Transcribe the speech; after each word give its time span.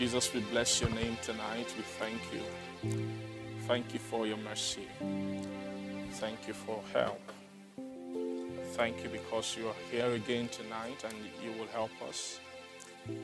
Jesus, 0.00 0.32
we 0.32 0.40
bless 0.40 0.80
your 0.80 0.88
name 0.88 1.18
tonight. 1.20 1.74
We 1.76 1.82
thank 1.82 2.22
you. 2.32 2.40
Thank 3.68 3.92
you 3.92 3.98
for 4.00 4.26
your 4.26 4.38
mercy. 4.38 4.88
Thank 6.12 6.48
you 6.48 6.54
for 6.54 6.82
help. 6.94 7.20
Thank 8.72 9.02
you 9.04 9.10
because 9.10 9.58
you 9.58 9.68
are 9.68 9.74
here 9.90 10.10
again 10.12 10.48
tonight 10.48 11.04
and 11.04 11.14
you 11.44 11.52
will 11.60 11.66
help 11.66 11.90
us 12.08 12.40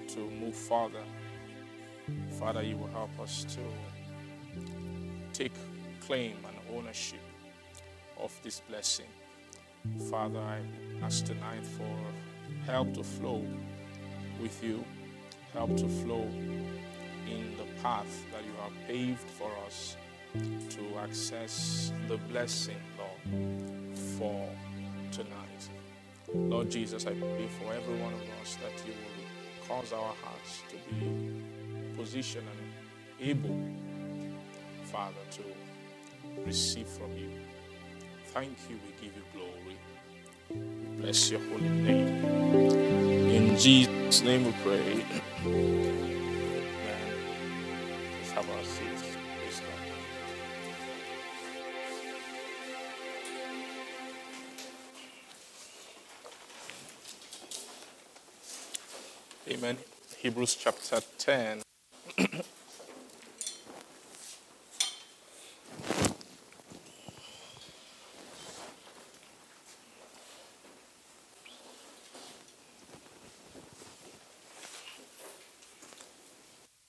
to 0.09 0.19
move 0.19 0.55
further. 0.55 1.02
Father, 2.39 2.62
you 2.62 2.77
will 2.77 2.88
help 2.88 3.19
us 3.21 3.47
to 3.55 3.61
take 5.33 5.55
claim 6.07 6.37
and 6.47 6.77
ownership 6.77 7.24
of 8.21 8.38
this 8.43 8.61
blessing. 8.69 9.09
Father, 10.11 10.41
I 10.41 10.61
ask 11.02 11.24
tonight 11.24 11.66
for 11.66 11.97
help 12.66 12.93
to 12.93 13.02
flow 13.02 13.43
with 14.43 14.63
you, 14.63 14.85
help 15.56 15.74
to 15.74 15.88
flow 15.88 16.28
in 17.26 17.57
the 17.57 17.65
path 17.82 18.24
that 18.30 18.45
you 18.45 18.52
have 18.62 18.73
paved 18.87 19.18
for 19.38 19.51
us 19.66 19.96
to 20.68 20.98
access 20.98 21.93
the 22.09 22.18
blessing, 22.30 22.76
Lord, 22.98 23.98
for 24.18 24.46
tonight. 25.10 25.71
Lord 26.35 26.71
Jesus, 26.71 27.07
I 27.07 27.15
pray 27.15 27.48
for 27.59 27.73
every 27.73 27.96
one 27.96 28.13
of 28.13 28.21
us 28.43 28.57
that 28.57 28.87
you 28.87 28.93
will 28.93 29.66
cause 29.66 29.95
our 29.95 30.15
hearts 30.23 30.63
to 30.68 30.76
be 30.95 31.43
positioned 31.96 32.46
and 32.46 33.30
able, 33.30 33.59
Father, 34.85 35.24
to 35.30 35.43
receive 36.45 36.87
from 36.87 37.13
you. 37.13 37.30
Thank 38.26 38.59
you. 38.68 38.76
We 38.85 39.07
give 39.07 39.16
you 39.16 39.23
glory. 39.32 40.98
Bless 40.98 41.30
your 41.30 41.41
holy 41.48 41.68
name. 41.68 42.24
In 43.30 43.57
Jesus' 43.57 44.20
name 44.20 44.45
we 44.45 44.52
pray. 44.63 45.23
Amen. 59.49 59.79
Hebrews 60.19 60.55
chapter 60.55 61.01
10. 61.19 61.63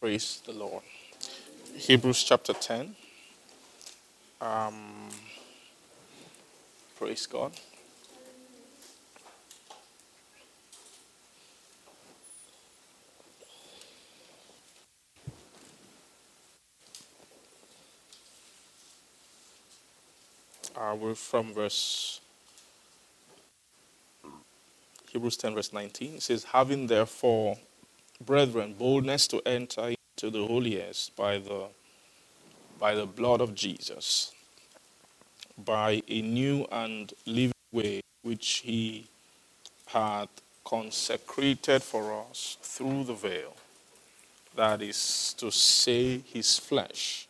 Praise 0.08 0.42
the 0.46 0.54
Lord. 0.54 0.84
Hebrews 1.76 2.24
chapter 2.24 2.54
10. 2.54 2.96
Um, 4.40 5.10
praise 6.98 7.26
God. 7.26 7.52
Uh, 20.74 20.96
we're 20.96 21.16
from 21.16 21.54
verse 21.54 22.22
Hebrews 25.10 25.36
10, 25.36 25.54
verse 25.54 25.74
19. 25.74 26.16
It 26.16 26.24
says, 26.24 26.46
Having 26.46 26.88
therefore, 26.88 27.58
brethren, 28.26 28.74
boldness 28.80 29.28
to 29.28 29.42
enter 29.46 29.97
into 30.18 30.36
the 30.36 30.48
holiest 30.48 31.16
by 31.16 31.38
the 31.38 31.68
by 32.80 32.96
the 32.96 33.06
blood 33.06 33.40
of 33.42 33.54
Jesus, 33.54 34.32
by 35.64 36.02
a 36.08 36.22
new 36.22 36.66
and 36.72 37.14
living 37.26 37.54
way 37.72 38.02
which 38.22 38.62
he 38.66 39.08
had 39.88 40.28
consecrated 40.64 41.82
for 41.82 42.26
us 42.30 42.58
through 42.62 43.04
the 43.04 43.14
veil, 43.14 43.56
that 44.56 44.82
is 44.82 45.34
to 45.38 45.52
say, 45.52 46.20
his 46.20 46.60
flesh. 46.60 47.28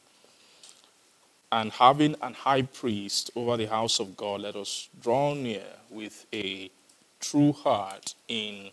And 1.52 1.72
having 1.72 2.16
an 2.22 2.34
high 2.34 2.64
priest 2.64 3.32
over 3.36 3.56
the 3.56 3.68
house 3.68 4.00
of 4.00 4.18
God, 4.18 4.42
let 4.42 4.56
us 4.58 4.90
draw 5.02 5.34
near 5.34 5.68
with 5.90 6.26
a 6.34 6.70
true 7.22 7.54
heart 7.54 8.16
in 8.28 8.72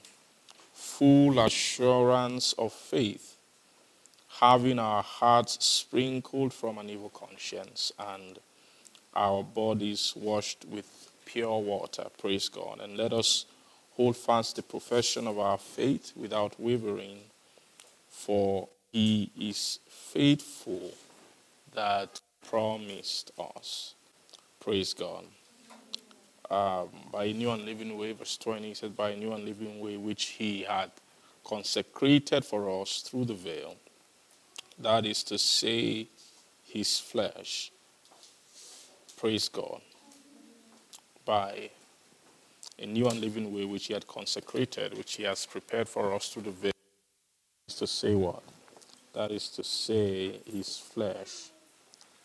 full 0.73 1.39
assurance 1.39 2.53
of 2.55 2.73
faith, 2.73 3.34
having 4.41 4.79
our 4.79 5.03
hearts 5.03 5.65
sprinkled 5.65 6.53
from 6.53 6.79
an 6.79 6.91
evil 6.91 7.11
conscience 7.11 7.93
and 7.99 8.39
our 9.15 9.45
bodies 9.45 10.13
washed 10.17 10.65
with 10.69 11.11
pure 11.25 11.59
water. 11.59 12.07
Praise 12.19 12.49
God. 12.49 12.81
And 12.81 12.97
let 12.97 13.13
us 13.13 13.47
hold 13.97 14.17
fast 14.17 14.57
the 14.57 14.63
profession 14.63 15.27
of 15.27 15.39
our 15.39 15.59
faith 15.59 16.13
without 16.17 16.59
wavering, 16.59 17.19
for 18.09 18.69
he 18.93 19.31
is 19.41 19.79
faithful 19.89 20.91
that 21.75 22.21
promised 22.49 23.31
us. 23.57 23.95
Praise 24.59 24.95
God. 24.95 25.25
Um, 26.51 26.89
by 27.13 27.25
a 27.25 27.33
new 27.33 27.51
and 27.51 27.65
living 27.65 27.97
way, 27.97 28.13
verse 28.13 28.37
20, 28.37 28.69
he 28.69 28.75
said, 28.75 28.97
by 28.97 29.11
a 29.11 29.17
new 29.17 29.33
and 29.33 29.45
living 29.45 29.81
way 29.81 29.97
which 29.97 30.25
he 30.27 30.63
had 30.63 30.91
consecrated 31.45 32.45
for 32.45 32.83
us 32.83 33.01
through 33.01 33.27
the 33.27 33.35
veil. 33.35 33.77
That 34.79 35.07
is 35.07 35.23
to 35.25 35.39
say, 35.39 36.09
his 36.65 36.99
flesh. 36.99 37.71
Praise 39.17 39.49
God. 39.49 39.81
By 41.25 41.71
a 42.79 42.87
new 42.87 43.07
and 43.07 43.21
living 43.21 43.55
way 43.55 43.65
which 43.65 43.87
he 43.87 43.95
had 43.95 44.07
consecrated, 44.07 44.97
which 44.99 45.15
he 45.15 45.23
has 45.23 45.47
prepared 45.47 45.89
for 45.89 46.13
us 46.13 46.29
through 46.29 46.43
the 46.43 46.51
veil. 46.51 46.73
Is 47.69 47.77
to 47.77 47.87
say 47.87 48.15
what? 48.15 48.43
That 49.15 49.31
is 49.31 49.49
to 49.51 49.65
say, 49.65 50.41
his 50.45 50.77
flesh. 50.77 51.51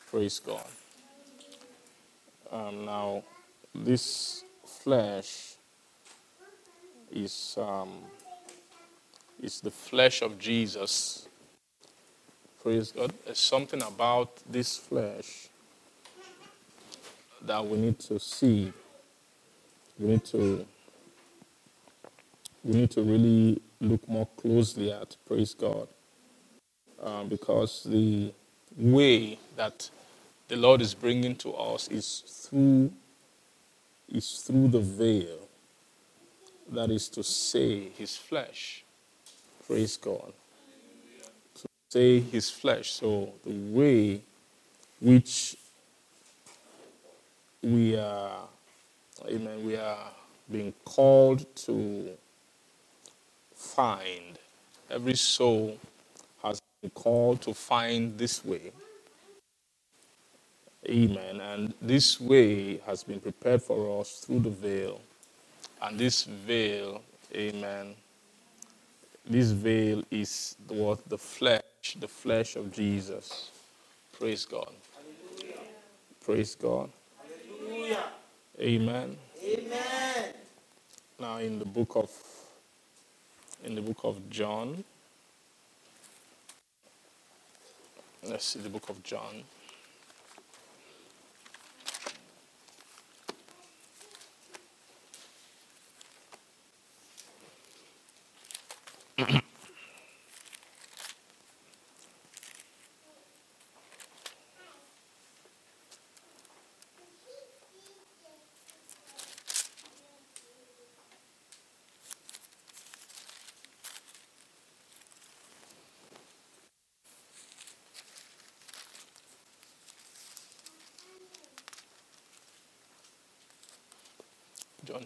Praise 0.09 0.40
God. 0.40 0.66
Um, 2.52 2.86
now, 2.86 3.24
this 3.76 4.44
flesh 4.66 5.54
is 7.12 7.56
um, 7.59 7.90
is 9.42 9.62
the 9.62 9.72
flesh 9.72 10.22
of 10.24 10.40
Jesus. 10.40 11.28
Praise 12.62 12.92
God. 12.92 13.14
There's 13.25 13.40
something 13.40 13.81
about 13.81 14.38
this 14.50 14.75
flesh 14.75 15.47
that 17.42 17.66
we 17.66 17.78
need 17.78 18.00
to 18.00 18.20
see. 18.20 18.74
We 19.97 20.08
need 20.08 20.25
to 20.25 20.66
we 22.64 22.74
need 22.74 22.92
to 22.92 23.02
really 23.02 23.61
look 23.79 24.08
more 24.09 24.28
closely 24.35 24.91
at. 24.91 25.16
Praise 25.26 25.53
God. 25.53 25.88
Um, 27.02 27.29
because 27.29 27.84
the 27.84 28.34
way 28.78 29.40
that 29.56 29.90
the 30.50 30.58
Lord 30.58 30.82
is 30.82 30.94
bringing 30.94 31.35
to 31.38 31.53
us 31.53 31.88
is 31.88 32.23
through 32.50 32.91
is 34.09 34.41
through 34.41 34.67
the 34.67 34.79
veil. 34.82 35.47
That 36.72 36.91
is 36.91 37.08
to 37.09 37.23
say, 37.23 37.90
his 37.97 38.16
flesh. 38.17 38.84
Praise 39.66 39.97
God. 39.97 40.34
Say 41.90 42.20
his 42.20 42.50
flesh. 42.50 42.91
So 42.91 43.34
the 43.44 43.52
way 43.52 44.22
which 45.02 45.58
we 47.64 47.97
are, 47.97 48.41
amen, 49.28 49.66
we 49.66 49.76
are 49.76 50.12
being 50.52 50.74
called 50.86 51.46
to 51.56 52.12
find. 53.56 54.38
Every 54.90 55.16
soul 55.16 55.78
has 56.44 56.62
been 56.82 56.91
called 56.91 57.41
to 57.41 57.53
find 57.53 58.18
this 58.18 58.46
way. 58.46 58.72
Amen. 60.88 61.42
And 61.42 61.74
this 61.82 62.22
way 62.22 62.78
has 62.85 63.03
been 63.03 63.20
prepared 63.20 63.62
for 63.62 64.00
us 64.00 64.24
through 64.26 64.40
the 64.40 64.50
veil. 64.50 65.02
And 65.82 66.00
this 66.00 66.24
veil, 66.24 67.02
amen, 67.34 67.96
this 69.29 69.52
veil 69.52 70.03
is 70.09 70.55
what 70.67 71.08
the 71.08 71.17
flesh, 71.17 71.96
the 71.99 72.08
flesh 72.08 72.55
of 72.55 72.72
Jesus. 72.72 73.52
Praise 74.17 74.43
God. 74.46 74.73
Praise 76.26 76.55
God. 76.55 76.90
Hallelujah. 77.17 78.03
Amen. 78.59 79.17
Amen. 79.43 80.34
Now 81.20 81.37
in 81.37 81.59
the 81.59 81.66
book 81.66 81.96
of 81.96 82.11
in 83.64 83.76
the 83.76 83.81
book 83.81 83.99
of 84.03 84.29
John. 84.29 84.84
Let's 88.23 88.46
see 88.46 88.59
the 88.59 88.70
book 88.70 88.90
of 88.90 89.02
John. 89.03 89.43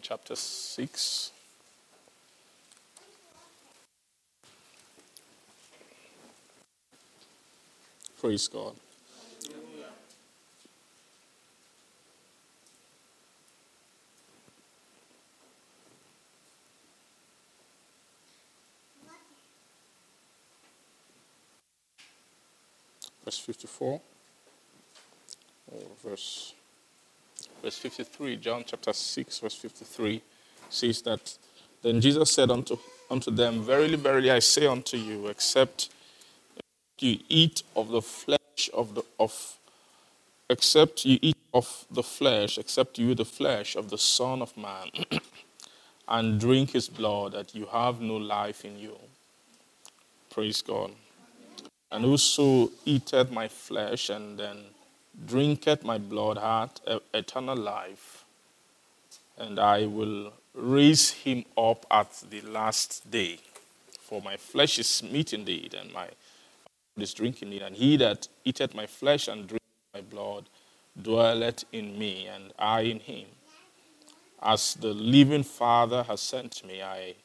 Chapter 0.04 0.36
6. 0.36 1.32
Praise 8.20 8.48
God. 8.50 8.76
Verse 23.24 23.40
54. 23.40 24.02
Or 25.72 25.82
verse 26.04 26.54
verse 27.64 27.78
53, 27.78 28.32
John 28.44 28.66
chapter 28.68 28.92
6, 28.92 29.40
verse 29.40 29.56
53 29.56 30.22
says 30.70 31.02
that 31.04 31.38
then 31.82 32.02
Jesus 32.02 32.30
said 32.30 32.52
unto, 32.52 32.78
unto 33.10 33.32
them, 33.32 33.64
Verily, 33.64 33.96
verily, 33.96 34.32
I 34.32 34.40
say 34.40 34.66
unto 34.66 34.98
you, 34.98 35.28
except 35.28 35.88
you 37.00 37.20
eat 37.30 37.64
of 37.74 37.88
the 37.88 38.02
flesh 38.02 38.70
of 38.74 38.96
the 38.96 39.04
of 39.18 39.58
except 40.50 41.06
you 41.06 41.20
eat 41.22 41.38
of 41.54 41.86
the 41.90 42.04
flesh, 42.04 42.58
except 42.58 43.00
you 43.00 43.16
the 43.16 43.24
flesh 43.24 43.78
of 43.78 43.90
the 43.90 43.98
Son 43.98 44.42
of 44.42 44.56
Man, 44.58 44.90
and 46.10 46.38
drink 46.38 46.72
his 46.72 46.90
blood, 46.90 47.32
that 47.32 47.56
you 47.56 47.66
have 47.68 48.02
no 48.02 48.18
life 48.18 48.66
in 48.66 48.78
you. 48.78 48.98
Praise 50.30 50.62
God. 50.62 50.92
And 51.94 52.04
whoso 52.04 52.72
eateth 52.84 53.32
my 53.32 53.48
flesh 53.48 54.10
and 54.10 54.38
then 54.38 54.58
drinketh 55.26 55.84
my 55.86 55.98
blood 55.98 56.38
hath 56.38 56.82
eternal 57.14 57.56
life, 57.56 58.23
and 59.38 59.60
I 59.60 59.86
will 59.86 60.34
raise 60.54 61.12
him 61.12 61.46
up 61.58 61.86
at 61.90 62.24
the 62.30 62.42
last 62.42 63.10
day. 63.10 63.40
For 64.00 64.22
my 64.22 64.38
flesh 64.38 64.80
is 64.80 65.04
meat 65.04 65.34
indeed, 65.34 65.74
and 65.74 65.92
my 65.94 66.06
blood 66.96 67.04
is 67.04 67.14
drink 67.14 67.42
indeed. 67.42 67.62
And 67.62 67.76
he 67.76 67.98
that 67.98 68.28
eateth 68.46 68.76
my 68.76 68.86
flesh 68.86 69.28
and 69.28 69.48
drinketh 69.48 69.94
my 69.94 70.02
blood 70.02 70.46
dwelleth 71.02 71.66
in 71.72 71.98
me, 71.98 72.28
and 72.28 72.54
I 72.60 72.82
in 72.82 73.00
him. 73.00 73.26
As 74.42 74.76
the 74.76 74.94
living 74.94 75.44
Father 75.44 76.04
has 76.04 76.22
sent 76.22 76.66
me, 76.66 76.82
I 76.82 77.16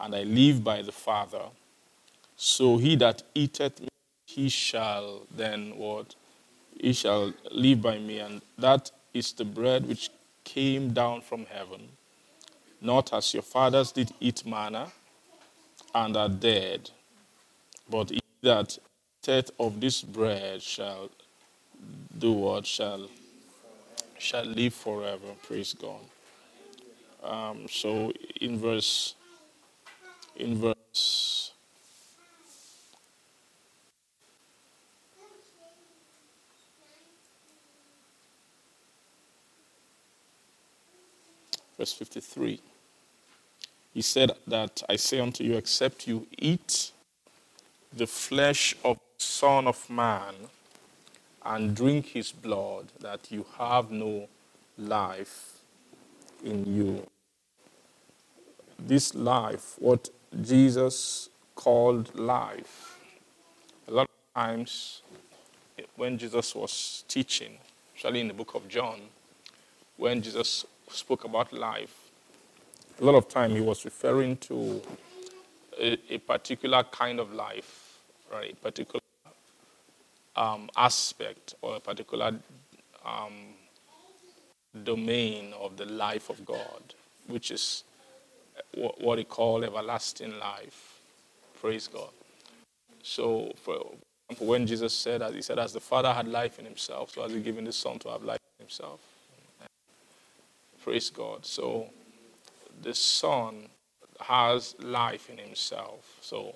and 0.00 0.14
I 0.14 0.22
live 0.22 0.62
by 0.62 0.82
the 0.82 0.92
Father. 0.92 1.42
So 2.36 2.76
he 2.76 2.94
that 2.96 3.22
eateth 3.34 3.80
me, 3.80 3.88
he 4.26 4.48
shall 4.48 5.22
then 5.34 5.76
what? 5.76 6.14
He 6.80 6.92
shall 6.92 7.32
live 7.50 7.82
by 7.82 7.98
me, 7.98 8.20
and 8.20 8.42
that 8.58 8.92
is 9.12 9.32
the 9.32 9.44
bread 9.44 9.88
which 9.88 10.10
came 10.48 10.94
down 10.94 11.20
from 11.20 11.44
heaven, 11.44 11.88
not 12.80 13.12
as 13.12 13.34
your 13.34 13.42
fathers 13.42 13.92
did 13.92 14.10
eat 14.18 14.46
manna 14.46 14.90
and 15.94 16.16
are 16.16 16.28
dead, 16.28 16.90
but 17.90 18.08
he 18.10 18.20
that 18.42 18.78
eateth 19.22 19.50
of 19.60 19.78
this 19.80 20.00
bread 20.02 20.62
shall 20.62 21.10
do 22.16 22.32
what 22.32 22.66
shall 22.66 23.08
shall 24.18 24.44
live 24.44 24.72
forever. 24.72 25.34
Praise 25.42 25.74
God. 25.74 26.00
Um, 27.22 27.66
so 27.68 28.12
in 28.40 28.58
verse 28.58 29.14
in 30.36 30.56
verse 30.56 31.52
verse 41.78 41.92
53 41.92 42.60
he 43.94 44.02
said 44.02 44.32
that 44.46 44.82
i 44.88 44.96
say 44.96 45.20
unto 45.20 45.44
you 45.44 45.54
except 45.54 46.06
you 46.06 46.26
eat 46.36 46.90
the 47.96 48.06
flesh 48.06 48.76
of 48.84 48.98
the 48.98 49.24
son 49.24 49.66
of 49.66 49.88
man 49.88 50.34
and 51.44 51.74
drink 51.74 52.06
his 52.06 52.32
blood 52.32 52.86
that 53.00 53.30
you 53.30 53.46
have 53.56 53.90
no 53.90 54.28
life 54.76 55.58
in 56.44 56.64
you. 56.66 57.06
This 58.78 59.14
life 59.14 59.74
what 59.78 60.08
jesus 60.42 61.30
called 61.54 62.14
life 62.14 63.00
a 63.88 63.90
lot 63.90 64.02
of 64.02 64.40
times 64.40 65.02
when 65.96 66.18
jesus 66.18 66.54
was 66.54 67.02
teaching 67.08 67.56
especially 67.96 68.20
in 68.20 68.28
the 68.28 68.34
book 68.34 68.54
of 68.54 68.68
john 68.68 69.00
when 69.96 70.20
jesus 70.20 70.66
spoke 70.90 71.24
about 71.24 71.52
life 71.52 72.10
a 73.00 73.04
lot 73.04 73.14
of 73.14 73.28
time 73.28 73.50
he 73.50 73.60
was 73.60 73.84
referring 73.84 74.36
to 74.36 74.82
a, 75.80 75.98
a 76.10 76.18
particular 76.18 76.82
kind 76.84 77.20
of 77.20 77.32
life 77.32 77.88
right? 78.32 78.52
A 78.52 78.56
particular 78.56 79.00
um, 80.36 80.70
aspect 80.76 81.54
or 81.62 81.76
a 81.76 81.80
particular 81.80 82.34
um, 83.04 83.32
domain 84.84 85.52
of 85.58 85.76
the 85.76 85.86
life 85.86 86.30
of 86.30 86.44
god 86.44 86.94
which 87.26 87.50
is 87.50 87.84
what, 88.74 89.18
he 89.18 89.24
called 89.24 89.64
everlasting 89.64 90.38
life. 90.38 91.00
Praise 91.60 91.88
god. 91.88 92.10
So 93.02 93.52
for 93.56 93.76
example 94.28 94.46
when 94.46 94.66
jesus 94.66 94.92
said 94.94 95.22
as 95.22 95.34
he 95.34 95.42
said 95.42 95.58
as 95.58 95.72
the 95.72 95.80
father 95.80 96.12
had 96.12 96.28
life 96.28 96.58
in 96.58 96.64
himself 96.64 97.10
so 97.10 97.22
has 97.22 97.32
he 97.32 97.40
given 97.40 97.64
the 97.64 97.72
son 97.72 97.98
to 97.98 98.10
have 98.10 98.22
life 98.22 98.40
in 98.58 98.64
himself 98.66 99.00
Praise 100.88 101.10
God. 101.10 101.44
So 101.44 101.90
the 102.80 102.94
Son 102.94 103.68
has 104.20 104.74
life 104.80 105.28
in 105.28 105.36
himself. 105.36 106.16
So 106.22 106.54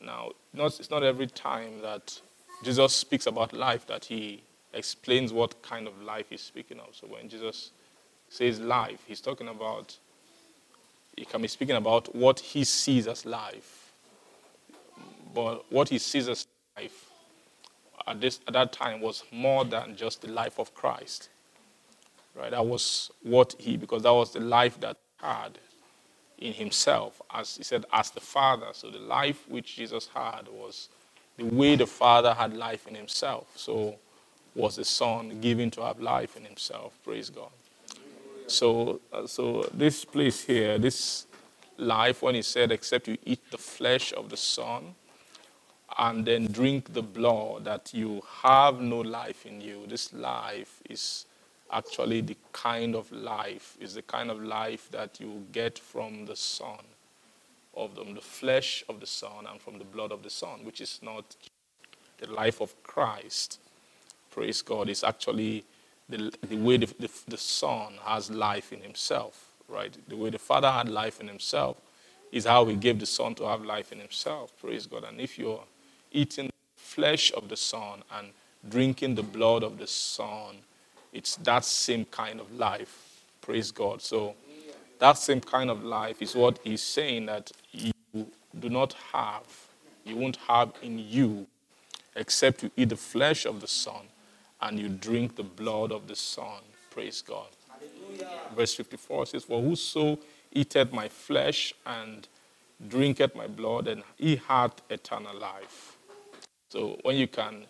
now, 0.00 0.30
not, 0.54 0.78
it's 0.78 0.90
not 0.90 1.02
every 1.02 1.26
time 1.26 1.82
that 1.82 2.20
Jesus 2.62 2.94
speaks 2.94 3.26
about 3.26 3.52
life 3.52 3.84
that 3.88 4.04
he 4.04 4.44
explains 4.72 5.32
what 5.32 5.60
kind 5.60 5.88
of 5.88 6.00
life 6.02 6.26
he's 6.30 6.40
speaking 6.40 6.78
of. 6.78 6.94
So 6.94 7.08
when 7.08 7.28
Jesus 7.28 7.72
says 8.28 8.60
life, 8.60 9.02
he's 9.08 9.20
talking 9.20 9.48
about, 9.48 9.98
he 11.16 11.24
can 11.24 11.42
be 11.42 11.48
speaking 11.48 11.74
about 11.74 12.14
what 12.14 12.38
he 12.38 12.62
sees 12.62 13.08
as 13.08 13.26
life. 13.26 13.90
But 15.34 15.64
what 15.72 15.88
he 15.88 15.98
sees 15.98 16.28
as 16.28 16.46
life 16.76 17.10
at, 18.06 18.20
this, 18.20 18.38
at 18.46 18.52
that 18.52 18.72
time 18.72 19.00
was 19.00 19.24
more 19.32 19.64
than 19.64 19.96
just 19.96 20.22
the 20.22 20.30
life 20.30 20.60
of 20.60 20.72
Christ 20.76 21.28
right? 22.36 22.50
That 22.50 22.66
was 22.66 23.10
what 23.22 23.54
he, 23.58 23.76
because 23.76 24.02
that 24.02 24.12
was 24.12 24.32
the 24.32 24.40
life 24.40 24.78
that 24.80 24.96
had 25.18 25.58
in 26.38 26.52
himself, 26.52 27.20
as 27.32 27.56
he 27.56 27.64
said, 27.64 27.84
as 27.92 28.10
the 28.10 28.20
Father. 28.20 28.68
So 28.72 28.90
the 28.90 28.98
life 28.98 29.48
which 29.48 29.76
Jesus 29.76 30.08
had 30.14 30.48
was 30.50 30.88
the 31.36 31.44
way 31.44 31.76
the 31.76 31.86
Father 31.86 32.34
had 32.34 32.54
life 32.54 32.86
in 32.86 32.94
himself. 32.94 33.46
So 33.56 33.96
was 34.54 34.76
the 34.76 34.84
Son 34.84 35.40
given 35.40 35.70
to 35.72 35.82
have 35.82 36.00
life 36.00 36.36
in 36.36 36.44
himself. 36.44 36.98
Praise 37.04 37.30
God. 37.30 37.50
So, 38.46 39.00
uh, 39.12 39.26
so 39.26 39.68
this 39.74 40.04
place 40.04 40.44
here, 40.44 40.78
this 40.78 41.26
life, 41.78 42.22
when 42.22 42.34
he 42.34 42.42
said, 42.42 42.70
except 42.72 43.08
you 43.08 43.18
eat 43.24 43.40
the 43.50 43.58
flesh 43.58 44.12
of 44.12 44.30
the 44.30 44.36
Son 44.36 44.94
and 45.98 46.24
then 46.24 46.46
drink 46.46 46.92
the 46.92 47.02
blood, 47.02 47.64
that 47.64 47.92
you 47.92 48.22
have 48.42 48.80
no 48.80 48.98
life 49.00 49.46
in 49.46 49.60
you. 49.60 49.84
This 49.86 50.12
life 50.12 50.80
is 50.88 51.26
actually 51.72 52.20
the 52.20 52.36
kind 52.52 52.94
of 52.94 53.10
life, 53.12 53.76
is 53.80 53.94
the 53.94 54.02
kind 54.02 54.30
of 54.30 54.42
life 54.42 54.90
that 54.90 55.20
you 55.20 55.46
get 55.52 55.78
from 55.78 56.26
the 56.26 56.36
Son 56.36 56.78
of 57.76 57.94
them, 57.94 58.14
the 58.14 58.20
flesh 58.20 58.84
of 58.88 59.00
the 59.00 59.06
Son 59.06 59.46
and 59.50 59.60
from 59.60 59.78
the 59.78 59.84
blood 59.84 60.12
of 60.12 60.22
the 60.22 60.30
Son, 60.30 60.64
which 60.64 60.80
is 60.80 61.00
not 61.02 61.36
the 62.18 62.30
life 62.30 62.60
of 62.60 62.82
Christ. 62.82 63.60
Praise 64.30 64.62
God. 64.62 64.88
It's 64.88 65.04
actually 65.04 65.64
the, 66.08 66.32
the 66.48 66.56
way 66.56 66.76
the, 66.76 66.86
the, 66.98 67.10
the 67.28 67.36
Son 67.36 67.94
has 68.04 68.30
life 68.30 68.72
in 68.72 68.80
himself, 68.80 69.52
right? 69.68 69.96
The 70.08 70.16
way 70.16 70.30
the 70.30 70.38
Father 70.38 70.70
had 70.70 70.88
life 70.88 71.20
in 71.20 71.28
himself 71.28 71.80
is 72.32 72.44
how 72.44 72.64
he 72.64 72.76
gave 72.76 72.98
the 72.98 73.06
Son 73.06 73.34
to 73.36 73.44
have 73.44 73.62
life 73.62 73.92
in 73.92 73.98
himself. 73.98 74.52
Praise 74.60 74.86
God. 74.86 75.04
And 75.04 75.20
if 75.20 75.38
you're 75.38 75.64
eating 76.12 76.46
the 76.46 76.52
flesh 76.76 77.32
of 77.32 77.48
the 77.48 77.56
Son 77.56 78.02
and 78.16 78.28
drinking 78.68 79.14
the 79.14 79.22
blood 79.22 79.62
of 79.62 79.78
the 79.78 79.86
Son, 79.86 80.56
it's 81.16 81.36
that 81.36 81.64
same 81.64 82.04
kind 82.04 82.40
of 82.40 82.52
life. 82.52 83.22
Praise 83.40 83.70
God. 83.70 84.02
So 84.02 84.34
that 84.98 85.16
same 85.16 85.40
kind 85.40 85.70
of 85.70 85.82
life 85.82 86.20
is 86.20 86.34
what 86.34 86.58
he's 86.62 86.82
saying 86.82 87.26
that 87.26 87.50
you 87.72 87.92
do 88.60 88.68
not 88.68 88.92
have, 89.14 89.46
you 90.04 90.14
won't 90.16 90.36
have 90.48 90.72
in 90.82 90.98
you, 90.98 91.46
except 92.14 92.62
you 92.62 92.70
eat 92.76 92.90
the 92.90 92.96
flesh 92.96 93.46
of 93.46 93.62
the 93.62 93.66
Son 93.66 94.02
and 94.60 94.78
you 94.78 94.90
drink 94.90 95.36
the 95.36 95.42
blood 95.42 95.90
of 95.90 96.06
the 96.06 96.16
Son. 96.16 96.60
Praise 96.90 97.22
God. 97.22 97.48
Verse 98.54 98.74
54 98.74 99.26
says, 99.26 99.44
For 99.44 99.62
whoso 99.62 100.18
eateth 100.52 100.92
my 100.92 101.08
flesh 101.08 101.72
and 101.86 102.28
drinketh 102.88 103.34
my 103.34 103.46
blood, 103.46 103.88
and 103.88 104.02
he 104.16 104.36
hath 104.36 104.82
eternal 104.90 105.38
life. 105.38 105.96
So 106.68 106.98
when 107.02 107.16
you 107.16 107.26
can 107.26 107.64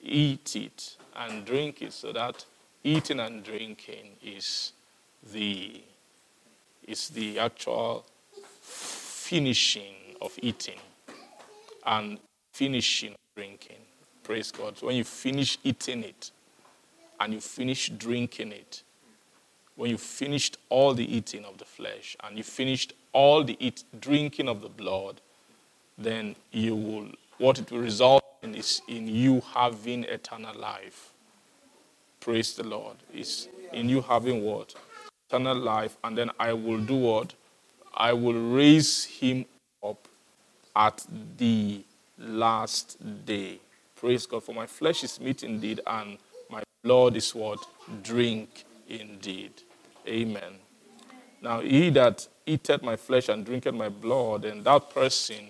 eat 0.00 0.56
it 0.56 0.96
and 1.14 1.44
drink 1.44 1.80
it, 1.80 1.92
so 1.92 2.12
that 2.12 2.44
eating 2.84 3.20
and 3.20 3.44
drinking 3.44 4.16
is 4.22 4.72
the 5.32 5.82
is 6.86 7.10
the 7.10 7.38
actual 7.38 8.04
finishing 8.60 9.94
of 10.20 10.32
eating 10.42 10.78
and 11.86 12.18
finishing 12.52 13.14
drinking. 13.36 13.76
Praise 14.22 14.50
God. 14.50 14.76
When 14.80 14.96
you 14.96 15.04
finish 15.04 15.58
eating 15.64 16.04
it 16.04 16.30
and 17.20 17.32
you 17.32 17.40
finish 17.40 17.88
drinking 17.88 18.52
it, 18.52 18.82
when 19.76 19.90
you 19.90 19.98
finished 19.98 20.58
all 20.68 20.94
the 20.94 21.16
eating 21.16 21.44
of 21.44 21.58
the 21.58 21.64
flesh 21.64 22.16
and 22.22 22.36
you 22.36 22.44
finished 22.44 22.92
all 23.12 23.42
the 23.42 23.56
eat, 23.58 23.84
drinking 24.00 24.48
of 24.48 24.60
the 24.60 24.68
blood, 24.68 25.20
then 25.96 26.36
you 26.50 26.74
will, 26.74 27.08
what 27.38 27.58
it 27.58 27.70
will 27.70 27.78
result 27.78 28.24
in 28.42 28.54
is 28.54 28.82
in 28.88 29.06
you 29.08 29.42
having 29.54 30.04
eternal 30.04 30.54
life. 30.58 31.11
Praise 32.22 32.54
the 32.54 32.62
Lord. 32.62 32.96
Is 33.12 33.48
in 33.72 33.88
you 33.88 34.00
having 34.00 34.44
what? 34.44 34.76
Eternal 35.28 35.56
life. 35.56 35.96
And 36.04 36.16
then 36.16 36.30
I 36.38 36.52
will 36.52 36.78
do 36.78 36.94
what? 36.94 37.34
I 37.94 38.12
will 38.12 38.40
raise 38.54 39.02
him 39.02 39.44
up 39.84 40.06
at 40.76 41.04
the 41.36 41.82
last 42.16 42.96
day. 43.26 43.58
Praise 43.96 44.24
God. 44.24 44.44
For 44.44 44.54
my 44.54 44.66
flesh 44.66 45.02
is 45.02 45.20
meat 45.20 45.42
indeed, 45.42 45.80
and 45.84 46.16
my 46.48 46.62
blood 46.84 47.16
is 47.16 47.34
what? 47.34 47.58
Drink 48.04 48.66
indeed. 48.88 49.52
Amen. 50.06 50.60
Now, 51.40 51.58
he 51.60 51.90
that 51.90 52.28
eateth 52.46 52.82
my 52.82 52.94
flesh 52.94 53.30
and 53.30 53.44
drinketh 53.44 53.74
my 53.74 53.88
blood, 53.88 54.44
and 54.44 54.62
that 54.62 54.94
person, 54.94 55.48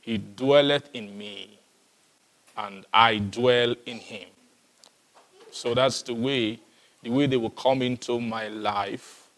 he 0.00 0.18
dwelleth 0.18 0.90
in 0.94 1.16
me, 1.16 1.60
and 2.56 2.84
I 2.92 3.18
dwell 3.18 3.76
in 3.86 3.98
him. 3.98 4.28
So 5.50 5.74
that's 5.74 6.02
the 6.02 6.14
way, 6.14 6.60
the 7.02 7.10
way 7.10 7.26
they 7.26 7.36
will 7.36 7.50
come 7.50 7.82
into 7.82 8.20
my 8.20 8.48
life, 8.48 9.28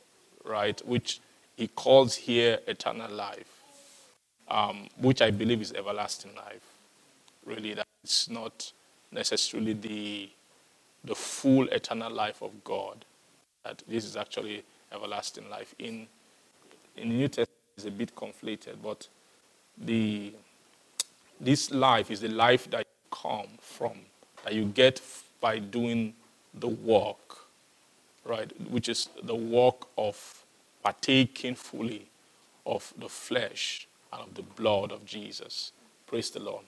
right? 0.44 0.80
Which 0.86 1.20
he 1.56 1.68
calls 1.68 2.16
here 2.16 2.58
eternal 2.66 3.10
life, 3.10 3.62
um, 4.48 4.88
which 4.98 5.22
I 5.22 5.30
believe 5.30 5.60
is 5.60 5.72
everlasting 5.72 6.34
life. 6.34 6.62
Really, 7.44 7.74
that's 7.74 8.28
not 8.28 8.72
necessarily 9.12 9.72
the 9.74 10.30
the 11.02 11.14
full 11.14 11.66
eternal 11.68 12.12
life 12.12 12.42
of 12.42 12.62
God. 12.64 13.04
That 13.64 13.82
this 13.88 14.04
is 14.04 14.16
actually 14.16 14.64
everlasting 14.92 15.48
life. 15.48 15.74
In 15.78 16.06
in 16.96 17.08
the 17.08 17.14
New 17.14 17.28
Testament, 17.28 17.50
it's 17.76 17.86
a 17.86 17.90
bit 17.90 18.14
conflated, 18.14 18.76
but 18.82 19.08
the 19.78 20.34
this 21.40 21.70
life 21.70 22.10
is 22.10 22.20
the 22.20 22.28
life 22.28 22.70
that 22.70 22.80
you 22.80 23.08
come 23.10 23.48
from, 23.60 23.92
that 24.44 24.52
you 24.52 24.66
get 24.66 25.00
by 25.40 25.58
doing 25.58 26.14
the 26.54 26.68
work, 26.68 27.38
right? 28.24 28.50
Which 28.70 28.88
is 28.88 29.08
the 29.22 29.34
work 29.34 29.86
of 29.96 30.44
partaking 30.82 31.54
fully 31.54 32.08
of 32.66 32.92
the 32.98 33.08
flesh 33.08 33.86
and 34.12 34.22
of 34.22 34.34
the 34.34 34.42
blood 34.42 34.92
of 34.92 35.04
Jesus. 35.04 35.72
Praise 36.06 36.30
the 36.30 36.40
Lord. 36.40 36.64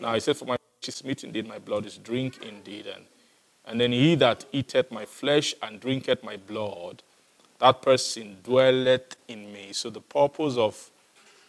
Now 0.00 0.14
he 0.14 0.20
said, 0.20 0.36
For 0.36 0.44
my 0.44 0.56
flesh 0.56 0.88
is 0.88 1.04
meat 1.04 1.24
indeed, 1.24 1.46
my 1.46 1.58
blood 1.58 1.86
is 1.86 1.98
drink 1.98 2.42
indeed. 2.42 2.86
And, 2.86 3.04
and 3.64 3.80
then 3.80 3.92
he 3.92 4.14
that 4.16 4.44
eateth 4.52 4.90
my 4.90 5.04
flesh 5.04 5.54
and 5.62 5.80
drinketh 5.80 6.22
my 6.22 6.36
blood, 6.36 7.02
that 7.58 7.82
person 7.82 8.36
dwelleth 8.44 9.16
in 9.28 9.52
me. 9.52 9.72
So 9.72 9.90
the 9.90 10.00
purpose 10.00 10.56
of 10.56 10.90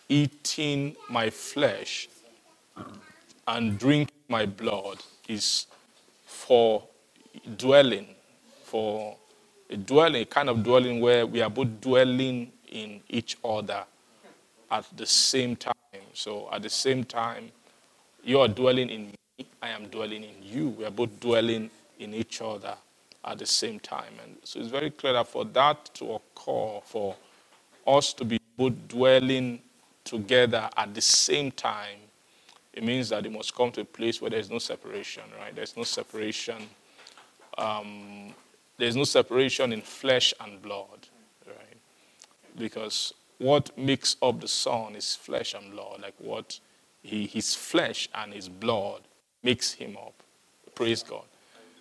eating 0.09 0.95
my 1.09 1.29
flesh 1.29 2.07
and 3.47 3.77
drinking 3.77 4.15
my 4.29 4.45
blood 4.45 5.03
is 5.27 5.67
for 6.47 6.81
dwelling, 7.57 8.07
for 8.63 9.17
a 9.69 9.75
dwelling, 9.75 10.21
a 10.21 10.25
kind 10.25 10.49
of 10.49 10.63
dwelling 10.63 11.01
where 11.01 11.25
we 11.27 11.41
are 11.41 11.49
both 11.49 11.81
dwelling 11.81 12.53
in 12.69 13.01
each 13.09 13.37
other 13.43 13.83
at 14.71 14.85
the 14.95 15.05
same 15.05 15.57
time. 15.57 15.73
So 16.13 16.47
at 16.51 16.61
the 16.61 16.69
same 16.69 17.03
time, 17.03 17.51
you 18.23 18.39
are 18.39 18.47
dwelling 18.47 18.89
in 18.89 19.07
me, 19.07 19.45
I 19.61 19.69
am 19.69 19.87
dwelling 19.87 20.23
in 20.23 20.35
you. 20.41 20.69
We 20.69 20.85
are 20.85 20.91
both 20.91 21.19
dwelling 21.19 21.69
in 21.99 22.13
each 22.13 22.41
other 22.41 22.75
at 23.25 23.39
the 23.39 23.45
same 23.45 23.79
time. 23.81 24.13
And 24.23 24.37
so 24.43 24.59
it's 24.59 24.69
very 24.69 24.89
clear 24.89 25.13
that 25.13 25.27
for 25.27 25.43
that 25.45 25.93
to 25.95 26.13
occur, 26.13 26.79
for 26.85 27.15
us 27.85 28.13
to 28.13 28.25
be 28.25 28.39
both 28.55 28.73
dwelling 28.87 29.61
together 30.05 30.69
at 30.77 30.93
the 30.93 31.01
same 31.01 31.51
time, 31.51 31.99
it 32.77 32.83
means 32.83 33.09
that 33.09 33.25
it 33.25 33.31
must 33.31 33.55
come 33.55 33.71
to 33.71 33.81
a 33.81 33.85
place 33.85 34.21
where 34.21 34.29
there's 34.29 34.51
no 34.51 34.59
separation, 34.59 35.23
right? 35.39 35.55
There's 35.55 35.75
no 35.75 35.81
separation. 35.81 36.57
Um, 37.57 38.35
there's 38.77 38.95
no 38.95 39.03
separation 39.03 39.73
in 39.73 39.81
flesh 39.81 40.31
and 40.39 40.61
blood, 40.61 41.07
right? 41.47 41.77
Because 42.55 43.15
what 43.39 43.75
makes 43.75 44.15
up 44.21 44.41
the 44.41 44.47
Son 44.47 44.95
is 44.95 45.15
flesh 45.15 45.55
and 45.55 45.71
blood, 45.71 46.01
like 46.03 46.13
what 46.19 46.59
he, 47.01 47.25
his 47.25 47.55
flesh 47.55 48.09
and 48.13 48.31
his 48.31 48.47
blood 48.47 49.01
makes 49.41 49.73
him 49.73 49.97
up. 49.97 50.13
Praise 50.75 51.01
God. 51.01 51.25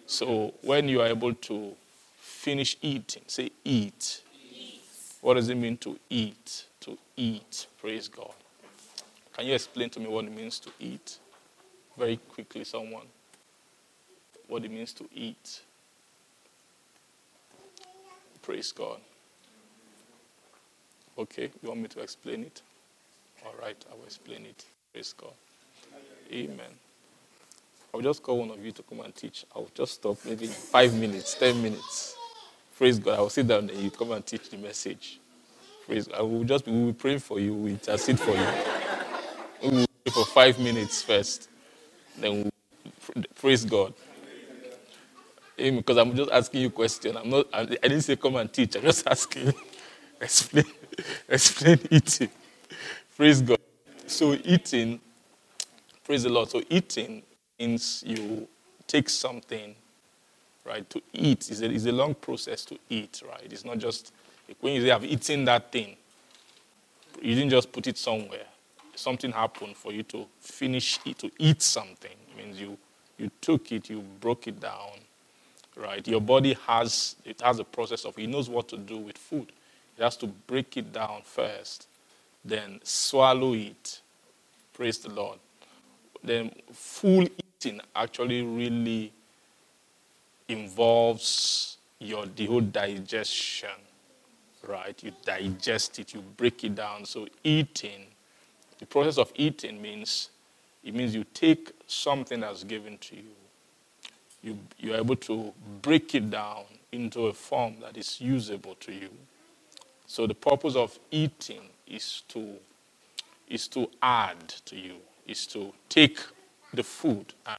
So 0.07 0.55
when 0.62 0.88
you 0.88 1.03
are 1.03 1.09
able 1.09 1.35
to 1.35 1.76
finish 2.19 2.79
eating, 2.81 3.25
say 3.26 3.50
eat. 3.67 4.23
eat. 4.50 4.81
What 5.21 5.35
does 5.35 5.50
it 5.50 5.57
mean 5.57 5.76
to 5.79 5.99
eat? 6.09 6.65
To 6.81 6.97
eat. 7.19 7.67
Praise 7.83 8.09
God. 8.09 8.33
Can 9.37 9.47
you 9.47 9.55
explain 9.55 9.90
to 9.90 10.00
me 10.00 10.07
what 10.07 10.25
it 10.25 10.33
means 10.35 10.59
to 10.61 10.71
eat? 10.81 11.19
Very 11.99 12.16
quickly, 12.16 12.64
someone. 12.64 13.07
What 14.49 14.64
it 14.64 14.71
means 14.71 14.95
to 14.95 15.05
eat. 15.14 15.61
Praise 18.40 18.73
God. 18.73 18.99
Okay, 21.19 21.50
you 21.62 21.69
want 21.69 21.81
me 21.83 21.88
to 21.88 22.00
explain 22.00 22.45
it? 22.45 22.62
All 23.45 23.55
right, 23.61 23.76
I 23.90 23.95
will 23.95 24.05
explain 24.05 24.47
it. 24.47 24.64
Praise 24.93 25.14
God. 25.16 25.33
Amen. 26.33 26.73
I'll 27.93 28.00
just 28.00 28.23
call 28.23 28.38
one 28.38 28.50
of 28.50 28.64
you 28.64 28.73
to 28.73 28.83
come 28.83 29.00
and 29.00 29.14
teach. 29.14 29.45
I'll 29.55 29.69
just 29.75 29.95
stop 29.95 30.16
maybe 30.25 30.47
five 30.47 30.95
minutes, 30.95 31.35
ten 31.35 31.62
minutes. 31.62 32.16
Praise 32.78 32.99
God. 32.99 33.19
I'll 33.19 33.31
sit 33.31 33.47
down 33.49 33.69
and 33.69 33.78
you 33.78 33.90
come 33.90 34.12
and 34.12 34.25
teach 34.25 34.49
the 34.49 34.57
message. 34.57 35.21
Praise 35.87 36.07
God. 36.09 36.19
I 36.21 36.23
will 36.23 36.45
just 36.45 36.64
be, 36.64 36.71
we 36.73 36.85
will 36.87 36.95
pray 36.95 37.19
for 37.19 37.38
you. 37.38 37.52
we'll 37.52 37.73
intercede 37.73 38.19
for 38.19 38.33
you. 38.33 38.75
For 40.13 40.25
five 40.27 40.59
minutes 40.59 41.03
first. 41.03 41.49
Then 42.19 42.51
praise 43.37 43.65
God. 43.65 43.95
Because 45.57 45.97
I'm 45.99 46.17
just 46.17 46.31
asking 46.31 46.63
you 46.63 46.69
a 46.69 46.71
question. 46.71 47.17
I'm 47.17 47.31
not 47.31 47.47
I 47.53 47.65
didn't 47.67 48.03
say 48.03 48.17
come 48.17 48.37
and 48.37 48.53
teach. 48.53 48.77
I'm 48.77 48.83
just 48.83 49.07
asking. 49.07 49.55
Explain 50.21 50.65
explain 51.29 51.81
eating. 51.91 52.31
Praise 53.17 53.43
God. 53.43 53.59
So 54.07 54.35
eating, 54.45 55.01
praise 56.05 56.23
the 56.25 56.31
Lord. 56.31 56.51
So 56.51 56.63
eating 56.71 57.23
means 57.59 58.05
you 58.07 58.49
take 58.87 59.09
something, 59.09 59.75
right? 60.65 60.89
To 60.91 61.03
eat 61.13 61.51
is 61.51 61.63
a, 61.63 61.71
is 61.71 61.87
a 61.87 61.93
long 61.93 62.15
process 62.15 62.65
to 62.67 62.79
eat, 62.91 63.23
right? 63.29 63.47
It's 63.51 63.65
not 63.65 63.79
just 63.79 64.13
when 64.61 64.75
you 64.75 64.83
say 64.83 64.91
I've 64.93 65.05
eaten 65.05 65.45
that 65.47 65.73
thing, 65.73 65.97
you 67.23 67.35
didn't 67.35 67.51
just 67.51 67.73
put 67.73 67.87
it 67.87 67.99
somewhere. 67.99 68.47
Something 68.99 69.33
happened 69.33 69.76
for 69.76 69.93
you 69.93 70.03
to 70.05 70.26
finish 70.41 70.99
it, 71.05 71.19
to 71.19 71.31
eat 71.38 71.62
something. 71.62 72.11
It 72.31 72.37
means 72.37 72.61
you 72.61 72.76
you 73.19 73.31
took 73.41 73.73
it, 73.73 73.88
you 73.88 74.00
broke 74.21 74.47
it 74.47 74.61
down, 74.61 75.00
right? 75.76 76.07
Your 76.07 76.21
body 76.21 76.57
has 76.67 77.17
it 77.25 77.41
has 77.41 77.59
a 77.59 77.65
process 77.65 78.05
of 78.05 78.19
it 78.19 78.29
knows 78.29 78.49
what 78.49 78.69
to 78.69 78.76
do 78.76 78.99
with 78.99 79.19
food. 79.19 79.53
It 79.99 80.03
has 80.03 80.17
to 80.19 80.26
break 80.26 80.76
it 80.76 80.93
down 80.93 81.23
first 81.25 81.88
then 82.47 82.81
swallow 82.83 83.55
it. 83.55 84.00
Praise 84.73 84.99
the 84.99 85.11
Lord. 85.11 85.38
Then 86.23 86.53
full 86.73 87.25
eating 87.25 87.81
actually 87.95 88.43
really 88.43 89.12
involves 90.49 91.79
your 91.99 92.26
the 92.26 92.47
whole 92.47 92.61
digestion, 92.61 93.71
right? 94.67 95.03
You 95.03 95.12
digest 95.25 95.99
it, 95.99 96.15
you 96.15 96.23
break 96.37 96.62
it 96.65 96.75
down. 96.75 97.05
So 97.05 97.26
eating, 97.43 98.07
the 98.78 98.87
process 98.87 99.18
of 99.18 99.33
eating 99.37 99.80
means 99.80 100.30
it 100.85 100.95
means 100.95 101.14
you 101.14 101.25
take 101.35 101.73
something 101.87 102.40
that's 102.40 102.62
given 102.62 102.99
to 102.99 103.16
you. 103.16 103.35
You 104.42 104.59
you're 104.78 104.97
able 104.97 105.16
to 105.16 105.52
break 105.83 106.14
it 106.14 106.30
down 106.30 106.64
into 106.92 107.26
a 107.26 107.33
form 107.33 107.76
that 107.80 107.97
is 107.97 108.21
usable 108.21 108.76
to 108.76 108.92
you. 108.92 109.11
So 110.06 110.26
the 110.26 110.35
purpose 110.35 110.76
of 110.76 110.99
eating 111.11 111.62
is 111.87 112.23
to 112.28 112.56
is 113.49 113.68
to 113.68 113.88
add 114.02 114.49
to 114.66 114.76
you, 114.76 114.97
is 115.26 115.47
to 115.49 115.73
take 115.88 116.18
the 116.75 116.83
food 116.83 117.35
and 117.47 117.59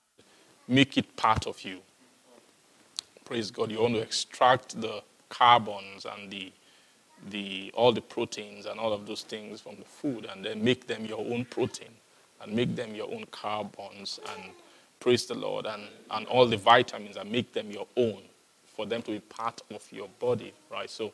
make 0.67 0.97
it 0.97 1.15
part 1.15 1.47
of 1.47 1.61
you. 1.63 1.79
Praise 3.25 3.51
God. 3.51 3.71
You 3.71 3.81
want 3.81 3.95
to 3.95 4.01
extract 4.01 4.79
the 4.79 5.01
carbons 5.29 6.05
and 6.05 6.31
the 6.31 6.51
the 7.29 7.71
all 7.73 7.91
the 7.91 8.01
proteins 8.01 8.65
and 8.65 8.79
all 8.79 8.93
of 8.93 9.05
those 9.07 9.23
things 9.23 9.61
from 9.61 9.75
the 9.77 9.85
food 9.85 10.27
and 10.31 10.45
then 10.45 10.63
make 10.63 10.87
them 10.87 11.05
your 11.05 11.19
own 11.19 11.45
protein 11.45 11.89
and 12.41 12.53
make 12.53 12.75
them 12.75 12.93
your 12.95 13.11
own 13.13 13.25
carbons 13.31 14.19
and 14.35 14.51
praise 14.99 15.25
the 15.25 15.35
Lord 15.35 15.65
and, 15.65 15.83
and 16.11 16.27
all 16.27 16.45
the 16.45 16.57
vitamins 16.57 17.17
and 17.17 17.31
make 17.31 17.53
them 17.53 17.71
your 17.71 17.87
own 17.97 18.21
for 18.65 18.85
them 18.85 19.01
to 19.03 19.11
be 19.11 19.19
part 19.19 19.61
of 19.71 19.83
your 19.91 20.07
body, 20.19 20.53
right? 20.71 20.89
So 20.89 21.13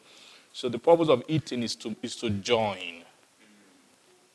so 0.54 0.70
the 0.70 0.80
purpose 0.80 1.10
of 1.10 1.24
eating 1.28 1.64
is 1.64 1.76
to 1.78 1.96
is 2.02 2.16
to 2.18 2.30
join. 2.30 3.04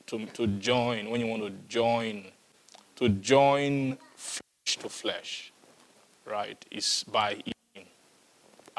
To, 0.07 0.25
to 0.25 0.47
join, 0.47 1.11
when 1.11 1.21
you 1.21 1.27
want 1.27 1.43
to 1.43 1.51
join, 1.69 2.25
to 2.97 3.11
join 3.11 3.99
flesh 4.17 4.79
to 4.79 4.89
flesh, 4.89 5.53
right, 6.27 6.65
is 6.71 7.05
by 7.13 7.35
eating. 7.35 7.58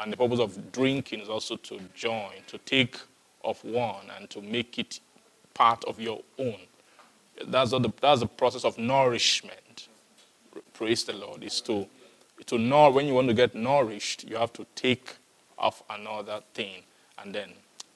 And 0.02 0.12
the 0.12 0.16
purpose 0.16 0.40
of 0.40 0.72
drinking 0.72 1.20
is 1.20 1.28
also 1.28 1.56
to 1.56 1.80
join, 1.94 2.32
to 2.46 2.58
take 2.58 2.96
of 3.44 3.62
one 3.64 4.06
and 4.16 4.28
to 4.30 4.40
make 4.40 4.78
it 4.78 5.00
part 5.54 5.84
of 5.84 6.00
your 6.00 6.22
own. 6.38 6.56
That's 7.46 7.70
the, 7.70 7.90
that's 8.00 8.20
the 8.20 8.26
process 8.26 8.64
of 8.64 8.78
nourishment. 8.78 9.88
Praise 10.74 11.04
the 11.04 11.14
Lord. 11.14 11.42
Is 11.44 11.60
to, 11.62 11.86
to 12.46 12.58
know 12.58 12.90
when 12.90 13.06
you 13.06 13.14
want 13.14 13.28
to 13.28 13.34
get 13.34 13.54
nourished, 13.54 14.28
you 14.28 14.36
have 14.36 14.52
to 14.54 14.66
take 14.74 15.16
of 15.58 15.82
another 15.90 16.40
thing 16.54 16.82
and 17.22 17.34
then, 17.34 17.50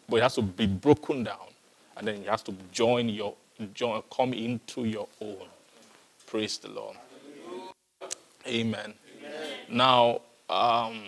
but 0.09 0.17
it 0.17 0.23
has 0.23 0.35
to 0.35 0.43
be 0.43 0.67
broken 0.67 1.25
down, 1.25 1.49
and 1.97 2.07
then 2.07 2.17
it 2.17 2.29
has 2.29 2.43
to 2.43 2.55
join 2.73 3.09
your, 3.09 3.35
join, 3.73 4.03
come 4.15 4.33
into 4.35 4.85
your 4.85 5.09
own. 5.21 5.47
Praise 6.27 6.59
the 6.59 6.69
Lord. 6.69 6.97
Amen. 8.47 8.93
Amen. 8.93 8.95
Now, 9.71 10.21
um, 10.51 11.03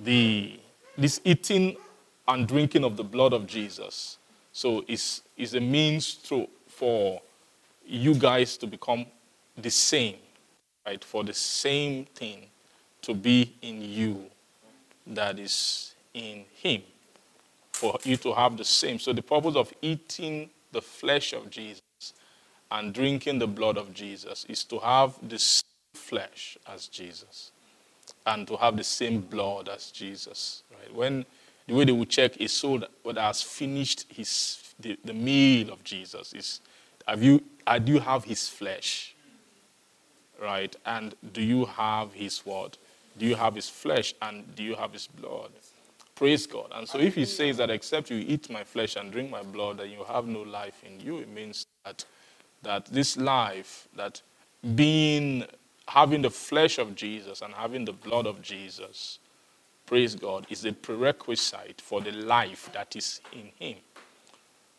the 0.00 0.58
this 0.96 1.20
eating 1.24 1.76
and 2.28 2.46
drinking 2.46 2.84
of 2.84 2.96
the 2.96 3.04
blood 3.04 3.32
of 3.32 3.46
Jesus, 3.46 4.18
so 4.52 4.84
is 4.88 5.22
is 5.36 5.54
a 5.54 5.60
means 5.60 6.14
to 6.14 6.48
for 6.68 7.20
you 7.86 8.14
guys 8.14 8.56
to 8.58 8.66
become 8.66 9.06
the 9.56 9.70
same, 9.70 10.16
right? 10.86 11.02
For 11.02 11.24
the 11.24 11.34
same 11.34 12.06
thing 12.06 12.46
to 13.02 13.14
be 13.14 13.54
in 13.62 13.82
you 13.82 14.26
that 15.06 15.38
is 15.38 15.94
in 16.14 16.44
Him 16.54 16.82
for 17.82 17.98
you 18.04 18.16
to 18.18 18.32
have 18.32 18.56
the 18.56 18.64
same. 18.64 19.00
So, 19.00 19.12
the 19.12 19.22
purpose 19.22 19.56
of 19.56 19.72
eating 19.82 20.50
the 20.70 20.80
flesh 20.80 21.32
of 21.32 21.50
Jesus 21.50 21.82
and 22.70 22.94
drinking 22.94 23.40
the 23.40 23.48
blood 23.48 23.76
of 23.76 23.92
Jesus 23.92 24.46
is 24.48 24.62
to 24.64 24.78
have 24.78 25.16
the 25.28 25.38
same 25.38 25.62
flesh 25.94 26.56
as 26.72 26.86
Jesus 26.86 27.50
and 28.26 28.46
to 28.48 28.56
have 28.56 28.76
the 28.76 28.84
same 28.84 29.20
blood 29.20 29.68
as 29.68 29.90
Jesus. 29.90 30.62
Right? 30.70 30.94
When 30.94 31.26
the 31.66 31.74
way 31.74 31.84
they 31.84 31.92
would 31.92 32.10
check 32.10 32.36
is 32.38 32.52
so 32.52 32.78
that 32.78 32.90
what 33.02 33.16
has 33.16 33.42
finished 33.42 34.06
his 34.08 34.58
the, 34.78 34.98
the 35.04 35.12
meal 35.12 35.70
of 35.70 35.84
Jesus 35.84 36.32
is 36.32 36.60
have 37.06 37.22
you 37.22 37.42
uh, 37.66 37.78
do 37.78 37.92
you 37.92 38.00
have 38.00 38.24
his 38.24 38.48
flesh? 38.48 39.14
Right? 40.40 40.74
And 40.84 41.14
do 41.32 41.42
you 41.42 41.66
have 41.66 42.12
his 42.12 42.40
what? 42.40 42.78
Do 43.18 43.26
you 43.26 43.36
have 43.36 43.54
his 43.54 43.68
flesh 43.68 44.14
and 44.22 44.54
do 44.56 44.62
you 44.62 44.74
have 44.74 44.92
his 44.92 45.06
blood? 45.06 45.50
Praise 46.14 46.46
God. 46.46 46.70
And 46.74 46.88
so 46.88 46.98
if 46.98 47.14
he 47.14 47.24
says 47.24 47.56
that 47.58 47.70
except 47.70 48.10
you 48.10 48.16
eat 48.18 48.50
my 48.50 48.64
flesh 48.64 48.96
and 48.96 49.12
drink 49.12 49.30
my 49.30 49.42
blood, 49.42 49.78
then 49.78 49.90
you 49.90 50.04
have 50.04 50.26
no 50.26 50.42
life 50.42 50.82
in 50.84 51.00
you, 51.00 51.18
it 51.18 51.28
means 51.28 51.66
that 51.84 52.04
that 52.62 52.86
this 52.86 53.16
life, 53.16 53.88
that 53.96 54.22
being 54.74 55.44
having 55.88 56.22
the 56.22 56.30
flesh 56.30 56.78
of 56.78 56.94
Jesus 56.94 57.42
and 57.42 57.52
having 57.54 57.84
the 57.84 57.92
blood 57.92 58.26
of 58.26 58.42
Jesus, 58.42 59.18
praise 59.86 60.14
God, 60.14 60.46
is 60.50 60.64
a 60.64 60.72
prerequisite 60.72 61.80
for 61.80 62.00
the 62.00 62.12
life 62.12 62.70
that 62.72 62.94
is 62.96 63.20
in 63.32 63.50
him. 63.58 63.78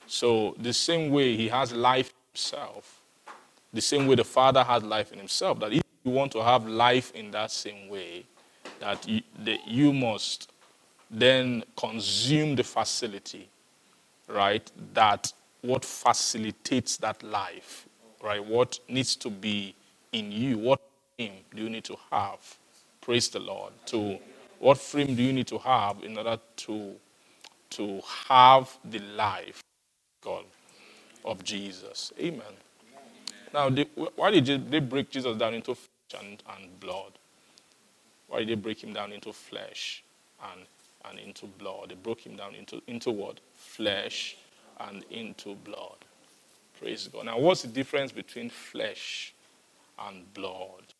So 0.08 0.56
the 0.60 0.74
same 0.74 1.12
way 1.12 1.36
he 1.36 1.48
has 1.50 1.72
life 1.72 2.14
himself, 2.32 3.02
the 3.74 3.82
same 3.82 4.08
way 4.08 4.16
the 4.16 4.24
Father 4.24 4.64
has 4.64 4.84
life 4.84 5.12
in 5.12 5.20
himself, 5.20 5.60
that 5.60 5.74
if 5.74 5.84
you 6.04 6.12
want 6.12 6.32
to 6.34 6.44
have 6.44 6.68
life 6.68 7.12
in 7.14 7.32
that 7.32 7.52
same 7.52 7.90
way, 7.90 8.26
that 8.80 9.08
you, 9.08 9.22
that 9.40 9.68
you 9.68 9.94
must 9.94 10.52
then 11.10 11.64
consume 11.78 12.56
the 12.56 12.64
facility, 12.64 13.48
right? 14.28 14.70
That 14.94 15.32
what 15.62 15.86
facilitates 15.86 16.98
that 16.98 17.24
life, 17.24 17.88
right? 18.22 18.44
What 18.44 18.80
needs 18.90 19.16
to 19.18 19.30
be 19.30 19.76
in 20.12 20.32
you? 20.32 20.58
What 20.58 20.82
do 21.56 21.64
you 21.64 21.70
need 21.70 21.84
to 21.86 21.98
have? 22.12 22.40
Praise 23.02 23.30
the 23.30 23.40
Lord. 23.40 23.74
To 23.88 24.18
what 24.60 24.78
frame 24.78 25.16
do 25.16 25.24
you 25.24 25.34
need 25.34 25.48
to 25.48 25.58
have 25.60 26.04
in 26.04 26.18
order 26.18 26.40
to 26.58 26.94
to 27.72 28.02
have 28.30 28.78
the 28.86 29.00
life, 29.00 29.62
God, 30.24 30.46
of 31.26 31.44
Jesus? 31.44 32.14
Amen. 32.20 32.54
Now, 33.54 33.70
they, 33.70 33.84
why 34.16 34.32
did 34.32 34.70
they 34.70 34.80
break 34.80 35.10
Jesus 35.10 35.38
down 35.38 35.54
into 35.54 35.76
flesh 35.76 36.22
and, 36.24 36.44
and 36.56 36.80
blood? 36.80 37.14
Why 38.28 38.40
did 38.40 38.50
they 38.50 38.56
break 38.56 38.84
him 38.84 38.94
down 38.94 39.12
into 39.12 39.34
flesh 39.34 40.04
and 40.52 40.66
and 41.10 41.20
into 41.20 41.46
blood. 41.46 41.90
They 41.90 41.96
broke 41.96 42.26
him 42.26 42.36
down 42.36 42.56
into, 42.56 42.82
into 42.88 43.12
what? 43.12 43.40
Flesh 43.56 44.38
and 44.80 45.04
into 45.10 45.56
blood. 45.56 45.98
Praise 46.80 47.08
God. 47.08 47.26
Now, 47.26 47.40
what's 47.40 47.62
the 47.62 47.68
difference 47.68 48.12
between 48.12 48.50
flesh 48.50 49.34
and 50.00 50.32
blood? 50.34 50.93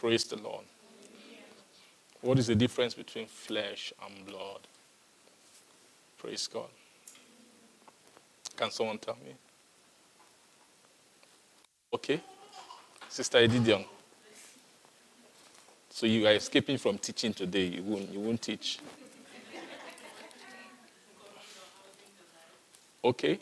Praise 0.00 0.24
the 0.24 0.36
Lord. 0.36 0.64
What 2.20 2.38
is 2.38 2.46
the 2.46 2.54
difference 2.54 2.94
between 2.94 3.26
flesh 3.26 3.92
and 4.04 4.26
blood? 4.26 4.60
Praise 6.18 6.46
God. 6.46 6.68
Can 8.56 8.70
someone 8.70 8.98
tell 8.98 9.16
me? 9.24 9.34
Okay. 11.92 12.20
Sister 13.08 13.38
Edidiong. 13.38 13.84
So 15.90 16.06
you 16.06 16.26
are 16.26 16.32
escaping 16.32 16.78
from 16.78 16.98
teaching 16.98 17.32
today. 17.32 17.66
You 17.66 17.82
won't, 17.82 18.10
you 18.10 18.20
won't 18.20 18.42
teach. 18.42 18.78
Okay. 23.04 23.38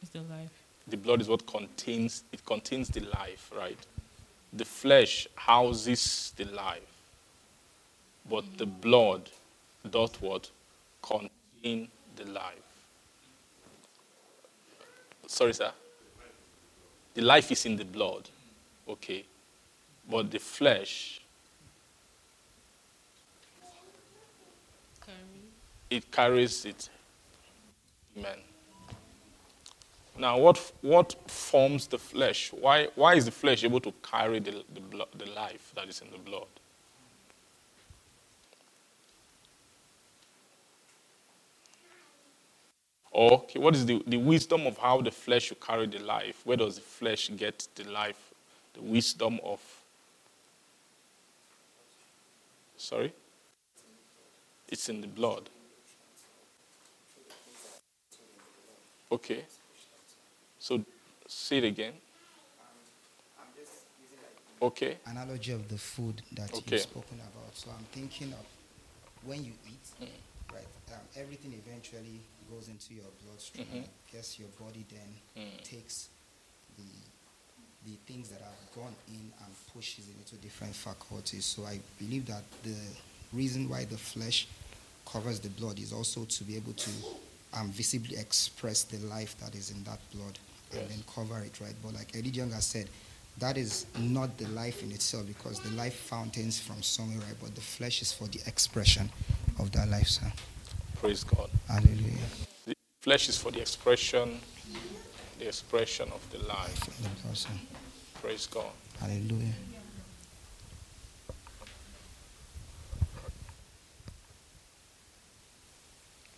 It's 0.00 0.10
the 0.12 0.20
life. 0.22 0.65
The 0.88 0.96
blood 0.96 1.20
is 1.20 1.28
what 1.28 1.46
contains 1.46 2.24
it 2.32 2.44
contains 2.44 2.88
the 2.88 3.00
life, 3.00 3.50
right? 3.56 3.78
The 4.52 4.64
flesh 4.64 5.26
houses 5.34 6.32
the 6.36 6.44
life. 6.44 6.82
But 8.28 8.44
the 8.56 8.66
blood 8.66 9.30
does 9.90 10.12
what? 10.20 10.50
Contain 11.02 11.88
the 12.16 12.24
life. 12.24 12.54
Sorry, 15.26 15.54
sir. 15.54 15.72
The 17.14 17.22
life 17.22 17.50
is 17.50 17.66
in 17.66 17.76
the 17.76 17.84
blood, 17.84 18.28
okay? 18.88 19.24
But 20.08 20.30
the 20.30 20.38
flesh, 20.38 21.20
it 25.90 26.10
carries 26.10 26.64
it. 26.64 26.88
Amen. 28.16 28.45
Now, 30.18 30.38
what, 30.38 30.72
what 30.80 31.14
forms 31.30 31.86
the 31.86 31.98
flesh? 31.98 32.50
Why, 32.52 32.88
why 32.94 33.14
is 33.14 33.26
the 33.26 33.30
flesh 33.30 33.64
able 33.64 33.80
to 33.80 33.92
carry 34.02 34.38
the, 34.38 34.64
the, 34.72 34.80
blood, 34.80 35.08
the 35.16 35.26
life 35.26 35.72
that 35.74 35.88
is 35.88 36.00
in 36.00 36.10
the 36.10 36.18
blood? 36.18 36.46
Okay, 43.14 43.58
what 43.58 43.74
is 43.74 43.86
the, 43.86 44.02
the 44.06 44.16
wisdom 44.16 44.66
of 44.66 44.76
how 44.78 45.00
the 45.00 45.10
flesh 45.10 45.44
should 45.44 45.60
carry 45.60 45.86
the 45.86 45.98
life? 45.98 46.40
Where 46.44 46.56
does 46.56 46.76
the 46.76 46.82
flesh 46.82 47.30
get 47.36 47.66
the 47.74 47.84
life? 47.84 48.32
The 48.74 48.82
wisdom 48.82 49.40
of 49.42 49.60
Sorry? 52.76 53.12
It's 54.68 54.88
in 54.88 55.00
the 55.00 55.06
blood. 55.06 55.48
Okay. 59.10 59.44
So 60.58 60.84
see 61.28 61.58
it 61.58 61.64
again. 61.64 61.94
Okay. 64.62 64.96
analogy 65.06 65.52
of 65.52 65.68
the 65.68 65.76
food 65.78 66.22
that 66.32 66.52
Okay. 66.52 66.62
you've 66.72 66.80
spoken 66.80 67.20
about. 67.20 67.54
So 67.54 67.70
I'm 67.70 67.84
thinking 67.92 68.32
of 68.32 68.44
when 69.26 69.44
you 69.44 69.52
eat, 69.68 70.08
right? 70.52 70.64
Um, 70.92 71.00
everything 71.14 71.52
eventually 71.66 72.20
goes 72.50 72.68
into 72.68 72.94
your 72.94 73.04
bloodstream. 73.24 73.66
Mhm. 73.66 73.84
I 73.84 74.12
guess 74.12 74.38
your 74.38 74.48
body 74.58 74.84
then 74.88 75.20
Mm. 75.36 75.62
takes 75.62 76.08
the 76.78 76.84
the 77.84 77.96
things 78.06 78.30
that 78.30 78.40
have 78.40 78.72
gone 78.74 78.96
in 79.06 79.32
and 79.44 79.54
pushes 79.72 80.08
it 80.08 80.14
into 80.18 80.34
different 80.42 80.74
faculties. 80.74 81.44
So 81.44 81.64
I 81.66 81.78
believe 82.00 82.26
that 82.26 82.42
the 82.64 82.76
reason 83.32 83.68
why 83.68 83.84
the 83.84 83.96
flesh 83.98 84.48
covers 85.04 85.38
the 85.38 85.50
blood 85.50 85.78
is 85.78 85.92
also 85.92 86.24
to 86.24 86.44
be 86.44 86.56
able 86.56 86.72
to 86.72 86.90
um, 87.52 87.70
visibly 87.70 88.16
express 88.16 88.82
the 88.82 88.98
life 89.06 89.36
that 89.38 89.54
is 89.54 89.70
in 89.70 89.84
that 89.84 90.00
blood 90.12 90.36
and 90.72 90.80
Yes. 90.80 90.90
then 90.90 91.04
cover 91.14 91.38
it, 91.40 91.58
right? 91.60 91.74
But 91.82 91.94
like 91.94 92.14
Eddie 92.16 92.30
Young 92.30 92.50
has 92.52 92.66
said, 92.66 92.88
that 93.38 93.56
is 93.58 93.86
not 93.98 94.36
the 94.38 94.46
life 94.48 94.82
in 94.82 94.90
itself 94.92 95.26
because 95.26 95.60
the 95.60 95.70
life 95.70 95.94
fountains 95.94 96.58
from 96.58 96.82
somewhere, 96.82 97.18
right? 97.18 97.36
But 97.40 97.54
the 97.54 97.60
flesh 97.60 98.00
is 98.02 98.12
for 98.12 98.26
the 98.28 98.40
expression 98.46 99.10
of 99.58 99.72
that 99.72 99.88
life, 99.88 100.08
sir. 100.08 100.32
Praise 101.00 101.22
God. 101.24 101.50
Hallelujah. 101.68 102.26
The 102.66 102.74
flesh 103.02 103.28
is 103.28 103.36
for 103.36 103.50
the 103.52 103.60
expression, 103.60 104.40
the 105.38 105.48
expression 105.48 106.08
of 106.12 106.26
the 106.30 106.38
life. 106.38 106.88
Life 106.88 106.98
in 106.98 107.04
the 107.04 107.10
blood, 107.22 107.36
sir. 107.36 107.50
Praise 108.22 108.46
God. 108.46 108.72
Hallelujah. 109.00 109.52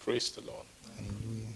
Praise 0.01 0.31
the 0.31 0.41
Lord. 0.41 0.65
Hallelujah. 0.97 1.47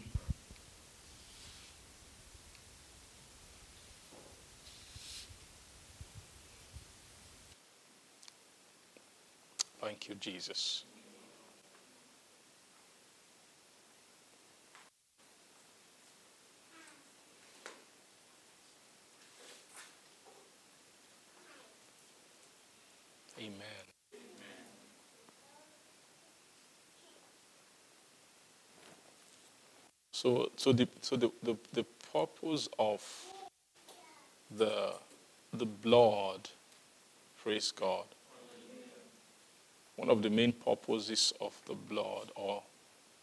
Thank 9.82 10.08
you, 10.10 10.16
Jesus. 10.16 10.84
Amen. 23.38 23.52
So, 30.12 30.50
so 30.56 30.72
the 30.72 30.88
so 31.02 31.16
the, 31.16 31.30
the, 31.42 31.56
the 31.72 31.84
purpose 32.12 32.68
of 32.78 33.02
the 34.50 34.94
the 35.52 35.66
blood, 35.66 36.50
praise 37.42 37.72
God, 37.72 38.06
one 40.02 40.10
of 40.10 40.20
the 40.20 40.30
main 40.30 40.50
purposes 40.50 41.32
of 41.40 41.54
the 41.66 41.74
blood, 41.74 42.32
or 42.34 42.60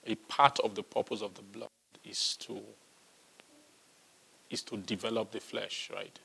a 0.08 0.16
part 0.16 0.60
of 0.62 0.76
the 0.76 0.84
purpose 0.84 1.22
of 1.22 1.34
the 1.34 1.42
blood, 1.42 1.68
is 2.06 2.38
to 2.38 2.62
is 4.50 4.64
to 4.64 4.78
develop 4.78 5.30
the 5.30 5.42
flesh, 5.42 5.92
right? 5.94 6.18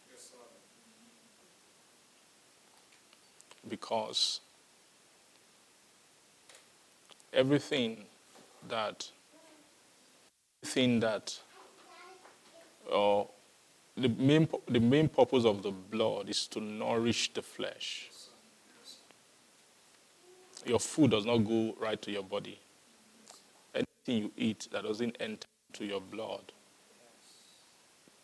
Because 3.68 4.40
everything 7.32 8.04
that 8.68 9.10
everything 10.62 11.00
that 11.00 11.36
or 12.92 13.28
the 13.96 14.08
main 14.08 14.48
the 14.68 14.78
main 14.78 15.08
purpose 15.08 15.44
of 15.44 15.64
the 15.64 15.72
blood 15.72 16.28
is 16.28 16.46
to 16.46 16.60
nourish 16.60 17.32
the 17.34 17.42
flesh 17.42 18.08
your 20.66 20.81
food 20.81 21.11
does 21.11 21.27
not 21.27 21.38
go 21.38 21.74
right 21.81 22.00
to 22.03 22.11
your 22.11 22.22
body. 22.22 22.59
Anything 23.74 24.24
you 24.24 24.33
eat 24.37 24.68
that 24.72 24.85
doesn't 24.85 25.16
enter 25.20 25.46
into 25.68 25.85
your 25.85 26.00
blood 26.00 26.53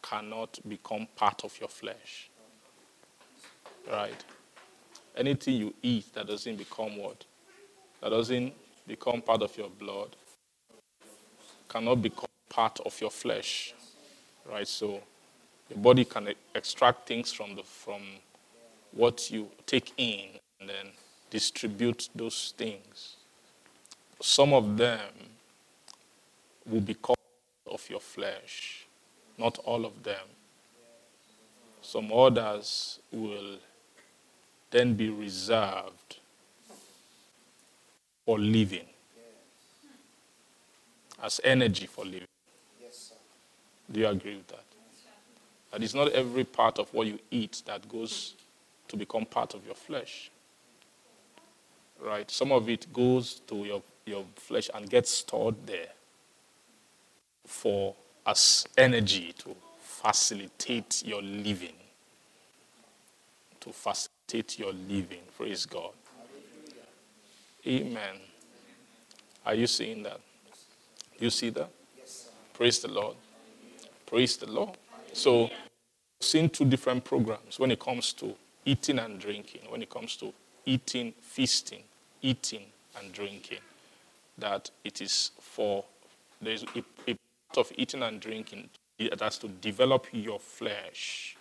cannot 0.02 0.58
become 0.68 1.06
part 1.16 1.44
of 1.44 1.58
your 1.60 1.68
flesh. 1.68 2.30
Right? 3.90 4.24
Anything 5.16 5.54
you 5.54 5.74
eat 5.82 6.12
that 6.14 6.26
doesn't 6.26 6.56
become 6.56 6.96
what? 6.96 7.24
That 8.00 8.10
doesn't 8.10 8.54
become 8.86 9.20
part 9.22 9.42
of 9.42 9.56
your 9.56 9.68
blood 9.68 10.16
cannot 11.68 12.02
become 12.02 12.26
part 12.48 12.80
of 12.84 13.00
your 13.00 13.10
flesh. 13.10 13.74
Right? 14.50 14.66
So 14.66 15.00
your 15.68 15.78
body 15.78 16.04
can 16.04 16.28
extract 16.54 17.06
things 17.06 17.32
from 17.32 17.54
the 17.56 17.62
from 17.62 18.02
what 18.92 19.30
you 19.30 19.48
take 19.66 19.92
in 19.96 20.30
and 20.60 20.68
then 20.68 20.86
distribute 21.30 22.08
those 22.14 22.52
things. 22.56 23.16
Some 24.20 24.52
of 24.52 24.76
them 24.76 25.08
will 26.66 26.80
become 26.80 27.16
of 27.70 27.88
your 27.88 28.00
flesh, 28.00 28.86
not 29.38 29.58
all 29.58 29.86
of 29.86 30.02
them. 30.02 30.26
Some 31.82 32.12
others 32.12 32.98
will 33.12 33.56
then 34.70 34.94
be 34.94 35.08
reserved 35.08 36.18
for 38.24 38.38
living, 38.38 38.86
as 41.22 41.40
energy 41.42 41.86
for 41.86 42.04
living. 42.04 42.26
Do 43.90 44.00
you 44.00 44.06
agree 44.06 44.36
with 44.36 44.48
that? 44.48 44.64
That 45.72 45.82
it's 45.82 45.94
not 45.94 46.12
every 46.12 46.44
part 46.44 46.78
of 46.78 46.92
what 46.92 47.06
you 47.06 47.18
eat 47.30 47.62
that 47.66 47.88
goes 47.88 48.34
to 48.88 48.96
become 48.96 49.24
part 49.24 49.54
of 49.54 49.64
your 49.64 49.74
flesh. 49.74 50.30
Right? 52.02 52.30
Some 52.30 52.52
of 52.52 52.68
it 52.68 52.92
goes 52.92 53.40
to 53.48 53.56
your, 53.56 53.82
your 54.06 54.24
flesh 54.36 54.70
and 54.74 54.88
gets 54.88 55.10
stored 55.10 55.54
there 55.66 55.88
for 57.46 57.94
as 58.26 58.66
energy 58.78 59.34
to 59.38 59.54
facilitate 59.78 61.02
your 61.04 61.22
living. 61.22 61.74
To 63.60 63.72
facilitate 63.72 64.58
your 64.58 64.72
living. 64.72 65.20
Praise 65.36 65.66
God. 65.66 65.92
Amen. 67.66 68.16
Are 69.44 69.54
you 69.54 69.66
seeing 69.66 70.02
that? 70.04 70.20
You 71.18 71.28
see 71.28 71.50
that? 71.50 71.70
Praise 72.54 72.78
the 72.78 72.88
Lord. 72.88 73.16
Praise 74.06 74.36
the 74.36 74.50
Lord. 74.50 74.76
So, 75.12 75.50
seen 76.20 76.48
two 76.48 76.64
different 76.64 77.04
programs 77.04 77.58
when 77.58 77.70
it 77.70 77.78
comes 77.80 78.12
to 78.14 78.34
eating 78.64 78.98
and 78.98 79.18
drinking, 79.18 79.62
when 79.68 79.82
it 79.82 79.90
comes 79.90 80.16
to 80.16 80.32
eating, 80.64 81.12
feasting, 81.20 81.82
eating 82.22 82.64
and 82.98 83.12
drinking, 83.12 83.60
that 84.38 84.70
it 84.84 85.00
is 85.00 85.30
for, 85.40 85.84
there's 86.40 86.62
a, 86.62 86.84
a 87.08 87.16
part 87.48 87.58
of 87.58 87.72
eating 87.76 88.02
and 88.02 88.20
drinking 88.20 88.68
that's 89.18 89.38
to 89.38 89.48
develop 89.48 90.06
your 90.12 90.38
flesh. 90.38 91.36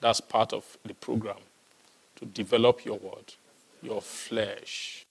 That's 0.00 0.20
part 0.20 0.52
of 0.52 0.76
the 0.84 0.94
program, 0.94 1.38
to 2.16 2.26
develop 2.26 2.84
your 2.84 2.98
what? 2.98 3.36
Your 3.82 4.02
flesh. 4.02 5.04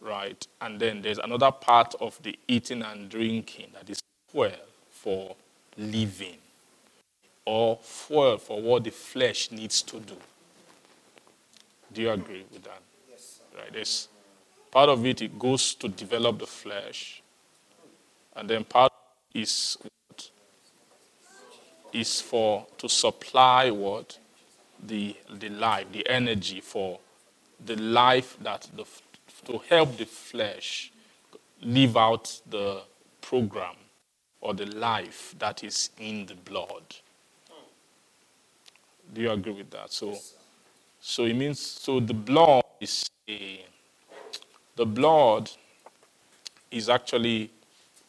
Right? 0.00 0.46
And 0.60 0.78
then 0.78 1.02
there's 1.02 1.18
another 1.18 1.50
part 1.50 1.94
of 2.00 2.22
the 2.22 2.38
eating 2.46 2.82
and 2.82 3.08
drinking 3.08 3.68
that 3.74 3.90
is 3.90 4.00
fuel 4.30 4.52
for 4.90 5.34
living 5.76 6.36
or 7.44 7.78
fuel 7.82 8.38
for 8.38 8.60
what 8.60 8.84
the 8.84 8.90
flesh 8.90 9.50
needs 9.50 9.82
to 9.82 9.98
do. 9.98 10.16
Do 11.92 12.02
you 12.02 12.10
agree 12.10 12.44
with 12.52 12.62
that? 12.64 12.82
Right. 13.58 13.72
There's 13.72 14.08
part 14.70 14.88
of 14.88 15.04
it 15.04 15.22
it 15.22 15.38
goes 15.38 15.74
to 15.74 15.88
develop 15.88 16.38
the 16.38 16.46
flesh, 16.46 17.22
and 18.36 18.48
then 18.48 18.64
part 18.64 18.92
is 19.34 19.76
is 21.92 22.20
for 22.20 22.66
to 22.76 22.88
supply 22.88 23.70
what 23.70 24.18
the 24.80 25.16
the 25.30 25.48
life, 25.48 25.86
the 25.92 26.08
energy 26.08 26.60
for 26.60 27.00
the 27.64 27.76
life 27.76 28.36
that 28.42 28.68
the 28.76 28.84
to 29.46 29.58
help 29.68 29.96
the 29.96 30.06
flesh 30.06 30.92
live 31.62 31.96
out 31.96 32.40
the 32.48 32.82
program 33.20 33.74
or 34.40 34.54
the 34.54 34.66
life 34.66 35.34
that 35.38 35.64
is 35.64 35.90
in 35.98 36.26
the 36.26 36.34
blood. 36.34 36.96
Do 39.12 39.22
you 39.22 39.30
agree 39.30 39.52
with 39.52 39.70
that? 39.70 39.90
So, 39.90 40.16
so 41.00 41.24
it 41.24 41.34
means 41.34 41.58
so 41.58 41.98
the 41.98 42.14
blood 42.14 42.62
is 42.80 43.08
a 43.28 43.64
the 44.76 44.86
blood 44.86 45.50
is 46.70 46.88
actually 46.88 47.50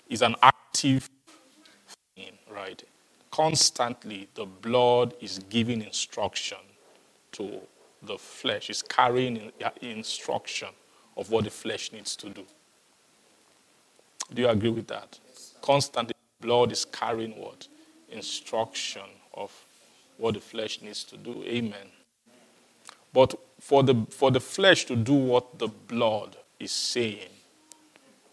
is 0.07 0.21
an 0.21 0.35
active 0.41 1.09
thing, 2.15 2.33
right? 2.51 2.83
Constantly, 3.31 4.27
the 4.35 4.45
blood 4.45 5.13
is 5.19 5.39
giving 5.49 5.81
instruction 5.81 6.57
to 7.31 7.59
the 8.03 8.17
flesh, 8.17 8.69
is 8.69 8.81
carrying 8.81 9.51
instruction 9.81 10.69
of 11.17 11.31
what 11.31 11.43
the 11.43 11.49
flesh 11.49 11.91
needs 11.91 12.15
to 12.15 12.29
do. 12.29 12.45
Do 14.33 14.43
you 14.43 14.47
agree 14.47 14.69
with 14.69 14.87
that? 14.87 15.19
Constantly, 15.61 16.13
blood 16.39 16.71
is 16.71 16.85
carrying 16.85 17.31
what? 17.31 17.67
Instruction 18.11 19.03
of 19.33 19.51
what 20.17 20.35
the 20.35 20.39
flesh 20.39 20.81
needs 20.81 21.03
to 21.05 21.17
do. 21.17 21.43
Amen. 21.45 21.87
But 23.11 23.35
for 23.59 23.83
the, 23.83 24.05
for 24.09 24.31
the 24.31 24.39
flesh 24.39 24.85
to 24.85 24.95
do 24.95 25.13
what 25.13 25.59
the 25.59 25.67
blood 25.67 26.37
is 26.59 26.71
saying, 26.71 27.29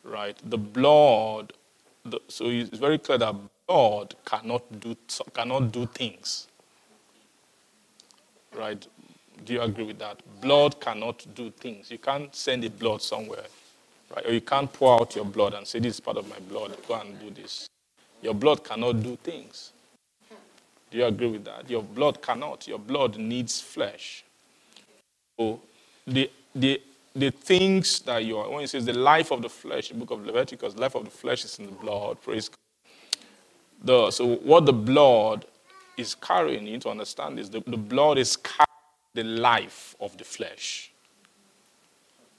right? 0.04 0.36
The 0.44 0.58
blood, 0.58 1.52
the, 2.04 2.20
so 2.28 2.46
it's 2.48 2.78
very 2.78 2.98
clear 2.98 3.18
that 3.18 3.34
blood 3.66 4.14
cannot 4.24 4.80
do, 4.80 4.96
cannot 5.34 5.72
do 5.72 5.86
things, 5.86 6.48
right? 8.54 8.86
Do 9.44 9.52
you 9.52 9.60
agree 9.60 9.84
with 9.84 9.98
that? 9.98 10.20
Blood 10.40 10.80
cannot 10.80 11.26
do 11.34 11.50
things. 11.50 11.90
You 11.90 11.98
can't 11.98 12.34
send 12.34 12.62
the 12.62 12.68
blood 12.70 13.02
somewhere, 13.02 13.44
right? 14.14 14.26
Or 14.26 14.32
you 14.32 14.40
can't 14.40 14.72
pour 14.72 15.00
out 15.00 15.14
your 15.14 15.24
blood 15.24 15.54
and 15.54 15.66
say, 15.66 15.78
This 15.78 15.94
is 15.94 16.00
part 16.00 16.16
of 16.16 16.28
my 16.28 16.38
blood, 16.48 16.76
go 16.88 16.94
and 16.94 17.18
do 17.20 17.30
this. 17.30 17.68
Your 18.22 18.34
blood 18.34 18.64
cannot 18.64 19.02
do 19.02 19.16
things. 19.16 19.72
Do 20.90 20.98
you 20.98 21.04
agree 21.04 21.28
with 21.28 21.44
that? 21.44 21.68
Your 21.68 21.82
blood 21.82 22.22
cannot. 22.22 22.66
Your 22.66 22.78
blood 22.78 23.18
needs 23.18 23.60
flesh. 23.60 24.24
The, 25.38 26.30
the, 26.54 26.80
the 27.14 27.30
things 27.30 28.00
that 28.00 28.24
you 28.24 28.38
are, 28.38 28.48
when 28.48 28.64
it 28.64 28.68
says 28.68 28.86
the 28.86 28.92
life 28.92 29.30
of 29.30 29.42
the 29.42 29.48
flesh, 29.48 29.88
the 29.88 29.94
book 29.94 30.10
of 30.10 30.24
Leviticus, 30.24 30.76
life 30.76 30.94
of 30.94 31.04
the 31.04 31.10
flesh 31.10 31.44
is 31.44 31.58
in 31.58 31.66
the 31.66 31.72
blood, 31.72 32.22
praise 32.22 32.48
God. 32.48 32.56
The, 33.84 34.10
so 34.10 34.36
what 34.36 34.64
the 34.64 34.72
blood 34.72 35.44
is 35.96 36.14
carrying, 36.14 36.66
you 36.66 36.72
need 36.72 36.82
to 36.82 36.90
understand 36.90 37.38
is 37.38 37.50
the, 37.50 37.60
the 37.66 37.76
blood 37.76 38.18
is 38.18 38.36
carrying 38.36 38.66
the 39.14 39.24
life 39.24 39.94
of 40.00 40.16
the 40.16 40.24
flesh. 40.24 40.90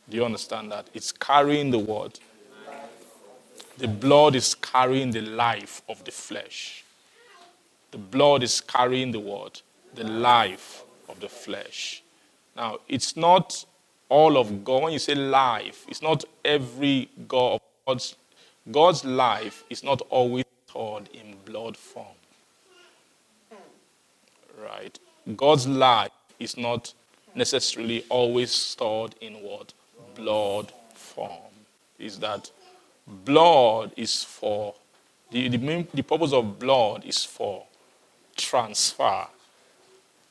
Do 0.10 0.18
you 0.18 0.26
understand 0.26 0.72
that? 0.72 0.88
It's 0.94 1.12
carrying 1.12 1.72
the 1.72 1.80
word. 1.80 2.20
The 3.78 3.88
blood 3.88 4.36
is 4.36 4.56
carrying 4.56 5.12
the 5.12 5.22
life 5.22 5.82
of 5.88 6.04
the 6.04 6.12
flesh. 6.12 6.84
The 7.92 7.98
blood 7.98 8.42
is 8.42 8.60
carrying 8.60 9.12
the 9.12 9.20
word, 9.20 9.62
the 9.94 10.04
life 10.04 10.84
of 11.10 11.20
the 11.20 11.30
flesh. 11.30 12.02
Now, 12.58 12.80
it's 12.88 13.16
not 13.16 13.64
all 14.10 14.36
of 14.36 14.64
God. 14.66 14.84
When 14.84 14.94
you 14.94 15.00
say 15.00 15.14
life, 15.14 15.86
it's 15.88 16.02
not 16.02 16.26
every 16.44 17.08
God. 17.28 17.62
God's, 17.86 18.16
God's 18.70 19.06
life 19.06 19.64
is 19.70 19.84
not 19.84 20.02
always 20.10 20.46
stored 20.68 21.08
in 21.14 21.36
blood 21.46 21.78
form. 21.78 22.08
Right? 24.60 24.98
God's 25.36 25.68
life 25.68 26.10
is 26.40 26.58
not 26.58 26.94
necessarily 27.36 28.04
always 28.10 28.52
stored 28.52 29.14
in 29.22 29.36
what? 29.36 29.74
Blood 30.16 30.74
form. 30.96 31.54
Is 32.00 32.18
that 32.20 32.50
blood 33.06 33.92
is 33.96 34.24
for, 34.24 34.74
the, 35.30 35.48
the, 35.48 35.60
main, 35.60 35.88
the 35.94 36.02
purpose 36.02 36.34
of 36.34 36.58
blood 36.58 37.06
is 37.06 37.24
for 37.24 37.66
transfer. 38.36 39.28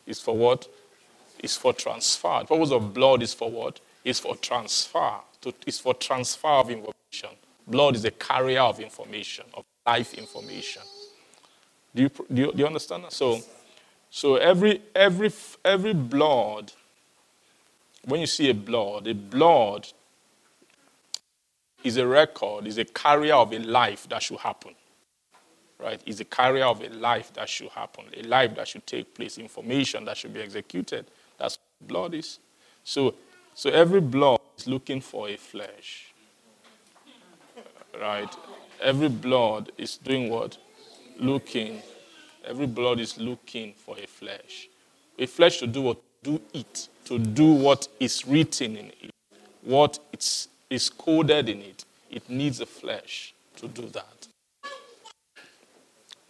Is 0.06 0.20
for 0.20 0.36
what? 0.36 0.66
Is 1.42 1.56
for 1.56 1.72
transfer. 1.72 2.40
The 2.40 2.46
purpose 2.46 2.70
of 2.70 2.94
blood 2.94 3.22
is 3.22 3.34
for 3.34 3.50
what? 3.50 3.80
Is 4.04 4.18
for 4.18 4.36
transfer. 4.36 5.14
It's 5.66 5.78
for 5.78 5.94
transfer 5.94 6.48
of 6.48 6.70
information. 6.70 7.30
Blood 7.66 7.96
is 7.96 8.04
a 8.04 8.10
carrier 8.10 8.60
of 8.60 8.80
information, 8.80 9.44
of 9.54 9.64
life 9.86 10.14
information. 10.14 10.82
Do 11.94 12.02
you, 12.02 12.08
do 12.08 12.42
you, 12.42 12.52
do 12.52 12.58
you 12.58 12.66
understand 12.66 13.04
that? 13.04 13.12
So, 13.12 13.40
so 14.10 14.36
every, 14.36 14.82
every, 14.94 15.32
every 15.64 15.94
blood, 15.94 16.72
when 18.04 18.20
you 18.20 18.26
see 18.26 18.50
a 18.50 18.54
blood, 18.54 19.06
a 19.06 19.14
blood 19.14 19.88
is 21.82 21.96
a 21.96 22.06
record, 22.06 22.66
is 22.66 22.78
a 22.78 22.84
carrier 22.84 23.34
of 23.34 23.52
a 23.52 23.58
life 23.58 24.08
that 24.08 24.22
should 24.22 24.38
happen. 24.38 24.74
Right? 25.78 26.00
Is 26.06 26.20
a 26.20 26.24
carrier 26.24 26.64
of 26.64 26.82
a 26.82 26.88
life 26.88 27.32
that 27.34 27.48
should 27.48 27.68
happen, 27.68 28.04
a 28.16 28.22
life 28.22 28.54
that 28.56 28.68
should 28.68 28.86
take 28.86 29.14
place, 29.14 29.38
information 29.38 30.04
that 30.06 30.16
should 30.16 30.32
be 30.32 30.40
executed. 30.40 31.06
Blood 31.80 32.14
is. 32.14 32.38
So, 32.84 33.14
so 33.54 33.70
every 33.70 34.00
blood 34.00 34.40
is 34.58 34.66
looking 34.66 35.00
for 35.00 35.28
a 35.28 35.36
flesh. 35.36 36.12
Right? 37.98 38.34
Every 38.80 39.08
blood 39.08 39.72
is 39.78 39.96
doing 39.96 40.30
what? 40.30 40.58
Looking. 41.18 41.82
Every 42.44 42.66
blood 42.66 43.00
is 43.00 43.18
looking 43.18 43.72
for 43.74 43.96
a 43.98 44.06
flesh. 44.06 44.68
A 45.18 45.26
flesh 45.26 45.58
to 45.58 45.66
do 45.66 45.82
what? 45.82 45.98
Do 46.22 46.40
it. 46.52 46.88
To 47.06 47.18
do 47.18 47.52
what 47.52 47.88
is 47.98 48.26
written 48.26 48.76
in 48.76 48.86
it. 49.02 49.10
What 49.62 49.98
it's, 50.12 50.48
is 50.68 50.90
coded 50.90 51.48
in 51.48 51.62
it. 51.62 51.84
It 52.10 52.28
needs 52.28 52.60
a 52.60 52.66
flesh 52.66 53.34
to 53.56 53.68
do 53.68 53.88
that. 53.88 54.28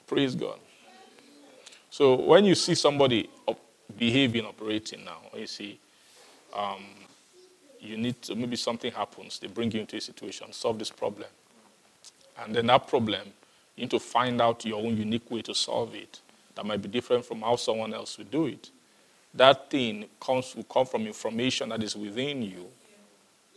Praise 0.06 0.34
God. 0.34 0.58
So 1.90 2.14
when 2.14 2.44
you 2.44 2.54
see 2.54 2.74
somebody 2.74 3.28
behaving, 3.98 4.44
operating 4.44 5.04
now, 5.04 5.18
you 5.34 5.46
see, 5.46 5.78
um, 6.54 6.84
you 7.80 7.96
need 7.96 8.20
to, 8.22 8.34
maybe 8.34 8.56
something 8.56 8.92
happens, 8.92 9.38
they 9.38 9.46
bring 9.46 9.70
you 9.70 9.80
into 9.80 9.96
a 9.96 10.00
situation, 10.00 10.52
solve 10.52 10.78
this 10.78 10.90
problem. 10.90 11.28
And 12.38 12.54
then 12.54 12.66
that 12.66 12.88
problem, 12.88 13.22
you 13.76 13.82
need 13.82 13.90
to 13.90 14.00
find 14.00 14.40
out 14.40 14.64
your 14.64 14.78
own 14.78 14.96
unique 14.96 15.30
way 15.30 15.42
to 15.42 15.54
solve 15.54 15.94
it 15.94 16.20
that 16.56 16.64
might 16.64 16.82
be 16.82 16.88
different 16.88 17.24
from 17.24 17.42
how 17.42 17.54
someone 17.56 17.94
else 17.94 18.18
would 18.18 18.30
do 18.30 18.46
it. 18.46 18.70
That 19.34 19.70
thing 19.70 20.06
comes 20.18 20.56
will 20.56 20.64
come 20.64 20.86
from 20.86 21.06
information 21.06 21.68
that 21.68 21.82
is 21.82 21.94
within 21.94 22.42
you. 22.42 22.66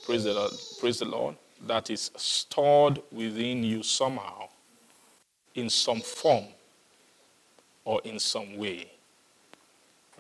Praise 0.06 0.26
the 0.26 0.34
Lord. 0.34 0.52
Praise 0.80 1.00
the 1.00 1.06
Lord. 1.06 1.36
That 1.66 1.90
is 1.90 2.12
stored 2.18 3.02
within 3.12 3.64
you 3.64 3.84
somehow, 3.84 4.50
in 5.56 5.70
some 5.70 6.02
form, 6.02 6.46
or 7.86 8.02
in 8.04 8.20
some 8.20 8.58
way. 8.58 8.92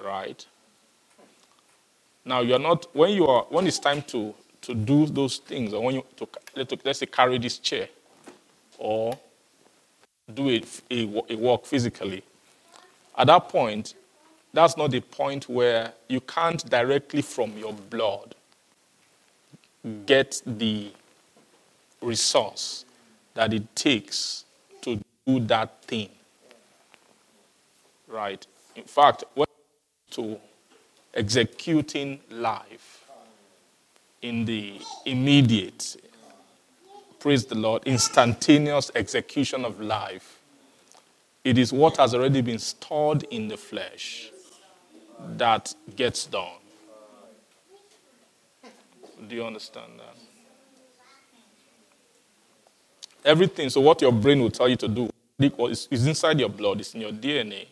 Right? 0.04 0.46
Now 2.26 2.42
you're 2.42 2.60
not 2.60 2.94
when 2.96 3.12
you 3.12 3.28
are 3.28 3.44
when 3.50 3.68
it's 3.68 3.80
time 3.80 4.02
to 4.04 4.34
to 4.62 4.74
do 4.74 5.06
those 5.06 5.38
things, 5.38 5.74
or 5.74 5.84
when 5.84 5.96
you 5.96 6.06
to 6.18 6.28
let's 6.56 7.00
say 7.00 7.06
carry 7.06 7.38
this 7.38 7.58
chair, 7.58 7.90
or 8.78 9.18
do 10.34 10.50
a, 10.50 10.64
a, 10.92 11.24
a 11.30 11.36
work 11.36 11.66
physically. 11.66 12.24
At 13.18 13.28
that 13.28 13.50
point, 13.50 13.96
that's 14.54 14.78
not 14.78 14.92
the 14.92 15.02
point 15.02 15.50
where 15.50 15.94
you 16.08 16.22
can't 16.22 16.68
directly 16.70 17.22
from 17.22 17.58
your 17.58 17.74
blood 17.74 18.36
get 20.06 20.42
the 20.46 20.92
resource 22.02 22.86
that 23.34 23.54
it 23.54 23.76
takes 23.76 24.46
to 24.82 25.00
do 25.26 25.40
that 25.42 25.82
thing. 25.84 26.10
Right? 28.08 28.46
In 28.76 28.84
fact, 28.84 29.24
when 29.36 29.49
to 30.12 30.40
executing 31.14 32.20
life 32.30 33.06
in 34.22 34.46
the 34.46 34.80
immediate, 35.06 35.96
praise 37.20 37.46
the 37.46 37.56
Lord, 37.56 37.84
instantaneous 37.86 38.92
execution 38.96 39.66
of 39.66 39.80
life, 39.80 40.40
it 41.44 41.58
is 41.58 41.72
what 41.72 41.98
has 41.98 42.14
already 42.14 42.42
been 42.42 42.60
stored 42.60 43.24
in 43.32 43.48
the 43.48 43.58
flesh 43.58 44.30
that 45.38 45.74
gets 45.96 46.26
done. 46.26 46.48
Do 49.28 49.36
you 49.36 49.46
understand 49.46 50.00
that? 50.00 50.16
Everything, 53.26 53.70
so 53.70 53.82
what 53.82 54.02
your 54.02 54.12
brain 54.12 54.42
will 54.42 54.52
tell 54.52 54.70
you 54.70 54.78
to 54.78 54.88
do 54.88 55.10
is 55.40 55.88
inside 55.92 56.40
your 56.40 56.50
blood, 56.50 56.80
it's 56.80 56.94
in 56.94 57.02
your 57.02 57.12
DNA, 57.12 57.68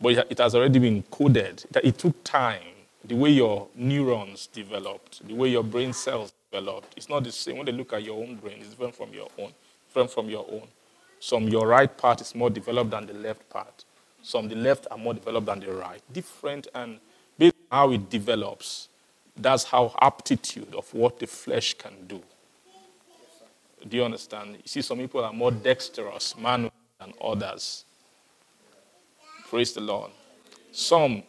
but 0.00 0.26
it 0.30 0.38
has 0.38 0.54
already 0.54 0.78
been 0.78 1.02
coded. 1.04 1.64
It 1.82 1.98
took 1.98 2.22
time. 2.24 2.62
The 3.04 3.14
way 3.14 3.30
your 3.30 3.68
neurons 3.74 4.48
developed, 4.48 5.26
the 5.26 5.34
way 5.34 5.48
your 5.48 5.62
brain 5.62 5.92
cells 5.92 6.32
developed, 6.50 6.92
it's 6.96 7.08
not 7.08 7.24
the 7.24 7.32
same. 7.32 7.56
When 7.56 7.66
they 7.66 7.72
look 7.72 7.92
at 7.92 8.02
your 8.02 8.20
own 8.22 8.36
brain, 8.36 8.56
it's 8.58 8.70
different 8.70 8.94
from 8.94 9.12
your 9.12 9.28
own. 9.38 9.52
Different 9.88 10.10
from 10.10 10.28
your 10.28 10.44
own. 10.50 10.68
Some 11.20 11.48
your 11.48 11.66
right 11.66 11.96
part 11.96 12.20
is 12.20 12.34
more 12.34 12.50
developed 12.50 12.90
than 12.90 13.06
the 13.06 13.14
left 13.14 13.48
part. 13.48 13.84
Some 14.22 14.48
the 14.48 14.56
left 14.56 14.86
are 14.90 14.98
more 14.98 15.14
developed 15.14 15.46
than 15.46 15.60
the 15.60 15.72
right. 15.72 16.02
Different 16.12 16.66
and 16.74 16.98
based 17.38 17.54
on 17.70 17.78
how 17.78 17.92
it 17.92 18.10
develops, 18.10 18.88
that's 19.36 19.64
how 19.64 19.94
aptitude 20.00 20.74
of 20.74 20.92
what 20.92 21.18
the 21.18 21.26
flesh 21.26 21.74
can 21.74 22.06
do. 22.06 22.20
Do 23.88 23.96
you 23.96 24.04
understand? 24.04 24.56
You 24.56 24.62
see, 24.66 24.82
some 24.82 24.98
people 24.98 25.24
are 25.24 25.32
more 25.32 25.52
dexterous, 25.52 26.36
manual 26.36 26.72
than 27.00 27.14
others. 27.22 27.84
Praise 29.50 29.72
the 29.72 29.80
Lord. 29.80 30.10
Some 30.72 31.22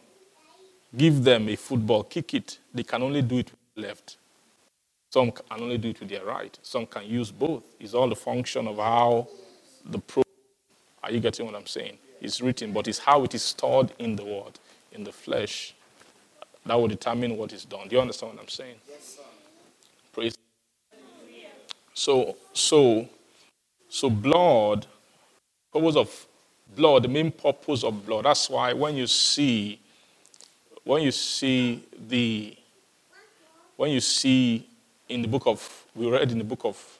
give 0.96 1.24
them 1.24 1.48
a 1.48 1.56
football, 1.56 2.04
kick 2.04 2.34
it, 2.34 2.58
they 2.74 2.82
can 2.82 3.02
only 3.02 3.22
do 3.22 3.38
it 3.38 3.50
with 3.52 3.86
left. 3.86 4.16
Some 5.10 5.32
can 5.32 5.62
only 5.62 5.78
do 5.78 5.88
it 5.90 6.00
with 6.00 6.08
their 6.10 6.24
right. 6.24 6.56
Some 6.62 6.86
can 6.86 7.04
use 7.06 7.32
both. 7.32 7.64
It's 7.80 7.94
all 7.94 8.08
the 8.08 8.16
function 8.16 8.68
of 8.68 8.76
how 8.76 9.28
the 9.84 9.98
pro. 9.98 10.22
Are 11.02 11.10
you 11.10 11.20
getting 11.20 11.46
what 11.46 11.54
I'm 11.54 11.66
saying? 11.66 11.98
It's 12.20 12.40
written, 12.40 12.72
but 12.72 12.86
it's 12.86 12.98
how 12.98 13.24
it 13.24 13.34
is 13.34 13.42
stored 13.42 13.92
in 13.98 14.16
the 14.16 14.24
word, 14.24 14.58
in 14.92 15.04
the 15.04 15.12
flesh. 15.12 15.74
that 16.66 16.74
will 16.74 16.88
determine 16.88 17.36
what 17.36 17.52
is 17.52 17.64
done. 17.64 17.88
Do 17.88 17.96
you 17.96 18.02
understand 18.02 18.34
what 18.34 18.42
I'm 18.42 18.48
saying? 18.48 18.76
Praise. 20.12 20.36
So, 21.94 22.36
so, 22.52 23.08
so 23.88 24.10
blood, 24.10 24.86
purpose 25.72 25.96
of 25.96 26.26
blood, 26.76 27.04
the 27.04 27.08
main 27.08 27.30
purpose 27.30 27.84
of 27.84 28.06
blood. 28.06 28.24
That's 28.24 28.48
why 28.50 28.72
when 28.72 28.96
you 28.96 29.06
see, 29.06 29.80
when 30.84 31.02
you 31.02 31.12
see 31.12 31.84
the, 32.08 32.56
when 33.76 33.90
you 33.90 34.00
see 34.00 34.66
in 35.08 35.22
the 35.22 35.28
book 35.28 35.46
of, 35.46 35.84
we 35.94 36.08
read 36.10 36.30
in 36.30 36.38
the 36.38 36.44
book 36.44 36.64
of 36.64 36.98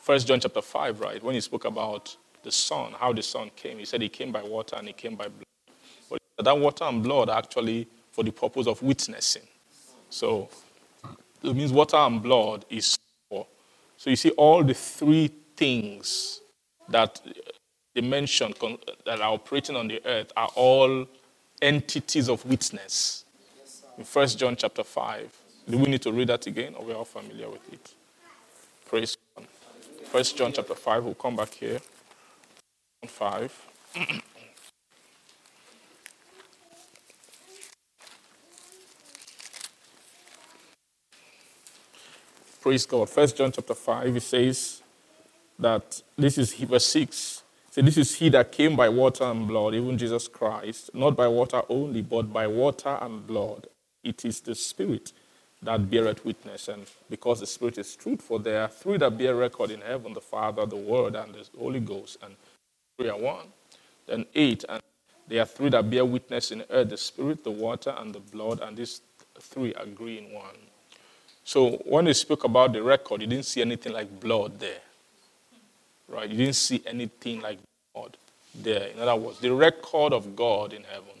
First 0.00 0.26
John 0.28 0.40
chapter 0.40 0.62
five, 0.62 1.00
right? 1.00 1.22
When 1.22 1.34
he 1.34 1.40
spoke 1.40 1.64
about 1.64 2.16
the 2.42 2.52
Son, 2.52 2.92
how 2.92 3.12
the 3.12 3.22
Son 3.22 3.50
came, 3.56 3.78
he 3.78 3.84
said 3.84 4.00
he 4.00 4.08
came 4.08 4.32
by 4.32 4.42
water 4.42 4.76
and 4.76 4.86
he 4.86 4.92
came 4.92 5.16
by 5.16 5.28
blood. 5.28 5.44
But 6.08 6.44
that 6.44 6.58
water 6.58 6.84
and 6.84 7.02
blood 7.02 7.28
are 7.28 7.38
actually 7.38 7.88
for 8.12 8.22
the 8.22 8.30
purpose 8.30 8.66
of 8.66 8.80
witnessing. 8.82 9.42
So 10.10 10.48
it 11.42 11.54
means 11.54 11.72
water 11.72 11.96
and 11.96 12.22
blood 12.22 12.64
is 12.70 12.96
for. 13.28 13.46
So 13.96 14.10
you 14.10 14.16
see, 14.16 14.30
all 14.30 14.62
the 14.62 14.74
three 14.74 15.30
things 15.56 16.40
that 16.88 17.20
mentioned 18.02 18.58
con- 18.58 18.78
that 19.04 19.20
are 19.20 19.32
operating 19.32 19.76
on 19.76 19.88
the 19.88 20.04
earth 20.06 20.32
are 20.36 20.50
all 20.54 21.06
entities 21.62 22.28
of 22.28 22.44
witness. 22.44 23.24
In 23.98 24.04
1 24.04 24.28
John 24.28 24.56
chapter 24.56 24.84
5. 24.84 25.32
Do 25.68 25.78
we 25.78 25.86
need 25.86 26.02
to 26.02 26.12
read 26.12 26.28
that 26.28 26.46
again, 26.46 26.74
or 26.76 26.84
we're 26.84 26.94
all 26.94 27.04
familiar 27.04 27.48
with 27.50 27.72
it? 27.72 27.94
Praise 28.88 29.16
God. 29.34 29.46
1 30.12 30.24
John 30.36 30.52
chapter 30.52 30.74
5, 30.74 31.04
we'll 31.04 31.14
come 31.14 31.36
back 31.36 31.52
here. 31.54 31.80
5. 33.06 33.66
Praise 42.60 42.84
God. 42.86 43.08
First 43.08 43.36
John 43.36 43.52
chapter 43.52 43.74
5, 43.74 44.16
it 44.16 44.22
says 44.22 44.82
that 45.58 46.02
this 46.16 46.36
is 46.38 46.52
verse 46.54 46.86
6. 46.86 47.42
This 47.84 47.98
is 47.98 48.14
he 48.14 48.30
that 48.30 48.52
came 48.52 48.74
by 48.74 48.88
water 48.88 49.24
and 49.24 49.46
blood, 49.46 49.74
even 49.74 49.98
Jesus 49.98 50.28
Christ, 50.28 50.90
not 50.94 51.14
by 51.14 51.28
water 51.28 51.60
only, 51.68 52.00
but 52.00 52.32
by 52.32 52.46
water 52.46 52.96
and 53.02 53.26
blood. 53.26 53.66
It 54.02 54.24
is 54.24 54.40
the 54.40 54.54
Spirit 54.54 55.12
that 55.62 55.90
beareth 55.90 56.24
witness, 56.24 56.68
and 56.68 56.86
because 57.10 57.40
the 57.40 57.46
Spirit 57.46 57.76
is 57.76 57.94
truth, 57.94 58.22
for 58.22 58.38
there 58.38 58.62
are 58.62 58.68
three 58.68 58.96
that 58.96 59.18
bear 59.18 59.34
record 59.34 59.70
in 59.70 59.82
heaven 59.82 60.14
the 60.14 60.22
Father, 60.22 60.64
the 60.64 60.76
Word, 60.76 61.16
and 61.16 61.34
the 61.34 61.46
Holy 61.58 61.80
Ghost, 61.80 62.16
and 62.22 62.34
three 62.98 63.10
are 63.10 63.18
one. 63.18 63.46
Then 64.06 64.24
eight, 64.34 64.64
and 64.70 64.80
there 65.28 65.42
are 65.42 65.46
three 65.46 65.68
that 65.68 65.90
bear 65.90 66.04
witness 66.06 66.52
in 66.52 66.64
earth 66.70 66.88
the 66.88 66.96
Spirit, 66.96 67.44
the 67.44 67.50
water, 67.50 67.94
and 67.98 68.14
the 68.14 68.20
blood, 68.20 68.60
and 68.60 68.74
these 68.74 69.02
three 69.38 69.74
agree 69.74 70.16
in 70.16 70.32
one. 70.32 70.56
So 71.44 71.72
when 71.84 72.06
they 72.06 72.14
spoke 72.14 72.44
about 72.44 72.72
the 72.72 72.82
record, 72.82 73.20
you 73.20 73.26
didn't 73.26 73.44
see 73.44 73.60
anything 73.60 73.92
like 73.92 74.18
blood 74.18 74.58
there. 74.60 74.80
Right? 76.08 76.28
You 76.28 76.36
didn't 76.36 76.54
see 76.54 76.82
anything 76.86 77.40
like 77.40 77.58
blood 77.94 78.16
there. 78.54 78.88
In 78.88 79.00
other 79.00 79.16
words, 79.16 79.40
the 79.40 79.52
record 79.52 80.12
of 80.12 80.36
God 80.36 80.72
in 80.72 80.84
heaven 80.84 81.20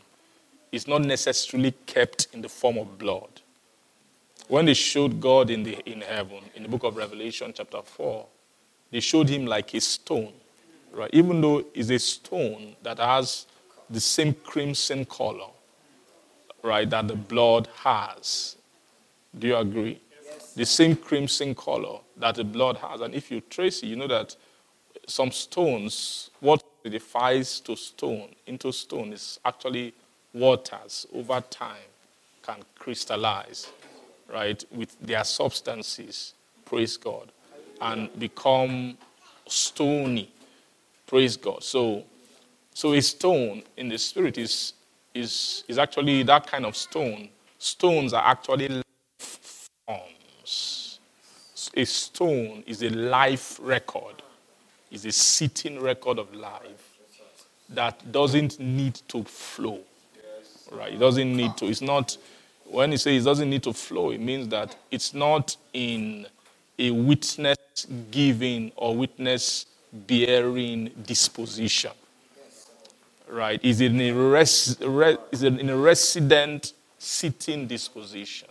is 0.72 0.86
not 0.86 1.02
necessarily 1.02 1.72
kept 1.86 2.28
in 2.32 2.42
the 2.42 2.48
form 2.48 2.78
of 2.78 2.98
blood. 2.98 3.40
When 4.48 4.66
they 4.66 4.74
showed 4.74 5.20
God 5.20 5.50
in, 5.50 5.64
the, 5.64 5.78
in 5.90 6.02
heaven, 6.02 6.38
in 6.54 6.62
the 6.62 6.68
book 6.68 6.84
of 6.84 6.96
Revelation, 6.96 7.52
chapter 7.54 7.82
4, 7.82 8.26
they 8.92 9.00
showed 9.00 9.28
him 9.28 9.46
like 9.46 9.74
a 9.74 9.80
stone. 9.80 10.32
Right? 10.92 11.10
Even 11.12 11.40
though 11.40 11.64
it's 11.74 11.90
a 11.90 11.98
stone 11.98 12.76
that 12.82 12.98
has 12.98 13.46
the 13.90 14.00
same 14.00 14.34
crimson 14.34 15.04
color, 15.04 15.48
right, 16.62 16.88
that 16.88 17.08
the 17.08 17.16
blood 17.16 17.68
has. 17.82 18.56
Do 19.36 19.48
you 19.48 19.56
agree? 19.56 20.00
The 20.54 20.64
same 20.64 20.96
crimson 20.96 21.54
color 21.54 21.98
that 22.16 22.36
the 22.36 22.44
blood 22.44 22.78
has. 22.78 23.00
And 23.00 23.14
if 23.14 23.30
you 23.30 23.40
trace 23.42 23.82
it, 23.82 23.86
you 23.86 23.96
know 23.96 24.06
that 24.08 24.36
some 25.06 25.30
stones, 25.30 26.30
what 26.40 26.62
solidifies 26.82 27.60
to 27.60 27.76
stone 27.76 28.28
into 28.46 28.72
stone 28.72 29.12
is 29.12 29.40
actually 29.44 29.94
waters 30.34 31.06
over 31.14 31.40
time 31.40 31.88
can 32.42 32.56
crystallize, 32.78 33.70
right, 34.32 34.64
with 34.70 34.96
their 35.00 35.24
substances, 35.24 36.34
praise 36.64 36.96
God, 36.96 37.32
and 37.80 38.08
become 38.18 38.96
stony, 39.46 40.30
praise 41.06 41.36
God. 41.36 41.62
So, 41.62 42.04
so 42.74 42.92
a 42.92 43.00
stone 43.00 43.62
in 43.76 43.88
the 43.88 43.98
spirit 43.98 44.38
is, 44.38 44.74
is, 45.14 45.64
is 45.68 45.78
actually 45.78 46.22
that 46.24 46.46
kind 46.46 46.66
of 46.66 46.76
stone. 46.76 47.28
Stones 47.58 48.12
are 48.12 48.24
actually 48.24 48.82
forms. 49.18 51.00
A 51.74 51.84
stone 51.84 52.62
is 52.66 52.82
a 52.82 52.90
life 52.90 53.58
record 53.60 54.22
is 54.90 55.04
a 55.04 55.12
sitting 55.12 55.80
record 55.80 56.18
of 56.18 56.34
life 56.34 56.96
that 57.70 58.12
doesn't 58.12 58.60
need 58.60 58.94
to 59.08 59.24
flow. 59.24 59.80
Right? 60.70 60.94
It 60.94 60.98
doesn't 60.98 61.36
need 61.36 61.56
to. 61.58 61.66
It's 61.66 61.80
not, 61.80 62.16
when 62.64 62.92
you 62.92 62.98
say 62.98 63.16
it 63.16 63.24
doesn't 63.24 63.48
need 63.48 63.62
to 63.64 63.72
flow, 63.72 64.10
it 64.10 64.20
means 64.20 64.48
that 64.48 64.76
it's 64.90 65.14
not 65.14 65.56
in 65.72 66.26
a 66.78 66.90
witness 66.90 67.56
giving 68.10 68.72
or 68.76 68.96
witness 68.96 69.66
bearing 69.92 70.90
disposition. 71.04 71.92
Right? 73.28 73.64
Is 73.64 73.80
in 73.80 74.00
a, 74.00 74.12
res, 74.12 74.76
re, 74.80 75.16
is 75.32 75.42
in 75.42 75.68
a 75.68 75.76
resident 75.76 76.72
sitting 76.98 77.66
disposition. 77.66 78.48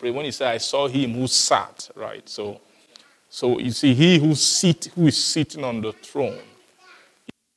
When 0.00 0.24
he 0.24 0.30
said, 0.30 0.48
I 0.48 0.58
saw 0.58 0.88
him 0.88 1.12
who 1.12 1.26
sat, 1.26 1.90
right? 1.94 2.26
So, 2.26 2.60
so 3.32 3.60
you 3.60 3.70
see, 3.70 3.94
he 3.94 4.18
who 4.18 4.34
sit, 4.34 4.90
who 4.96 5.06
is 5.06 5.22
sitting 5.22 5.62
on 5.62 5.80
the 5.80 5.92
throne, 5.92 6.40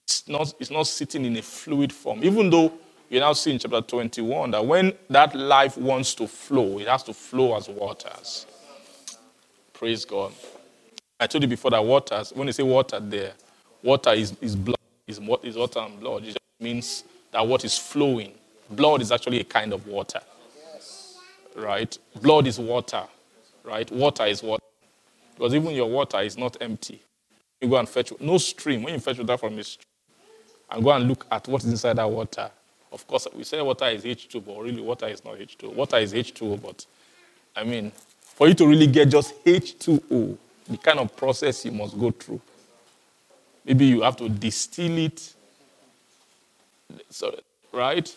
is 0.08 0.24
not, 0.28 0.54
it's 0.60 0.70
not 0.70 0.86
sitting 0.86 1.26
in 1.26 1.36
a 1.36 1.42
fluid 1.42 1.92
form. 1.92 2.24
Even 2.24 2.52
though 2.52 2.72
you 3.10 3.20
now 3.20 3.34
see 3.34 3.52
in 3.52 3.58
chapter 3.58 3.82
21 3.82 4.52
that 4.52 4.64
when 4.64 4.94
that 5.10 5.36
life 5.36 5.76
wants 5.76 6.14
to 6.14 6.28
flow, 6.28 6.78
it 6.78 6.88
has 6.88 7.02
to 7.04 7.14
flow 7.14 7.58
as 7.58 7.68
waters. 7.68 8.46
Praise 9.74 10.06
God. 10.06 10.32
I 11.20 11.26
told 11.26 11.42
you 11.42 11.48
before 11.48 11.72
that 11.72 11.84
waters, 11.84 12.32
when 12.36 12.46
you 12.46 12.54
say 12.54 12.64
water 12.64 13.00
there, 13.00 13.34
water 13.82 14.12
is, 14.12 14.36
is 14.42 14.56
blood, 14.56 14.78
is, 15.08 15.20
is 15.42 15.56
water 15.58 15.80
and 15.80 16.00
blood. 16.00 16.22
It 16.22 16.28
just 16.28 16.38
means 16.60 17.04
that 17.32 17.46
what 17.48 17.66
is 17.66 17.80
flowing. 17.80 18.32
Blood 18.70 19.02
is 19.02 19.12
actually 19.12 19.40
a 19.40 19.44
kind 19.44 19.74
of 19.74 19.88
water. 19.88 20.22
Right? 21.56 21.98
Blood 22.22 22.46
is 22.46 22.60
water. 22.60 23.04
Right? 23.64 23.92
Water 23.92 24.26
is 24.26 24.44
water. 24.44 24.64
Because 25.36 25.56
even 25.56 25.72
your 25.72 25.90
water 25.90 26.20
is 26.22 26.38
not 26.38 26.58
empty. 26.62 27.02
You 27.62 27.70
go 27.70 27.78
and 27.78 27.88
fetch 27.88 28.12
no 28.20 28.38
stream. 28.38 28.84
When 28.84 28.94
you 28.94 29.00
fetch 29.00 29.18
water 29.18 29.38
from 29.38 29.58
a 29.58 29.64
stream 29.64 29.88
and 30.70 30.84
go 30.84 30.92
and 30.92 31.08
look 31.08 31.26
at 31.32 31.48
what 31.48 31.64
is 31.64 31.70
inside 31.70 31.98
that 31.98 32.10
water, 32.10 32.50
of 32.92 33.08
course, 33.08 33.28
we 33.34 33.44
say 33.44 33.60
water 33.62 33.86
is 33.86 34.04
H2, 34.04 34.46
but 34.46 34.60
really 34.60 34.82
water 34.82 35.08
is 35.08 35.26
not 35.26 35.38
H2. 35.40 35.74
Water 35.74 35.98
is 35.98 36.14
H2O, 36.14 36.62
but 36.62 36.86
I 37.56 37.64
mean, 37.64 37.92
for 38.22 38.48
you 38.48 38.54
to 38.54 38.68
really 38.68 38.88
get 38.88 39.10
just 39.10 39.44
H2O, 39.44 40.38
the 40.70 40.78
kind 40.78 41.00
of 41.00 41.16
process 41.16 41.66
you 41.66 41.72
must 41.72 42.00
go 42.00 42.12
through. 42.12 42.40
Maybe 43.66 43.86
you 43.86 44.02
have 44.02 44.18
to 44.18 44.30
distill 44.30 44.98
it, 44.98 45.34
so, 47.10 47.36
right? 47.72 48.16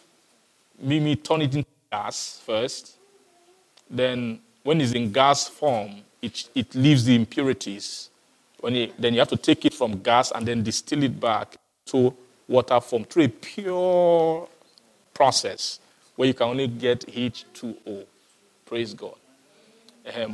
Maybe 0.78 1.16
turn 1.16 1.42
it 1.42 1.54
into 1.54 1.68
gas 1.90 2.42
first. 2.44 2.96
Then, 3.88 4.40
when 4.62 4.80
it's 4.80 4.92
in 4.92 5.12
gas 5.12 5.48
form, 5.48 6.02
it, 6.26 6.48
it 6.54 6.74
leaves 6.74 7.04
the 7.04 7.14
impurities. 7.14 8.10
You, 8.64 8.92
then 8.98 9.14
you 9.14 9.20
have 9.20 9.28
to 9.28 9.36
take 9.36 9.64
it 9.64 9.74
from 9.74 10.02
gas 10.02 10.32
and 10.32 10.46
then 10.46 10.62
distill 10.62 11.02
it 11.04 11.20
back 11.20 11.56
to 11.86 12.14
water 12.48 12.80
form 12.80 13.04
through 13.04 13.24
a 13.24 13.28
pure 13.28 14.48
process 15.14 15.78
where 16.16 16.26
you 16.26 16.34
can 16.34 16.48
only 16.48 16.66
get 16.66 17.06
H2O. 17.06 18.04
Praise 18.64 18.94
God. 18.94 19.14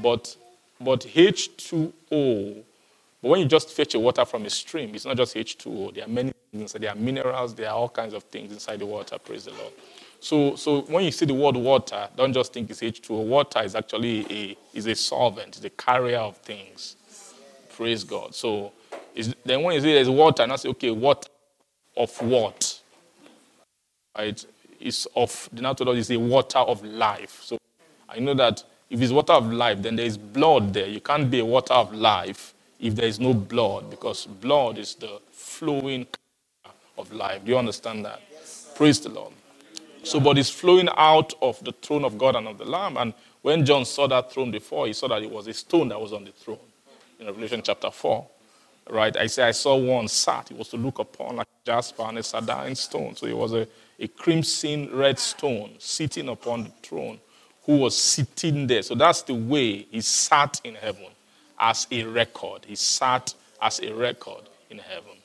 But, 0.03 0.37
but 0.81 1.01
H2O, 1.01 2.62
but 3.21 3.29
when 3.29 3.41
you 3.41 3.47
just 3.47 3.71
fetch 3.71 3.95
a 3.95 4.01
water 4.01 4.25
from 4.25 4.45
a 4.47 4.51
stream, 4.51 4.95
it's 4.95 5.05
not 5.05 5.16
just 5.16 5.35
H2O. 5.35 5.95
There 5.95 6.05
are 6.05 6.09
many 6.09 6.33
things. 6.51 6.73
There 6.73 6.91
are 6.91 6.97
minerals. 6.97 7.55
There 7.55 7.69
are 7.69 7.75
all 7.75 7.89
kinds 7.89 8.14
of 8.14 8.25
things 8.25 8.53
inside 8.53 8.81
the 8.81 8.87
water. 8.87 9.19
Praise 9.19 9.45
the 9.45 9.53
Lord. 9.53 9.73
So, 10.23 10.55
so 10.55 10.83
when 10.83 11.05
you 11.05 11.11
see 11.11 11.27
the 11.27 11.35
word 11.35 11.57
water, 11.57 12.09
don't 12.16 12.33
just 12.33 12.53
think 12.53 12.70
it's 12.70 12.81
H2O. 12.81 13.27
Water 13.27 13.61
is 13.64 13.75
actually 13.75 14.25
a, 14.31 14.57
is 14.73 14.87
a 14.87 14.95
solvent, 14.95 15.57
it's 15.57 15.64
a 15.64 15.70
carrier 15.70 16.18
of 16.18 16.37
things. 16.39 16.95
Praise 17.75 18.05
God. 18.05 18.33
So 18.33 18.73
then 19.45 19.64
when 19.64 19.75
you 19.75 19.81
say 19.81 19.95
there's 19.95 20.09
water, 20.09 20.45
and 20.45 20.53
I 20.53 20.57
say, 20.57 20.68
okay, 20.68 20.93
what 20.93 21.29
of 21.97 22.16
what? 22.23 22.81
Right? 24.16 24.47
It's 24.79 25.07
of, 25.16 25.49
the 25.53 25.61
natural 25.61 25.95
is 25.97 26.09
a 26.12 26.18
water 26.20 26.61
of 26.61 26.85
life. 26.85 27.41
So 27.43 27.59
I 28.09 28.20
know 28.20 28.35
that 28.35 28.62
if 28.91 29.03
it's 29.03 29.11
water 29.11 29.33
of 29.33 29.53
life, 29.53 29.83
then 29.83 29.97
there 29.97 30.07
is 30.07 30.16
blood 30.16 30.73
there. 30.73 30.87
You 30.87 31.01
can't 31.01 31.29
be 31.29 31.41
a 31.41 31.45
water 31.45 31.75
of 31.75 31.93
life 31.93 32.55
if 32.79 32.95
there 32.95 33.07
is 33.09 33.18
no 33.18 33.35
blood, 33.35 33.91
because 33.91 34.27
blood 34.27 34.79
is 34.79 34.95
the 34.95 35.20
flowing 35.33 36.07
of 36.97 37.12
life. 37.12 37.45
Do 37.45 37.51
you 37.51 37.59
understand 37.59 38.05
that? 38.05 38.20
Praise 38.77 39.01
the 39.01 39.09
Lord. 39.09 39.33
So, 40.05 40.19
but 40.19 40.37
it's 40.39 40.51
flowing 40.51 40.89
out 40.97 41.33
of 41.41 41.63
the 41.65 41.73
throne 41.73 42.05
of 42.05 42.19
God 42.19 42.37
and 42.37 42.49
of 42.49 42.59
the 42.59 42.65
Lamb. 42.65 42.97
And 42.97 43.15
when 43.43 43.65
John 43.65 43.85
saw 43.85 44.07
that 44.09 44.33
throne 44.33 44.51
before, 44.51 44.87
he 44.87 44.93
saw 44.93 45.09
that 45.09 45.23
it 45.23 45.31
was 45.31 45.47
a 45.47 45.55
stone 45.55 45.89
that 45.89 46.01
was 46.01 46.13
on 46.13 46.25
the 46.25 46.33
throne 46.33 46.59
in 47.19 47.27
Revelation 47.27 47.63
chapter 47.63 47.91
4. 47.91 48.27
Right? 48.91 49.17
I 49.17 49.27
say 49.29 49.45
I 49.45 49.53
saw 49.53 49.77
one 49.77 50.09
sat. 50.09 50.51
It 50.51 50.57
was 50.57 50.69
to 50.69 50.77
look 50.77 50.99
upon 50.99 51.37
like 51.37 51.47
jasper 51.65 52.03
and 52.03 52.19
a 52.19 52.23
sardine 52.23 52.75
stone. 52.75 53.15
So 53.15 53.27
it 53.27 53.37
was 53.37 53.53
a, 53.53 53.67
a 54.01 54.09
crimson 54.09 54.91
red 54.93 55.19
stone 55.19 55.77
sitting 55.79 56.29
upon 56.29 56.65
the 56.65 56.71
throne 56.83 57.21
who 57.65 57.79
was 57.79 57.97
sitting 57.97 58.67
there. 58.67 58.83
So 58.83 58.97
that's 58.97 59.23
the 59.23 59.35
way 59.35 59.87
he 59.91 60.01
sat 60.01 60.61
in 60.65 60.75
heaven 60.75 61.07
as 61.61 61.87
a 61.93 62.03
record. 62.05 62.65
He 62.67 62.75
sat 62.75 63.35
as 63.61 63.79
a 63.81 63.95
record 63.95 64.43
in 64.69 64.79
heaven. 64.79 65.17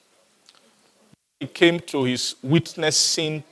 He 1.40 1.48
came 1.48 1.80
to 1.82 2.04
his 2.04 2.36
witnessing 2.44 3.44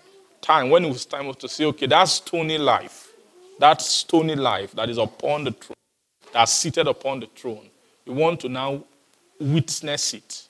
time 0.46 0.70
when 0.70 0.86
it 0.86 0.89
was 0.89 1.06
time 1.06 1.34
to 1.34 1.50
say, 1.50 1.66
okay, 1.66 1.88
that 1.88 2.06
stony 2.06 2.58
life, 2.58 3.12
that 3.60 3.82
stony 3.82 4.36
life 4.36 4.74
that 4.74 4.89
is 4.89 4.98
upon 4.98 5.43
the 5.43 5.52
throne, 5.52 5.76
that's 6.32 6.52
seated 6.54 6.88
upon 6.88 7.20
the 7.20 7.28
throne, 7.36 7.68
we 8.06 8.14
want 8.14 8.39
to 8.41 8.50
now 8.50 8.84
witness 9.39 10.14
it. 10.14 10.48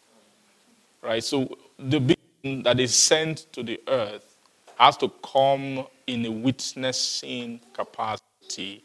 Right? 1.01 1.23
So 1.23 1.57
the 1.79 1.99
being 1.99 2.63
that 2.63 2.79
is 2.79 2.93
sent 2.93 3.51
to 3.53 3.63
the 3.63 3.79
earth 3.87 4.35
has 4.77 4.97
to 4.97 5.09
come 5.23 5.85
in 6.07 6.25
a 6.25 6.31
witnessing 6.31 7.61
capacity. 7.73 8.83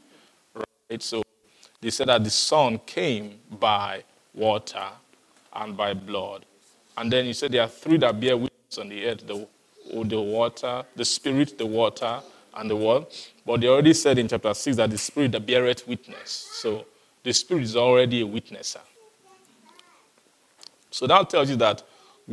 Right? 0.55 1.03
So 1.03 1.23
they 1.81 1.91
said 1.91 2.09
that 2.09 2.23
the 2.23 2.31
Son 2.31 2.79
came 2.87 3.41
by 3.59 4.05
water 4.33 4.87
and 5.55 5.77
by 5.77 5.95
blood. 5.95 6.45
And 6.97 7.13
then 7.13 7.25
he 7.25 7.33
said 7.33 7.51
there 7.51 7.63
are 7.63 7.69
three 7.69 7.97
that 7.99 8.21
bear 8.21 8.37
witness 8.37 8.79
on 8.79 8.91
the 8.91 9.07
earth 9.07 9.27
the, 9.27 9.49
the 9.93 10.21
water, 10.21 10.85
the 10.97 11.05
spirit, 11.05 11.59
the 11.59 11.67
water, 11.67 12.21
and 12.55 12.71
the 12.71 12.77
word. 12.77 13.07
But 13.45 13.61
they 13.61 13.69
already 13.69 13.95
said 13.95 14.19
in 14.19 14.29
chapter 14.29 14.55
6 14.55 14.77
that 14.77 14.91
the 14.91 14.99
spirit 14.99 15.33
that 15.33 15.47
beareth 15.47 15.87
witness. 15.87 16.49
So 16.55 16.87
the 17.23 17.33
spirit 17.33 17.65
is 17.65 17.77
already 17.77 18.23
a 18.23 18.27
witnesser. 18.27 18.81
So 20.91 21.07
that 21.07 21.31
tells 21.31 21.51
you 21.51 21.57
that 21.57 21.83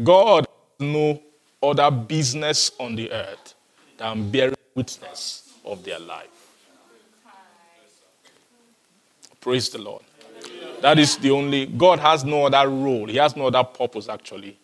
God 0.04 0.46
has 0.48 0.88
no 0.88 1.22
other 1.62 1.92
business 1.92 2.72
on 2.80 2.96
the 2.96 3.12
earth 3.12 3.54
than 3.98 4.30
bearing 4.30 4.56
witness 4.76 5.54
of 5.66 5.84
their 5.84 6.00
life. 6.00 6.28
Praise 9.42 9.70
the 9.70 9.78
Lord. 9.78 10.04
That 10.82 11.00
is 11.00 11.18
the 11.18 11.32
only, 11.32 11.66
God 11.66 12.00
has 12.00 12.24
no 12.24 12.46
other 12.46 12.70
role. 12.70 13.08
He 13.08 13.18
has 13.18 13.36
no 13.36 13.48
other 13.48 13.64
purpose, 13.64 14.10
actually. 14.10 14.58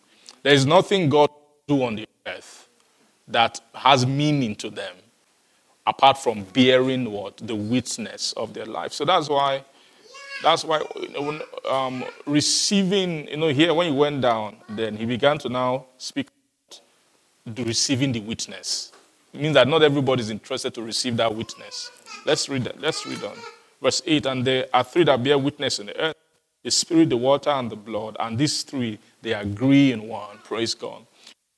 There 0.44 0.54
is 0.54 0.66
nothing 0.66 1.10
God 1.10 1.30
do 1.68 1.84
on 1.84 1.96
the 1.96 2.08
earth 2.28 2.63
that 3.28 3.60
has 3.74 4.06
meaning 4.06 4.56
to 4.56 4.70
them 4.70 4.96
apart 5.86 6.18
from 6.18 6.44
bearing 6.54 7.12
what? 7.12 7.38
The 7.38 7.56
witness 7.56 8.34
of 8.34 8.54
their 8.54 8.66
life. 8.66 8.94
So 8.94 9.06
that's 9.06 9.30
why, 9.30 9.64
that's 10.42 10.64
why 10.64 10.82
um, 11.70 12.04
receiving, 12.26 13.28
you 13.28 13.38
know, 13.38 13.50
here 13.50 13.74
when 13.74 13.92
he 13.92 13.98
went 13.98 14.22
down, 14.22 14.58
then 14.70 14.96
he 14.96 15.06
began 15.06 15.38
to 15.40 15.50
now 15.50 15.86
speak 15.98 16.30
the 17.46 17.64
receiving 17.64 18.12
the 18.12 18.22
witness. 18.22 18.92
It 19.34 19.42
means 19.42 19.56
that 19.56 19.68
not 19.68 19.84
everybody 19.84 20.22
is 20.22 20.30
interested 20.30 20.74
to 20.76 20.82
receive 20.82 21.18
that 21.18 21.34
witness. 21.34 21.92
Let's 22.26 22.48
read 22.48 22.64
that. 22.66 22.80
Let's 22.80 23.06
read 23.06 23.24
on. 23.24 23.36
Verse 23.82 24.02
8 24.06 24.26
And 24.28 24.46
there 24.46 24.68
are 24.74 24.84
three 24.84 25.04
that 25.04 25.22
bear 25.22 25.38
witness 25.38 25.80
in 25.80 25.88
the 25.88 26.00
earth 26.00 26.16
the 26.64 26.72
spirit, 26.72 27.10
the 27.10 27.18
water, 27.18 27.50
and 27.50 27.70
the 27.70 27.76
blood. 27.76 28.16
And 28.20 28.38
these 28.38 28.64
three, 28.64 28.98
they 29.22 29.34
agree 29.34 29.92
in 29.92 30.08
one. 30.08 30.38
Praise 30.44 30.74
God. 30.74 31.06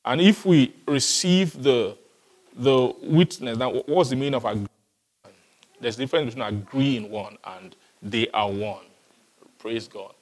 And 0.05 0.21
if 0.21 0.45
we 0.45 0.73
receive 0.87 1.61
the, 1.61 1.97
the 2.55 2.93
witness, 3.01 3.57
now 3.57 3.73
what's 3.87 4.11
the 4.11 4.15
meaning 4.15 4.35
of 4.35 4.45
agree? 4.45 4.67
There's 5.81 5.95
a 5.95 5.99
difference 5.99 6.35
between 6.35 6.47
agree 6.47 6.97
in 6.97 7.09
one 7.09 7.37
and 7.43 7.75
they 8.01 8.29
are 8.29 8.49
one. 8.49 8.85
Praise 9.57 9.87
God. 9.87 10.13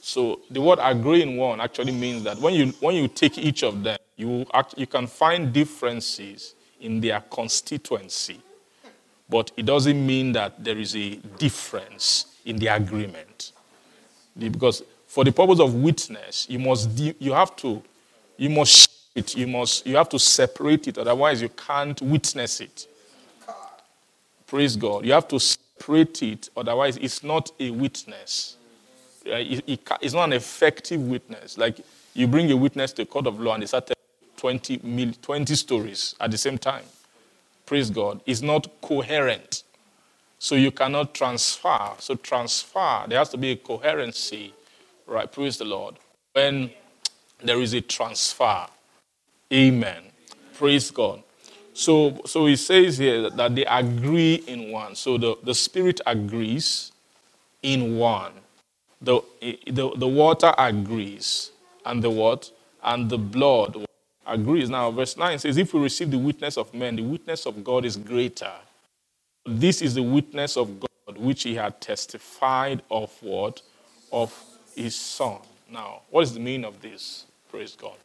So 0.00 0.40
the 0.50 0.60
word 0.60 0.78
agree 0.82 1.22
in 1.22 1.36
one 1.36 1.60
actually 1.60 1.92
means 1.92 2.24
that 2.24 2.38
when 2.38 2.54
you, 2.54 2.66
when 2.80 2.96
you 2.96 3.08
take 3.08 3.38
each 3.38 3.62
of 3.62 3.82
them, 3.82 3.96
you, 4.16 4.44
act, 4.52 4.74
you 4.76 4.86
can 4.86 5.06
find 5.06 5.52
differences 5.52 6.54
in 6.80 7.00
their 7.00 7.20
constituency. 7.20 8.40
But 9.28 9.52
it 9.56 9.64
doesn't 9.64 10.06
mean 10.06 10.32
that 10.32 10.62
there 10.62 10.76
is 10.76 10.94
a 10.94 11.16
difference 11.38 12.26
in 12.44 12.56
the 12.56 12.66
agreement. 12.66 13.52
Because 14.36 14.82
for 15.06 15.24
the 15.24 15.32
purpose 15.32 15.60
of 15.60 15.74
witness, 15.74 16.46
you 16.50 16.58
must 16.58 16.90
you 16.98 17.32
have 17.32 17.56
to 17.56 17.82
you 18.36 18.50
must 18.50 18.90
it, 19.14 19.36
you 19.36 19.46
must 19.46 19.86
you 19.86 19.96
have 19.96 20.08
to 20.10 20.18
separate 20.18 20.88
it, 20.88 20.98
otherwise 20.98 21.40
you 21.40 21.48
can't 21.50 22.00
witness 22.02 22.60
it. 22.60 22.86
Praise 24.46 24.76
God. 24.76 25.04
You 25.04 25.12
have 25.12 25.28
to 25.28 25.40
separate 25.40 26.22
it, 26.22 26.48
otherwise 26.56 26.96
it's 26.96 27.22
not 27.22 27.50
a 27.60 27.70
witness. 27.70 28.56
It, 29.24 29.64
it, 29.66 29.88
it's 30.00 30.14
not 30.14 30.24
an 30.24 30.32
effective 30.34 31.00
witness. 31.00 31.56
Like 31.56 31.80
you 32.12 32.26
bring 32.26 32.50
a 32.50 32.56
witness 32.56 32.92
to 32.94 33.02
a 33.02 33.06
court 33.06 33.26
of 33.26 33.40
law 33.40 33.54
and 33.54 33.62
they 33.62 33.66
start 33.66 33.90
20, 34.36 34.80
mil, 34.82 35.12
20 35.22 35.54
stories 35.54 36.14
at 36.20 36.30
the 36.30 36.38
same 36.38 36.58
time. 36.58 36.84
Praise 37.66 37.90
God. 37.90 38.20
It's 38.26 38.42
not 38.42 38.68
coherent. 38.82 39.62
So 40.38 40.54
you 40.54 40.70
cannot 40.70 41.14
transfer. 41.14 41.92
So 41.98 42.16
transfer, 42.16 43.04
there 43.08 43.18
has 43.18 43.30
to 43.30 43.38
be 43.38 43.52
a 43.52 43.56
coherency, 43.56 44.52
right? 45.06 45.30
Praise 45.30 45.56
the 45.56 45.64
Lord. 45.64 45.96
When 46.34 46.70
there 47.42 47.60
is 47.60 47.72
a 47.72 47.80
transfer. 47.80 48.66
Amen. 49.54 50.02
Praise 50.54 50.90
God. 50.90 51.22
So, 51.74 52.20
so 52.26 52.46
he 52.46 52.56
says 52.56 52.98
here 52.98 53.30
that 53.30 53.54
they 53.54 53.64
agree 53.66 54.36
in 54.46 54.72
one. 54.72 54.96
So 54.96 55.16
the, 55.18 55.36
the 55.42 55.54
spirit 55.54 56.00
agrees 56.06 56.92
in 57.62 57.96
one. 57.96 58.32
The, 59.00 59.20
the, 59.66 59.92
the 59.96 60.08
water 60.08 60.52
agrees. 60.58 61.52
And 61.86 62.02
the 62.02 62.10
what? 62.10 62.50
And 62.82 63.08
the 63.10 63.18
blood 63.18 63.86
agrees. 64.26 64.70
Now, 64.70 64.90
verse 64.90 65.16
9 65.16 65.38
says, 65.38 65.56
If 65.56 65.74
we 65.74 65.80
receive 65.80 66.10
the 66.10 66.18
witness 66.18 66.56
of 66.56 66.72
men, 66.74 66.96
the 66.96 67.02
witness 67.02 67.46
of 67.46 67.62
God 67.62 67.84
is 67.84 67.96
greater. 67.96 68.52
This 69.46 69.82
is 69.82 69.94
the 69.94 70.02
witness 70.02 70.56
of 70.56 70.80
God 70.80 71.18
which 71.18 71.42
he 71.42 71.54
had 71.54 71.80
testified 71.80 72.82
of 72.90 73.12
what? 73.20 73.62
Of 74.12 74.34
his 74.74 74.96
son. 74.96 75.38
Now, 75.70 76.02
what 76.10 76.22
is 76.22 76.34
the 76.34 76.40
meaning 76.40 76.64
of 76.64 76.80
this? 76.80 77.26
Praise 77.50 77.76
God. 77.80 77.96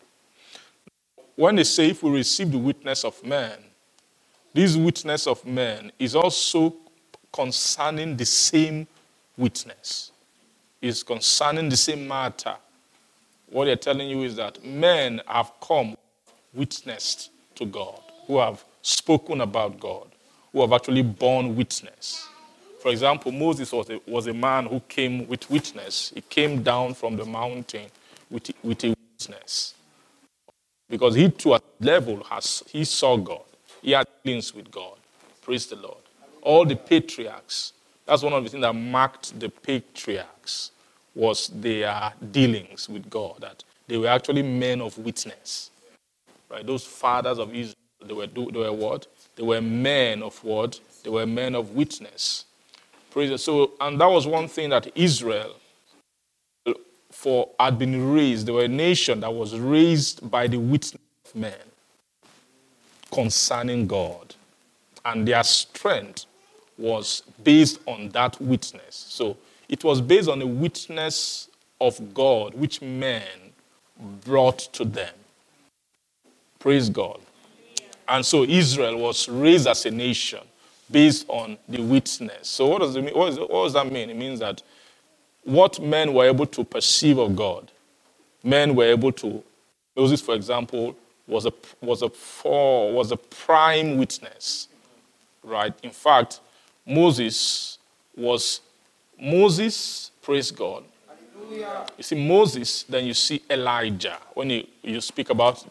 When 1.39 1.55
they 1.55 1.63
say 1.63 1.91
if 1.91 2.03
we 2.03 2.11
receive 2.11 2.51
the 2.51 2.57
witness 2.57 3.05
of 3.05 3.23
men, 3.23 3.57
this 4.53 4.75
witness 4.75 5.25
of 5.25 5.45
men 5.45 5.89
is 5.97 6.13
also 6.13 6.75
concerning 7.31 8.17
the 8.17 8.25
same 8.25 8.85
witness, 9.37 10.11
is 10.81 11.01
concerning 11.01 11.69
the 11.69 11.77
same 11.77 12.05
matter. 12.05 12.57
What 13.51 13.65
they're 13.65 13.77
telling 13.77 14.09
you 14.09 14.23
is 14.23 14.35
that 14.35 14.61
men 14.65 15.21
have 15.27 15.53
come, 15.61 15.95
witnessed 16.53 17.31
to 17.55 17.65
God, 17.65 18.01
who 18.27 18.37
have 18.39 18.65
spoken 18.81 19.39
about 19.39 19.79
God, 19.79 20.09
who 20.51 20.59
have 20.59 20.73
actually 20.73 21.03
borne 21.03 21.55
witness. 21.55 22.27
For 22.81 22.91
example, 22.91 23.31
Moses 23.31 23.71
was 23.71 23.89
a, 23.89 24.01
was 24.05 24.27
a 24.27 24.33
man 24.33 24.65
who 24.65 24.81
came 24.81 25.25
with 25.25 25.49
witness. 25.49 26.11
He 26.13 26.19
came 26.19 26.63
down 26.63 26.95
from 26.95 27.15
the 27.15 27.23
mountain 27.23 27.85
with, 28.29 28.51
with 28.61 28.83
a 28.83 28.93
witness. 29.17 29.75
Because 30.89 31.15
he 31.15 31.29
to 31.29 31.55
a 31.55 31.61
level 31.79 32.23
has 32.23 32.63
he 32.67 32.83
saw 32.83 33.17
God. 33.17 33.43
He 33.81 33.91
had 33.91 34.07
dealings 34.23 34.53
with 34.53 34.71
God. 34.71 34.97
Praise 35.41 35.67
the 35.67 35.75
Lord. 35.75 35.97
All 36.41 36.65
the 36.65 36.75
patriarchs, 36.75 37.73
that's 38.05 38.23
one 38.23 38.33
of 38.33 38.43
the 38.43 38.49
things 38.49 38.63
that 38.63 38.73
marked 38.73 39.39
the 39.39 39.49
patriarchs, 39.49 40.71
was 41.15 41.47
their 41.53 42.13
dealings 42.31 42.89
with 42.89 43.09
God. 43.09 43.41
That 43.41 43.63
they 43.87 43.97
were 43.97 44.07
actually 44.07 44.43
men 44.43 44.81
of 44.81 44.97
witness. 44.97 45.71
Right? 46.49 46.65
Those 46.65 46.85
fathers 46.85 47.37
of 47.37 47.53
Israel, 47.53 47.75
they 48.03 48.13
were, 48.13 48.27
they 48.27 48.59
were 48.59 48.73
what? 48.73 49.07
They 49.35 49.43
were 49.43 49.61
men 49.61 50.23
of 50.23 50.43
what? 50.43 50.79
They 51.03 51.09
were 51.09 51.25
men 51.25 51.55
of 51.55 51.71
witness. 51.71 52.45
Praise 53.11 53.29
the 53.29 53.37
So, 53.37 53.71
and 53.79 53.99
that 53.99 54.07
was 54.07 54.27
one 54.27 54.47
thing 54.47 54.69
that 54.69 54.91
Israel 54.95 55.55
for 57.19 57.49
had 57.59 57.77
been 57.77 58.13
raised. 58.13 58.45
They 58.45 58.53
were 58.53 58.63
a 58.63 58.69
nation 58.69 59.19
that 59.19 59.33
was 59.33 59.53
raised 59.59 60.31
by 60.31 60.47
the 60.47 60.55
witness 60.55 61.01
of 61.25 61.35
men 61.35 61.53
concerning 63.11 63.87
God. 63.87 64.35
And 65.03 65.27
their 65.27 65.43
strength 65.43 66.27
was 66.77 67.23
based 67.43 67.81
on 67.87 68.07
that 68.09 68.39
witness. 68.39 68.95
So 69.09 69.35
it 69.67 69.83
was 69.83 69.99
based 69.99 70.29
on 70.29 70.39
the 70.39 70.47
witness 70.47 71.49
of 71.81 72.13
God 72.13 72.53
which 72.53 72.81
men 72.81 73.27
brought 74.23 74.59
to 74.71 74.85
them. 74.85 75.13
Praise 76.57 76.89
God. 76.89 77.19
And 78.07 78.25
so 78.25 78.45
Israel 78.45 78.97
was 78.97 79.27
raised 79.27 79.67
as 79.67 79.85
a 79.85 79.91
nation 79.91 80.39
based 80.89 81.25
on 81.27 81.57
the 81.67 81.81
witness. 81.81 82.47
So 82.47 82.67
what 82.67 82.79
does, 82.79 82.95
it 82.95 83.03
mean? 83.03 83.13
What, 83.13 83.35
does 83.35 83.73
that 83.73 83.91
mean? 83.91 84.09
It 84.09 84.15
means 84.15 84.39
that 84.39 84.63
what 85.43 85.79
men 85.81 86.13
were 86.13 86.25
able 86.25 86.45
to 86.47 86.63
perceive 86.63 87.17
of 87.17 87.35
God, 87.35 87.71
men 88.43 88.75
were 88.75 88.85
able 88.85 89.11
to, 89.13 89.43
Moses, 89.95 90.21
for 90.21 90.35
example, 90.35 90.95
was 91.27 91.45
a, 91.45 91.53
was 91.81 92.01
a, 92.01 92.09
for, 92.09 92.91
was 92.91 93.11
a 93.11 93.17
prime 93.17 93.97
witness, 93.97 94.67
right? 95.43 95.73
In 95.83 95.91
fact, 95.91 96.39
Moses 96.85 97.77
was, 98.15 98.61
Moses, 99.19 100.11
praise 100.21 100.51
God. 100.51 100.83
You 101.97 102.03
see 102.03 102.27
Moses, 102.27 102.83
then 102.83 103.05
you 103.05 103.13
see 103.13 103.41
Elijah. 103.49 104.17
When 104.33 104.49
you, 104.49 104.67
you 104.83 105.01
speak 105.01 105.29
about 105.29 105.65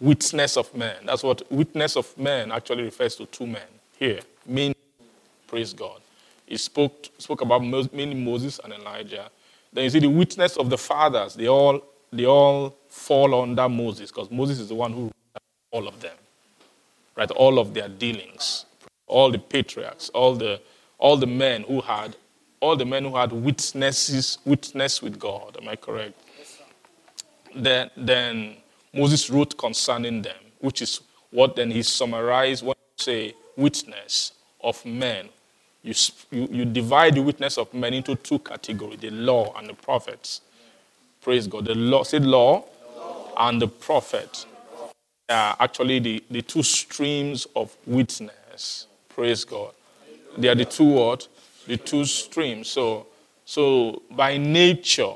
witness 0.00 0.56
of 0.56 0.74
men, 0.74 0.96
that's 1.04 1.22
what 1.22 1.50
witness 1.50 1.96
of 1.96 2.16
men 2.18 2.52
actually 2.52 2.84
refers 2.84 3.16
to 3.16 3.26
two 3.26 3.46
men 3.46 3.62
here. 3.98 4.20
Mean, 4.46 4.74
praise 5.46 5.72
God. 5.72 6.00
He 6.46 6.56
spoke, 6.56 7.08
spoke 7.18 7.40
about 7.40 7.62
mainly 7.62 8.14
Moses 8.14 8.60
and 8.62 8.72
Elijah. 8.72 9.30
Then 9.72 9.84
you 9.84 9.90
see 9.90 10.00
the 10.00 10.08
witness 10.08 10.56
of 10.56 10.68
the 10.68 10.78
fathers. 10.78 11.34
They 11.34 11.48
all, 11.48 11.82
they 12.12 12.26
all 12.26 12.76
fall 12.88 13.40
under 13.40 13.68
Moses 13.68 14.10
because 14.10 14.30
Moses 14.30 14.58
is 14.58 14.68
the 14.68 14.74
one 14.74 14.92
who 14.92 15.10
all 15.72 15.88
of 15.88 16.00
them, 16.00 16.16
right? 17.16 17.30
All 17.32 17.58
of 17.58 17.74
their 17.74 17.88
dealings, 17.88 18.66
all 19.06 19.30
the 19.30 19.38
patriarchs, 19.38 20.10
all 20.10 20.34
the, 20.34 20.60
all 20.98 21.16
the 21.16 21.26
men 21.26 21.62
who 21.62 21.80
had, 21.80 22.16
all 22.60 22.76
the 22.76 22.84
men 22.84 23.04
who 23.04 23.16
had 23.16 23.32
witnesses, 23.32 24.38
witness 24.44 25.02
with 25.02 25.18
God. 25.18 25.56
Am 25.60 25.68
I 25.68 25.76
correct? 25.76 26.14
Then, 27.56 27.90
then 27.96 28.56
Moses 28.94 29.28
wrote 29.30 29.56
concerning 29.58 30.22
them, 30.22 30.36
which 30.60 30.82
is 30.82 31.00
what 31.30 31.56
then 31.56 31.70
he 31.70 31.82
summarized 31.82 32.64
when 32.64 32.76
you 32.76 33.02
say 33.02 33.34
witness 33.56 34.32
of 34.62 34.84
men. 34.84 35.28
You, 35.82 35.94
you, 36.30 36.64
divide 36.64 37.16
the 37.16 37.22
witness 37.22 37.58
of 37.58 37.72
men 37.74 37.94
into 37.94 38.14
two 38.14 38.38
categories 38.38 39.00
the 39.00 39.10
law 39.10 39.52
and 39.56 39.68
the 39.68 39.74
prophets. 39.74 40.40
Praise 41.20 41.48
God. 41.48 41.64
The 41.64 41.74
law, 41.74 42.04
say 42.04 42.20
law, 42.20 42.64
and 43.36 43.60
the 43.60 43.68
prophet 43.68 44.46
are 45.28 45.56
actually 45.58 45.98
the, 45.98 46.24
the 46.30 46.42
two 46.42 46.62
streams 46.62 47.46
of 47.56 47.76
witness. 47.86 48.86
Praise 49.08 49.44
God. 49.44 49.72
They 50.38 50.48
are 50.48 50.54
the 50.54 50.64
two 50.64 50.84
what? 50.84 51.28
The 51.66 51.76
two 51.76 52.04
streams. 52.04 52.68
So, 52.68 53.06
so 53.44 54.02
by 54.10 54.36
nature, 54.36 55.14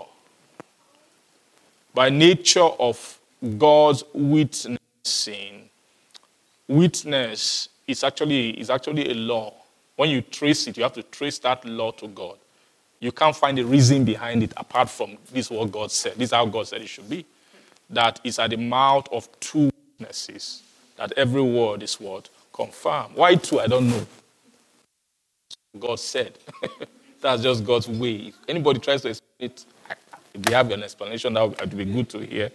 by 1.95 2.11
nature 2.11 2.61
of 2.61 3.19
God's 3.57 4.05
witnessing, 4.13 5.71
witness 6.69 7.69
is 7.87 8.03
actually, 8.05 8.51
is 8.51 8.71
actually 8.71 9.11
a 9.11 9.15
law. 9.15 9.55
When 9.97 10.11
you 10.11 10.21
trace 10.23 10.67
it, 10.67 10.77
you 10.77 10.83
have 10.83 10.93
to 10.95 11.03
trace 11.03 11.39
that 11.41 11.65
law 11.65 11.91
to 11.93 12.09
God. 12.09 12.39
You 13.01 13.13
can't 13.13 13.37
find 13.37 13.59
a 13.59 13.65
reason 13.65 14.05
behind 14.05 14.43
it 14.43 14.53
apart 14.57 14.89
from 14.89 15.17
this 15.33 15.47
is 15.47 15.51
what 15.51 15.71
God 15.73 15.91
said. 15.91 16.15
This 16.15 16.31
is 16.31 16.35
how 16.35 16.47
God 16.47 16.67
said 16.69 16.83
it 16.83 16.89
should 16.89 17.09
be. 17.09 17.27
That 17.91 18.21
is 18.25 18.39
at 18.39 18.51
the 18.51 18.57
mouth 18.57 19.09
of 19.13 19.29
two 19.41 19.71
witnesses. 19.99 20.63
That 20.97 21.13
every 21.17 21.43
word 21.43 21.83
is 21.83 22.01
what? 22.01 22.29
Confirmed. 22.53 23.15
Why 23.15 23.35
two? 23.37 23.61
I 23.61 23.67
don't 23.67 23.89
know. 23.89 24.07
God 25.79 26.01
said. 26.01 26.39
That's 27.21 27.43
just 27.43 27.65
God's 27.65 27.89
way. 27.89 28.29
If 28.29 28.35
anybody 28.49 28.79
tries 28.81 29.03
to 29.03 29.09
explain 29.09 29.51
it, 29.51 29.65
if 30.35 30.43
they 30.43 30.55
have 30.55 30.71
an 30.71 30.83
explanation, 30.83 31.35
that 31.35 31.61
would 31.61 31.77
be 31.77 31.85
good 31.85 32.09
to 32.11 32.19
hear. 32.21 32.51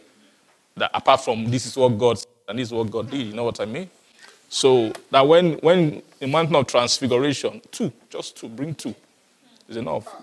That 0.76 0.92
apart 0.94 1.22
from 1.22 1.50
this 1.50 1.66
is 1.66 1.76
what 1.78 1.98
God 1.98 2.18
and 2.48 2.60
this 2.60 2.70
is 2.70 2.74
what 2.74 2.90
God 2.90 3.10
did, 3.10 3.28
you 3.28 3.34
know 3.34 3.44
what 3.44 3.60
I 3.60 3.66
mean? 3.66 3.90
So 4.54 4.92
that 5.12 5.26
when 5.26 5.54
when 5.60 6.04
the 6.20 6.28
mountain 6.28 6.58
of 6.58 6.68
transfiguration, 6.68 7.62
two, 7.72 7.90
just 8.10 8.36
two, 8.36 8.50
bring 8.50 8.76
two, 8.76 8.94
is 9.70 9.78
enough. 9.78 10.14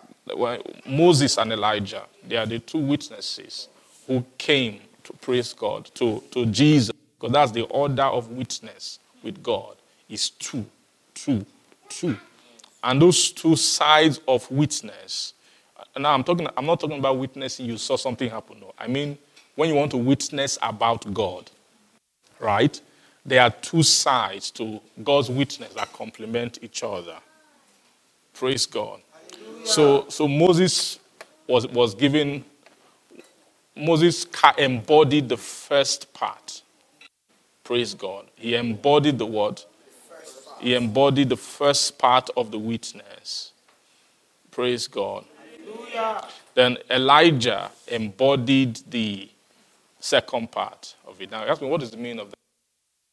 Moses 0.87 1.39
and 1.39 1.51
Elijah, 1.51 2.03
they 2.27 2.37
are 2.37 2.45
the 2.45 2.59
two 2.59 2.79
witnesses 2.79 3.69
who 4.07 4.23
came 4.37 4.81
to 5.05 5.15
praise 5.15 5.55
God, 5.55 5.87
to, 5.95 6.23
to 6.33 6.45
Jesus, 6.45 6.93
because 7.19 7.33
that's 7.33 7.53
the 7.53 7.63
order 7.63 8.03
of 8.03 8.29
witness 8.31 8.99
with 9.23 9.43
God, 9.43 9.77
is 10.11 10.29
two, 10.29 10.67
two, 11.15 11.47
two. 11.89 12.15
And 12.85 13.01
those 13.01 13.33
two 13.33 13.57
sides 13.57 14.21
of 14.29 14.49
witness, 14.51 15.33
now 15.97 16.13
I'm 16.13 16.23
talking, 16.23 16.47
I'm 16.55 16.67
not 16.67 16.81
talking 16.81 16.99
about 16.99 17.17
witnessing 17.17 17.65
you 17.65 17.79
saw 17.79 17.97
something 17.97 18.29
happen. 18.29 18.61
No. 18.61 18.75
I 18.79 18.89
mean, 18.89 19.17
when 19.55 19.71
you 19.71 19.75
want 19.75 19.91
to 19.93 19.97
witness 19.97 20.59
about 20.61 21.13
God, 21.15 21.51
right? 22.39 22.79
There 23.29 23.43
are 23.43 23.51
two 23.51 23.83
sides 23.83 24.51
to 24.53 24.81
God's 25.05 25.29
witness 25.29 25.75
that 25.75 25.93
complement 25.93 26.61
each 26.63 26.83
other. 26.83 27.17
Praise 28.33 28.65
God. 28.65 29.01
So, 29.65 30.07
so 30.09 30.27
Moses 30.27 30.99
was, 31.47 31.67
was 31.67 31.95
given, 31.95 32.43
Moses 33.77 34.27
embodied 34.57 35.29
the 35.29 35.37
first 35.37 36.11
part. 36.15 36.63
Praise 37.65 37.93
God. 37.93 38.25
He 38.35 38.55
embodied 38.55 39.19
the 39.19 39.27
what? 39.27 39.67
He 40.61 40.75
embodied 40.75 41.29
the 41.29 41.37
first 41.37 41.99
part 41.99 42.31
of 42.35 42.51
the 42.51 42.59
witness. 42.59 43.53
Praise 44.51 44.89
God. 44.89 45.27
Then 46.55 46.79
Elijah 46.91 47.71
embodied 47.89 48.81
the 48.89 49.29
second 50.01 50.51
part 50.51 50.95
of 51.07 51.21
it. 51.21 51.31
Now, 51.31 51.45
ask 51.45 51.61
me, 51.61 51.69
what 51.69 51.83
is 51.83 51.91
the 51.91 51.99
meaning 51.99 52.21
of 52.21 52.31
that? 52.31 52.38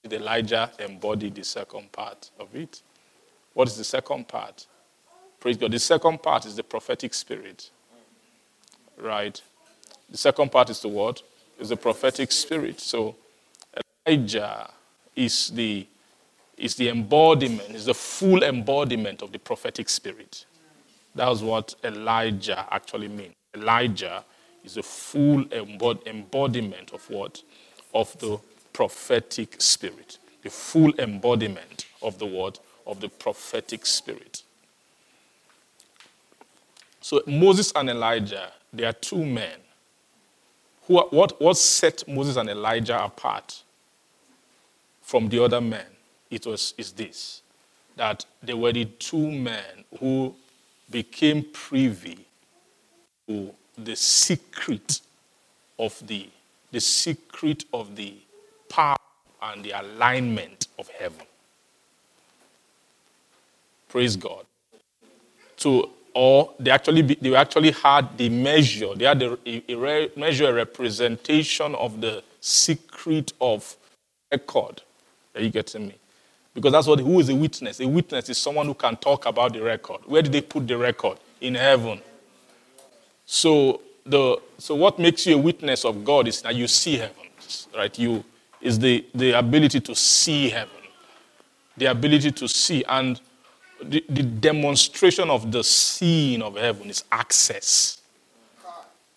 Did 0.05 0.21
Elijah 0.21 0.69
embody 0.77 1.31
the 1.31 1.43
second 1.43 1.91
part 1.91 2.29
of 2.39 2.55
it? 2.55 2.83
What 3.55 3.67
is 3.67 3.75
the 3.75 3.83
second 3.83 4.27
part? 4.27 4.67
Praise 5.39 5.57
God. 5.57 5.71
The 5.71 5.79
second 5.79 6.21
part 6.21 6.45
is 6.45 6.55
the 6.55 6.63
prophetic 6.63 7.11
spirit. 7.15 7.71
Right? 8.99 9.41
The 10.11 10.17
second 10.17 10.51
part 10.51 10.69
is 10.69 10.79
the 10.79 10.89
what? 10.89 11.23
Is 11.59 11.69
the 11.69 11.75
prophetic 11.75 12.31
spirit. 12.31 12.79
So 12.79 13.15
Elijah 14.07 14.69
is 15.15 15.49
the 15.49 15.87
is 16.55 16.75
the 16.75 16.89
embodiment, 16.89 17.71
is 17.71 17.85
the 17.85 17.93
full 17.95 18.43
embodiment 18.43 19.23
of 19.23 19.31
the 19.31 19.39
prophetic 19.39 19.89
spirit. 19.89 20.45
That's 21.15 21.41
what 21.41 21.73
Elijah 21.83 22.67
actually 22.69 23.07
means. 23.07 23.33
Elijah 23.55 24.23
is 24.63 24.77
a 24.77 24.83
full 24.83 25.45
embod- 25.45 26.05
embodiment 26.05 26.93
of 26.93 27.09
what? 27.09 27.41
Of 27.93 28.17
the 28.19 28.39
prophetic 28.75 29.55
spirit. 29.61 30.17
The 30.43 30.49
full 30.49 30.93
embodiment 30.99 31.85
of 32.01 32.19
the 32.19 32.25
word 32.25 32.59
of 32.85 32.99
the 32.99 33.07
prophetic 33.07 33.85
spirit. 33.85 34.43
So 36.99 37.21
Moses 37.25 37.71
and 37.73 37.89
Elijah, 37.89 38.51
they 38.73 38.83
are 38.83 38.91
two 38.91 39.25
men. 39.25 39.59
Who 40.87 40.97
are, 40.97 41.05
what, 41.05 41.41
what 41.41 41.55
set 41.55 42.05
Moses 42.05 42.35
and 42.35 42.49
Elijah 42.49 43.01
apart 43.01 43.63
from 45.01 45.29
the 45.29 45.41
other 45.41 45.61
men? 45.61 45.85
It 46.29 46.45
was 46.45 46.73
is 46.77 46.91
this 46.91 47.41
that 47.95 48.25
they 48.43 48.53
were 48.53 48.73
the 48.73 48.83
two 48.83 49.31
men 49.31 49.85
who 50.01 50.35
became 50.91 51.45
privy 51.53 52.25
to 53.25 53.55
the 53.77 53.95
secret 53.95 54.99
of 55.79 56.05
the 56.05 56.27
the 56.71 56.81
secret 56.81 57.63
of 57.71 57.95
the 57.95 58.15
power 58.69 58.97
and 59.41 59.63
the 59.63 59.71
alignment 59.71 60.67
of 60.79 60.89
heaven. 60.89 61.25
Praise 63.89 64.15
God. 64.15 64.45
To 65.57 65.89
or 66.15 66.53
they 66.59 66.71
actually 66.71 67.01
be, 67.01 67.15
they 67.15 67.35
actually 67.35 67.71
had 67.71 68.17
the 68.17 68.29
measure. 68.29 68.95
They 68.95 69.03
had 69.05 69.21
a, 69.21 69.37
a, 69.45 69.73
a 69.73 70.11
measure, 70.17 70.49
a 70.49 70.53
representation 70.53 71.75
of 71.75 71.99
the 71.99 72.23
secret 72.39 73.33
of 73.41 73.75
record. 74.31 74.81
Are 75.35 75.41
you 75.41 75.49
getting 75.49 75.87
me? 75.87 75.95
Because 76.53 76.71
that's 76.71 76.87
what 76.87 77.01
who 77.01 77.19
is 77.19 77.27
a 77.27 77.35
witness? 77.35 77.81
A 77.81 77.87
witness 77.87 78.29
is 78.29 78.37
someone 78.37 78.65
who 78.65 78.73
can 78.73 78.95
talk 78.95 79.25
about 79.25 79.51
the 79.51 79.61
record. 79.61 80.01
Where 80.05 80.21
did 80.21 80.31
they 80.31 80.41
put 80.41 80.67
the 80.67 80.77
record? 80.77 81.17
In 81.41 81.55
heaven. 81.55 82.01
So 83.25 83.81
the 84.05 84.37
so 84.57 84.73
what 84.73 84.97
makes 84.97 85.25
you 85.25 85.35
a 85.35 85.37
witness 85.37 85.83
of 85.83 86.05
God 86.05 86.29
is 86.29 86.41
that 86.43 86.55
you 86.55 86.67
see 86.67 86.97
heaven, 86.97 87.25
right? 87.75 87.99
You 87.99 88.23
is 88.65 88.79
the, 88.79 89.05
the 89.13 89.31
ability 89.31 89.79
to 89.79 89.95
see 89.95 90.49
heaven. 90.49 90.71
The 91.77 91.85
ability 91.85 92.31
to 92.31 92.47
see. 92.47 92.83
And 92.87 93.21
the, 93.81 94.03
the 94.09 94.23
demonstration 94.23 95.29
of 95.29 95.51
the 95.51 95.63
seeing 95.63 96.41
of 96.41 96.55
heaven 96.55 96.89
is 96.89 97.03
access. 97.11 98.01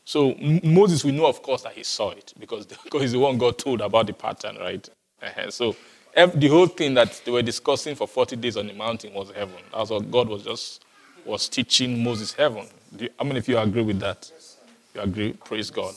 So 0.05 0.35
Moses, 0.63 1.05
we 1.05 1.13
know, 1.13 1.27
of 1.27 1.43
course, 1.43 1.63
that 1.63 1.73
he 1.73 1.83
saw 1.83 2.11
it 2.11 2.33
because, 2.39 2.67
because 2.85 3.03
he's 3.03 3.13
the 3.13 3.19
one 3.19 3.39
God 3.39 3.59
told 3.59 3.81
about 3.81 4.07
the 4.07 4.13
pattern, 4.13 4.57
right? 4.59 4.87
Uh-huh. 5.23 5.51
So 5.51 5.77
the 6.15 6.49
whole 6.49 6.67
thing 6.67 6.95
that 6.95 7.21
they 7.25 7.31
were 7.31 7.43
discussing 7.43 7.95
for 7.95 8.07
40 8.07 8.37
days 8.37 8.57
on 8.57 8.67
the 8.67 8.75
mountain 8.75 9.15
was 9.15 9.31
heaven. 9.31 9.57
That's 9.73 9.91
what 9.91 10.11
God 10.11 10.29
was 10.29 10.45
just 10.45 10.85
was 11.25 11.49
teaching 11.49 12.03
Moses 12.03 12.33
heaven. 12.33 12.67
Do 12.97 13.05
you, 13.05 13.11
of 13.19 13.49
you 13.49 13.59
agree 13.59 13.83
with 13.83 14.01
that? 14.01 14.31
You 14.95 15.03
agree? 15.03 15.33
Praise 15.33 15.71
God. 15.71 15.95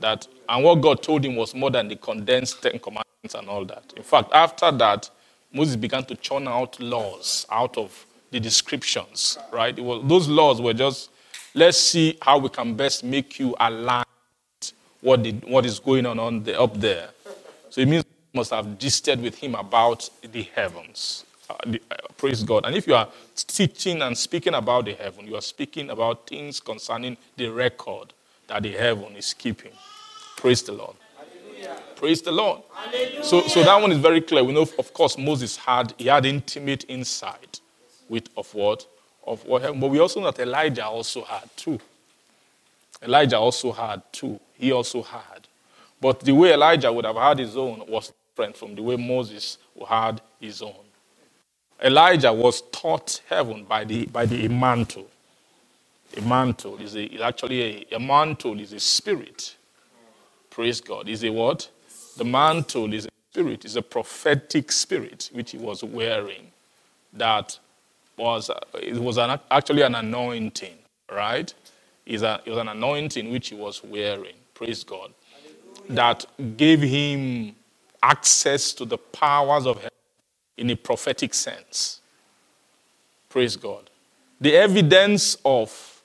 That 0.00 0.26
and 0.48 0.64
what 0.64 0.76
God 0.80 1.02
told 1.02 1.24
him 1.24 1.36
was 1.36 1.54
more 1.54 1.70
than 1.70 1.88
the 1.88 1.96
condensed 1.96 2.62
Ten 2.62 2.78
Commandments 2.78 3.34
and 3.34 3.48
all 3.48 3.64
that. 3.64 3.92
In 3.96 4.02
fact, 4.02 4.30
after 4.32 4.70
that, 4.72 5.10
Moses 5.52 5.76
began 5.76 6.04
to 6.04 6.14
churn 6.14 6.46
out 6.46 6.78
laws 6.80 7.46
out 7.50 7.76
of 7.76 8.06
the 8.30 8.38
descriptions, 8.38 9.38
right? 9.52 9.78
Was, 9.78 10.06
those 10.06 10.28
laws 10.28 10.60
were 10.60 10.74
just, 10.74 11.10
let's 11.54 11.78
see 11.78 12.16
how 12.22 12.38
we 12.38 12.48
can 12.48 12.74
best 12.74 13.02
make 13.02 13.38
you 13.38 13.54
align 13.58 14.04
what, 15.00 15.26
what 15.46 15.64
is 15.64 15.78
going 15.78 16.06
on, 16.06 16.18
on 16.18 16.42
the, 16.44 16.58
up 16.60 16.74
there. 16.78 17.08
So 17.70 17.80
it 17.80 17.88
means 17.88 18.04
you 18.34 18.38
must 18.38 18.50
have 18.50 18.78
gisted 18.78 19.20
with 19.22 19.36
him 19.36 19.54
about 19.54 20.08
the 20.22 20.42
heavens. 20.54 21.24
Uh, 21.48 21.54
the- 21.66 21.82
uh, 21.90 21.96
praise 22.16 22.42
God. 22.42 22.66
And 22.66 22.76
if 22.76 22.86
you 22.86 22.94
are 22.94 23.08
teaching 23.34 24.02
and 24.02 24.16
speaking 24.16 24.54
about 24.54 24.84
the 24.84 24.94
heaven, 24.94 25.26
you 25.26 25.36
are 25.36 25.40
speaking 25.42 25.90
about 25.90 26.26
things 26.26 26.60
concerning 26.60 27.16
the 27.36 27.48
record 27.48 28.12
that 28.48 28.62
the 28.62 28.72
heaven 28.72 29.16
is 29.16 29.32
keeping. 29.34 29.72
Praise 30.38 30.62
the 30.62 30.72
Lord. 30.72 30.94
Praise 31.96 32.22
the 32.22 32.30
Lord. 32.30 32.62
So, 33.22 33.42
so 33.48 33.64
that 33.64 33.82
one 33.82 33.90
is 33.90 33.98
very 33.98 34.20
clear. 34.20 34.44
We 34.44 34.52
know, 34.52 34.68
of 34.78 34.94
course, 34.94 35.18
Moses 35.18 35.56
had 35.56 35.92
he 35.98 36.06
had 36.06 36.24
intimate 36.24 36.84
insight 36.88 37.60
with 38.08 38.28
of 38.36 38.54
what 38.54 38.86
of 39.26 39.44
what 39.44 39.62
heaven, 39.62 39.80
but 39.80 39.88
we 39.88 39.98
also 39.98 40.20
know 40.20 40.30
that 40.30 40.40
Elijah 40.40 40.86
also 40.86 41.24
had 41.24 41.50
too. 41.56 41.80
Elijah 43.02 43.36
also 43.36 43.72
had 43.72 44.00
too. 44.12 44.38
He 44.54 44.70
also 44.70 45.02
had, 45.02 45.48
but 46.00 46.20
the 46.20 46.32
way 46.32 46.52
Elijah 46.52 46.92
would 46.92 47.04
have 47.04 47.16
had 47.16 47.40
his 47.40 47.56
own 47.56 47.82
was 47.88 48.12
different 48.30 48.56
from 48.56 48.76
the 48.76 48.82
way 48.82 48.94
Moses 48.94 49.58
had 49.88 50.20
his 50.40 50.62
own. 50.62 50.86
Elijah 51.82 52.32
was 52.32 52.62
taught 52.70 53.20
heaven 53.28 53.64
by 53.64 53.82
the 53.82 54.06
by 54.06 54.24
the 54.24 54.46
mantle. 54.46 55.08
A 56.16 56.20
mantle 56.20 56.78
is, 56.78 56.96
a, 56.96 57.22
actually 57.22 57.86
a, 57.90 57.96
a 57.96 58.00
mantle 58.00 58.58
is 58.60 58.72
a 58.72 58.80
spirit. 58.80 59.56
Praise 60.58 60.80
God. 60.80 61.08
Is 61.08 61.22
a 61.22 61.30
what? 61.30 61.70
The 62.16 62.24
mantle 62.24 62.92
is 62.92 63.06
a 63.06 63.10
spirit, 63.30 63.64
is 63.64 63.76
a 63.76 63.82
prophetic 63.82 64.72
spirit 64.72 65.30
which 65.32 65.52
he 65.52 65.56
was 65.56 65.84
wearing. 65.84 66.50
That 67.12 67.56
was 68.16 68.50
it 68.74 68.96
was 68.96 69.18
an, 69.18 69.38
actually 69.52 69.82
an 69.82 69.94
anointing, 69.94 70.76
right? 71.12 71.54
Is 72.06 72.22
a, 72.22 72.42
it 72.44 72.50
was 72.50 72.58
an 72.58 72.66
anointing 72.66 73.30
which 73.30 73.50
he 73.50 73.54
was 73.54 73.84
wearing. 73.84 74.34
Praise 74.52 74.82
God. 74.82 75.12
That 75.90 76.26
gave 76.56 76.82
him 76.82 77.54
access 78.02 78.72
to 78.72 78.84
the 78.84 78.98
powers 78.98 79.64
of 79.64 79.76
heaven 79.76 79.90
in 80.56 80.70
a 80.70 80.74
prophetic 80.76 81.34
sense. 81.34 82.00
Praise 83.28 83.54
God. 83.54 83.90
The 84.40 84.56
evidence 84.56 85.36
of, 85.44 86.02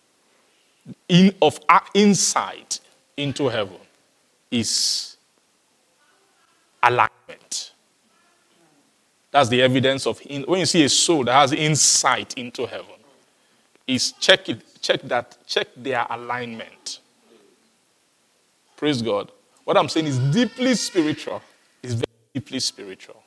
in, 1.09 1.33
of 1.41 1.59
uh, 1.67 1.79
insight 1.95 2.79
into 3.17 3.49
heaven 3.49 3.79
is 4.53 5.17
alignment. 6.81 7.71
That's 9.31 9.49
the 9.49 9.61
evidence 9.63 10.05
of 10.05 10.21
in, 10.25 10.43
when 10.43 10.59
you 10.59 10.65
see 10.67 10.83
a 10.83 10.89
soul 10.89 11.23
that 11.23 11.33
has 11.33 11.53
insight 11.53 12.37
into 12.37 12.67
heaven, 12.67 12.85
is 13.87 14.11
check 14.13 14.47
it, 14.49 14.61
check 14.79 15.01
that, 15.03 15.37
check 15.47 15.67
their 15.75 16.05
alignment. 16.09 16.99
Praise 18.77 19.01
God. 19.01 19.31
What 19.63 19.75
I'm 19.75 19.89
saying 19.89 20.05
is 20.05 20.19
deeply 20.19 20.75
spiritual. 20.75 21.41
It's 21.81 21.93
very 21.93 22.05
deeply 22.35 22.59
spiritual. 22.59 23.23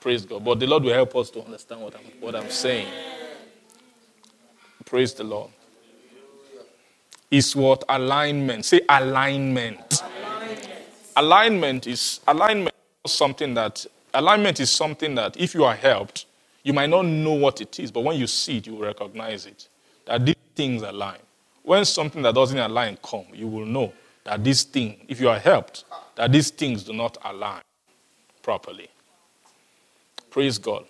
Praise 0.00 0.26
God. 0.26 0.44
But 0.44 0.58
the 0.58 0.66
Lord 0.66 0.82
will 0.82 0.94
help 0.94 1.14
us 1.14 1.30
to 1.30 1.44
understand 1.44 1.80
what 1.80 1.94
I'm, 1.94 2.20
what 2.20 2.34
I'm 2.34 2.50
saying. 2.50 2.88
Praise 4.84 5.14
the 5.14 5.24
Lord. 5.24 5.50
Is 7.32 7.56
what 7.56 7.82
alignment. 7.88 8.66
Say 8.66 8.82
alignment. 8.86 10.02
Alignment 11.16 11.86
is 11.86 12.20
alignment 12.28 12.74
is 13.06 13.12
something 13.12 13.54
that 13.54 13.86
alignment 14.12 14.60
is 14.60 14.70
something 14.70 15.14
that 15.14 15.38
if 15.38 15.54
you 15.54 15.64
are 15.64 15.74
helped, 15.74 16.26
you 16.62 16.74
might 16.74 16.90
not 16.90 17.06
know 17.06 17.32
what 17.32 17.62
it 17.62 17.80
is, 17.80 17.90
but 17.90 18.04
when 18.04 18.18
you 18.18 18.26
see 18.26 18.58
it, 18.58 18.66
you 18.66 18.74
will 18.74 18.84
recognize 18.84 19.46
it. 19.46 19.66
That 20.04 20.26
these 20.26 20.36
things 20.54 20.82
align. 20.82 21.20
When 21.62 21.86
something 21.86 22.20
that 22.20 22.34
doesn't 22.34 22.58
align 22.58 22.98
come, 23.02 23.24
you 23.32 23.48
will 23.48 23.64
know 23.64 23.94
that 24.24 24.44
this 24.44 24.64
thing, 24.64 25.00
if 25.08 25.18
you 25.18 25.30
are 25.30 25.38
helped, 25.38 25.84
that 26.16 26.32
these 26.32 26.50
things 26.50 26.84
do 26.84 26.92
not 26.92 27.16
align 27.24 27.62
properly. 28.42 28.90
Praise 30.28 30.58
God. 30.58 30.84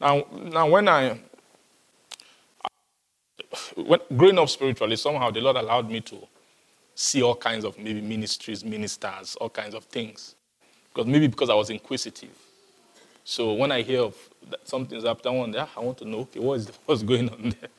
Now, 0.00 0.26
now 0.32 0.68
when 0.68 0.88
I 0.88 1.20
when 3.76 4.00
growing 4.16 4.38
up 4.38 4.48
spiritually, 4.48 4.96
somehow 4.96 5.30
the 5.30 5.40
Lord 5.40 5.56
allowed 5.56 5.90
me 5.90 6.00
to 6.02 6.26
see 6.94 7.22
all 7.22 7.34
kinds 7.34 7.64
of 7.64 7.78
maybe 7.78 8.00
ministries, 8.00 8.64
ministers, 8.64 9.36
all 9.36 9.50
kinds 9.50 9.74
of 9.74 9.84
things. 9.84 10.34
Because 10.92 11.06
maybe 11.06 11.26
because 11.26 11.50
I 11.50 11.54
was 11.54 11.70
inquisitive. 11.70 12.36
So 13.24 13.54
when 13.54 13.72
I 13.72 13.82
hear 13.82 14.02
of 14.02 14.16
that 14.50 14.66
something's 14.68 15.04
happening, 15.04 15.34
I 15.34 15.38
wonder, 15.38 15.58
ah, 15.60 15.70
I 15.76 15.80
want 15.80 15.98
to 15.98 16.04
know, 16.04 16.20
okay, 16.20 16.40
what 16.40 16.54
is 16.54 16.70
what's 16.86 17.02
going 17.02 17.28
on 17.30 17.54
there? 17.60 17.70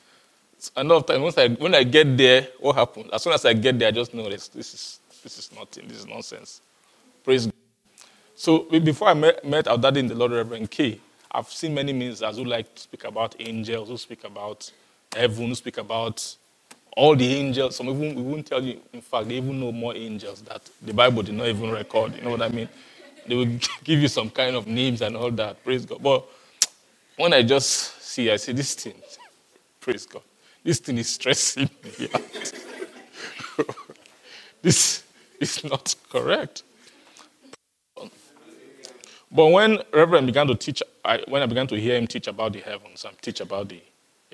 So 0.58 0.80
enough 0.80 1.06
time, 1.06 1.22
once 1.22 1.38
I, 1.38 1.48
when 1.48 1.74
I 1.74 1.84
get 1.84 2.16
there, 2.16 2.48
what 2.58 2.76
happened? 2.76 3.10
As 3.12 3.22
soon 3.22 3.32
as 3.32 3.44
I 3.44 3.52
get 3.52 3.78
there, 3.78 3.88
I 3.88 3.90
just 3.90 4.14
know 4.14 4.28
this, 4.28 4.48
this 4.48 4.74
is 4.74 5.00
this 5.22 5.38
is 5.38 5.50
nothing, 5.52 5.88
this 5.88 5.98
is 5.98 6.06
nonsense. 6.06 6.60
Praise 7.24 7.46
God. 7.46 7.54
So 8.34 8.60
before 8.80 9.08
I 9.08 9.14
met, 9.14 9.44
met 9.44 9.66
our 9.66 9.78
daddy 9.78 10.00
in 10.00 10.06
the 10.06 10.14
Lord, 10.14 10.32
Reverend 10.32 10.70
K, 10.70 11.00
I've 11.30 11.48
seen 11.48 11.74
many 11.74 11.92
ministers 11.92 12.36
who 12.36 12.44
like 12.44 12.74
to 12.74 12.82
speak 12.82 13.04
about 13.04 13.34
angels, 13.38 13.88
who 13.88 13.96
speak 13.96 14.24
about 14.24 14.70
heaven, 15.16 15.48
who 15.48 15.56
speak 15.56 15.78
about 15.78 16.36
all 16.96 17.16
the 17.16 17.26
angels. 17.34 17.76
Some 17.76 17.88
even 17.90 18.14
we 18.16 18.22
won't 18.22 18.46
tell 18.46 18.62
you. 18.62 18.80
In 18.92 19.02
fact, 19.02 19.28
they 19.28 19.36
even 19.36 19.60
know 19.60 19.72
more 19.72 19.94
angels 19.96 20.42
that 20.42 20.62
the 20.82 20.94
Bible 20.94 21.22
did 21.22 21.34
not 21.36 21.48
even 21.48 21.70
record. 21.72 22.16
You 22.16 22.22
know 22.22 22.30
what 22.32 22.42
I 22.42 22.48
mean? 22.50 22.68
They 23.26 23.36
will 23.36 23.46
give 23.84 24.00
you 24.00 24.08
some 24.08 24.30
kind 24.30 24.56
of 24.56 24.66
names 24.68 25.02
and 25.02 25.16
all 25.16 25.32
that. 25.32 25.64
Praise 25.64 25.86
God. 25.86 26.02
But 26.02 26.24
when 27.16 27.34
I 27.34 27.42
just 27.42 28.02
see, 28.02 28.30
I 28.30 28.36
say 28.36 28.52
this 28.52 28.74
thing. 28.74 28.94
Praise 29.80 30.06
God. 30.06 30.22
This 30.64 30.80
thing 30.80 30.98
is 30.98 31.10
stressing 31.10 31.70
me 31.98 32.08
out. 32.14 32.52
this 34.62 35.04
is 35.40 35.64
not 35.64 35.94
correct. 36.10 36.64
But 39.32 39.48
when 39.48 39.78
Reverend 39.92 40.26
began 40.26 40.46
to 40.48 40.54
teach, 40.56 40.82
I, 41.04 41.22
when 41.28 41.42
I 41.42 41.46
began 41.46 41.66
to 41.68 41.80
hear 41.80 41.96
him 41.96 42.06
teach 42.06 42.26
about 42.28 42.52
the 42.54 42.60
heavens 42.60 43.04
and 43.04 43.16
teach 43.22 43.40
about 43.40 43.68
the 43.68 43.82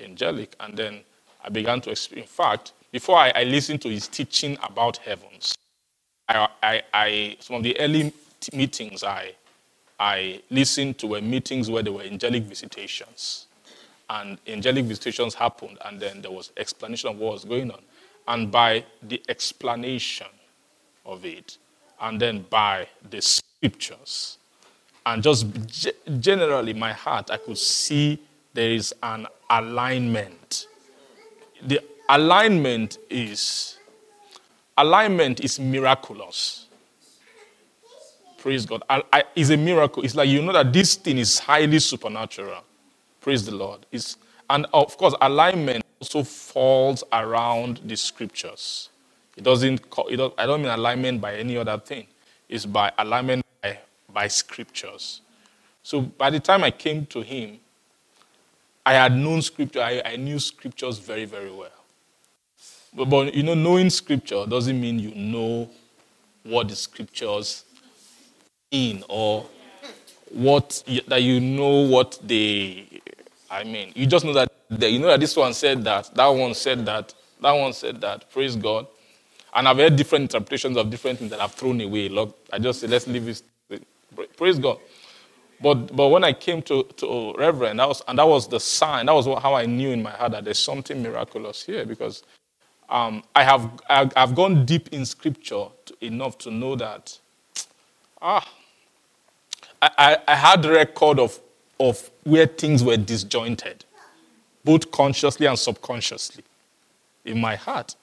angelic, 0.03 0.55
and 0.59 0.75
then 0.77 1.01
I 1.43 1.49
began 1.49 1.81
to. 1.81 1.89
In 2.15 2.25
fact, 2.25 2.73
before 2.91 3.17
I, 3.17 3.31
I 3.35 3.43
listened 3.43 3.81
to 3.83 3.89
his 3.89 4.07
teaching 4.07 4.57
about 4.63 4.97
heavens, 4.97 5.55
I, 6.29 6.47
I, 6.61 6.81
I 6.93 7.37
some 7.39 7.57
of 7.57 7.63
the 7.63 7.79
early 7.79 8.13
meetings 8.53 9.03
I, 9.03 9.33
I 9.99 10.41
listened 10.49 10.97
to 10.99 11.07
were 11.07 11.21
meetings 11.21 11.69
where 11.69 11.83
there 11.83 11.93
were 11.93 12.03
angelic 12.03 12.43
visitations, 12.43 13.47
and 14.09 14.37
angelic 14.47 14.85
visitations 14.85 15.33
happened, 15.33 15.77
and 15.85 15.99
then 15.99 16.21
there 16.21 16.31
was 16.31 16.51
explanation 16.57 17.09
of 17.09 17.17
what 17.17 17.33
was 17.33 17.45
going 17.45 17.71
on, 17.71 17.81
and 18.27 18.51
by 18.51 18.85
the 19.01 19.21
explanation 19.29 20.27
of 21.05 21.25
it, 21.25 21.57
and 22.01 22.19
then 22.19 22.45
by 22.49 22.87
the 23.09 23.21
scriptures, 23.21 24.37
and 25.05 25.23
just 25.23 25.45
ge- 25.67 25.93
generally 26.19 26.73
my 26.73 26.93
heart 26.93 27.29
i 27.31 27.37
could 27.37 27.57
see 27.57 28.19
there 28.53 28.71
is 28.71 28.93
an 29.03 29.27
alignment. 29.49 30.67
The 31.61 31.81
alignment 32.09 32.97
is 33.09 33.77
alignment 34.77 35.39
is 35.41 35.59
miraculous. 35.59 36.67
Praise 38.37 38.65
god. 38.65 38.83
I, 38.89 39.03
I, 39.13 39.23
it's 39.35 39.49
a 39.51 39.57
miracle. 39.57 40.03
It's 40.03 40.15
like 40.15 40.29
you 40.29 40.41
know 40.41 40.53
that 40.53 40.73
this 40.73 40.95
thing 40.95 41.17
is 41.17 41.39
highly 41.39 41.79
supernatural. 41.79 42.61
Praise 43.21 43.45
the 43.45 43.55
lord. 43.55 43.85
It's, 43.91 44.17
and 44.49 44.65
of 44.73 44.97
course 44.97 45.15
alignment 45.21 45.83
also 46.01 46.23
falls 46.23 47.03
around 47.13 47.79
the 47.85 47.95
scriptures. 47.95 48.89
It 49.37 49.43
doesn't 49.43 49.81
it 50.09 50.17
don't, 50.17 50.33
i 50.37 50.45
don't 50.45 50.61
mean 50.61 50.71
alignment 50.71 51.21
by 51.21 51.35
any 51.35 51.57
other 51.57 51.77
thing. 51.79 52.07
It's 52.49 52.65
by 52.65 52.91
alignment 52.97 53.45
by, 53.61 53.79
by 54.11 54.27
scriptures. 54.27 55.21
So 55.81 56.01
by 56.01 56.29
the 56.29 56.39
time 56.39 56.63
i 56.63 56.71
came 56.71 57.05
to 57.07 57.21
him 57.21 57.59
i 58.85 58.93
had 58.93 59.15
known 59.15 59.41
scripture 59.41 59.81
i, 59.81 60.01
I 60.05 60.15
knew 60.15 60.39
scriptures 60.39 60.99
very 60.99 61.25
very 61.25 61.51
well. 61.51 61.69
But, 62.95 63.05
but 63.05 63.33
you 63.33 63.43
know 63.43 63.55
knowing 63.55 63.89
scripture 63.89 64.45
doesn't 64.47 64.79
mean 64.79 64.99
you 64.99 65.15
know 65.15 65.69
what 66.43 66.67
the 66.67 66.75
scriptures 66.75 67.63
in 68.71 69.03
or 69.09 69.45
what 70.29 70.83
that 71.07 71.21
you 71.21 71.39
know 71.39 71.87
what 71.87 72.19
they 72.23 72.87
i 73.49 73.63
mean 73.63 73.91
you 73.95 74.05
just 74.05 74.25
know 74.25 74.33
that 74.33 74.51
that 74.69 74.91
you 74.91 74.99
know 74.99 75.07
that 75.07 75.19
this 75.19 75.35
one 75.35 75.53
said 75.53 75.83
that 75.83 76.13
that 76.15 76.27
one 76.27 76.53
said 76.53 76.85
that 76.85 77.13
that 77.41 77.51
one 77.51 77.73
said 77.73 78.01
that 78.01 78.29
praise 78.31 78.55
god. 78.55 78.87
And 79.55 79.67
i've 79.67 79.77
heard 79.77 79.95
different 79.95 80.23
interpretations 80.23 80.77
of 80.77 80.89
different 80.89 81.19
things 81.19 81.31
that 81.31 81.39
i've 81.39 81.53
thrown 81.53 81.79
away. 81.81 82.09
Look, 82.09 82.37
i 82.51 82.59
just 82.59 82.81
say 82.81 82.87
let's 82.87 83.07
leave 83.07 83.27
it. 83.27 83.41
Praise 84.37 84.59
god 84.59 84.79
but 85.63 85.95
but 85.95 86.09
when 86.09 86.25
i 86.25 86.33
came 86.33 86.61
to, 86.63 86.83
to 86.97 87.33
reverend 87.39 87.79
that 87.79 87.89
was 87.89 88.03
and 88.09 88.19
that 88.19 88.27
was 88.27 88.49
the 88.49 88.59
sign 88.61 89.07
that 89.07 89.13
was 89.13 89.27
what, 89.27 89.43
how 89.43 89.55
i 89.55 89.65
knew 89.67 89.91
in 89.91 90.03
my 90.03 90.11
heart 90.11 90.33
that 90.33 90.45
there's 90.45 90.59
something 90.59 91.03
miraculous 91.03 91.63
here 91.65 91.85
because 91.85 92.23
um, 92.89 93.23
I 93.35 93.43
have 93.45 93.71
I- 93.89 94.11
I've 94.17 94.35
gone 94.35 94.65
deep 94.65 94.89
in 94.93 95.05
scripture 95.05 95.67
to, 95.87 95.95
enough 96.05 96.37
to 96.39 96.51
know 96.51 96.75
that 96.77 97.19
ah 98.21 98.47
I, 99.81 99.91
I, 99.97 100.17
I 100.29 100.35
had 100.35 100.65
record 100.65 101.19
of 101.19 101.39
of 101.79 102.11
where 102.23 102.47
things 102.47 102.83
were 102.83 102.97
disjointed, 102.97 103.85
both 104.65 104.91
consciously 104.91 105.47
and 105.47 105.59
subconsciously, 105.59 106.43
in 107.25 107.41
my 107.41 107.55
heart. 107.55 107.95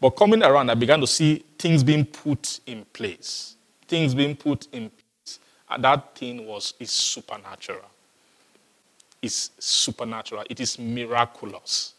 But 0.00 0.10
coming 0.12 0.42
around, 0.42 0.70
I 0.70 0.74
began 0.74 1.00
to 1.00 1.06
see 1.08 1.44
things 1.58 1.84
being 1.84 2.04
put 2.06 2.60
in 2.66 2.84
place. 2.92 3.56
things 3.88 4.14
being 4.14 4.36
put 4.36 4.68
in 4.72 4.90
place, 4.90 5.07
that 5.78 6.16
thing 6.16 6.46
was 6.46 6.74
is 6.80 6.90
supernatural. 6.90 7.84
It's 9.20 9.50
supernatural. 9.58 10.44
It 10.48 10.60
is 10.60 10.78
miraculous. 10.78 11.94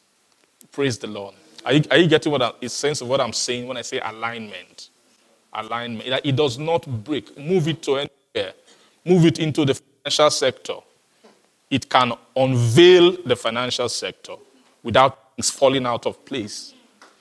Praise 0.72 0.97
the 0.97 1.07
Lord. 1.07 1.36
Are 1.65 1.74
you, 1.74 1.84
are 1.91 1.97
you 1.97 2.07
getting 2.07 2.32
what 2.32 2.41
I, 2.41 2.51
a 2.61 2.70
sense 2.70 3.01
of 3.01 3.09
what 3.09 3.20
I'm 3.20 3.34
saying 3.34 3.67
when 3.67 3.78
I 3.78 3.82
say 3.82 3.99
alignment? 3.99 4.89
Alignment. 5.53 6.07
It, 6.07 6.22
it 6.24 6.36
does 6.36 6.57
not 6.57 6.86
break. 7.03 7.38
Move 7.38 7.67
it 7.67 7.82
to 7.84 7.97
anywhere. 7.97 8.53
Move 9.05 9.26
it 9.26 9.39
into 9.39 9.65
the 9.65 9.74
financial 9.76 10.32
sector. 10.32 10.76
It 11.70 11.89
can 11.89 12.13
unveil 12.36 13.17
the 13.24 13.36
financial 13.36 13.89
sector 13.89 14.36
without 14.82 15.36
things 15.36 15.49
falling 15.51 15.86
out 15.86 16.05
of 16.05 16.24
place. 16.26 16.74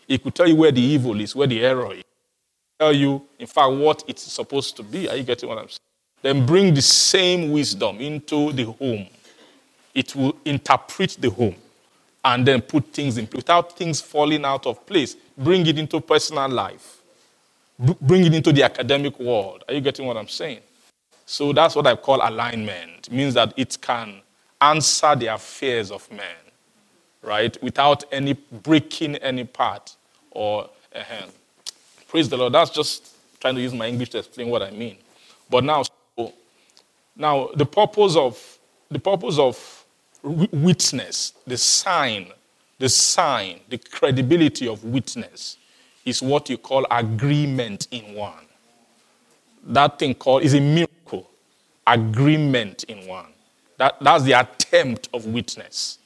It 0.07 0.23
could 0.23 0.35
tell 0.35 0.49
you 0.49 0.57
where 0.57 0.73
the 0.73 0.81
evil 0.81 1.21
is, 1.21 1.35
where 1.37 1.47
the 1.47 1.63
error 1.65 1.93
is. 1.95 2.05
Tell 2.79 2.93
you, 2.93 3.27
in 3.39 3.47
fact, 3.47 3.73
what 3.73 4.05
it's 4.07 4.23
supposed 4.23 4.77
to 4.77 4.83
be. 4.83 5.09
Are 5.09 5.17
you 5.17 5.25
getting 5.25 5.49
what 5.49 5.59
I'm 5.59 5.69
saying? 5.69 5.88
Then 6.23 6.47
bring 6.47 6.75
the 6.75 6.83
same 6.83 7.53
wisdom 7.53 7.99
into 7.99 8.53
the 8.53 8.65
home. 8.65 9.07
It 9.95 10.15
will 10.15 10.37
interpret 10.45 11.17
the 11.19 11.31
home 11.31 11.57
and 12.25 12.47
then 12.47 12.61
put 12.61 12.93
things 12.93 13.19
in 13.19 13.27
place 13.27 13.39
without 13.39 13.77
things 13.77 14.01
falling 14.01 14.45
out 14.45 14.67
of 14.67 14.85
place. 14.87 15.17
Bring 15.37 15.67
it 15.67 15.79
into 15.79 16.01
personal 16.01 16.49
life. 16.49 17.01
Bring 17.79 18.27
it 18.27 18.35
into 18.35 18.53
the 18.53 18.65
academic 18.65 19.19
world. 19.21 19.65
Are 19.69 19.75
you 19.75 19.81
getting 19.81 20.07
what 20.07 20.17
I'm 20.17 20.29
saying? 20.29 20.61
So 21.27 21.53
that's 21.53 21.77
what 21.77 21.87
I 21.87 21.95
call 21.95 22.21
alignment. 22.27 23.07
It 23.07 23.13
means 23.13 23.35
that 23.35 23.55
it 23.57 23.79
can 23.81 24.21
answer 24.61 25.15
the 25.15 25.27
affairs 25.27 25.91
of 25.91 26.11
men, 26.11 26.37
right? 27.23 27.61
Without 27.63 28.05
any 28.11 28.33
breaking 28.33 29.17
any 29.17 29.45
part 29.45 29.95
or 30.31 30.69
a 30.95 31.03
hand. 31.03 31.31
praise 32.09 32.29
the 32.29 32.37
Lord. 32.37 32.55
That's 32.55 32.71
just 32.71 33.15
trying 33.41 33.55
to 33.55 33.61
use 33.61 33.75
my 33.75 33.87
English 33.87 34.11
to 34.11 34.19
explain 34.19 34.49
what 34.49 34.63
I 34.63 34.71
mean. 34.71 34.97
But 35.51 35.65
now, 35.65 35.83
now 37.19 37.49
the 37.55 37.67
purpose 37.67 38.17
of 38.17 38.59
the 38.91 38.99
purpose 38.99 39.39
of 39.39 39.85
witness, 40.23 41.33
the 41.47 41.57
sign, 41.57 42.29
the 42.79 42.89
sign, 42.89 43.61
the 43.69 43.79
credibility 43.79 44.67
of 44.67 44.85
witness 44.85 45.57
is 46.05 46.23
what 46.23 46.49
you 46.49 46.57
call 46.57 46.87
agreement 46.91 47.89
in 47.91 48.15
one. 48.15 48.47
That 49.65 49.99
thing 49.99 50.15
called 50.15 50.43
is 50.43 50.55
a 50.55 50.61
miracle. 50.61 51.29
Agreement 51.87 52.85
in 52.85 53.07
one. 53.07 53.27
That, 53.77 53.97
that's 54.01 54.25
the 54.25 54.33
attempt 54.33 55.09
of 55.13 55.27
witness. 55.27 55.99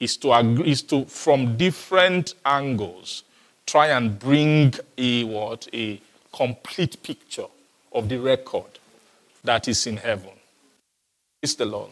Is 0.00 0.16
to 0.18 0.32
agree, 0.32 0.70
is 0.70 0.82
to 0.82 1.04
from 1.06 1.56
different 1.56 2.34
angles 2.44 3.24
try 3.66 3.88
and 3.88 4.16
bring 4.18 4.74
a 4.96 5.24
what 5.24 5.66
a 5.74 6.00
complete 6.32 7.02
picture 7.02 7.46
of 7.92 8.08
the 8.08 8.18
record 8.18 8.78
that 9.42 9.66
is 9.66 9.86
in 9.88 9.96
heaven. 9.96 10.37
It's 11.42 11.54
the 11.54 11.64
Lord. 11.64 11.90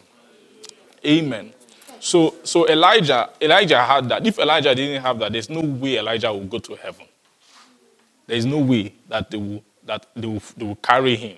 Amen. 1.05 1.53
So, 2.01 2.34
so 2.42 2.68
Elijah, 2.68 3.30
Elijah 3.40 3.82
had 3.82 4.09
that. 4.09 4.26
If 4.26 4.38
Elijah 4.38 4.74
didn't 4.74 5.03
have 5.03 5.18
that, 5.20 5.32
there's 5.32 5.49
no 5.49 5.61
way 5.61 5.99
Elijah 5.99 6.32
will 6.32 6.44
go 6.47 6.59
to 6.59 6.74
heaven. 6.76 7.07
There 8.26 8.36
is 8.36 8.44
no 8.44 8.59
way 8.59 8.92
that 9.09 9.30
they 9.30 9.38
will 9.38 9.62
that 9.84 10.07
they 10.16 10.26
will, 10.26 10.42
they 10.57 10.64
will 10.66 10.76
carry 10.76 11.14
him, 11.14 11.36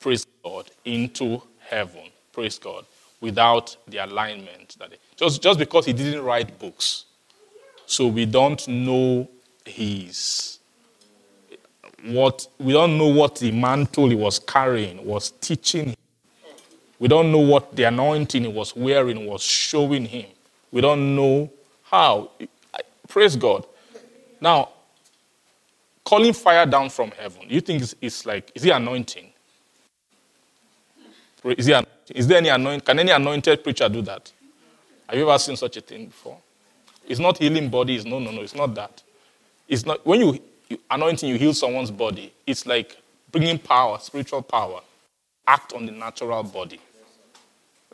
praise 0.00 0.26
God, 0.42 0.70
into 0.86 1.42
heaven. 1.60 2.04
Praise 2.32 2.58
God, 2.58 2.86
without 3.20 3.76
the 3.86 3.98
alignment 3.98 4.76
that 4.78 4.90
they, 4.90 4.96
just 5.16 5.42
just 5.42 5.58
because 5.58 5.84
he 5.84 5.92
didn't 5.92 6.24
write 6.24 6.58
books, 6.58 7.04
so 7.84 8.06
we 8.06 8.24
don't 8.24 8.66
know 8.68 9.28
his 9.66 10.58
what 12.04 12.48
we 12.58 12.72
don't 12.72 12.96
know 12.96 13.08
what 13.08 13.36
the 13.36 13.50
mantle 13.52 14.08
he 14.08 14.16
was 14.16 14.38
carrying 14.38 15.04
was 15.04 15.32
teaching 15.42 15.88
him. 15.90 15.96
We 17.02 17.08
don't 17.08 17.32
know 17.32 17.40
what 17.40 17.74
the 17.74 17.82
anointing 17.82 18.44
he 18.44 18.48
was 18.48 18.76
wearing 18.76 19.26
was 19.26 19.42
showing 19.42 20.04
him. 20.06 20.26
We 20.70 20.80
don't 20.80 21.16
know 21.16 21.50
how. 21.82 22.30
Praise 23.08 23.34
God. 23.34 23.66
Now, 24.40 24.68
calling 26.04 26.32
fire 26.32 26.64
down 26.64 26.90
from 26.90 27.10
heaven, 27.10 27.42
you 27.48 27.60
think 27.60 27.82
it's, 27.82 27.96
it's 28.00 28.24
like, 28.24 28.52
is 28.54 28.62
he 28.62 28.70
anointing? 28.70 29.32
Is, 31.42 31.66
it, 31.66 31.88
is 32.14 32.28
there 32.28 32.38
any 32.38 32.50
anointing? 32.50 32.86
Can 32.86 33.00
any 33.00 33.10
anointed 33.10 33.64
preacher 33.64 33.88
do 33.88 34.00
that? 34.02 34.30
Have 35.08 35.18
you 35.18 35.28
ever 35.28 35.38
seen 35.40 35.56
such 35.56 35.76
a 35.78 35.80
thing 35.80 36.06
before? 36.06 36.38
It's 37.08 37.18
not 37.18 37.36
healing 37.36 37.68
bodies. 37.68 38.06
No, 38.06 38.20
no, 38.20 38.30
no. 38.30 38.42
It's 38.42 38.54
not 38.54 38.76
that. 38.76 39.02
It's 39.66 39.84
not 39.84 40.06
when 40.06 40.20
you, 40.20 40.40
you 40.68 40.78
anointing, 40.88 41.28
you 41.28 41.36
heal 41.36 41.52
someone's 41.52 41.90
body. 41.90 42.32
It's 42.46 42.64
like 42.64 42.96
bringing 43.32 43.58
power, 43.58 43.98
spiritual 43.98 44.42
power, 44.42 44.82
act 45.48 45.72
on 45.72 45.86
the 45.86 45.92
natural 45.92 46.44
body, 46.44 46.78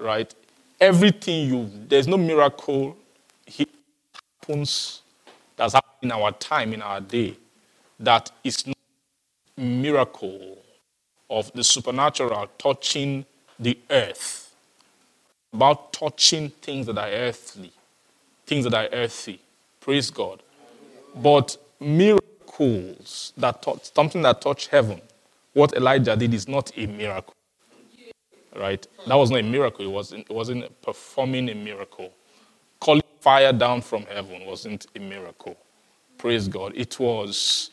right? 0.01 0.33
Everything 0.81 1.49
you 1.49 1.71
there's 1.89 2.07
no 2.07 2.17
miracle 2.17 2.97
happens 4.41 5.03
that's 5.57 5.75
happening 5.75 6.11
in 6.11 6.13
our 6.13 6.33
time 6.33 6.73
in 6.73 6.83
our 6.83 7.01
day 7.01 7.37
that 7.99 8.31
is 8.45 8.67
not 8.67 8.77
miracle 9.57 10.59
of 11.29 11.53
the 11.53 11.65
supernatural 11.65 12.49
touching 12.59 13.25
the 13.59 13.77
earth 13.91 14.55
about 15.53 15.93
touching 15.93 16.49
things 16.51 16.87
that 16.87 16.97
are 16.97 17.11
earthly 17.11 17.73
things 18.49 18.65
that 18.65 18.75
are 18.75 18.89
earthy. 18.93 19.39
Praise 19.81 20.11
God. 20.11 20.43
But 21.15 21.57
miracles 21.79 23.33
that 23.37 23.63
touch, 23.63 23.93
something 23.95 24.23
that 24.23 24.41
touched 24.41 24.69
heaven, 24.69 25.01
what 25.53 25.75
Elijah 25.75 26.17
did 26.17 26.35
is 26.35 26.49
not 26.49 26.73
a 26.77 26.87
miracle. 26.87 27.35
Right? 28.59 28.85
That 29.07 29.15
was 29.15 29.31
not 29.31 29.41
a 29.41 29.45
miracle. 29.45 29.85
It 29.85 29.91
wasn't, 29.91 30.27
it 30.29 30.35
wasn't 30.35 30.83
performing 30.83 31.49
a 31.49 31.55
miracle. 31.55 32.13
Calling 32.81 33.03
fire 33.21 33.53
down 33.53 33.83
from 33.83 34.03
heaven 34.07 34.45
wasn't 34.45 34.87
a 34.97 34.99
miracle. 34.99 35.57
Praise 36.17 36.49
God. 36.49 36.73
It 36.75 36.99
was, 36.99 37.71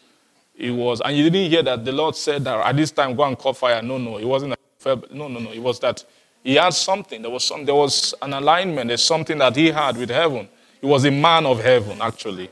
it 0.55 0.69
was, 0.69 1.01
and 1.01 1.17
you 1.17 1.29
didn't 1.31 1.49
hear 1.49 1.63
that 1.63 1.83
the 1.83 1.91
Lord 1.91 2.15
said 2.15 2.43
that 2.43 2.63
at 2.63 2.77
this 2.77 2.91
time 2.91 3.15
go 3.15 3.23
and 3.23 3.35
call 3.35 3.53
fire. 3.53 3.81
No, 3.81 3.97
no, 3.97 4.17
it 4.17 4.25
wasn't. 4.25 4.53
A, 4.53 4.95
no, 5.11 5.27
no, 5.27 5.39
no. 5.39 5.51
It 5.51 5.59
was 5.59 5.79
that 5.79 6.05
he 6.43 6.55
had 6.55 6.75
something. 6.75 7.23
There 7.23 7.31
was 7.31 7.43
some. 7.43 7.65
There 7.65 7.73
was 7.73 8.13
an 8.21 8.33
alignment. 8.33 8.89
There's 8.89 9.03
something 9.03 9.39
that 9.39 9.55
he 9.55 9.71
had 9.71 9.97
with 9.97 10.11
heaven. 10.11 10.47
He 10.79 10.85
was 10.85 11.03
a 11.05 11.11
man 11.11 11.47
of 11.47 11.63
heaven, 11.63 11.97
actually. 11.99 12.51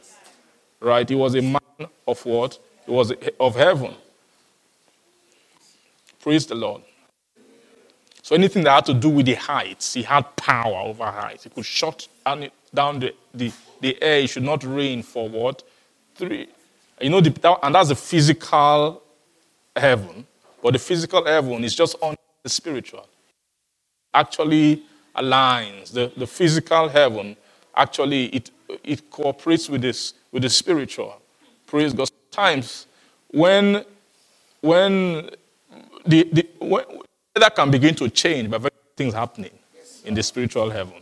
Right? 0.80 1.08
He 1.08 1.14
was 1.14 1.36
a 1.36 1.42
man 1.42 1.62
of 2.08 2.26
what? 2.26 2.58
He 2.88 2.92
was 2.92 3.14
of 3.40 3.56
heaven. 3.56 3.94
Praise 6.20 6.48
the 6.48 6.56
Lord. 6.56 6.82
So 8.24 8.36
anything 8.36 8.64
that 8.64 8.72
had 8.72 8.86
to 8.86 8.94
do 8.94 9.10
with 9.10 9.26
the 9.26 9.36
heights, 9.36 9.94
he 9.94 10.02
had 10.02 10.36
power 10.38 10.78
over 10.78 11.06
heights. 11.06 11.44
He 11.44 11.50
could 11.50 11.66
shut 11.66 12.08
down 12.26 13.00
the, 13.00 13.14
the, 13.34 13.52
the 13.82 14.02
air. 14.02 14.22
It 14.22 14.30
should 14.30 14.44
not 14.44 14.64
rain 14.64 15.04
for 15.04 15.28
what? 15.28 15.62
Three. 16.16 16.48
You 17.02 17.10
know, 17.10 17.20
the, 17.20 17.60
and 17.62 17.76
that's 17.76 17.90
the 17.90 17.96
physical 17.96 19.04
heaven. 19.76 20.26
But 20.64 20.72
the 20.72 20.80
physical 20.80 21.26
heaven 21.26 21.66
is 21.66 21.76
just 21.76 21.98
on 22.02 22.16
the 22.44 22.50
spiritual. 22.50 23.06
Actually 24.14 24.84
aligns. 25.18 25.92
The, 25.92 26.12
the 26.16 26.26
physical 26.26 26.88
heaven 26.88 27.36
actually 27.76 28.28
it, 28.28 28.52
it 28.84 29.10
cooperates 29.10 29.68
with 29.70 29.82
this 29.82 30.14
with 30.32 30.44
the 30.44 30.50
spiritual. 30.50 31.22
Praise 31.68 31.94
God. 31.94 32.10
Times 32.32 32.88
when 33.32 33.84
when 34.62 35.30
the, 36.06 36.24
the 36.32 36.48
when, 36.60 36.86
that 37.42 37.56
can 37.56 37.72
begin 37.72 37.96
to 37.96 38.10
change 38.10 38.50
by 38.50 38.60
things 38.96 39.14
happening 39.14 39.52
in 40.06 40.14
the 40.14 40.24
spiritual 40.24 40.70
heaven. 40.70 40.96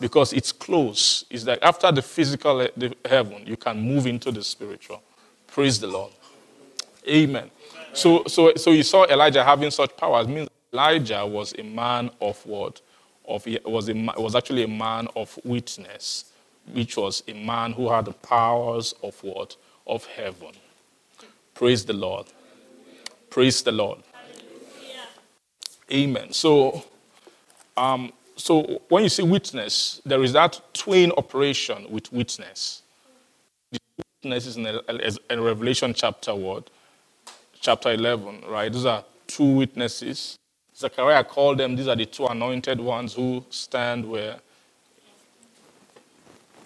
Because 0.00 0.32
it's 0.32 0.50
close. 0.50 1.24
It's 1.30 1.46
like 1.46 1.60
after 1.62 1.92
the 1.92 2.02
physical 2.02 2.62
eh, 2.62 2.68
the 2.76 2.96
heaven, 3.04 3.44
you 3.46 3.56
can 3.56 3.80
move 3.80 4.06
into 4.06 4.32
the 4.32 4.42
spiritual. 4.42 5.00
Praise 5.46 5.78
the 5.78 5.86
Lord. 5.86 6.12
Amen. 7.08 7.50
So, 7.92 8.24
so, 8.26 8.52
so 8.56 8.70
you 8.72 8.82
saw 8.82 9.04
Elijah 9.04 9.44
having 9.44 9.70
such 9.70 9.96
powers. 9.96 10.26
It 10.26 10.30
means 10.30 10.48
Elijah 10.72 11.24
was 11.24 11.54
a 11.56 11.62
man 11.62 12.10
of 12.20 12.44
what? 12.46 12.80
of 13.26 13.46
was 13.64 13.88
a, 13.88 13.94
was 13.94 14.34
actually 14.34 14.64
a 14.64 14.68
man 14.68 15.08
of 15.16 15.38
witness, 15.44 16.26
which 16.72 16.96
was 16.96 17.22
a 17.28 17.34
man 17.34 17.72
who 17.72 17.88
had 17.88 18.06
the 18.06 18.12
powers 18.12 18.94
of 19.02 19.22
what 19.22 19.56
of 19.86 20.04
heaven. 20.06 20.52
Praise 21.54 21.84
the 21.84 21.92
Lord. 21.92 22.26
Praise 23.30 23.62
the 23.62 23.72
Lord. 23.72 24.00
Amen. 25.90 26.32
So, 26.32 26.84
um, 27.76 28.12
so 28.36 28.82
when 28.88 29.04
you 29.04 29.08
see 29.08 29.22
witness, 29.22 30.00
there 30.04 30.22
is 30.22 30.32
that 30.34 30.60
twin 30.74 31.12
operation 31.16 31.86
with 31.90 32.12
witness. 32.12 32.82
The 33.72 33.78
witness 34.22 34.46
is 34.46 34.56
in, 34.56 34.66
in 34.66 35.40
Revelation 35.40 35.94
chapter 35.94 36.34
what? 36.34 36.70
Chapter 37.60 37.92
11, 37.92 38.42
right? 38.48 38.72
Those 38.72 38.86
are 38.86 39.04
two 39.26 39.56
witnesses 39.56 40.36
Zechariah 40.76 41.24
called 41.24 41.58
them, 41.58 41.76
these 41.76 41.88
are 41.88 41.96
the 41.96 42.06
two 42.06 42.26
anointed 42.26 42.80
ones 42.80 43.14
who 43.14 43.44
stand 43.50 44.08
where 44.08 44.38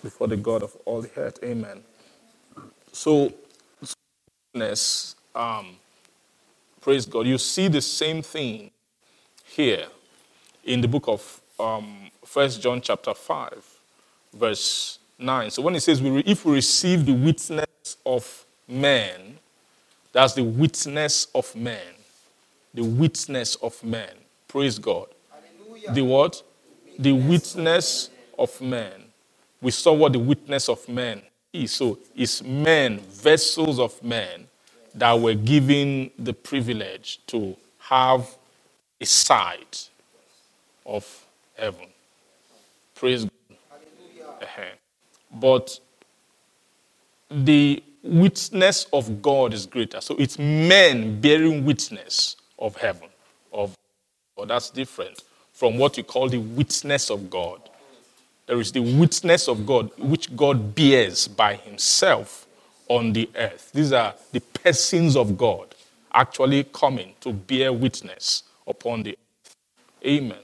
before 0.03 0.29
the 0.29 0.37
God 0.37 0.63
of 0.63 0.77
all 0.85 1.03
the 1.03 1.11
earth. 1.17 1.39
Amen. 1.45 1.83
So, 2.93 3.33
witness, 4.55 5.17
um, 5.35 5.77
Praise 6.81 7.07
God. 7.07 7.27
You 7.27 7.39
see 7.39 7.69
the 7.69 7.83
same 7.83 8.23
thing 8.23 8.71
here 9.57 9.87
in 10.65 10.83
the 10.83 10.89
book 10.89 11.09
of 11.09 11.41
um, 11.59 12.11
1 12.31 12.51
John 12.51 12.81
chapter 12.83 13.15
5, 13.15 13.65
verse 14.35 14.99
9. 15.19 15.51
So 15.51 15.63
when 15.63 15.75
it 15.75 15.81
says, 15.81 16.03
we 16.03 16.21
if 16.21 16.45
we 16.45 16.55
receive 16.55 17.07
the 17.07 17.15
witness 17.15 17.97
of 18.05 18.45
men, 18.69 19.39
that's 20.13 20.35
the 20.35 20.45
witness 20.45 21.29
of 21.35 21.55
men. 21.57 21.95
The 22.75 22.85
witness 22.85 23.55
of 23.57 23.83
men. 23.83 24.11
Praise 24.47 24.79
God. 24.79 25.07
The 25.93 26.03
what? 26.03 26.43
The 26.99 27.13
witness 27.13 28.11
of 28.39 28.61
men. 28.61 29.05
We 29.63 29.71
saw 29.71 29.95
what 29.95 30.13
the 30.13 30.19
witness 30.19 30.69
of 30.69 30.87
men 30.89 31.23
is. 31.53 31.73
So 31.73 31.99
it's 32.15 32.43
men, 32.43 32.99
vessels 32.99 33.79
of 33.79 34.03
men, 34.03 34.49
that 34.95 35.19
were 35.19 35.35
given 35.35 36.11
the 36.19 36.35
privilege 36.35 37.21
to 37.29 37.57
have 37.79 38.29
a 39.01 39.07
sight 39.07 39.89
of 40.85 41.27
heaven. 41.55 41.87
Praise 42.95 43.25
God. 43.25 43.59
Uh-huh. 44.43 44.63
But 45.33 45.81
the 47.31 47.83
witness 48.03 48.87
of 48.93 49.21
God 49.21 49.53
is 49.53 49.67
greater. 49.67 50.01
So 50.01 50.15
it's 50.19 50.39
men 50.39 51.21
bearing 51.21 51.65
witness 51.65 52.37
of 52.59 52.77
heaven. 52.77 53.09
Of 53.53 53.75
God. 54.37 54.49
That's 54.49 54.71
different 54.71 55.23
from 55.53 55.79
what 55.79 55.97
you 55.97 56.05
call 56.05 56.29
the 56.29 56.39
witness 56.39 57.11
of 57.11 57.29
God. 57.29 57.61
There 58.47 58.61
is 58.61 58.71
the 58.71 58.81
witness 58.81 59.49
of 59.49 59.67
God, 59.67 59.91
which 59.99 60.35
God 60.37 60.75
bears 60.75 61.27
by 61.27 61.57
himself 61.57 62.47
on 62.89 63.13
the 63.13 63.29
earth. 63.35 63.73
These 63.75 63.93
are 63.93 64.15
the 64.31 64.41
persons 64.41 65.17
of 65.17 65.37
God 65.37 65.75
actually 66.13 66.65
coming 66.65 67.15
to 67.21 67.33
bear 67.33 67.73
witness 67.73 68.45
upon 68.67 69.03
the 69.03 69.13
earth. 69.13 69.57
Amen. 70.05 70.39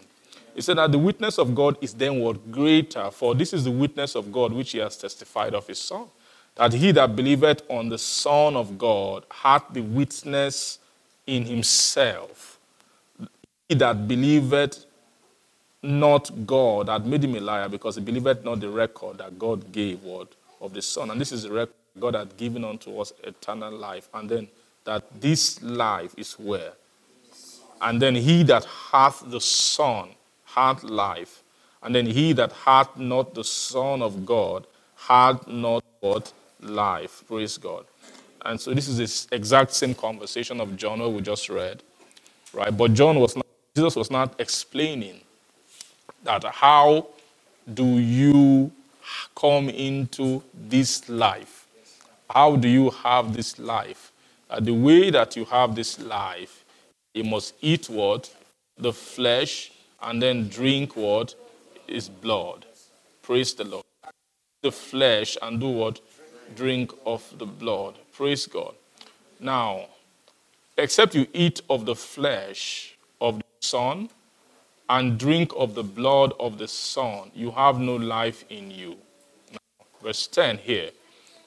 He 0.55 0.61
said 0.61 0.77
that 0.77 0.93
the 0.93 0.99
witness 0.99 1.39
of 1.39 1.55
God 1.55 1.79
is 1.81 1.95
then 1.95 2.21
what 2.21 2.51
greater, 2.51 3.11
for 3.11 3.35
this 3.35 3.53
is 3.53 3.65
the 3.65 3.71
witness 3.71 4.15
of 4.15 4.31
God 4.31 4.53
which 4.53 4.73
he 4.73 4.79
has 4.79 4.97
testified 4.97 5.55
of 5.55 5.67
his 5.67 5.79
Son. 5.79 6.07
That 6.57 6.75
he 6.75 6.93
that 6.93 7.17
believeth 7.17 7.63
on 7.71 7.89
the 7.89 7.99
Son 7.99 8.57
of 8.57 8.77
God 8.77 9.25
hath 9.31 9.65
the 9.73 9.81
witness 9.81 10.79
in 11.27 11.45
himself. 11.47 12.59
He 13.69 13.75
that 13.77 14.07
believeth 14.07 14.85
not 15.83 16.47
God 16.47 16.89
had 16.89 17.07
made 17.07 17.25
him 17.25 17.35
a 17.37 17.41
liar 17.41 17.69
because 17.69 17.97
he 17.97 18.03
believed 18.03 18.45
not 18.45 18.61
the 18.61 18.69
record 18.69 19.19
that 19.19 19.39
God 19.39 19.73
gave 19.73 20.03
what 20.03 20.29
of 20.61 20.75
the 20.75 20.83
Son. 20.83 21.11
And 21.11 21.21
this 21.21 21.33
is 21.33 21.45
the 21.45 21.53
record 21.53 21.75
God 21.99 22.15
had 22.15 22.37
given 22.37 22.65
unto 22.65 22.99
us 23.01 23.13
eternal 23.25 23.73
life. 23.73 24.09
And 24.13 24.29
then 24.29 24.49
that 24.85 25.05
this 25.21 25.63
life 25.63 26.15
is 26.19 26.35
where? 26.35 26.73
And 27.83 28.01
then 28.01 28.15
he 28.15 28.43
that 28.45 28.65
hath 28.65 29.23
the 29.27 29.41
Son 29.41 30.11
hath 30.45 30.83
life. 30.85 31.43
And 31.83 31.95
then 31.95 32.07
he 32.07 32.33
that 32.35 32.53
hath 32.53 32.97
not 32.97 33.35
the 33.35 33.45
Son 33.45 34.01
of 34.01 34.25
God 34.25 34.67
hath 34.97 35.47
not 35.49 35.85
what? 36.01 36.33
Life. 36.61 37.25
Praise 37.27 37.59
God. 37.59 37.85
And 38.45 38.61
so 38.61 38.73
this 38.73 38.87
is 38.89 39.29
the 39.29 39.35
exact 39.35 39.73
same 39.73 39.95
conversation 39.95 40.61
of 40.61 40.77
John 40.77 41.01
we 41.13 41.21
just 41.21 41.49
read. 41.49 41.83
Right? 42.53 42.77
But 42.77 42.95
John 42.95 43.19
was 43.19 43.35
not, 43.35 43.47
Jesus 43.75 43.97
was 43.97 44.11
not 44.11 44.35
explaining 44.39 45.21
that 46.23 46.45
how 46.45 47.09
do 47.73 47.99
you 47.99 48.71
come 49.35 49.69
into 49.69 50.43
this 50.55 51.09
life? 51.09 51.67
How 52.31 52.57
do 52.57 52.69
you 52.69 52.91
have 52.91 53.35
this 53.35 53.59
life? 53.59 54.13
Uh, 54.49 54.61
the 54.61 54.73
way 54.73 55.11
that 55.11 55.37
you 55.37 55.45
have 55.47 55.75
this 55.75 55.99
life, 55.99 56.62
you 57.15 57.25
must 57.25 57.55
eat 57.61 57.89
what? 57.89 58.35
The 58.79 58.93
flesh, 58.93 59.73
and 60.03 60.23
then 60.23 60.49
drink 60.49 60.97
what? 60.97 61.35
Is 61.89 62.09
blood. 62.09 62.65
Praise 63.23 63.55
the 63.55 63.65
Lord. 63.65 63.85
The 64.63 64.73
flesh 64.73 65.37
and 65.43 65.61
do 65.61 65.69
what? 65.69 66.01
Drink 66.55 66.93
of 67.05 67.23
the 67.39 67.47
blood. 67.47 67.95
Praise 68.13 68.47
God. 68.47 68.75
Now, 69.41 69.87
except 70.79 71.15
you 71.15 71.27
eat 71.33 71.61
of 71.69 71.85
the 71.85 71.97
flesh 71.97 72.97
of 73.21 73.39
the 73.39 73.45
Son, 73.61 74.09
and 74.89 75.19
drink 75.19 75.53
of 75.57 75.75
the 75.75 75.83
blood 75.83 76.35
of 76.39 76.59
the 76.59 76.69
Son, 76.69 77.31
you 77.35 77.51
have 77.51 77.79
no 77.79 77.97
life 77.97 78.45
in 78.51 78.71
you. 78.71 78.97
Now, 79.51 79.87
verse 80.03 80.27
10 80.27 80.59
here. 80.59 80.91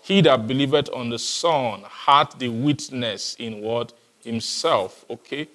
He 0.02 0.22
that 0.22 0.48
believeth 0.48 0.90
on 0.90 1.10
the 1.10 1.20
Son 1.20 1.84
hath 1.88 2.38
the 2.40 2.50
witness 2.50 3.36
in 3.40 3.62
what? 3.62 3.94
Himself. 4.24 5.06
Okay? 5.10 5.48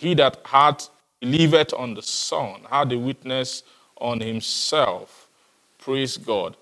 He 0.00 0.14
that 0.14 0.38
hath 0.46 0.88
believeth 1.20 1.74
on 1.74 1.92
the 1.92 2.00
Son 2.00 2.62
had 2.70 2.88
the 2.88 2.96
witness 2.96 3.62
on 3.98 4.18
himself. 4.18 5.28
Praise 5.78 6.16
God. 6.16 6.56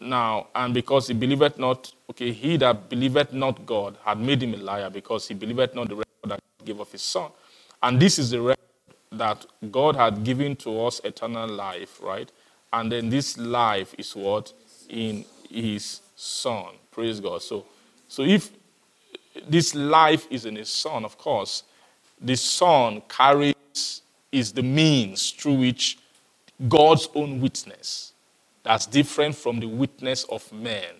Now, 0.00 0.46
and 0.54 0.72
because 0.72 1.08
he 1.08 1.12
believeth 1.12 1.58
not, 1.58 1.92
okay, 2.08 2.32
he 2.32 2.56
that 2.56 2.88
believeth 2.88 3.34
not 3.34 3.66
God 3.66 3.98
had 4.02 4.18
made 4.18 4.42
him 4.42 4.54
a 4.54 4.56
liar 4.56 4.88
because 4.88 5.28
he 5.28 5.34
believeth 5.34 5.74
not 5.74 5.90
the 5.90 5.96
record 5.96 6.30
that 6.30 6.40
God 6.58 6.66
gave 6.66 6.80
of 6.80 6.90
his 6.90 7.02
Son. 7.02 7.30
And 7.82 8.00
this 8.00 8.18
is 8.18 8.30
the 8.30 8.40
record 8.40 8.56
that 9.12 9.44
God 9.70 9.94
had 9.94 10.24
given 10.24 10.56
to 10.56 10.86
us 10.86 11.02
eternal 11.04 11.46
life, 11.46 12.00
right? 12.02 12.32
And 12.72 12.90
then 12.90 13.10
this 13.10 13.36
life 13.36 13.94
is 13.98 14.16
what? 14.16 14.54
In 14.88 15.26
his 15.50 16.00
son. 16.14 16.72
Praise 16.90 17.20
God. 17.20 17.42
So, 17.42 17.66
so 18.08 18.22
if 18.22 18.50
this 19.46 19.74
life 19.74 20.26
is 20.30 20.46
in 20.46 20.56
his 20.56 20.70
son, 20.70 21.04
of 21.04 21.18
course, 21.18 21.62
the 22.20 22.36
son 22.36 23.02
carries 23.08 24.02
is 24.32 24.52
the 24.52 24.62
means 24.62 25.30
through 25.30 25.54
which 25.54 25.98
God's 26.68 27.08
own 27.14 27.40
witness, 27.40 28.12
that's 28.62 28.86
different 28.86 29.34
from 29.36 29.60
the 29.60 29.66
witness 29.66 30.24
of 30.24 30.50
men, 30.52 30.94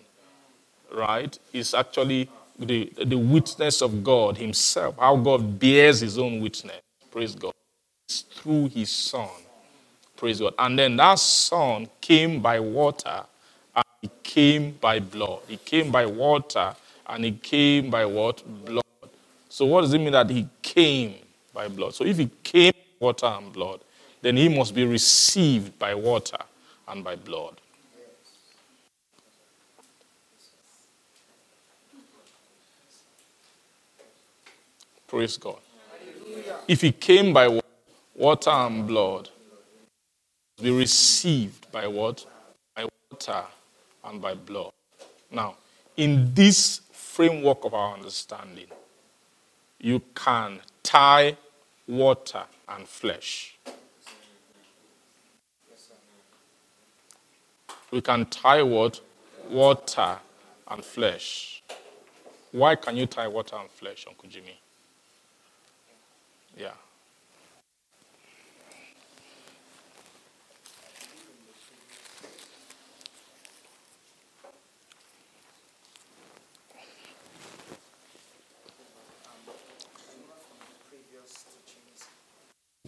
right? 0.93 1.37
Is 1.53 1.73
actually 1.73 2.29
the, 2.59 2.91
the 3.05 3.17
witness 3.17 3.81
of 3.81 4.03
God 4.03 4.37
Himself, 4.37 4.95
how 4.99 5.15
God 5.17 5.59
bears 5.59 6.01
His 6.01 6.17
own 6.17 6.39
witness. 6.41 6.81
Praise 7.11 7.35
God 7.35 7.53
It's 8.07 8.21
through 8.21 8.69
his 8.69 8.91
son. 8.91 9.29
Praise 10.15 10.39
God. 10.39 10.53
And 10.59 10.77
then 10.77 10.97
that 10.97 11.19
son 11.19 11.87
came 11.99 12.41
by 12.41 12.59
water 12.59 13.23
and 13.75 13.85
he 14.01 14.09
came 14.23 14.73
by 14.79 14.99
blood. 14.99 15.39
He 15.47 15.57
came 15.57 15.91
by 15.91 16.05
water 16.05 16.75
and 17.07 17.25
he 17.25 17.31
came 17.31 17.89
by 17.89 18.05
what? 18.05 18.43
Blood. 18.65 18.83
So 19.49 19.65
what 19.65 19.81
does 19.81 19.93
it 19.93 19.99
mean 19.99 20.11
that 20.11 20.29
he 20.29 20.47
came 20.77 21.15
by 21.53 21.67
blood? 21.67 21.95
So 21.95 22.05
if 22.05 22.17
he 22.17 22.29
came 22.43 22.71
by 22.71 23.05
water 23.07 23.25
and 23.25 23.51
blood, 23.51 23.81
then 24.21 24.37
he 24.37 24.47
must 24.47 24.75
be 24.75 24.85
received 24.85 25.77
by 25.79 25.95
water 25.95 26.37
and 26.87 27.03
by 27.03 27.15
blood. 27.15 27.59
Praise 35.07 35.37
God. 35.37 35.59
If 36.67 36.81
he 36.81 36.91
came 36.91 37.33
by 37.33 37.47
water, 37.47 37.67
water 38.13 38.49
and 38.51 38.85
blood 38.85 39.29
be 40.61 40.69
received 40.69 41.71
by 41.71 41.87
what? 41.87 42.25
By 42.75 42.85
water 43.09 43.43
and 44.03 44.21
by 44.21 44.35
blood. 44.35 44.73
Now, 45.31 45.55
in 45.95 46.33
this 46.33 46.81
framework 46.91 47.63
of 47.63 47.73
our 47.73 47.95
understanding, 47.95 48.67
you 49.79 50.01
can 50.15 50.59
tie 50.83 51.37
water 51.87 52.43
and 52.69 52.87
flesh. 52.87 53.57
We 57.91 58.01
can 58.01 58.25
tie 58.25 58.63
what? 58.63 58.99
Water 59.49 60.17
and 60.67 60.83
flesh. 60.83 61.63
Why 62.51 62.75
can 62.75 62.97
you 62.97 63.05
tie 63.05 63.27
water 63.27 63.55
and 63.55 63.69
flesh, 63.69 64.05
Uncle 64.07 64.27
Jimmy? 64.29 64.59
Yeah. 66.57 66.71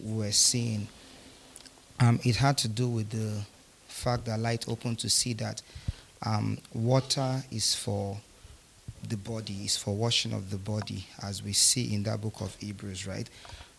We're 0.02 0.32
seeing, 0.32 0.88
um, 1.98 2.20
it 2.24 2.36
had 2.36 2.56
to 2.58 2.68
do 2.68 2.88
with 2.88 3.10
the 3.10 3.42
fact 3.88 4.24
that 4.26 4.38
light 4.38 4.68
opened 4.68 4.98
to 5.00 5.10
see 5.10 5.32
that 5.34 5.62
um, 6.24 6.58
water 6.74 7.42
is 7.50 7.74
for 7.74 8.18
the 9.08 9.16
body, 9.16 9.64
is 9.64 9.76
for 9.76 9.94
washing 9.94 10.32
of 10.32 10.50
the 10.50 10.58
body, 10.58 11.06
as 11.22 11.42
we 11.42 11.52
see 11.52 11.94
in 11.94 12.02
that 12.04 12.20
book 12.20 12.40
of 12.40 12.54
Hebrews, 12.56 13.06
right? 13.06 13.28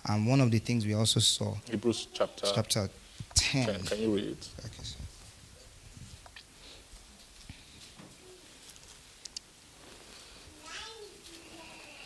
And 0.08 0.26
one 0.28 0.42
of 0.42 0.50
the 0.50 0.60
things 0.60 0.86
we 0.86 0.94
also 0.96 1.20
saw, 1.20 1.56
Hebrews 1.70 2.08
chapter, 2.14 2.48
chapter 2.54 2.90
10. 3.36 3.66
10. 3.66 3.84
Can 3.84 4.00
you 4.02 4.16
read 4.16 4.26
it? 4.30 4.50
Okay, 4.66 4.84
so- 4.84 4.98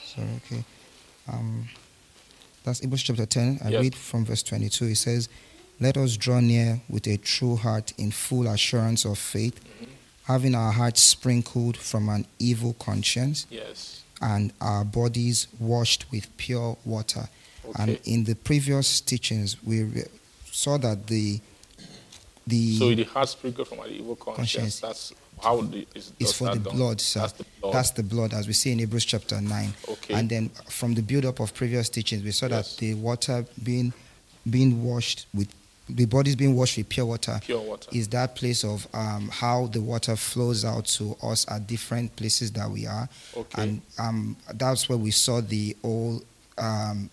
Sorry, 0.06 0.28
okay. 0.46 0.64
Um, 1.28 1.68
that's 2.66 2.80
Hebrews 2.80 3.04
chapter 3.04 3.26
10. 3.26 3.60
I 3.64 3.70
Yes. 3.70 3.82
read 3.82 3.96
from 3.96 4.26
verse 4.26 4.44
22. 4.44 4.86
It 4.88 4.96
says, 4.98 5.30
Let 5.80 5.98
us 5.98 6.16
draw 6.18 6.40
near 6.40 6.82
with 6.90 7.06
a 7.08 7.18
true 7.18 7.58
heart 7.58 7.94
in 7.98 8.12
full 8.12 8.48
assurance 8.48 9.04
of 9.06 9.18
faith, 9.20 9.60
having 10.24 10.56
our 10.56 10.72
hearts 10.72 11.02
sprinkled 11.02 11.76
from 11.78 12.08
an 12.10 12.26
evil 12.40 12.74
conscience 12.80 13.46
Yes. 13.50 14.02
and 14.22 14.54
our 14.62 14.86
bodies 14.86 15.48
washed 15.60 16.06
with 16.12 16.36
pure 16.38 16.78
water. 16.86 17.28
And 17.78 18.00
in 18.06 18.24
the 18.24 18.36
previous 18.36 19.02
teachings, 19.02 19.62
we 19.64 19.84
re- 19.84 20.04
saw 20.52 20.78
that 20.78 21.08
the 21.08 21.42
the 22.48 22.78
So 22.78 22.94
the 22.94 23.04
heart 23.06 23.28
sprinkled 23.30 23.68
from 23.68 23.80
an 23.80 23.90
evil 23.92 24.16
conscience. 24.16 24.80
Conscience. 24.80 24.80
That's 24.80 25.14
how 25.42 25.62
the, 25.62 25.86
is, 25.96 26.12
is 26.20 26.34
for 26.34 26.50
the 26.54 26.60
done? 26.60 26.76
blood, 26.76 27.02
sir. 27.02 27.20
That's 27.22 27.34
the 27.34 27.46
blood. 27.62 27.74
That's 27.74 27.92
the 27.92 28.04
blood, 28.04 28.34
as 28.34 28.48
we 28.48 28.54
see 28.54 28.72
in 28.72 28.80
Hebrews 28.80 29.06
chapter 29.06 29.40
9. 29.42 29.74
Okay. 29.90 30.14
And 30.14 30.30
then 30.30 30.50
from 30.70 30.94
the 30.94 31.02
build 31.02 31.26
up 31.26 31.40
of 31.40 31.54
previous 31.54 31.90
teachings, 31.90 32.24
we 32.24 32.32
saw 32.32 32.48
Yes. 32.48 32.76
that 32.76 32.80
the 32.80 32.94
water 32.96 33.46
being 33.64 33.94
being 34.50 34.84
washed 34.84 35.26
with 35.34 35.48
the 35.90 36.06
bodies 36.06 36.36
being 36.36 36.56
washed 36.56 36.78
with 36.78 36.90
pure 36.90 37.06
water 37.06 37.40
pure 37.44 37.62
water. 37.62 37.88
is 37.92 38.08
that 38.08 38.36
place 38.36 38.64
of 38.64 38.88
um, 38.94 39.30
how 39.32 39.68
the 39.68 39.80
water 39.82 40.16
flows 40.16 40.66
out 40.66 40.86
to 40.86 41.16
us 41.22 41.46
at 41.52 41.68
different 41.68 42.16
places 42.16 42.52
that 42.54 42.68
we 42.70 42.88
are. 42.88 43.08
Okay. 43.38 43.62
And 43.62 43.82
um, 44.00 44.36
that's 44.56 44.88
where 44.90 44.98
we 44.98 45.12
saw 45.12 45.42
the 45.42 45.76
whole 45.84 46.24
um, 46.58 47.10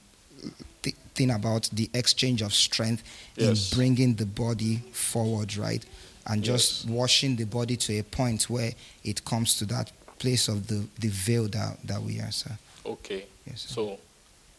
th- 0.83 0.97
thing 1.15 1.31
about 1.31 1.69
the 1.73 1.91
exchange 1.95 2.41
of 2.43 2.55
strength 2.55 3.03
Yes. 3.37 3.73
in 3.73 3.77
bringing 3.79 4.15
the 4.15 4.27
body 4.27 4.77
forward, 4.93 5.57
right? 5.57 5.85
And 6.27 6.43
just 6.45 6.85
Yes. 6.85 6.93
washing 6.93 7.37
the 7.37 7.45
body 7.45 7.77
to 7.77 7.99
a 7.99 8.03
point 8.03 8.49
where 8.49 8.73
it 9.03 9.25
comes 9.25 9.57
to 9.59 9.65
that 9.67 9.91
place 10.19 10.47
of 10.49 10.67
the, 10.69 10.87
the 10.99 11.09
veil 11.09 11.49
that, 11.49 11.79
that 11.85 12.01
we 12.03 12.21
are, 12.21 12.31
sir. 12.31 12.57
Okay. 12.87 13.25
Yes, 13.47 13.63
sir. 13.63 13.75
So, 13.75 13.99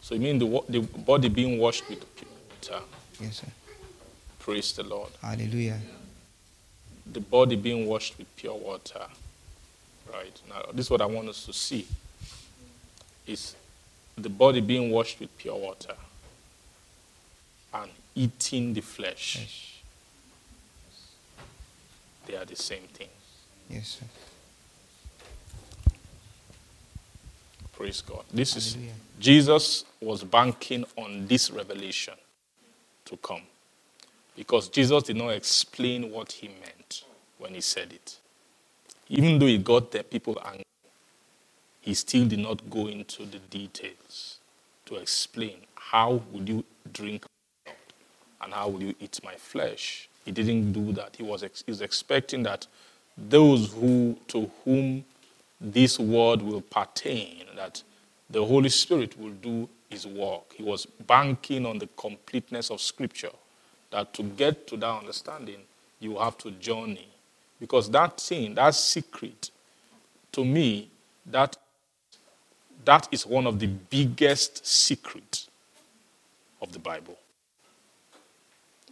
so 0.02 0.14
you 0.14 0.20
mean 0.20 0.38
the 0.38 0.62
the 0.68 0.80
body 0.80 1.28
being 1.28 1.58
washed 1.58 1.88
with 1.88 2.04
pure 2.16 2.30
water? 2.50 2.84
Yes, 3.20 3.36
sir. 3.40 3.46
Praise 4.38 4.72
the 4.72 4.82
Lord. 4.82 5.10
Hallelujah. 5.22 5.80
The 7.10 7.20
body 7.20 7.56
being 7.56 7.86
washed 7.86 8.18
with 8.18 8.26
pure 8.36 8.54
water. 8.54 9.06
Right. 10.12 10.38
Now, 10.48 10.62
this 10.74 10.86
is 10.86 10.90
what 10.90 11.00
I 11.00 11.06
want 11.06 11.28
us 11.28 11.46
to 11.46 11.52
see. 11.54 11.86
Is 13.26 13.54
the 14.18 14.28
body 14.28 14.60
being 14.60 14.90
washed 14.90 15.18
with 15.18 15.36
pure 15.38 15.56
water 15.56 15.94
and 17.72 17.90
eating 18.14 18.74
the 18.74 18.80
flesh. 18.82 19.38
Yes, 19.40 19.73
They 22.26 22.36
are 22.36 22.44
the 22.44 22.56
same 22.56 22.82
thing. 22.92 23.08
yes 23.68 23.98
sir. 24.00 24.06
Praise 27.76 28.00
God. 28.02 28.24
This 28.32 28.56
is 28.56 28.74
Hallelujah. 28.74 28.94
Jesus 29.18 29.84
was 30.00 30.22
banking 30.24 30.84
on 30.96 31.26
this 31.26 31.50
revelation 31.50 32.14
to 33.04 33.16
come. 33.16 33.42
Because 34.36 34.68
Jesus 34.68 35.02
did 35.04 35.16
not 35.16 35.30
explain 35.30 36.10
what 36.10 36.32
he 36.32 36.48
meant 36.48 37.04
when 37.38 37.54
he 37.54 37.60
said 37.60 37.92
it. 37.92 38.18
Even 39.08 39.38
though 39.38 39.46
he 39.46 39.58
got 39.58 39.90
the 39.90 40.02
people 40.02 40.40
angry, 40.44 40.64
he 41.80 41.94
still 41.94 42.26
did 42.26 42.38
not 42.38 42.70
go 42.70 42.86
into 42.86 43.24
the 43.26 43.38
details 43.38 44.38
to 44.86 44.96
explain 44.96 45.58
how 45.74 46.22
would 46.32 46.48
you 46.48 46.64
drink 46.92 47.24
and 48.40 48.52
how 48.52 48.68
will 48.68 48.82
you 48.82 48.94
eat 49.00 49.20
my 49.24 49.34
flesh. 49.34 50.08
He 50.24 50.32
didn't 50.32 50.72
do 50.72 50.92
that. 50.92 51.16
He 51.16 51.22
was, 51.22 51.42
ex- 51.42 51.62
he 51.64 51.70
was 51.70 51.80
expecting 51.80 52.42
that 52.44 52.66
those 53.16 53.72
who 53.72 54.18
to 54.28 54.50
whom 54.64 55.04
this 55.60 55.98
word 55.98 56.42
will 56.42 56.60
pertain, 56.62 57.44
that 57.56 57.82
the 58.30 58.44
Holy 58.44 58.68
Spirit 58.68 59.18
will 59.18 59.30
do 59.30 59.68
his 59.90 60.06
work. 60.06 60.52
He 60.54 60.62
was 60.62 60.86
banking 60.86 61.66
on 61.66 61.78
the 61.78 61.88
completeness 61.96 62.70
of 62.70 62.80
Scripture, 62.80 63.30
that 63.90 64.12
to 64.14 64.22
get 64.22 64.66
to 64.68 64.76
that 64.78 65.00
understanding, 65.00 65.60
you 66.00 66.18
have 66.18 66.36
to 66.38 66.50
journey. 66.52 67.08
Because 67.60 67.90
that 67.90 68.20
thing, 68.20 68.54
that 68.54 68.74
secret, 68.74 69.50
to 70.32 70.44
me, 70.44 70.90
that, 71.26 71.56
that 72.84 73.08
is 73.12 73.24
one 73.24 73.46
of 73.46 73.58
the 73.58 73.68
biggest 73.68 74.66
secrets 74.66 75.48
of 76.60 76.72
the 76.72 76.78
Bible. 76.78 77.16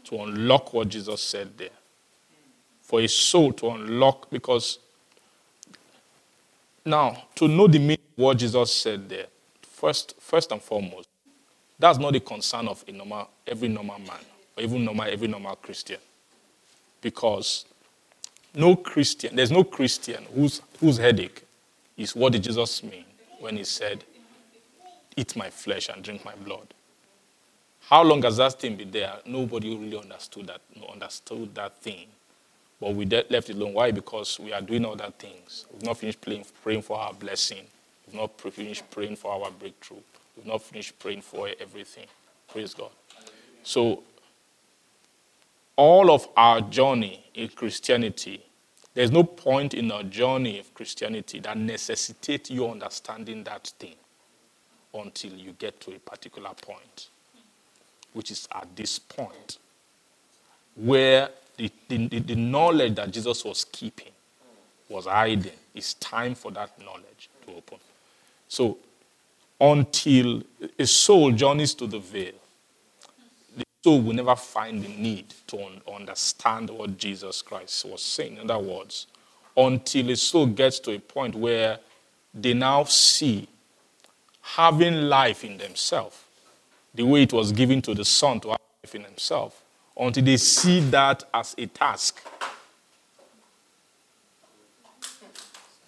To 0.04 0.22
unlock 0.22 0.72
what 0.72 0.88
Jesus 0.88 1.22
said 1.22 1.56
there. 1.56 1.68
For 2.82 3.00
a 3.00 3.08
soul 3.08 3.52
to 3.54 3.70
unlock, 3.70 4.30
because 4.30 4.78
now, 6.84 7.24
to 7.36 7.46
know 7.46 7.68
the 7.68 7.78
meaning 7.78 7.98
of 8.16 8.24
what 8.24 8.38
Jesus 8.38 8.72
said 8.72 9.08
there, 9.08 9.26
first, 9.62 10.14
first 10.20 10.50
and 10.50 10.60
foremost, 10.60 11.08
that's 11.78 11.98
not 11.98 12.12
the 12.12 12.20
concern 12.20 12.68
of 12.68 12.84
a 12.86 12.92
normal, 12.92 13.28
every 13.46 13.68
normal 13.68 13.98
man, 14.00 14.20
or 14.56 14.64
even 14.64 14.84
normal, 14.84 15.06
every 15.08 15.28
normal 15.28 15.56
Christian. 15.56 15.98
Because 17.00 17.64
no 18.54 18.76
Christian, 18.76 19.36
there's 19.36 19.50
no 19.50 19.64
Christian 19.64 20.24
whose, 20.34 20.60
whose 20.80 20.98
headache 20.98 21.44
is 21.96 22.14
what 22.16 22.32
did 22.32 22.42
Jesus 22.42 22.82
mean 22.82 23.04
when 23.40 23.56
he 23.56 23.64
said, 23.64 24.04
Eat 25.16 25.36
my 25.36 25.50
flesh 25.50 25.88
and 25.88 26.02
drink 26.02 26.24
my 26.24 26.34
blood. 26.34 26.72
How 27.88 28.02
long 28.02 28.22
has 28.22 28.38
that 28.38 28.58
thing 28.60 28.76
been 28.76 28.90
there? 28.90 29.14
Nobody 29.26 29.76
really 29.76 29.98
understood 29.98 30.46
that, 30.46 30.60
understood 30.90 31.54
that 31.54 31.78
thing. 31.78 32.06
But 32.80 32.94
we 32.94 33.04
de- 33.04 33.24
left 33.30 33.50
it 33.50 33.56
alone. 33.56 33.74
Why? 33.74 33.90
Because 33.90 34.40
we 34.40 34.52
are 34.52 34.60
doing 34.60 34.84
other 34.84 35.12
things. 35.18 35.66
We've 35.72 35.84
not 35.84 35.98
finished 35.98 36.20
praying, 36.20 36.46
praying 36.62 36.82
for 36.82 36.98
our 36.98 37.12
blessing. 37.12 37.64
We've 38.06 38.16
not 38.16 38.40
finished 38.40 38.90
praying 38.90 39.16
for 39.16 39.32
our 39.32 39.50
breakthrough. 39.50 39.98
We've 40.36 40.46
not 40.46 40.62
finished 40.62 40.98
praying 40.98 41.22
for 41.22 41.48
everything. 41.60 42.06
Praise 42.48 42.74
God. 42.74 42.90
So, 43.62 44.02
all 45.76 46.10
of 46.10 46.28
our 46.36 46.60
journey 46.60 47.24
in 47.34 47.48
Christianity, 47.48 48.44
there's 48.94 49.10
no 49.10 49.22
point 49.24 49.74
in 49.74 49.90
our 49.90 50.02
journey 50.02 50.58
of 50.58 50.72
Christianity 50.74 51.40
that 51.40 51.56
necessitates 51.56 52.50
you 52.50 52.68
understanding 52.68 53.44
that 53.44 53.72
thing 53.78 53.94
until 54.94 55.32
you 55.32 55.52
get 55.52 55.80
to 55.80 55.94
a 55.94 55.98
particular 55.98 56.50
point, 56.60 57.08
which 58.14 58.30
is 58.30 58.48
at 58.54 58.68
this 58.76 58.98
point 58.98 59.58
where 60.76 61.30
the, 61.56 61.70
the, 61.88 62.08
the- 62.08 62.20
knowledge 62.36 62.96
that 62.96 63.10
Jesus 63.12 63.44
was 63.44 63.64
keeping 63.66 64.12
was 64.88 65.06
hiding. 65.06 65.52
It's 65.74 65.94
time 65.94 66.34
for 66.34 66.50
that 66.52 66.78
knowledge 66.84 67.30
to 67.46 67.54
open. 67.56 67.78
So, 68.48 68.78
until 69.60 70.42
a 70.78 70.86
soul 70.86 71.32
journeys 71.32 71.74
to 71.76 71.86
the 71.86 72.00
veil, 72.00 72.32
the 73.56 73.64
soul 73.84 74.02
will 74.02 74.14
never 74.14 74.36
find 74.36 74.82
the 74.82 74.88
need 74.88 75.34
to 75.48 75.58
un- 75.64 75.82
understand 75.92 76.70
what 76.70 76.98
Jesus 76.98 77.42
Christ 77.42 77.84
was 77.86 78.02
saying. 78.02 78.38
In 78.38 78.50
other 78.50 78.58
words, 78.64 79.06
until 79.56 80.10
a 80.10 80.16
soul 80.16 80.46
gets 80.46 80.80
to 80.80 80.92
a 80.92 80.98
point 81.00 81.34
where 81.34 81.78
they 82.34 82.54
now 82.54 82.84
see 82.84 83.48
having 84.42 85.02
life 85.08 85.44
in 85.44 85.58
themselves, 85.58 86.21
the 86.94 87.02
way 87.04 87.22
it 87.22 87.32
was 87.32 87.52
given 87.52 87.80
to 87.82 87.94
the 87.94 88.04
Son 88.04 88.40
to 88.40 88.50
have 88.50 88.60
life 88.82 88.94
in 88.94 89.04
himself, 89.04 89.62
until 89.96 90.24
they 90.24 90.36
see 90.36 90.80
that 90.80 91.24
as 91.32 91.54
a 91.58 91.66
task. 91.66 92.22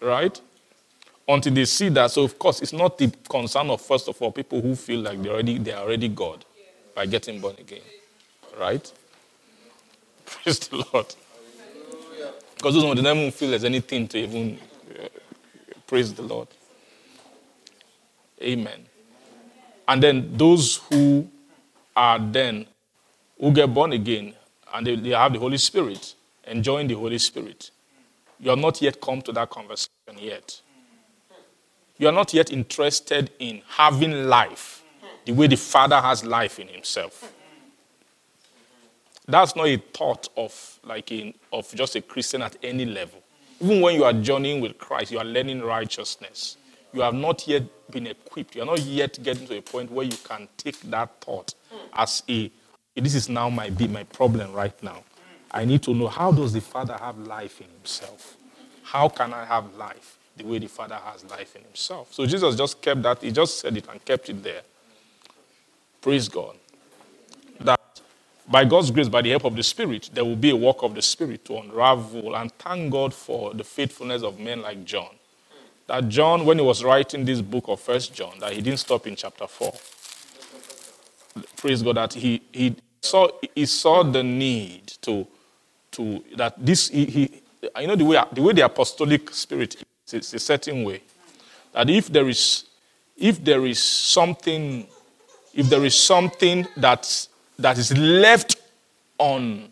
Right? 0.00 0.38
Until 1.26 1.54
they 1.54 1.64
see 1.64 1.88
that. 1.90 2.10
So, 2.10 2.24
of 2.24 2.38
course, 2.38 2.60
it's 2.60 2.72
not 2.72 2.98
the 2.98 3.10
concern 3.28 3.70
of, 3.70 3.80
first 3.80 4.08
of 4.08 4.20
all, 4.20 4.30
people 4.30 4.60
who 4.60 4.74
feel 4.74 5.00
like 5.00 5.22
they're 5.22 5.32
already, 5.32 5.58
they're 5.58 5.78
already 5.78 6.08
God 6.08 6.44
by 6.94 7.06
getting 7.06 7.40
born 7.40 7.56
again. 7.58 7.80
Right? 8.58 8.92
Praise 10.26 10.58
the 10.58 10.84
Lord. 10.92 11.14
Because 12.64 12.74
those 12.76 12.96
they 12.96 13.02
don't 13.02 13.18
even 13.18 13.30
feel 13.30 13.50
there's 13.50 13.64
anything 13.64 14.08
to 14.08 14.18
even 14.18 14.58
uh, 14.98 15.08
praise 15.86 16.14
the 16.14 16.22
Lord. 16.22 16.48
Amen. 18.40 18.86
And 19.86 20.02
then 20.02 20.36
those 20.36 20.76
who 20.90 21.28
are 21.94 22.18
then, 22.18 22.66
who 23.38 23.52
get 23.52 23.72
born 23.72 23.92
again, 23.92 24.34
and 24.72 24.86
they, 24.86 24.96
they 24.96 25.10
have 25.10 25.32
the 25.32 25.38
Holy 25.38 25.58
Spirit, 25.58 26.14
enjoying 26.46 26.88
the 26.88 26.94
Holy 26.94 27.18
Spirit. 27.18 27.70
You 28.40 28.50
are 28.50 28.56
not 28.56 28.80
yet 28.82 29.00
come 29.00 29.22
to 29.22 29.32
that 29.32 29.50
conversation 29.50 30.18
yet. 30.18 30.60
You 31.96 32.08
are 32.08 32.12
not 32.12 32.34
yet 32.34 32.50
interested 32.50 33.30
in 33.38 33.62
having 33.68 34.28
life 34.28 34.82
the 35.24 35.32
way 35.32 35.46
the 35.46 35.56
Father 35.56 36.00
has 36.00 36.24
life 36.24 36.58
in 36.58 36.68
Himself. 36.68 37.32
That's 39.26 39.56
not 39.56 39.68
a 39.68 39.76
thought 39.76 40.28
of 40.36 40.80
like 40.84 41.10
in, 41.12 41.34
of 41.52 41.72
just 41.74 41.96
a 41.96 42.02
Christian 42.02 42.42
at 42.42 42.56
any 42.62 42.84
level. 42.84 43.22
Even 43.60 43.80
when 43.80 43.94
you 43.94 44.04
are 44.04 44.12
journeying 44.12 44.60
with 44.60 44.76
Christ, 44.76 45.12
you 45.12 45.18
are 45.18 45.24
learning 45.24 45.62
righteousness. 45.62 46.56
You 46.94 47.02
have 47.02 47.14
not 47.14 47.46
yet 47.46 47.64
been 47.90 48.06
equipped. 48.06 48.54
You 48.54 48.62
are 48.62 48.66
not 48.66 48.80
yet 48.80 49.22
getting 49.22 49.46
to 49.48 49.58
a 49.58 49.62
point 49.62 49.90
where 49.90 50.06
you 50.06 50.16
can 50.24 50.48
take 50.56 50.80
that 50.82 51.20
thought 51.20 51.54
as 51.92 52.22
a 52.28 52.50
this 52.96 53.14
is 53.16 53.28
now 53.28 53.50
my 53.50 53.68
be 53.70 53.88
my 53.88 54.04
problem 54.04 54.52
right 54.52 54.80
now. 54.82 55.02
I 55.50 55.64
need 55.64 55.82
to 55.82 55.94
know 55.94 56.06
how 56.06 56.30
does 56.32 56.52
the 56.52 56.60
Father 56.60 56.96
have 57.00 57.18
life 57.18 57.60
in 57.60 57.66
himself? 57.68 58.36
How 58.84 59.08
can 59.08 59.34
I 59.34 59.44
have 59.44 59.74
life? 59.74 60.18
the 60.36 60.44
way 60.44 60.58
the 60.58 60.66
Father 60.66 60.96
has 60.96 61.24
life 61.24 61.54
in 61.56 61.62
himself. 61.62 62.12
So 62.12 62.26
Jesus 62.26 62.56
just 62.56 62.80
kept 62.82 63.02
that, 63.02 63.22
he 63.22 63.30
just 63.30 63.60
said 63.60 63.76
it 63.76 63.86
and 63.90 64.04
kept 64.04 64.28
it 64.28 64.42
there. 64.42 64.62
Praise 66.00 66.28
God. 66.28 66.56
That 67.60 67.80
by 68.48 68.64
God's 68.64 68.90
grace, 68.90 69.08
by 69.08 69.22
the 69.22 69.30
help 69.30 69.44
of 69.44 69.56
the 69.56 69.62
Spirit, 69.62 70.10
there 70.12 70.24
will 70.24 70.36
be 70.36 70.50
a 70.50 70.56
work 70.56 70.82
of 70.82 70.94
the 70.94 71.02
Spirit 71.02 71.44
to 71.46 71.58
unravel 71.58 72.34
and 72.36 72.52
thank 72.52 72.92
God 72.92 73.14
for 73.14 73.54
the 73.54 73.64
faithfulness 73.64 74.22
of 74.22 74.38
men 74.38 74.60
like 74.62 74.84
John. 74.84 75.10
That 75.86 76.08
John, 76.08 76.46
when 76.46 76.58
he 76.58 76.64
was 76.64 76.82
writing 76.82 77.24
this 77.24 77.40
book 77.40 77.64
of 77.68 77.80
First 77.80 78.14
John, 78.14 78.38
that 78.40 78.52
he 78.52 78.62
didn't 78.62 78.78
stop 78.78 79.06
in 79.06 79.16
chapter 79.16 79.46
4. 79.46 79.72
Praise 81.56 81.82
God 81.82 81.96
that 81.96 82.14
he, 82.14 82.40
he 82.52 82.76
saw 83.04 83.28
he 83.54 83.66
saw 83.66 84.02
the 84.02 84.22
need 84.22 84.86
to 85.02 85.26
to 85.92 86.24
that 86.36 86.54
this 86.64 86.88
he, 86.88 87.04
he 87.04 87.42
you 87.80 87.86
know 87.86 87.96
the 87.96 88.04
way 88.04 88.22
the 88.32 88.42
way 88.42 88.52
the 88.52 88.64
apostolic 88.64 89.30
spirit 89.30 89.76
is, 89.76 90.14
it's 90.14 90.34
a 90.34 90.38
certain 90.38 90.84
way 90.84 91.02
that 91.72 91.88
if 91.90 92.08
there 92.08 92.28
is 92.28 92.64
if 93.16 93.44
there 93.44 93.66
is 93.66 93.82
something 93.82 94.86
if 95.52 95.68
there 95.68 95.84
is 95.84 95.94
something 95.94 96.66
that 96.76 97.28
that 97.58 97.78
is 97.78 97.96
left 97.96 98.56
on 99.18 99.68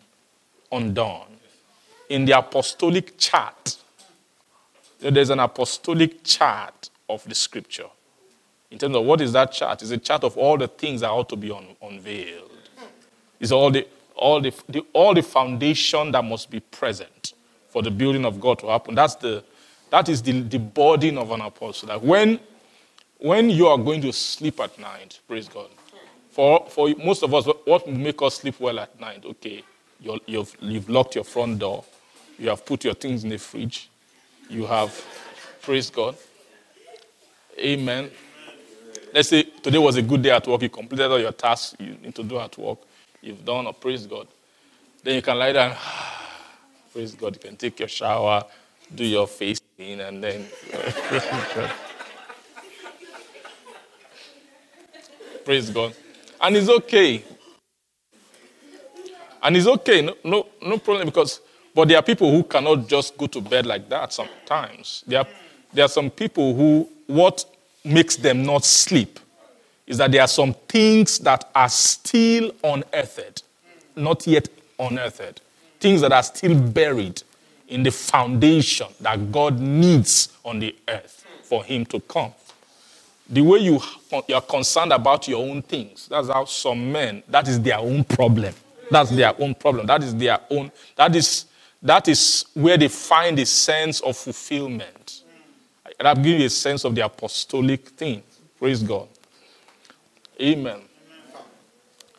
undone 0.71 1.37
in 2.09 2.25
the 2.25 2.37
apostolic 2.37 3.17
chart 3.17 3.77
there's 5.09 5.29
an 5.29 5.39
apostolic 5.39 6.23
chart 6.23 6.89
of 7.09 7.23
the 7.25 7.35
scripture. 7.35 7.87
In 8.71 8.79
terms 8.79 8.95
of 8.95 9.05
what 9.05 9.21
is 9.21 9.33
that 9.33 9.51
chart 9.51 9.81
it's 9.81 9.91
a 9.91 9.97
chart 9.97 10.23
of 10.23 10.37
all 10.37 10.57
the 10.57 10.67
things 10.67 11.01
that 11.01 11.09
ought 11.09 11.29
to 11.29 11.35
be 11.35 11.51
un- 11.51 11.75
unveiled. 11.81 12.51
It's 13.39 13.51
all 13.51 13.71
the 13.71 13.87
all 14.15 14.41
the, 14.41 14.53
the 14.69 14.85
all 14.93 15.13
the 15.13 15.23
foundation 15.23 16.11
that 16.11 16.23
must 16.23 16.49
be 16.49 16.59
present 16.59 17.33
for 17.69 17.81
the 17.81 17.91
building 17.91 18.25
of 18.25 18.39
god 18.39 18.59
to 18.59 18.67
happen. 18.67 18.95
That's 18.95 19.15
the 19.15 19.43
that 19.89 20.09
is 20.09 20.21
the, 20.21 20.41
the 20.41 20.59
burden 20.59 21.17
of 21.17 21.31
an 21.31 21.41
apostle. 21.41 21.89
That 21.89 22.03
when 22.03 22.39
when 23.19 23.49
you 23.49 23.67
are 23.67 23.77
going 23.77 24.01
to 24.01 24.13
sleep 24.13 24.59
at 24.59 24.77
night 24.79 25.19
praise 25.27 25.47
god. 25.47 25.69
For, 26.33 26.65
for 26.67 26.89
most 26.97 27.21
of 27.21 27.31
us, 27.35 27.45
what 27.65 27.87
make 27.87 28.19
us 28.23 28.37
sleep 28.39 28.59
well 28.59 28.79
at 28.79 28.99
night? 28.99 29.23
Okay, 29.23 29.63
you're, 29.99 30.19
you've, 30.25 30.57
you've 30.59 30.89
locked 30.89 31.13
your 31.13 31.23
front 31.23 31.59
door, 31.59 31.85
you 32.39 32.49
have 32.49 32.65
put 32.65 32.83
your 32.83 32.95
things 32.95 33.23
in 33.23 33.29
the 33.29 33.37
fridge, 33.37 33.87
you 34.53 34.65
have, 34.67 34.93
praise 35.61 35.89
God. 35.89 36.15
Amen. 37.59 38.11
Let's 39.13 39.29
say 39.29 39.43
today 39.43 39.77
was 39.77 39.95
a 39.97 40.01
good 40.01 40.21
day 40.21 40.31
at 40.31 40.47
work, 40.47 40.61
you 40.61 40.69
completed 40.69 41.11
all 41.11 41.19
your 41.19 41.31
tasks 41.31 41.75
you 41.79 41.97
need 42.01 42.15
to 42.15 42.23
do 42.23 42.39
at 42.39 42.57
work, 42.57 42.79
you've 43.21 43.43
done, 43.45 43.67
or 43.67 43.73
praise 43.73 44.07
God. 44.07 44.27
Then 45.03 45.15
you 45.15 45.21
can 45.21 45.37
lie 45.37 45.51
down, 45.53 45.75
praise 46.93 47.15
God, 47.15 47.35
you 47.35 47.39
can 47.39 47.55
take 47.57 47.79
your 47.79 47.87
shower, 47.87 48.45
do 48.93 49.05
your 49.05 49.27
face 49.27 49.59
in, 49.77 49.99
and 50.01 50.23
then. 50.23 50.45
praise 55.45 55.69
God. 55.69 55.93
And 56.41 56.55
it's 56.57 56.69
okay. 56.69 57.23
And 59.41 59.57
it's 59.57 59.67
okay, 59.67 60.01
no, 60.01 60.15
no, 60.23 60.47
no 60.61 60.77
problem 60.77 61.07
because, 61.07 61.41
but 61.75 61.87
there 61.87 61.97
are 61.97 62.03
people 62.03 62.31
who 62.31 62.43
cannot 62.43 62.87
just 62.87 63.17
go 63.17 63.27
to 63.27 63.41
bed 63.41 63.65
like 63.65 63.89
that 63.89 64.13
sometimes. 64.13 65.03
There 65.07 65.19
are, 65.19 65.27
there 65.73 65.85
are 65.85 65.89
some 65.89 66.09
people 66.09 66.53
who, 66.55 66.89
what 67.07 67.45
makes 67.83 68.15
them 68.15 68.43
not 68.43 68.63
sleep 68.63 69.19
is 69.85 69.97
that 69.97 70.11
there 70.11 70.21
are 70.21 70.27
some 70.27 70.53
things 70.67 71.19
that 71.19 71.49
are 71.53 71.69
still 71.69 72.51
unearthed, 72.63 73.43
not 73.95 74.25
yet 74.25 74.47
unearthed. 74.79 75.41
Things 75.79 76.01
that 76.01 76.13
are 76.13 76.23
still 76.23 76.57
buried 76.57 77.21
in 77.67 77.83
the 77.83 77.91
foundation 77.91 78.87
that 79.01 79.31
God 79.31 79.59
needs 79.59 80.31
on 80.45 80.59
the 80.59 80.75
earth 80.87 81.25
for 81.43 81.63
Him 81.63 81.85
to 81.87 81.99
come 81.99 82.33
the 83.29 83.41
way 83.41 83.59
you, 83.59 83.79
you 84.27 84.35
are 84.35 84.41
concerned 84.41 84.91
about 84.91 85.27
your 85.27 85.41
own 85.47 85.61
things, 85.61 86.07
that's 86.07 86.27
how 86.27 86.45
some 86.45 86.91
men, 86.91 87.23
that 87.27 87.47
is 87.47 87.59
their 87.61 87.79
own 87.79 88.03
problem. 88.03 88.53
That's 88.91 89.09
their 89.09 89.33
own 89.41 89.55
problem. 89.55 89.87
That 89.87 90.03
is 90.03 90.15
their 90.15 90.39
own, 90.49 90.71
that 90.95 91.15
is, 91.15 91.45
that 91.83 92.07
is 92.07 92.45
where 92.53 92.77
they 92.77 92.87
find 92.87 93.37
a 93.39 93.45
sense 93.45 93.99
of 93.99 94.17
fulfillment. 94.17 95.21
That 95.99 96.15
gives 96.23 96.39
you 96.39 96.45
a 96.45 96.49
sense 96.49 96.85
of 96.85 96.95
the 96.95 97.05
apostolic 97.05 97.89
thing. 97.89 98.23
Praise 98.57 98.81
God. 98.81 99.07
Amen. 100.41 100.79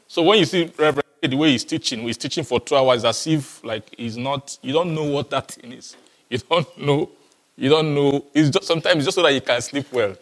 So 0.06 0.22
when 0.22 0.38
you 0.38 0.44
see 0.44 0.70
Reverend 0.78 1.04
the 1.22 1.36
way 1.36 1.50
he's 1.50 1.64
teaching, 1.64 2.00
he's 2.00 2.18
teaching 2.18 2.44
for 2.44 2.60
two 2.60 2.76
hours 2.76 3.04
as 3.04 3.26
if 3.26 3.64
like 3.64 3.94
he's 3.96 4.16
not, 4.16 4.58
you 4.62 4.72
don't 4.72 4.94
know 4.94 5.04
what 5.04 5.30
that 5.30 5.50
thing 5.50 5.72
is. 5.72 5.96
You 6.28 6.38
don't 6.38 6.78
know, 6.78 7.10
you 7.56 7.70
don't 7.70 7.94
know. 7.94 8.24
It's 8.34 8.50
just 8.50 8.66
sometimes 8.66 8.98
it's 8.98 9.06
just 9.06 9.14
so 9.16 9.22
that 9.22 9.32
you 9.32 9.40
can 9.40 9.60
sleep 9.62 9.90
well. 9.92 10.14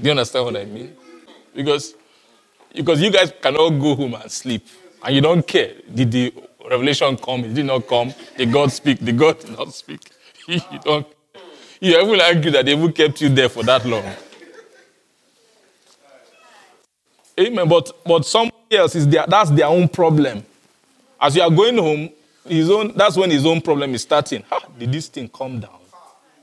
Do 0.00 0.04
you 0.04 0.10
understand 0.10 0.44
what 0.44 0.56
I 0.56 0.64
mean? 0.64 0.96
Because, 1.54 1.94
because 2.72 3.02
you 3.02 3.10
guys 3.10 3.32
cannot 3.40 3.70
go 3.70 3.96
home 3.96 4.14
and 4.14 4.30
sleep, 4.30 4.64
and 5.02 5.14
you 5.14 5.20
don't 5.20 5.44
care. 5.44 5.72
Did 5.92 6.12
the 6.12 6.32
revelation 6.68 7.16
come? 7.16 7.44
It 7.44 7.54
did 7.54 7.66
not 7.66 7.86
come. 7.86 8.12
Did 8.36 8.52
God 8.52 8.72
speak? 8.72 9.04
Did 9.04 9.18
God 9.18 9.38
did 9.40 9.56
not 9.56 9.72
speak? 9.74 10.00
you 10.46 10.60
don't. 10.82 11.06
You 11.80 12.00
even 12.00 12.20
argue 12.20 12.50
that 12.50 12.64
they 12.64 12.72
even 12.72 12.92
kept 12.92 13.20
you 13.20 13.28
there 13.28 13.48
for 13.48 13.62
that 13.64 13.84
long. 13.84 14.04
Amen. 17.38 17.68
But 17.68 17.90
but 18.04 18.26
somebody 18.26 18.56
else 18.72 18.94
is 18.96 19.06
there. 19.06 19.24
That's 19.28 19.50
their 19.50 19.66
own 19.66 19.88
problem. 19.88 20.44
As 21.20 21.36
you 21.36 21.42
are 21.42 21.50
going 21.50 21.78
home, 21.78 22.10
his 22.46 22.70
own. 22.70 22.92
That's 22.96 23.16
when 23.16 23.30
his 23.30 23.46
own 23.46 23.60
problem 23.60 23.94
is 23.94 24.02
starting. 24.02 24.42
How 24.50 24.60
did 24.78 24.92
this 24.92 25.08
thing 25.08 25.28
come 25.28 25.60
down? 25.60 25.78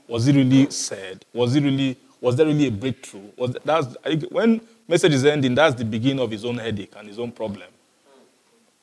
Was 0.08 0.28
it 0.28 0.36
really 0.36 0.70
said? 0.70 1.24
Was 1.32 1.56
it 1.56 1.62
really 1.62 1.96
was 2.20 2.36
there 2.36 2.46
really 2.46 2.66
a 2.66 2.70
breakthrough? 2.70 3.30
Was 3.36 3.52
that, 3.52 3.64
that's, 3.64 3.96
when 4.30 4.60
message 4.88 5.14
is 5.14 5.24
ending, 5.24 5.54
that's 5.54 5.74
the 5.74 5.84
beginning 5.84 6.20
of 6.20 6.30
his 6.30 6.44
own 6.44 6.58
headache 6.58 6.92
and 6.96 7.08
his 7.08 7.18
own 7.18 7.32
problem. 7.32 7.68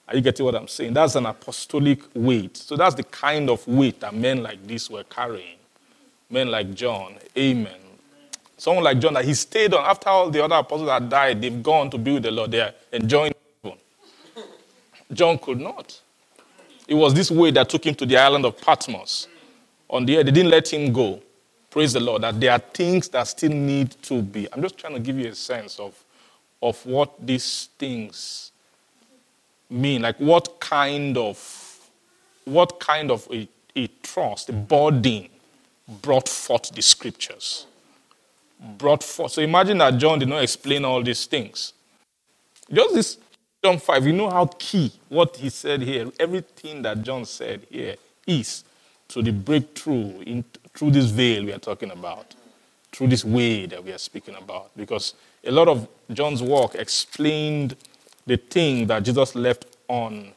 Are 0.07 0.15
you 0.15 0.21
getting 0.21 0.45
what 0.45 0.55
I'm 0.55 0.67
saying? 0.67 0.93
That's 0.93 1.15
an 1.15 1.25
apostolic 1.25 2.01
weight. 2.13 2.57
So 2.57 2.75
that's 2.75 2.95
the 2.95 3.03
kind 3.03 3.49
of 3.49 3.65
weight 3.67 4.01
that 4.01 4.13
men 4.13 4.43
like 4.43 4.65
this 4.67 4.89
were 4.89 5.03
carrying. 5.05 5.57
Men 6.29 6.51
like 6.51 6.73
John. 6.73 7.15
Amen. 7.37 7.79
Someone 8.57 8.83
like 8.83 8.99
John 8.99 9.13
that 9.13 9.25
he 9.25 9.33
stayed 9.33 9.73
on 9.73 9.85
after 9.85 10.09
all 10.09 10.29
the 10.29 10.43
other 10.43 10.55
apostles 10.55 10.89
had 10.89 11.09
died, 11.09 11.41
they've 11.41 11.63
gone 11.63 11.89
to 11.89 11.97
be 11.97 12.13
with 12.13 12.23
the 12.23 12.31
Lord. 12.31 12.51
They 12.51 12.61
are 12.61 12.73
enjoying. 12.91 13.33
John 15.11 15.37
could 15.37 15.59
not. 15.59 15.99
It 16.87 16.95
was 16.95 17.13
this 17.13 17.29
way 17.29 17.51
that 17.51 17.69
took 17.69 17.85
him 17.85 17.95
to 17.95 18.05
the 18.05 18.17
island 18.17 18.45
of 18.45 18.59
Patmos. 18.59 19.27
On 19.89 20.05
the 20.05 20.17
air, 20.17 20.23
they 20.23 20.31
didn't 20.31 20.49
let 20.49 20.71
him 20.71 20.91
go. 20.91 21.21
Praise 21.69 21.93
the 21.93 21.99
Lord, 21.99 22.23
that 22.23 22.39
there 22.39 22.51
are 22.51 22.59
things 22.59 23.09
that 23.09 23.23
still 23.27 23.51
need 23.51 23.91
to 24.03 24.21
be. 24.21 24.47
I'm 24.51 24.61
just 24.61 24.77
trying 24.77 24.93
to 24.93 24.99
give 24.99 25.17
you 25.17 25.27
a 25.27 25.35
sense 25.35 25.79
of, 25.79 26.01
of 26.61 26.83
what 26.85 27.13
these 27.25 27.69
things 27.77 28.52
mean. 29.69 30.01
Like 30.01 30.17
what 30.17 30.59
kind 30.59 31.17
of 31.17 31.89
what 32.45 32.79
kind 32.79 33.11
of 33.11 33.27
a, 33.31 33.47
a 33.75 33.87
trust, 34.01 34.49
a 34.49 34.53
burden 34.53 35.29
brought 36.01 36.29
forth 36.29 36.71
the 36.73 36.81
scriptures. 36.81 37.65
Brought 38.77 39.03
forth. 39.03 39.33
So 39.33 39.41
imagine 39.41 39.77
that 39.79 39.97
John 39.97 40.19
did 40.19 40.29
not 40.29 40.43
explain 40.43 40.85
all 40.85 41.01
these 41.03 41.25
things. 41.25 41.73
Just 42.71 42.95
this 42.95 43.17
John 43.63 43.79
5, 43.79 44.07
you 44.07 44.13
know 44.13 44.29
how 44.29 44.45
key 44.57 44.91
what 45.07 45.37
he 45.37 45.49
said 45.49 45.81
here, 45.81 46.11
everything 46.19 46.81
that 46.81 47.01
John 47.01 47.23
said 47.23 47.65
here 47.69 47.95
is 48.27 48.65
to 49.07 49.21
the 49.21 49.31
breakthrough 49.31 50.19
in, 50.21 50.43
through 50.73 50.91
this 50.91 51.05
veil 51.05 51.45
we 51.45 51.53
are 51.53 51.59
talking 51.59 51.91
about, 51.91 52.35
through 52.91 53.07
this 53.07 53.23
way 53.23 53.65
that 53.67 53.81
we 53.81 53.93
are 53.93 53.97
speaking 53.97 54.35
about. 54.35 54.71
Because 54.75 55.13
a 55.45 55.51
lot 55.51 55.69
of 55.69 55.87
John's 56.11 56.43
work 56.43 56.75
explained 56.75 57.77
the 58.25 58.37
thing 58.37 58.87
that 58.87 59.03
Jesus 59.03 59.35
left 59.35 59.65
on, 59.87 60.31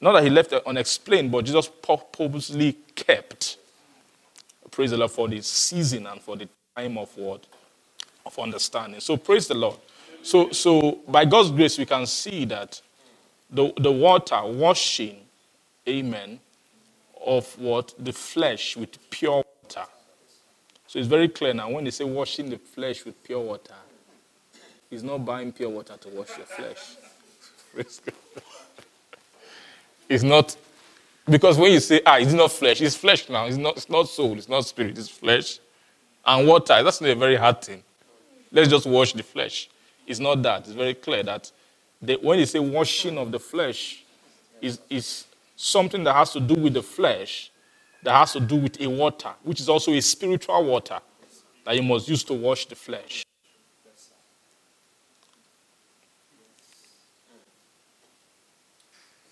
not 0.00 0.12
that 0.12 0.24
he 0.24 0.30
left 0.30 0.52
it 0.52 0.62
unexplained, 0.66 1.30
but 1.30 1.44
Jesus 1.44 1.70
purposely 1.82 2.74
kept. 2.94 3.58
Praise 4.70 4.90
the 4.90 4.96
Lord 4.98 5.10
for 5.10 5.28
the 5.28 5.40
season 5.40 6.06
and 6.06 6.20
for 6.20 6.36
the 6.36 6.48
time 6.76 6.98
of 6.98 7.16
what? 7.16 7.46
Of 8.26 8.38
understanding. 8.38 9.00
So 9.00 9.16
praise 9.16 9.48
the 9.48 9.54
Lord. 9.54 9.76
So, 10.22 10.50
so 10.50 10.98
by 11.08 11.24
God's 11.24 11.50
grace, 11.50 11.78
we 11.78 11.86
can 11.86 12.04
see 12.04 12.44
that 12.46 12.80
the, 13.48 13.72
the 13.78 13.92
water 13.92 14.40
washing, 14.44 15.18
amen, 15.88 16.40
of 17.24 17.58
what? 17.58 17.94
The 17.98 18.12
flesh 18.12 18.76
with 18.76 18.98
pure 19.08 19.44
water. 19.62 19.86
So 20.88 20.98
it's 20.98 21.08
very 21.08 21.28
clear 21.28 21.54
now 21.54 21.70
when 21.70 21.84
they 21.84 21.90
say 21.90 22.04
washing 22.04 22.50
the 22.50 22.58
flesh 22.58 23.04
with 23.04 23.22
pure 23.24 23.40
water, 23.40 23.74
it's 24.90 25.02
not 25.02 25.24
buying 25.24 25.52
pure 25.52 25.68
water 25.70 25.96
to 25.96 26.08
wash 26.10 26.36
your 26.36 26.46
flesh. 26.46 26.96
It's 30.08 30.22
not 30.22 30.56
because 31.28 31.58
when 31.58 31.72
you 31.72 31.80
say, 31.80 32.00
ah, 32.06 32.18
it's 32.18 32.32
not 32.32 32.52
flesh, 32.52 32.80
it's 32.80 32.96
flesh 32.96 33.28
now. 33.28 33.46
It's 33.46 33.56
not, 33.56 33.76
it's 33.76 33.90
not 33.90 34.08
soul, 34.08 34.38
it's 34.38 34.48
not 34.48 34.64
spirit, 34.64 34.96
it's 34.96 35.08
flesh. 35.08 35.58
And 36.24 36.46
water, 36.46 36.82
that's 36.82 37.00
not 37.00 37.10
a 37.10 37.16
very 37.16 37.36
hard 37.36 37.62
thing. 37.62 37.82
Let's 38.52 38.68
just 38.68 38.86
wash 38.86 39.12
the 39.12 39.22
flesh. 39.24 39.68
It's 40.06 40.20
not 40.20 40.40
that. 40.42 40.60
It's 40.60 40.70
very 40.70 40.94
clear 40.94 41.24
that 41.24 41.50
when 42.22 42.38
you 42.38 42.46
say 42.46 42.60
washing 42.60 43.18
of 43.18 43.32
the 43.32 43.40
flesh, 43.40 44.04
is, 44.60 44.80
is 44.88 45.26
something 45.56 46.04
that 46.04 46.14
has 46.14 46.32
to 46.32 46.40
do 46.40 46.54
with 46.54 46.74
the 46.74 46.82
flesh 46.82 47.50
that 48.02 48.14
has 48.14 48.32
to 48.32 48.40
do 48.40 48.56
with 48.56 48.80
a 48.80 48.86
water, 48.86 49.30
which 49.42 49.60
is 49.60 49.68
also 49.68 49.92
a 49.92 50.00
spiritual 50.00 50.64
water 50.64 51.00
that 51.64 51.74
you 51.74 51.82
must 51.82 52.08
use 52.08 52.22
to 52.24 52.34
wash 52.34 52.66
the 52.66 52.74
flesh. 52.74 53.25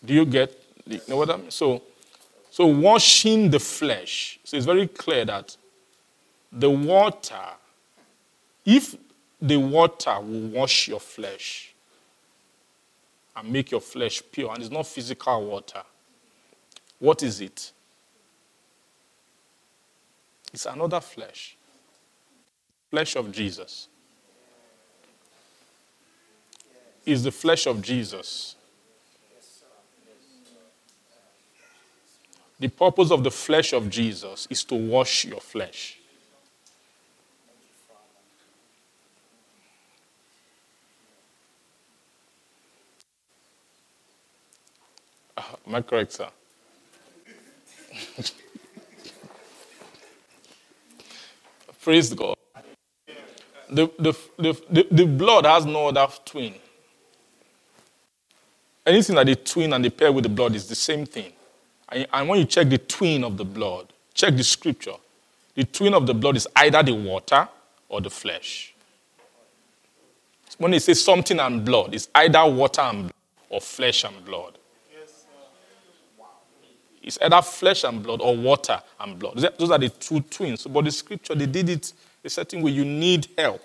Do 0.04 0.12
you 0.14 0.26
get 0.26 0.64
you 0.86 1.00
know 1.08 1.16
what 1.16 1.30
I 1.30 1.36
mean? 1.36 1.50
So, 1.50 1.82
so 2.50 2.66
washing 2.66 3.50
the 3.50 3.58
flesh. 3.58 4.38
So 4.44 4.56
it's 4.56 4.66
very 4.66 4.86
clear 4.86 5.24
that 5.24 5.56
the 6.52 6.70
water, 6.70 7.40
if 8.64 8.94
the 9.40 9.56
water 9.56 10.20
will 10.20 10.48
wash 10.48 10.88
your 10.88 11.00
flesh 11.00 11.74
and 13.36 13.50
make 13.50 13.70
your 13.70 13.80
flesh 13.80 14.22
pure, 14.30 14.52
and 14.52 14.62
it's 14.62 14.70
not 14.70 14.86
physical 14.86 15.44
water, 15.44 15.82
what 16.98 17.22
is 17.22 17.40
it? 17.40 17.72
It's 20.52 20.66
another 20.66 21.00
flesh. 21.00 21.56
Flesh 22.90 23.16
of 23.16 23.32
Jesus. 23.32 23.88
Is 27.04 27.24
the 27.24 27.32
flesh 27.32 27.66
of 27.66 27.82
Jesus. 27.82 28.54
The 32.58 32.68
purpose 32.68 33.10
of 33.10 33.24
the 33.24 33.30
flesh 33.30 33.72
of 33.72 33.90
Jesus 33.90 34.46
is 34.50 34.64
to 34.64 34.74
wash 34.74 35.24
your 35.24 35.40
flesh. 35.40 35.98
Uh, 45.36 45.42
am 45.66 45.74
I 45.74 45.82
correct, 45.82 46.12
sir? 46.12 46.28
Praise 51.82 52.14
God. 52.14 52.36
The, 53.68 53.90
the, 53.98 54.14
the, 54.38 54.62
the, 54.70 54.86
the 54.90 55.06
blood 55.06 55.46
has 55.46 55.66
no 55.66 55.88
other 55.88 56.06
twin. 56.24 56.54
Anything 58.86 59.16
that 59.16 59.26
they 59.26 59.34
twin 59.34 59.72
and 59.72 59.84
they 59.84 59.90
pair 59.90 60.12
with 60.12 60.24
the 60.24 60.28
blood 60.30 60.54
is 60.54 60.68
the 60.68 60.74
same 60.74 61.06
thing. 61.06 61.32
And, 61.90 62.28
when 62.28 62.38
you 62.38 62.44
check 62.44 62.68
the 62.68 62.78
twin 62.78 63.24
of 63.24 63.36
the 63.36 63.44
blood, 63.44 63.92
check 64.14 64.36
the 64.36 64.44
scripture. 64.44 64.94
The 65.54 65.64
twin 65.64 65.94
of 65.94 66.06
the 66.06 66.14
blood 66.14 66.36
is 66.36 66.48
either 66.56 66.82
the 66.82 66.94
water 66.94 67.48
or 67.88 68.00
the 68.00 68.10
flesh. 68.10 68.74
When 70.58 70.70
they 70.70 70.78
say 70.78 70.94
something 70.94 71.38
and 71.38 71.64
blood, 71.64 71.94
it's 71.94 72.08
either 72.14 72.44
water 72.46 72.82
and 72.82 73.02
blood 73.02 73.12
or 73.50 73.60
flesh 73.60 74.04
and 74.04 74.24
blood. 74.24 74.58
It's 77.02 77.18
either 77.20 77.42
flesh 77.42 77.84
and 77.84 78.02
blood 78.02 78.22
or 78.22 78.34
water 78.34 78.80
and 78.98 79.18
blood. 79.18 79.36
Those 79.58 79.70
are 79.70 79.78
the 79.78 79.90
two 79.90 80.20
twins. 80.20 80.66
But 80.66 80.86
the 80.86 80.90
scripture, 80.90 81.34
they 81.34 81.46
did 81.46 81.68
it 81.68 81.92
a 82.24 82.30
certain 82.30 82.62
way. 82.62 82.70
You 82.70 82.84
need 82.84 83.28
help. 83.36 83.60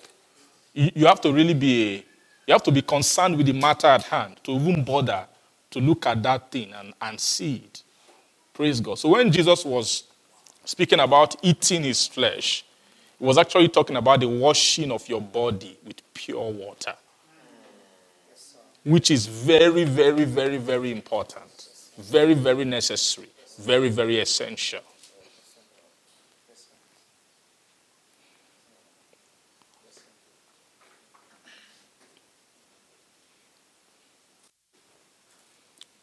You, 0.74 1.08
have 1.08 1.22
to 1.22 1.32
really 1.32 1.54
be, 1.54 2.04
you 2.46 2.54
have 2.54 2.64
to 2.64 2.72
be 2.72 2.82
concerned 2.82 3.38
with 3.38 3.48
the 3.48 3.54
matter 3.54 3.88
at 3.88 4.04
hand 4.04 4.40
to 4.44 4.52
even 4.52 4.84
bother 4.84 5.26
to 5.72 5.80
look 5.80 6.06
at 6.06 6.22
that 6.24 6.52
thing 6.52 6.74
and, 6.74 6.94
and 7.02 7.20
see 7.20 7.56
it. 7.56 7.84
Praise 8.60 8.82
God. 8.82 9.00
So 9.00 9.08
when 9.08 9.32
Jesus 9.32 9.64
was 9.64 10.04
speaking 10.66 11.00
about 11.00 11.34
eating 11.42 11.84
his 11.84 12.06
flesh, 12.08 12.66
he 13.18 13.24
was 13.24 13.38
actually 13.38 13.70
talking 13.70 13.96
about 13.96 14.20
the 14.20 14.28
washing 14.28 14.92
of 14.92 15.08
your 15.08 15.22
body 15.22 15.80
with 15.86 16.02
pure 16.14 16.52
water, 16.52 16.94
which 18.84 19.12
is 19.12 19.28
very, 19.28 19.86
very, 19.86 20.26
very, 20.26 20.58
very 20.58 20.92
important. 20.92 21.70
Very, 22.00 22.34
very 22.34 22.66
necessary. 22.66 23.30
Very, 23.60 23.88
very 23.88 24.20
essential. 24.20 24.82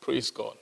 Praise 0.00 0.30
God. 0.30 0.56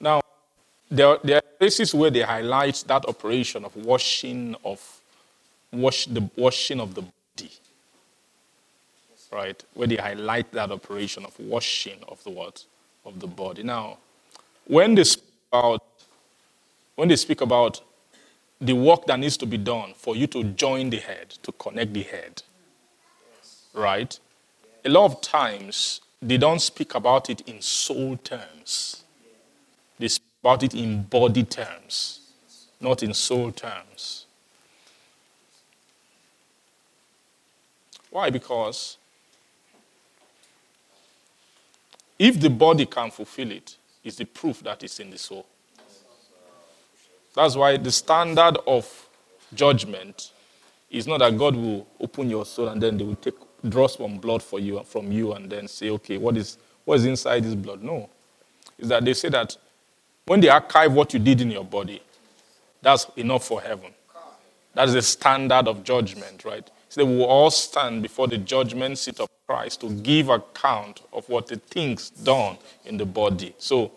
Now, 0.00 0.20
there, 0.90 1.18
there 1.22 1.36
are 1.36 1.42
places 1.58 1.94
where 1.94 2.10
they 2.10 2.22
highlight 2.22 2.84
that 2.86 3.04
operation 3.06 3.64
of 3.64 3.74
washing 3.76 4.56
of 4.64 5.00
wash 5.72 6.06
the 6.06 6.28
washing 6.36 6.80
of 6.80 6.94
the 6.94 7.02
body. 7.02 7.52
Right? 9.30 9.62
Where 9.74 9.86
they 9.86 9.96
highlight 9.96 10.52
that 10.52 10.70
operation 10.70 11.24
of 11.24 11.38
washing 11.38 11.98
of 12.08 12.22
the 12.24 12.30
what? 12.30 12.64
Of 13.04 13.20
the 13.20 13.26
body. 13.26 13.62
Now, 13.62 13.98
when 14.66 14.94
they 14.94 15.04
speak 15.04 15.24
about 15.52 15.82
when 16.94 17.08
they 17.08 17.16
speak 17.16 17.40
about 17.40 17.80
the 18.60 18.72
work 18.72 19.06
that 19.06 19.18
needs 19.18 19.36
to 19.36 19.46
be 19.46 19.56
done 19.56 19.94
for 19.96 20.16
you 20.16 20.26
to 20.26 20.42
join 20.42 20.90
the 20.90 20.96
head, 20.96 21.30
to 21.42 21.52
connect 21.52 21.92
the 21.92 22.02
head, 22.02 22.42
right? 23.72 24.18
A 24.84 24.88
lot 24.88 25.04
of 25.04 25.20
times 25.20 26.00
they 26.20 26.38
don't 26.38 26.60
speak 26.60 26.94
about 26.94 27.30
it 27.30 27.42
in 27.42 27.60
soul 27.60 28.16
terms. 28.16 29.04
They 29.98 30.08
speak 30.08 30.28
about 30.42 30.62
it 30.62 30.74
in 30.74 31.02
body 31.02 31.42
terms, 31.44 32.20
not 32.80 33.02
in 33.02 33.12
soul 33.14 33.50
terms. 33.52 34.26
Why? 38.10 38.30
Because 38.30 38.96
if 42.18 42.40
the 42.40 42.50
body 42.50 42.86
can 42.86 43.10
fulfill 43.10 43.50
it, 43.50 43.76
it's 44.04 44.16
the 44.16 44.24
proof 44.24 44.62
that 44.62 44.82
it's 44.82 45.00
in 45.00 45.10
the 45.10 45.18
soul. 45.18 45.46
That's 47.34 47.56
why 47.56 47.76
the 47.76 47.90
standard 47.92 48.58
of 48.66 49.08
judgment 49.54 50.32
is 50.90 51.06
not 51.06 51.18
that 51.18 51.36
God 51.36 51.54
will 51.54 51.86
open 52.00 52.30
your 52.30 52.46
soul 52.46 52.68
and 52.68 52.82
then 52.82 52.96
they 52.98 53.04
will 53.04 53.16
take 53.16 53.34
draw 53.68 53.88
some 53.88 54.18
blood 54.18 54.42
for 54.42 54.60
you 54.60 54.82
from 54.84 55.10
you 55.12 55.32
and 55.32 55.50
then 55.50 55.68
say, 55.68 55.90
okay, 55.90 56.16
what 56.16 56.36
is 56.36 56.58
what 56.84 56.96
is 56.96 57.04
inside 57.04 57.44
this 57.44 57.54
blood? 57.54 57.82
No. 57.82 58.08
Is 58.78 58.88
that 58.88 59.04
they 59.04 59.12
say 59.14 59.28
that 59.30 59.56
when 60.28 60.40
they 60.40 60.48
archive 60.50 60.92
what 60.92 61.14
you 61.14 61.18
did 61.18 61.40
in 61.40 61.50
your 61.50 61.64
body, 61.64 62.02
that's 62.82 63.06
enough 63.16 63.44
for 63.46 63.62
heaven. 63.62 63.92
That 64.74 64.88
is 64.88 64.94
the 64.94 65.02
standard 65.02 65.66
of 65.66 65.82
judgment, 65.82 66.44
right? 66.44 66.68
So 66.90 67.02
they 67.02 67.10
will 67.10 67.24
all 67.24 67.50
stand 67.50 68.02
before 68.02 68.28
the 68.28 68.36
judgment 68.36 68.98
seat 68.98 69.20
of 69.20 69.28
Christ 69.46 69.80
to 69.80 69.90
give 69.90 70.28
account 70.28 71.00
of 71.14 71.26
what 71.30 71.46
the 71.46 71.56
things 71.56 72.10
done 72.10 72.58
in 72.84 72.98
the 72.98 73.06
body. 73.06 73.54
So 73.58 73.90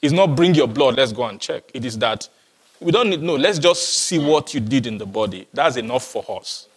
it's 0.00 0.12
not 0.12 0.36
bring 0.36 0.54
your 0.54 0.68
blood, 0.68 0.96
let's 0.96 1.12
go 1.12 1.24
and 1.24 1.40
check. 1.40 1.64
It 1.74 1.84
is 1.84 1.98
that 1.98 2.28
we 2.80 2.92
don't 2.92 3.10
need, 3.10 3.22
no, 3.22 3.34
let's 3.34 3.58
just 3.58 3.82
see 3.88 4.18
what 4.18 4.54
you 4.54 4.60
did 4.60 4.86
in 4.86 4.98
the 4.98 5.06
body. 5.06 5.48
That's 5.52 5.76
enough 5.76 6.04
for 6.04 6.24
us. 6.28 6.68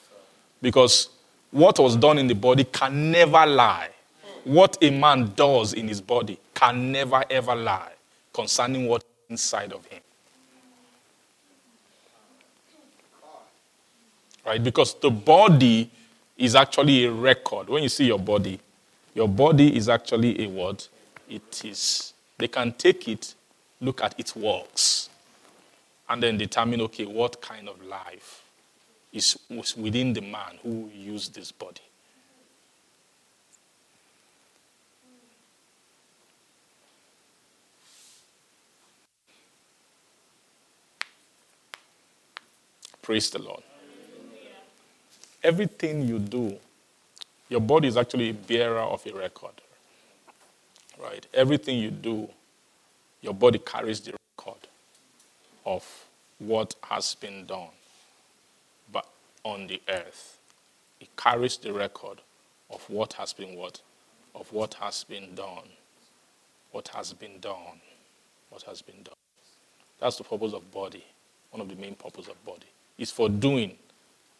Because 0.63 1.09
what 1.51 1.77
was 1.77 1.95
done 1.95 2.17
in 2.17 2.25
the 2.25 2.35
body 2.35 2.63
can 2.63 3.11
never 3.11 3.45
lie. 3.45 3.89
What 4.43 4.77
a 4.81 4.89
man 4.89 5.33
does 5.35 5.73
in 5.73 5.87
his 5.87 6.01
body 6.01 6.39
can 6.55 6.91
never 6.91 7.23
ever 7.29 7.55
lie 7.55 7.94
concerning 8.35 8.87
what 8.87 9.03
inside 9.29 9.71
of 9.71 9.85
him. 9.85 10.01
Right? 14.45 14.63
Because 14.63 14.93
the 14.99 15.09
body 15.09 15.89
is 16.37 16.53
actually 16.53 17.05
a 17.05 17.11
record. 17.11 17.69
When 17.69 17.81
you 17.81 17.89
see 17.89 18.05
your 18.05 18.19
body, 18.19 18.59
your 19.15 19.29
body 19.29 19.75
is 19.75 19.87
actually 19.87 20.43
a 20.43 20.49
what? 20.49 20.87
It 21.29 21.63
is. 21.63 22.13
They 22.37 22.49
can 22.49 22.73
take 22.73 23.07
it, 23.07 23.33
look 23.79 24.03
at 24.03 24.19
its 24.19 24.35
works, 24.35 25.09
and 26.09 26.21
then 26.21 26.37
determine 26.37 26.81
okay, 26.81 27.05
what 27.05 27.41
kind 27.41 27.69
of 27.69 27.81
life 27.85 28.43
is 29.13 29.37
within 29.77 30.11
the 30.11 30.21
man 30.21 30.59
who 30.61 30.91
used 30.93 31.33
this 31.33 31.51
body. 31.51 31.81
Praise 43.05 43.29
the 43.29 43.37
Lord. 43.37 43.61
Everything 45.43 46.07
you 46.07 46.17
do, 46.17 46.57
your 47.49 47.61
body 47.61 47.87
is 47.87 47.97
actually 47.97 48.29
a 48.29 48.33
bearer 48.33 48.79
of 48.79 49.05
a 49.05 49.11
record. 49.11 49.51
Right? 50.99 51.27
Everything 51.31 51.77
you 51.77 51.91
do, 51.91 52.27
your 53.21 53.35
body 53.35 53.59
carries 53.59 53.99
the 53.99 54.15
record 54.39 54.67
of 55.67 55.85
what 56.39 56.73
has 56.81 57.13
been 57.13 57.45
done 57.45 57.69
but 58.91 59.07
on 59.43 59.67
the 59.67 59.79
earth. 59.87 60.39
It 60.99 61.09
carries 61.15 61.57
the 61.57 61.73
record 61.73 62.21
of 62.71 62.89
what 62.89 63.13
has 63.13 63.33
been 63.33 63.55
what? 63.55 63.81
Of 64.33 64.51
what 64.51 64.73
has 64.81 65.03
been 65.03 65.35
done. 65.35 65.69
What 66.71 66.87
has 66.87 67.13
been 67.13 67.39
done. 67.39 67.81
What 68.49 68.63
has 68.63 68.81
been 68.81 69.03
done. 69.03 69.13
That's 69.99 70.17
the 70.17 70.23
purpose 70.23 70.53
of 70.53 70.71
body. 70.71 71.05
One 71.51 71.61
of 71.61 71.69
the 71.69 71.75
main 71.75 71.93
purposes 71.93 72.31
of 72.31 72.43
body. 72.43 72.65
Is 72.97 73.11
for 73.11 73.29
doing 73.29 73.75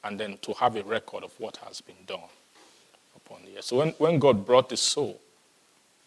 and 0.04 0.20
then 0.20 0.38
to 0.44 0.54
have 0.54 0.76
a 0.76 0.84
record 0.84 1.24
of 1.24 1.38
what 1.40 1.58
has 1.58 1.82
been 1.82 1.96
done 2.06 2.30
upon 3.16 3.40
the 3.46 3.58
earth. 3.58 3.66
So 3.66 3.78
when, 3.78 3.90
when 3.98 4.20
God 4.20 4.46
brought 4.46 4.70
the 4.70 4.78
soul, 4.78 5.20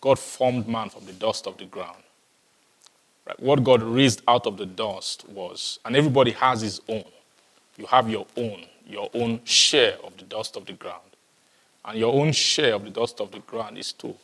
God 0.00 0.18
formed 0.18 0.68
man 0.68 0.88
from 0.88 1.04
the 1.04 1.12
dust 1.12 1.46
of 1.46 1.58
the 1.58 1.64
ground. 1.64 1.98
Right? 3.26 3.38
What 3.40 3.64
God 3.64 3.82
raised 3.82 4.22
out 4.28 4.46
of 4.46 4.56
the 4.56 4.66
dust 4.66 5.28
was, 5.28 5.80
and 5.84 5.96
everybody 5.96 6.30
has 6.30 6.60
his 6.60 6.80
own. 6.88 7.04
You 7.76 7.86
have 7.86 8.08
your 8.08 8.26
own, 8.36 8.64
your 8.86 9.10
own 9.14 9.40
share 9.44 9.96
of 10.04 10.16
the 10.16 10.24
dust 10.24 10.56
of 10.56 10.66
the 10.66 10.72
ground. 10.72 11.02
And 11.84 11.98
your 11.98 12.14
own 12.14 12.32
share 12.32 12.74
of 12.74 12.84
the 12.84 12.90
dust 12.90 13.20
of 13.20 13.32
the 13.32 13.40
ground 13.40 13.78
is 13.78 13.92
to, 13.94 14.14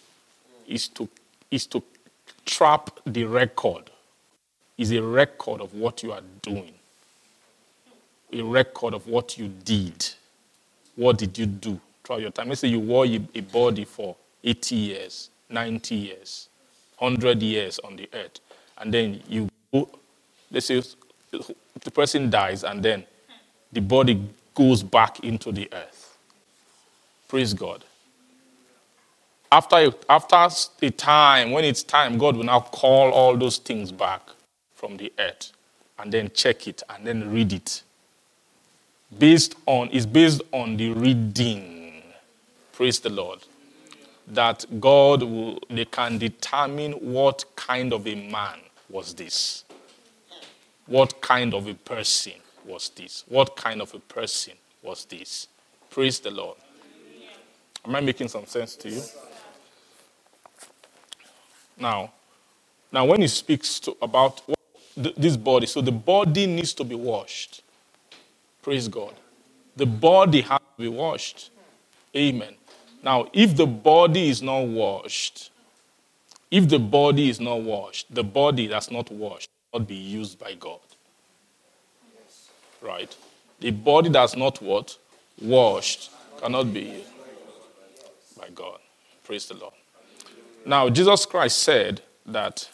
is 0.67 0.89
to, 0.89 1.09
is 1.51 1.67
to 1.67 1.83
trap 2.45 2.91
the 3.07 3.25
record, 3.25 3.91
is 4.79 4.93
a 4.93 5.03
record 5.03 5.61
of 5.61 5.75
what 5.75 6.03
you 6.03 6.13
are 6.13 6.23
doing, 6.43 6.75
a 8.35 8.43
record 8.43 8.95
of 8.95 9.07
what 9.07 9.39
you 9.39 9.49
did. 9.49 10.07
What 10.97 11.19
did 11.19 11.39
you 11.39 11.47
do 11.47 11.81
throughout 12.03 12.21
your 12.21 12.31
time? 12.31 12.49
Let's 12.49 12.61
say 12.61 12.69
you 12.69 12.81
wore 12.81 13.07
a 13.07 13.41
body 13.41 13.85
for 13.85 14.17
80 14.43 14.77
years, 14.77 15.31
90 15.49 15.95
years, 15.95 16.49
100 16.99 17.43
years 17.43 17.79
on 17.81 17.97
the 17.97 18.09
earth, 18.13 18.41
and 18.79 18.93
then 18.93 19.23
you 19.29 19.49
go, 19.73 19.89
let's 20.51 20.67
say 20.67 20.83
the 21.31 21.91
person 21.91 22.31
dies, 22.31 22.65
and 22.65 22.83
then 22.83 23.05
the 23.73 23.81
body 23.81 24.23
goes 24.55 24.83
back 24.83 25.21
into 25.21 25.51
the 25.51 25.69
earth. 25.73 26.17
Praise 27.29 27.55
God. 27.55 27.85
After 29.51 29.93
after 30.09 30.49
a 30.83 30.91
time, 30.91 31.53
when 31.53 31.65
it's 31.65 31.83
time, 31.83 32.19
God 32.19 32.37
will 32.37 32.45
now 32.45 32.61
call 32.61 33.11
all 33.13 33.37
those 33.37 33.59
things 33.59 33.93
back 33.93 34.21
from 34.75 34.97
the 34.97 35.13
earth 35.19 35.53
and 35.99 36.13
then 36.13 36.31
check 36.35 36.67
it 36.67 36.83
and 36.89 37.07
then 37.07 37.33
read 37.33 37.53
it. 37.53 37.84
Based 39.19 39.55
on, 39.67 39.89
is 39.91 40.07
based 40.07 40.43
on 40.53 40.77
the 40.77 40.91
reading. 40.91 42.03
Praise 42.73 42.99
the 43.01 43.11
Lord. 43.11 43.41
That 44.27 44.65
God 44.81 45.23
will, 45.23 45.59
they 45.69 45.85
can 45.85 46.19
determine 46.19 46.93
what 46.93 47.45
kind 47.57 47.93
of 47.93 48.07
a 48.07 48.15
man 48.15 48.59
was 48.89 49.15
this. 49.15 49.65
What 50.87 51.21
kind 51.21 51.55
of 51.55 51.69
a 51.69 51.75
person 51.75 52.35
was 52.67 52.91
this? 52.91 53.25
What 53.29 53.57
kind 53.57 53.81
of 53.83 53.95
a 53.95 54.01
person 54.01 54.55
was 54.83 55.05
this? 55.05 55.49
Praise 55.91 56.19
the 56.21 56.31
Lord. 56.31 56.57
Am 57.85 57.95
I 57.95 58.01
making 58.01 58.29
some 58.29 58.47
sense 58.47 58.77
to 58.77 58.89
you? 58.89 59.03
Now, 61.79 62.13
now 62.91 63.05
when 63.05 63.21
he 63.21 63.29
speaks 63.29 63.79
to, 63.81 63.97
about 64.01 64.43
this 64.97 65.37
body, 65.37 65.67
so 65.67 65.81
the 65.81 65.93
body 65.93 66.47
needs 66.47 66.73
to 66.75 66.85
be 66.85 66.95
washed. 66.95 67.63
Praise 68.65 68.89
God. 68.89 69.13
The 69.77 69.85
body 69.85 70.41
has 70.41 70.59
to 70.59 70.83
be 70.83 70.89
washed. 70.89 71.51
Amen. 72.17 72.55
Now, 73.03 73.29
if 73.35 73.55
the 73.55 73.67
body 73.67 74.31
is 74.31 74.41
not 74.41 74.63
washed, 74.63 75.51
if 76.51 76.67
the 76.71 76.79
body 76.79 77.29
is 77.29 77.41
not 77.41 77.61
washed, 77.61 78.15
the 78.15 78.25
body 78.25 78.67
that's 78.67 78.91
not 78.91 79.11
washed 79.13 79.51
cannot 79.71 79.87
be 79.87 79.97
used 79.97 80.39
by 80.39 80.55
God. 80.55 80.81
Right? 82.81 83.15
The 83.61 83.71
body 83.71 84.09
that's 84.09 84.35
not 84.35 84.63
what? 84.63 84.97
Washed 85.43 86.11
cannot 86.41 86.73
be 86.73 86.81
used 86.81 87.11
by 88.39 88.49
God. 88.55 88.79
Praise 89.25 89.47
the 89.47 89.55
Lord. 89.55 89.75
Now, 90.65 90.89
Jesus 90.89 91.27
Christ 91.27 91.63
said 91.63 92.01
that 92.25 92.67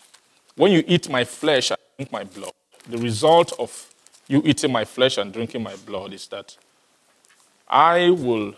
when 0.54 0.70
you 0.70 0.84
eat 0.86 1.08
my 1.08 1.24
flesh 1.24 1.72
and 1.72 1.78
drink 1.96 2.12
my 2.12 2.22
blood, 2.22 2.52
the 2.88 2.98
result 2.98 3.52
of 3.58 3.89
you 4.30 4.40
eating 4.44 4.70
my 4.70 4.84
flesh 4.84 5.18
and 5.18 5.32
drinking 5.32 5.60
my 5.60 5.74
blood 5.84 6.12
is 6.12 6.28
that 6.28 6.56
I 7.68 8.10
will 8.10 8.54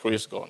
praise 0.00 0.24
God. 0.24 0.48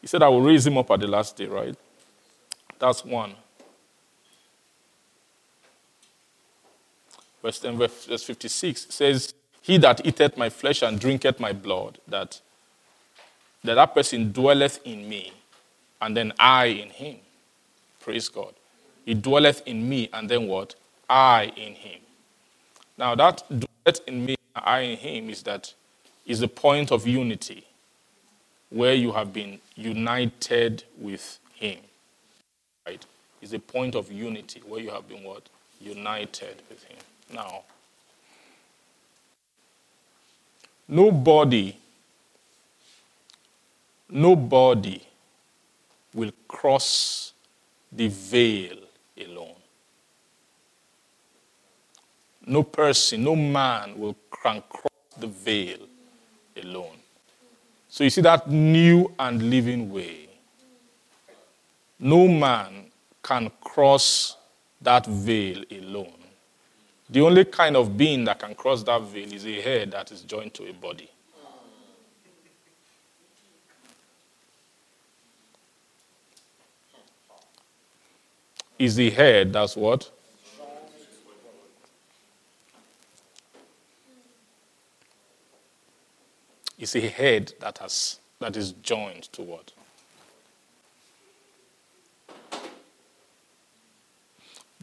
He 0.00 0.08
said, 0.08 0.24
I 0.24 0.28
will 0.28 0.42
raise 0.42 0.66
him 0.66 0.76
up 0.78 0.90
at 0.90 0.98
the 0.98 1.06
last 1.06 1.36
day, 1.36 1.46
right? 1.46 1.76
That's 2.80 3.04
one. 3.04 3.36
Verse 7.40 7.60
10, 7.60 7.78
verse 7.78 8.24
56 8.24 8.86
says, 8.90 9.32
He 9.68 9.76
that 9.76 10.06
eateth 10.06 10.38
my 10.38 10.48
flesh 10.48 10.80
and 10.80 10.98
drinketh 10.98 11.38
my 11.38 11.52
blood, 11.52 11.98
that, 12.08 12.40
that 13.62 13.74
that 13.74 13.94
person 13.94 14.32
dwelleth 14.32 14.80
in 14.82 15.06
me, 15.06 15.30
and 16.00 16.16
then 16.16 16.32
I 16.38 16.64
in 16.64 16.88
him. 16.88 17.16
Praise 18.00 18.30
God. 18.30 18.54
He 19.04 19.12
dwelleth 19.12 19.60
in 19.66 19.86
me, 19.86 20.08
and 20.14 20.26
then 20.26 20.46
what? 20.48 20.74
I 21.10 21.52
in 21.54 21.74
him. 21.74 22.00
Now, 22.96 23.14
that 23.16 23.42
dwelleth 23.50 24.00
in 24.06 24.24
me, 24.24 24.36
I 24.54 24.80
in 24.80 24.96
him 24.96 25.28
is 25.28 25.42
that 25.42 25.74
is 26.24 26.40
the 26.40 26.48
point 26.48 26.90
of 26.90 27.06
unity 27.06 27.66
where 28.70 28.94
you 28.94 29.12
have 29.12 29.34
been 29.34 29.60
united 29.76 30.84
with 30.98 31.40
him. 31.54 31.78
Right? 32.86 33.04
Is 33.42 33.52
a 33.52 33.58
point 33.58 33.94
of 33.94 34.10
unity 34.10 34.62
where 34.66 34.80
you 34.80 34.88
have 34.88 35.06
been 35.06 35.24
what? 35.24 35.42
United 35.78 36.62
with 36.70 36.82
him. 36.84 36.96
Now, 37.34 37.64
nobody, 40.88 41.76
nobody 44.08 45.00
will 46.14 46.32
cross 46.48 47.32
the 47.92 48.08
veil 48.08 48.78
alone. 49.24 49.54
No 52.46 52.62
person, 52.62 53.22
no 53.24 53.36
man 53.36 53.98
will 53.98 54.16
cross 54.30 54.92
the 55.18 55.26
veil 55.26 55.78
alone. 56.62 56.96
So 57.90 58.04
you 58.04 58.10
see 58.10 58.22
that 58.22 58.50
new 58.50 59.12
and 59.18 59.50
living 59.50 59.90
way. 59.90 60.28
No 61.98 62.28
man 62.28 62.86
can 63.22 63.50
cross 63.60 64.36
that 64.80 65.06
veil 65.06 65.64
alone. 65.70 66.17
The 67.10 67.20
only 67.22 67.44
kind 67.46 67.76
of 67.76 67.96
being 67.96 68.24
that 68.24 68.38
can 68.38 68.54
cross 68.54 68.82
that 68.82 69.00
veil 69.02 69.32
is 69.32 69.46
a 69.46 69.60
head 69.60 69.92
that 69.92 70.12
is 70.12 70.22
joined 70.22 70.52
to 70.54 70.68
a 70.68 70.72
body. 70.74 71.10
Is 78.78 78.94
the 78.94 79.10
head 79.10 79.52
that's 79.52 79.76
what? 79.76 80.10
It's 86.78 86.94
a 86.94 87.00
head 87.00 87.54
that 87.60 87.78
has 87.78 88.20
that 88.38 88.56
is 88.56 88.72
joined 88.72 89.24
to 89.32 89.42
what? 89.42 89.72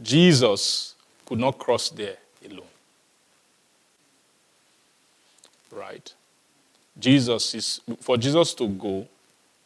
Jesus 0.02 0.95
could 1.26 1.40
not 1.40 1.58
cross 1.58 1.90
there 1.90 2.18
alone. 2.46 2.62
Right? 5.72 6.14
Jesus 6.98 7.54
is 7.54 7.82
for 8.02 8.18
Jesus 8.18 8.54
to 8.56 8.68
go, 8.68 9.08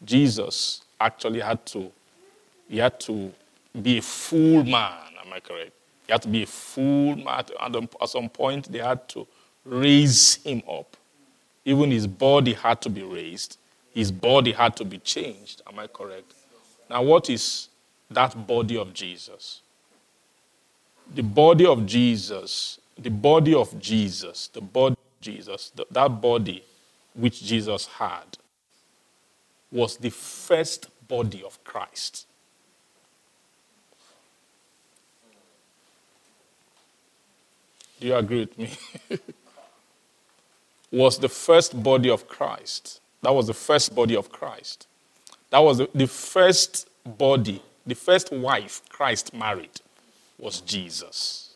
Jesus 0.03 0.81
actually 0.99 1.39
had 1.41 1.65
to 1.67 1.91
he 2.69 2.77
had 2.77 2.99
to 3.01 3.31
be 3.81 3.97
a 3.97 4.01
full 4.01 4.63
man, 4.63 4.93
am 5.25 5.33
I 5.33 5.39
correct? 5.39 5.71
He 6.05 6.11
had 6.11 6.21
to 6.21 6.27
be 6.27 6.43
a 6.43 6.47
full 6.47 7.15
man. 7.15 7.43
And 7.59 7.89
at 8.01 8.09
some 8.09 8.29
point, 8.29 8.71
they 8.71 8.79
had 8.79 9.07
to 9.09 9.27
raise 9.65 10.35
him 10.35 10.61
up. 10.69 10.95
Even 11.65 11.91
his 11.91 12.07
body 12.07 12.53
had 12.53 12.81
to 12.81 12.89
be 12.89 13.03
raised. 13.03 13.57
His 13.93 14.11
body 14.11 14.51
had 14.51 14.75
to 14.77 14.85
be 14.85 14.99
changed. 14.99 15.61
Am 15.67 15.79
I 15.79 15.87
correct? 15.87 16.33
Now, 16.89 17.03
what 17.03 17.29
is 17.29 17.69
that 18.09 18.47
body 18.47 18.77
of 18.77 18.93
Jesus? 18.93 19.61
The 21.13 21.23
body 21.23 21.65
of 21.65 21.85
Jesus, 21.85 22.79
the 22.97 23.09
body 23.09 23.53
of 23.53 23.79
Jesus, 23.79 24.47
the 24.47 24.61
body 24.61 24.93
of 24.93 25.21
Jesus, 25.21 25.71
the, 25.75 25.85
that 25.91 26.21
body 26.21 26.63
which 27.13 27.43
Jesus 27.43 27.87
had 27.87 28.37
was 29.71 29.97
the 29.97 30.09
first 30.09 30.89
body 31.07 31.43
of 31.43 31.63
Christ. 31.63 32.27
Do 37.99 38.07
you 38.07 38.15
agree 38.15 38.39
with 38.41 38.57
me? 38.57 38.69
was 40.91 41.19
the 41.19 41.29
first 41.29 41.81
body 41.83 42.09
of 42.09 42.27
Christ. 42.27 43.01
That 43.21 43.33
was 43.33 43.47
the 43.47 43.53
first 43.53 43.93
body 43.93 44.15
of 44.15 44.31
Christ. 44.31 44.87
That 45.49 45.59
was 45.59 45.79
the, 45.79 45.89
the 45.93 46.07
first 46.07 46.87
body, 47.05 47.61
the 47.85 47.95
first 47.95 48.31
wife 48.31 48.81
Christ 48.89 49.33
married 49.33 49.81
was 50.39 50.61
Jesus. 50.61 51.55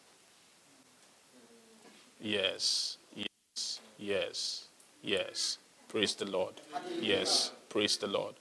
Yes, 2.22 2.98
yes, 3.16 3.80
yes, 3.98 4.68
yes. 5.02 5.58
Praise 5.90 6.16
the 6.16 6.26
Lord. 6.26 6.54
Yes, 7.02 7.52
Praise 7.74 7.98
the 7.98 8.06
Lord. 8.06 8.36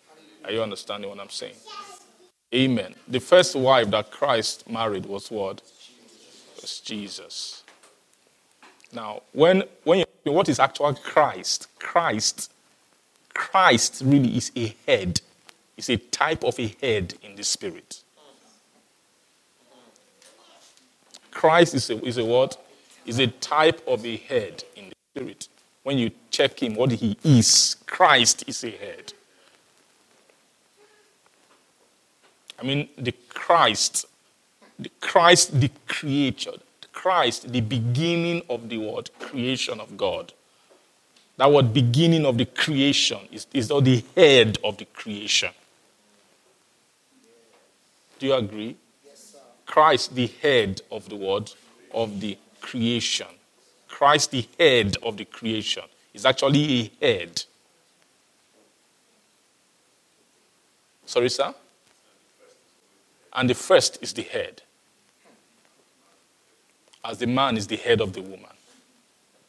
Are 0.45 0.53
you 0.53 0.63
understanding 0.63 1.09
what 1.09 1.19
I'm 1.19 1.31
saying? 1.31 1.55
Amen. 2.55 2.95
The 3.09 3.19
first 3.19 3.57
wife 3.57 3.89
that 3.93 4.11
Christ 4.11 4.69
married 4.69 5.07
was 5.07 5.31
what? 5.31 5.63
Was 6.61 6.81
Jesus. 6.81 7.65
Now, 8.93 9.23
when, 9.33 9.63
when 9.85 10.01
you, 10.01 10.33
what 10.33 10.51
is 10.51 10.61
actual 10.61 10.93
Christ? 10.93 11.69
Christ, 11.79 12.53
Christ 13.33 14.03
really 14.05 14.37
is 14.37 14.53
a 14.55 14.77
head. 14.87 15.23
It's 15.79 15.89
a 15.89 15.97
type 15.97 16.45
of 16.45 16.61
a 16.61 16.77
head 16.83 17.15
in 17.23 17.35
the 17.35 17.43
spirit. 17.43 18.02
Christ 21.43 21.75
is 21.75 21.91
a, 21.91 22.05
is 22.05 22.19
a 22.19 22.25
what? 22.25 22.57
Is 23.05 23.19
a 23.19 23.27
type 23.27 23.83
of 23.89 24.07
a 24.07 24.17
head 24.17 24.63
in 24.77 24.91
the 24.91 24.95
spirit. 25.11 25.49
When 25.83 25.99
you 25.99 26.13
check 26.31 26.63
him, 26.63 26.77
what 26.77 26.93
he 26.93 27.19
is, 27.25 27.75
Christ 27.85 28.45
is 28.47 28.63
a 28.63 28.71
head. 28.71 29.13
I 32.61 32.63
mean, 32.63 32.89
the 32.97 33.11
Christ, 33.29 34.07
the 34.79 34.89
Christ, 35.01 35.61
the 35.61 35.73
creator, 35.89 36.53
the 36.53 36.89
Christ, 36.93 37.53
the 37.53 37.61
beginning 37.61 38.43
of 38.49 38.69
the 38.69 38.79
word 38.79 39.11
creation 39.19 39.81
of 39.81 39.97
God. 39.97 40.33
That 41.39 41.51
word 41.51 41.75
beginning 41.75 42.25
of 42.25 42.39
the 42.39 42.47
creation 42.47 43.19
is, 43.33 43.49
is 43.53 43.67
the 43.67 44.05
head 44.15 44.59
of 44.63 44.79
the 44.79 44.85
creation. 44.85 45.51
Do 48.21 48.27
you 48.27 48.35
agree? 48.35 48.77
Christ, 49.73 50.15
the 50.15 50.27
head 50.43 50.83
of 50.91 51.09
the 51.09 51.17
word 51.17 51.51
of 51.95 52.21
the 52.21 52.37
creation. 52.61 53.27
Christ, 53.89 54.31
the 54.31 54.47
head 54.59 54.99
of 55.03 55.17
the 55.17 55.25
creation, 55.25 55.85
is 56.13 56.27
actually 56.27 56.93
a 57.01 57.07
head. 57.07 57.43
Sorry, 61.07 61.31
sir? 61.31 61.55
And 63.33 63.49
the 63.49 63.55
first 63.55 63.97
is 64.03 64.13
the 64.13 64.21
head. 64.21 64.61
As 67.03 67.17
the 67.17 67.27
man 67.27 67.57
is 67.57 67.67
the 67.67 67.79
head 67.79 68.03
of 68.03 68.13
the 68.13 68.21
woman. 68.21 68.45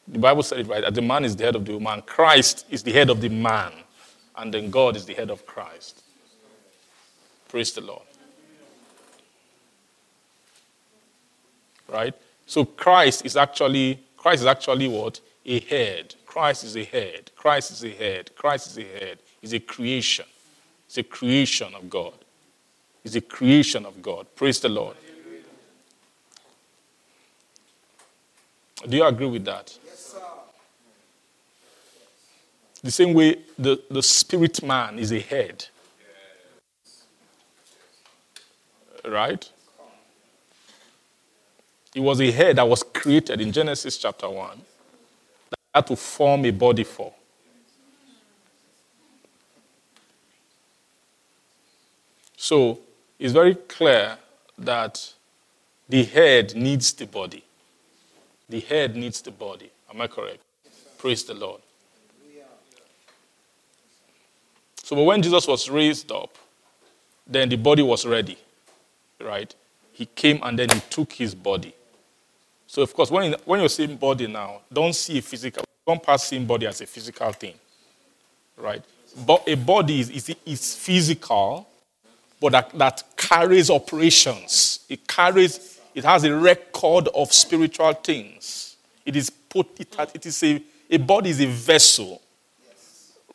The 0.08 0.20
Bible 0.20 0.42
said 0.42 0.60
it 0.60 0.68
right. 0.68 0.84
As 0.84 0.94
the 0.94 1.02
man 1.02 1.26
is 1.26 1.36
the 1.36 1.44
head 1.44 1.54
of 1.54 1.66
the 1.66 1.74
woman, 1.74 2.00
Christ 2.00 2.64
is 2.70 2.82
the 2.82 2.92
head 2.92 3.10
of 3.10 3.20
the 3.20 3.28
man. 3.28 3.72
And 4.36 4.54
then 4.54 4.70
God 4.70 4.96
is 4.96 5.04
the 5.04 5.12
head 5.12 5.28
of 5.30 5.44
Christ. 5.44 6.02
Praise 7.50 7.74
the 7.74 7.82
Lord. 7.82 8.06
Right? 11.88 12.14
So 12.46 12.64
Christ 12.64 13.24
is 13.24 13.36
actually 13.36 14.00
Christ 14.16 14.40
is 14.40 14.46
actually 14.46 14.88
what? 14.88 15.20
A 15.44 15.60
head. 15.60 16.14
Christ 16.24 16.64
is 16.64 16.76
a 16.76 16.84
head. 16.84 17.30
Christ 17.36 17.72
is 17.72 17.84
a 17.84 17.90
head. 17.90 18.34
Christ 18.34 18.68
is 18.68 18.78
a 18.78 18.98
head. 18.98 19.18
He's 19.40 19.52
a 19.52 19.60
creation. 19.60 20.24
It's 20.86 20.96
a 20.96 21.02
creation 21.02 21.74
of 21.74 21.90
God. 21.90 22.14
It's 23.04 23.14
a 23.14 23.20
creation 23.20 23.84
of 23.84 24.00
God. 24.00 24.26
Praise 24.34 24.60
the 24.60 24.70
Lord. 24.70 24.96
Do 28.88 28.96
you 28.96 29.04
agree 29.04 29.26
with 29.26 29.44
that? 29.44 29.76
Yes, 29.84 29.98
sir. 29.98 30.18
The 32.82 32.90
same 32.90 33.14
way 33.14 33.36
the, 33.58 33.82
the 33.90 34.02
spirit 34.02 34.62
man 34.62 34.98
is 34.98 35.12
a 35.12 35.20
head. 35.20 35.66
Right? 39.06 39.50
It 41.94 42.00
was 42.00 42.20
a 42.20 42.30
head 42.30 42.56
that 42.56 42.68
was 42.68 42.82
created 42.82 43.40
in 43.40 43.52
Genesis 43.52 43.96
chapter 43.96 44.28
1 44.28 44.60
that 45.50 45.58
had 45.74 45.86
to 45.86 45.96
form 45.96 46.44
a 46.44 46.50
body 46.50 46.84
for. 46.84 47.12
So 52.36 52.80
it's 53.18 53.32
very 53.32 53.54
clear 53.54 54.18
that 54.58 55.14
the 55.88 56.04
head 56.04 56.54
needs 56.54 56.92
the 56.92 57.06
body. 57.06 57.44
The 58.48 58.60
head 58.60 58.96
needs 58.96 59.22
the 59.22 59.30
body. 59.30 59.70
Am 59.88 60.00
I 60.00 60.06
correct? 60.06 60.40
Praise 60.98 61.24
the 61.24 61.34
Lord. 61.34 61.60
So, 64.82 65.02
when 65.02 65.22
Jesus 65.22 65.48
was 65.48 65.70
raised 65.70 66.12
up, 66.12 66.36
then 67.26 67.48
the 67.48 67.56
body 67.56 67.82
was 67.82 68.04
ready, 68.04 68.36
right? 69.18 69.54
He 69.94 70.04
came 70.04 70.40
and 70.42 70.58
then 70.58 70.68
he 70.70 70.80
took 70.90 71.12
his 71.12 71.34
body. 71.34 71.74
So, 72.66 72.82
of 72.82 72.92
course, 72.94 73.10
when, 73.10 73.34
when 73.44 73.60
you're 73.60 73.68
seeing 73.68 73.96
body 73.96 74.26
now, 74.26 74.60
don't 74.72 74.94
see 74.94 75.18
a 75.18 75.22
physical, 75.22 75.64
don't 75.86 76.02
pass 76.02 76.24
seeing 76.24 76.46
body 76.46 76.66
as 76.66 76.80
a 76.80 76.86
physical 76.86 77.32
thing, 77.32 77.54
right? 78.56 78.82
But 79.26 79.46
a 79.46 79.54
body 79.54 80.00
is, 80.00 80.10
is, 80.10 80.36
is 80.44 80.74
physical, 80.74 81.68
but 82.40 82.52
that, 82.52 82.78
that 82.78 83.04
carries 83.16 83.70
operations. 83.70 84.80
It 84.88 85.06
carries, 85.06 85.78
it 85.94 86.04
has 86.04 86.24
a 86.24 86.34
record 86.34 87.08
of 87.14 87.32
spiritual 87.32 87.92
things. 87.92 88.76
It 89.06 89.16
is 89.16 89.30
put, 89.30 89.68
it, 89.78 89.94
it 90.14 90.26
is 90.26 90.42
a, 90.42 90.62
a 90.90 90.96
body 90.96 91.30
is 91.30 91.40
a 91.40 91.46
vessel, 91.46 92.20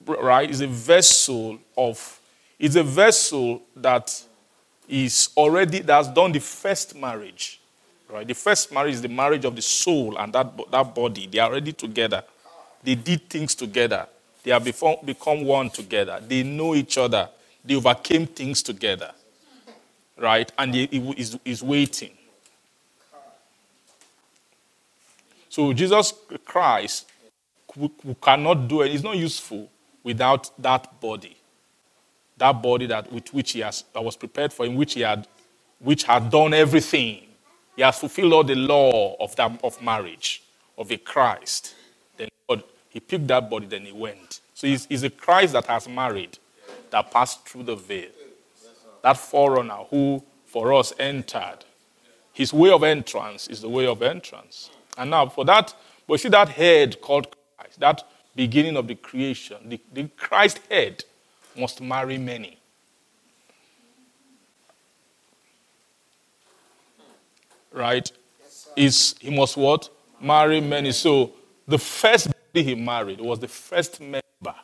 right? 0.05 0.49
It's 0.49 0.61
a 0.61 0.67
vessel 0.67 1.59
of, 1.77 2.19
it's 2.57 2.75
a 2.75 2.83
vessel 2.83 3.61
that 3.75 4.23
is 4.87 5.29
already, 5.37 5.79
that 5.79 5.93
has 5.93 6.07
done 6.09 6.31
the 6.31 6.39
first 6.39 6.95
marriage, 6.95 7.58
right? 8.09 8.27
The 8.27 8.33
first 8.33 8.71
marriage 8.71 8.95
is 8.95 9.01
the 9.01 9.09
marriage 9.09 9.45
of 9.45 9.55
the 9.55 9.61
soul 9.61 10.17
and 10.17 10.33
that, 10.33 10.51
that 10.71 10.95
body. 10.95 11.27
They 11.27 11.39
are 11.39 11.49
already 11.49 11.73
together. 11.73 12.23
They 12.83 12.95
did 12.95 13.29
things 13.29 13.55
together. 13.55 14.07
They 14.43 14.51
have 14.51 14.63
become, 14.63 15.45
one 15.45 15.69
together. 15.69 16.21
They 16.25 16.43
know 16.43 16.75
each 16.75 16.97
other. 16.97 17.29
They 17.63 17.75
overcame 17.75 18.25
things 18.25 18.63
together, 18.63 19.11
right? 20.17 20.49
And 20.57 20.73
he, 20.73 20.85
is, 21.17 21.37
is 21.43 21.61
waiting. 21.61 22.11
So 25.49 25.73
Jesus 25.73 26.13
Christ 26.45 27.09
who 27.75 28.15
cannot 28.21 28.67
do 28.67 28.81
it. 28.81 28.93
It's 28.93 29.03
not 29.03 29.17
useful 29.17 29.69
without 30.03 30.49
that 30.61 30.99
body. 30.99 31.37
That 32.37 32.53
body 32.61 32.85
that 32.87 33.11
with 33.11 33.33
which 33.33 33.51
he 33.51 33.59
has 33.59 33.83
that 33.93 34.03
was 34.03 34.15
prepared 34.15 34.53
for 34.53 34.65
him, 34.65 34.75
which 34.75 34.93
he 34.93 35.01
had 35.01 35.27
which 35.79 36.03
had 36.03 36.29
done 36.29 36.53
everything. 36.53 37.23
He 37.79 37.83
has 37.83 37.97
fulfilled 37.97 38.33
all 38.33 38.43
the 38.43 38.55
law 38.55 39.15
of 39.21 39.33
that 39.37 39.57
of 39.63 39.81
marriage, 39.81 40.43
of 40.77 40.91
a 40.91 40.97
Christ. 40.97 41.75
Then 42.17 42.27
God, 42.49 42.61
he 42.89 42.99
picked 42.99 43.27
that 43.27 43.49
body, 43.49 43.67
then 43.67 43.85
he 43.85 43.93
went. 43.93 44.41
So 44.53 44.67
he's, 44.67 44.85
he's 44.87 45.03
a 45.03 45.09
Christ 45.09 45.53
that 45.53 45.65
has 45.67 45.87
married, 45.87 46.37
that 46.89 47.09
passed 47.09 47.47
through 47.47 47.63
the 47.63 47.77
veil. 47.77 48.09
That 49.01 49.15
forerunner 49.15 49.85
who 49.89 50.21
for 50.45 50.73
us 50.73 50.91
entered. 50.99 51.59
His 52.33 52.51
way 52.51 52.69
of 52.69 52.83
entrance 52.83 53.47
is 53.47 53.61
the 53.61 53.69
way 53.69 53.87
of 53.87 54.01
entrance. 54.01 54.69
And 54.97 55.11
now 55.11 55.29
for 55.29 55.45
that, 55.45 55.73
but 56.05 56.19
see 56.19 56.27
that 56.27 56.49
head 56.49 56.99
called 56.99 57.33
Christ, 57.57 57.79
that 57.79 58.03
beginning 58.35 58.75
of 58.75 58.89
the 58.89 58.95
creation, 58.95 59.69
the, 59.69 59.79
the 59.93 60.09
Christ 60.17 60.59
head 60.69 61.05
must 61.57 61.79
marry 61.79 62.17
many. 62.17 62.58
Right? 67.71 68.11
Is 68.75 69.15
he 69.19 69.29
must 69.29 69.57
what? 69.57 69.89
Marry 70.21 70.61
many. 70.61 70.91
So 70.91 71.33
the 71.67 71.77
first 71.77 72.29
he 72.53 72.75
married 72.75 73.21
was 73.21 73.39
the 73.39 73.47
first 73.47 74.01
member 74.01 74.55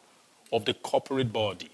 of 0.51 0.65
the 0.65 0.73
corporate 0.73 1.31
body. 1.31 1.69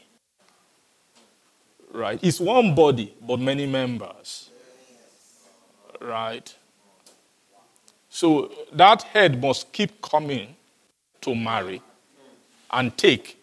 Right? 1.94 2.20
It's 2.22 2.40
one 2.40 2.76
body, 2.76 3.14
but 3.22 3.40
many 3.40 3.66
members. 3.66 4.50
Right? 6.00 6.54
So 8.10 8.52
that 8.74 9.04
head 9.04 9.42
must 9.42 9.72
keep 9.72 10.02
coming 10.02 10.56
to 11.22 11.36
marry 11.36 11.82
and 12.72 12.98
take. 12.98 13.38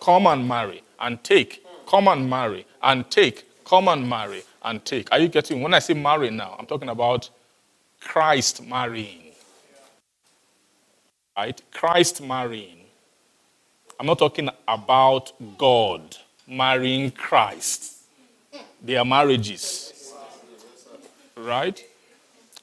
Come 0.00 0.26
and 0.26 0.46
marry 0.46 0.82
and 1.00 1.22
take. 1.22 1.64
Come 1.86 2.08
and 2.08 2.28
marry 2.28 2.66
and 2.82 3.10
take. 3.10 3.64
Come 3.64 3.88
and 3.88 4.08
marry 4.08 4.42
and 4.64 4.84
take. 4.84 5.12
Are 5.12 5.18
you 5.18 5.28
getting? 5.28 5.60
When 5.60 5.74
I 5.74 5.78
say 5.78 5.94
marry 5.94 6.30
now, 6.30 6.56
I'm 6.58 6.66
talking 6.66 6.88
about 6.88 7.30
Christ 8.00 8.64
marrying. 8.66 9.32
Right? 11.36 11.60
Christ 11.72 12.22
marrying. 12.22 12.80
I'm 13.98 14.06
not 14.06 14.18
talking 14.18 14.48
about 14.66 15.32
God 15.58 16.16
marrying 16.46 17.10
Christ. 17.10 17.92
They 18.82 18.96
are 18.96 19.04
marriages. 19.04 20.12
Right? 21.36 21.82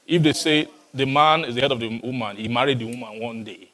If 0.06 0.22
they 0.22 0.32
say 0.32 0.68
the 0.94 1.06
man 1.06 1.44
is 1.44 1.54
the 1.54 1.60
head 1.62 1.72
of 1.72 1.80
the 1.80 2.00
woman, 2.00 2.36
he 2.36 2.48
married 2.48 2.78
the 2.78 2.86
woman 2.86 3.20
one 3.20 3.44
day. 3.44 3.68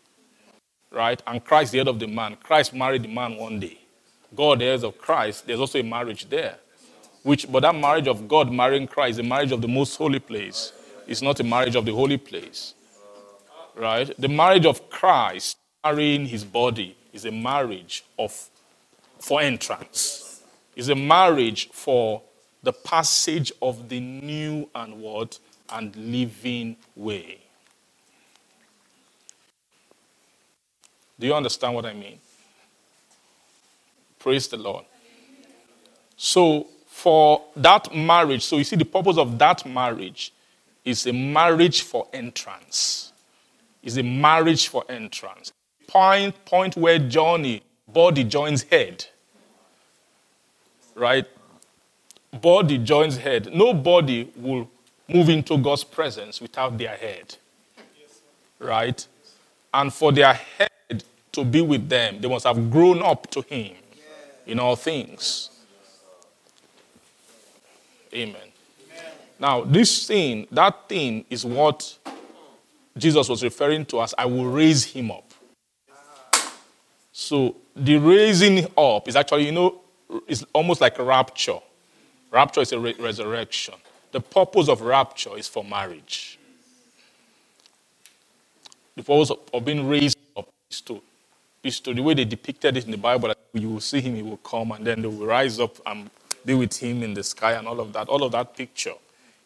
Right? 0.90 1.20
And 1.26 1.44
Christ, 1.44 1.72
the 1.72 1.78
head 1.78 1.88
of 1.88 1.98
the 1.98 2.06
man. 2.06 2.36
Christ 2.42 2.74
married 2.74 3.02
the 3.02 3.14
man 3.14 3.36
one 3.36 3.60
day. 3.60 3.78
God, 4.34 4.60
the 4.60 4.66
head 4.66 4.84
of 4.84 4.98
Christ, 4.98 5.46
there's 5.46 5.60
also 5.60 5.78
a 5.78 5.82
marriage 5.82 6.28
there. 6.28 6.56
Which, 7.28 7.52
but 7.52 7.60
that 7.60 7.74
marriage 7.74 8.08
of 8.08 8.26
God 8.26 8.50
marrying 8.50 8.86
Christ, 8.86 9.18
the 9.18 9.22
marriage 9.22 9.52
of 9.52 9.60
the 9.60 9.68
most 9.68 9.96
holy 9.96 10.18
place, 10.18 10.72
is 11.06 11.20
not 11.20 11.38
a 11.40 11.44
marriage 11.44 11.76
of 11.76 11.84
the 11.84 11.92
holy 11.92 12.16
place. 12.16 12.72
Right? 13.76 14.10
The 14.18 14.28
marriage 14.28 14.64
of 14.64 14.88
Christ 14.88 15.58
marrying 15.84 16.24
his 16.24 16.42
body 16.42 16.96
is 17.12 17.26
a 17.26 17.30
marriage 17.30 18.02
of 18.18 18.48
for 19.20 19.42
entrance. 19.42 20.42
It's 20.74 20.88
a 20.88 20.94
marriage 20.94 21.68
for 21.70 22.22
the 22.62 22.72
passage 22.72 23.52
of 23.60 23.90
the 23.90 24.00
new 24.00 24.70
and 24.74 24.98
what? 24.98 25.38
And 25.68 25.94
living 25.96 26.76
way. 26.96 27.40
Do 31.20 31.26
you 31.26 31.34
understand 31.34 31.74
what 31.74 31.84
I 31.84 31.92
mean? 31.92 32.20
Praise 34.18 34.48
the 34.48 34.56
Lord. 34.56 34.86
So, 36.16 36.68
for 36.98 37.44
that 37.54 37.94
marriage, 37.94 38.44
so 38.44 38.56
you 38.56 38.64
see, 38.64 38.74
the 38.74 38.84
purpose 38.84 39.18
of 39.18 39.38
that 39.38 39.64
marriage 39.64 40.32
is 40.84 41.06
a 41.06 41.12
marriage 41.12 41.82
for 41.82 42.08
entrance. 42.12 43.12
Is 43.84 43.98
a 43.98 44.02
marriage 44.02 44.66
for 44.66 44.84
entrance. 44.88 45.52
Point, 45.86 46.44
point 46.44 46.76
where 46.76 46.98
Johnny, 46.98 47.62
body 47.86 48.24
joins 48.24 48.64
head. 48.64 49.06
Right? 50.96 51.24
Body 52.32 52.78
joins 52.78 53.16
head. 53.16 53.54
Nobody 53.54 54.32
will 54.34 54.68
move 55.06 55.28
into 55.28 55.56
God's 55.56 55.84
presence 55.84 56.40
without 56.40 56.76
their 56.76 56.96
head. 56.96 57.36
Right? 58.58 59.06
And 59.72 59.94
for 59.94 60.10
their 60.10 60.32
head 60.34 61.04
to 61.30 61.44
be 61.44 61.60
with 61.60 61.88
them, 61.88 62.20
they 62.20 62.28
must 62.28 62.44
have 62.44 62.72
grown 62.72 63.04
up 63.04 63.30
to 63.30 63.42
Him 63.42 63.76
in 64.46 64.58
all 64.58 64.74
things. 64.74 65.50
Amen. 68.14 68.48
Now, 69.38 69.62
this 69.62 70.06
thing, 70.06 70.46
that 70.50 70.88
thing 70.88 71.24
is 71.30 71.44
what 71.44 71.96
Jesus 72.96 73.28
was 73.28 73.42
referring 73.42 73.84
to 73.86 74.02
as 74.02 74.14
I 74.18 74.26
will 74.26 74.46
raise 74.46 74.84
him 74.84 75.10
up. 75.10 75.24
So, 77.12 77.56
the 77.74 77.96
raising 77.98 78.66
up 78.76 79.08
is 79.08 79.16
actually, 79.16 79.46
you 79.46 79.52
know, 79.52 79.80
is 80.26 80.44
almost 80.52 80.80
like 80.80 80.98
a 80.98 81.04
rapture. 81.04 81.58
Rapture 82.30 82.60
is 82.62 82.72
a 82.72 82.78
re- 82.78 82.96
resurrection. 82.98 83.74
The 84.12 84.20
purpose 84.20 84.68
of 84.68 84.80
rapture 84.80 85.36
is 85.36 85.46
for 85.48 85.64
marriage. 85.64 86.38
The 88.96 89.02
purpose 89.02 89.30
of, 89.30 89.38
of 89.52 89.64
being 89.64 89.86
raised 89.88 90.18
up 90.36 90.48
is 90.70 90.80
to, 90.82 91.00
is 91.62 91.80
to 91.80 91.94
the 91.94 92.02
way 92.02 92.14
they 92.14 92.24
depicted 92.24 92.76
it 92.76 92.84
in 92.84 92.90
the 92.90 92.98
Bible. 92.98 93.32
You 93.52 93.70
will 93.70 93.80
see 93.80 94.00
him, 94.00 94.14
he 94.14 94.22
will 94.22 94.38
come, 94.38 94.72
and 94.72 94.84
then 94.86 95.02
they 95.02 95.08
will 95.08 95.26
rise 95.26 95.60
up 95.60 95.76
and 95.86 96.10
be 96.48 96.54
with 96.54 96.78
him 96.78 97.02
in 97.02 97.12
the 97.14 97.22
sky, 97.22 97.52
and 97.52 97.68
all 97.68 97.78
of 97.78 97.92
that. 97.92 98.08
All 98.08 98.24
of 98.24 98.32
that 98.32 98.56
picture 98.56 98.94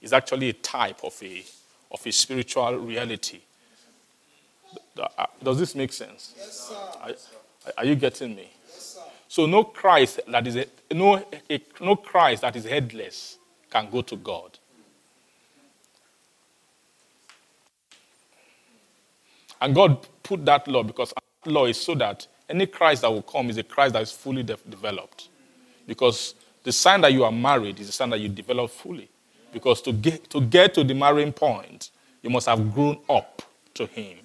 is 0.01 0.13
actually 0.13 0.49
a 0.49 0.53
type 0.53 1.03
of 1.03 1.21
a, 1.23 1.45
of 1.91 2.07
a 2.07 2.13
spiritual 2.13 2.77
reality. 2.77 3.41
Uh, 4.97 5.27
Does 5.43 5.59
this 5.59 5.75
make 5.75 5.93
sense? 5.93 6.33
Yes, 6.39 6.69
sir. 6.69 6.75
Are, 7.03 7.13
are 7.79 7.85
you 7.85 7.97
getting 7.97 8.37
me? 8.37 8.51
So 9.29 9.47
no 9.47 9.65
Christ 9.65 10.21
that 10.29 10.47
is 10.47 10.57
a, 10.57 10.67
no, 10.93 11.25
a, 11.51 11.63
no 11.81 11.97
Christ 11.97 12.43
that 12.43 12.55
is 12.55 12.65
headless 12.65 13.39
can 13.71 13.91
go 13.91 14.03
to 14.03 14.17
God. 14.17 14.59
And 19.61 19.75
God 19.75 20.07
put 20.23 20.45
that 20.45 20.69
law 20.69 20.83
because 20.83 21.13
that 21.15 21.51
law 21.51 21.67
is 21.67 21.81
so 21.81 21.95
that 21.97 22.27
any 22.49 22.67
Christ 22.67 23.03
that 23.03 23.11
will 23.11 23.23
come 23.23 23.49
is 23.51 23.57
a 23.57 23.63
Christ 23.63 23.95
that 23.95 24.03
is 24.03 24.13
fully 24.13 24.43
de- 24.43 24.57
developed. 24.69 25.31
Because 25.87 26.35
the 26.65 26.73
sign 26.73 27.03
that 27.03 27.13
you 27.13 27.25
are 27.25 27.33
married 27.33 27.81
is 27.81 27.87
the 27.89 27.93
sign 27.93 28.11
that 28.11 28.21
you 28.21 28.29
develop 28.29 28.71
fully. 28.71 29.09
Because 29.53 29.83
to 29.83 29.93
get, 29.93 30.31
to 30.31 30.41
get 30.41 30.75
to 30.75 30.85
the 30.85 30.95
marrying 30.95 31.33
point, 31.33 31.91
you 32.23 32.31
must 32.31 32.47
have 32.49 32.75
grown 32.75 32.99
up 33.09 33.43
to 33.75 33.87
Him 33.87 34.19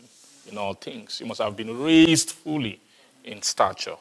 in 0.52 0.58
all 0.58 0.74
things. 0.76 1.20
You 1.22 1.28
must 1.28 1.42
have 1.42 1.56
been 1.58 1.78
raised 1.84 2.32
fully 2.32 2.80
in 3.24 3.42
stature. 3.42 3.98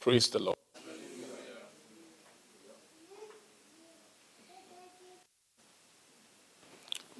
Praise 0.00 0.28
the 0.28 0.38
Lord. 0.40 0.58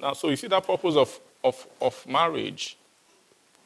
Now, 0.02 0.14
so 0.14 0.28
you 0.30 0.36
see 0.36 0.48
that 0.48 0.66
purpose 0.66 0.96
of, 0.96 1.20
of, 1.44 1.64
of 1.80 2.06
marriage. 2.08 2.76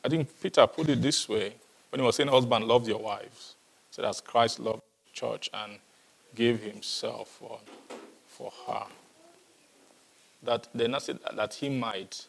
I 0.04 0.08
think 0.10 0.28
Peter 0.40 0.66
put 0.66 0.86
it 0.90 1.00
this 1.00 1.26
way 1.26 1.54
when 1.88 2.00
he 2.00 2.04
was 2.04 2.16
saying, 2.16 2.28
Husband, 2.28 2.66
love 2.66 2.86
your 2.86 2.98
wives. 2.98 3.54
He 3.88 3.94
said, 3.94 4.04
As 4.04 4.20
Christ 4.20 4.60
loved 4.60 4.82
the 5.06 5.12
church 5.14 5.48
and 5.54 5.78
gave 6.34 6.60
himself 6.60 7.28
for, 7.28 7.58
for 8.28 8.52
her. 8.66 8.84
That 10.42 10.68
then 10.74 10.94
I 10.94 10.98
said 10.98 11.20
that 11.34 11.54
he 11.54 11.70
might 11.70 12.26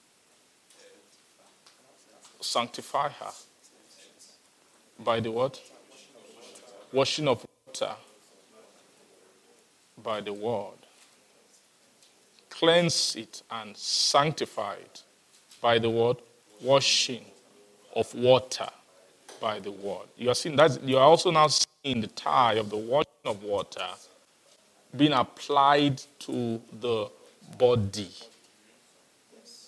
sanctify 2.40 3.10
her 3.10 3.32
by 5.00 5.20
the 5.20 5.32
what? 5.32 5.62
Washing 6.94 7.28
of 7.28 7.46
water 7.66 7.94
by 10.02 10.22
the 10.22 10.32
word 10.32 10.87
cleanse 12.58 13.16
it 13.16 13.44
and 13.52 13.76
sanctify 13.76 14.74
it 14.74 15.04
by 15.62 15.80
the 15.80 15.90
word 15.90 16.18
washing 16.62 17.24
of 17.96 18.14
water 18.16 18.70
by 19.40 19.60
the 19.60 19.72
word. 19.72 20.08
You 20.18 20.30
are 20.30 20.36
seeing 20.36 20.56
that 20.56 20.84
you 20.84 20.98
are 20.98 21.04
also 21.04 21.32
now 21.32 21.48
seeing 21.48 22.02
the 22.02 22.08
tie 22.08 22.54
of 22.54 22.70
the 22.70 22.78
washing 22.78 23.08
of 23.26 23.44
water 23.44 23.88
being 24.96 25.14
applied 25.14 26.02
to 26.20 26.62
the 26.80 27.10
body. 27.58 28.10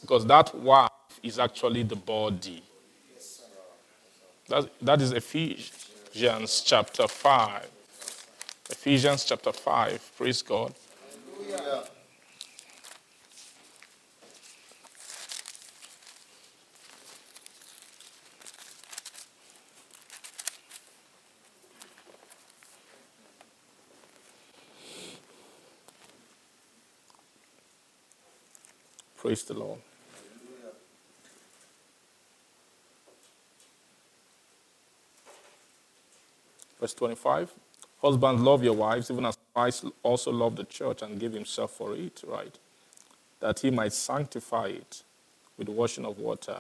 Because 0.02 0.26
that 0.26 0.56
wife 0.56 0.90
is 1.22 1.38
actually 1.38 1.84
the 1.84 1.96
body. 1.96 2.64
That, 4.48 4.70
that 4.82 5.02
is 5.02 5.12
Ephesians 5.12 6.62
chapter 6.66 7.08
5. 7.08 7.70
Ephesians 8.72 9.26
chapter 9.26 9.52
5. 9.52 10.12
Praise 10.18 10.42
God. 10.42 10.74
Praise 29.20 29.44
the 29.44 29.54
Lord. 29.54 29.80
Verse 36.80 36.94
25 36.94 37.52
Husbands, 38.02 38.42
love 38.42 38.64
your 38.64 38.74
wives, 38.74 39.12
even 39.12 39.26
as 39.26 39.38
Christ 39.54 39.84
also 40.04 40.32
loved 40.32 40.56
the 40.56 40.64
church 40.64 41.02
and 41.02 41.20
gave 41.20 41.34
himself 41.34 41.72
for 41.72 41.96
it, 41.96 42.24
right? 42.26 42.58
That 43.42 43.60
he 43.60 43.72
might 43.72 43.92
sanctify 43.92 44.68
it 44.68 45.04
with 45.58 45.68
the 45.68 45.74
washing 45.74 46.06
of 46.06 46.18
water 46.18 46.60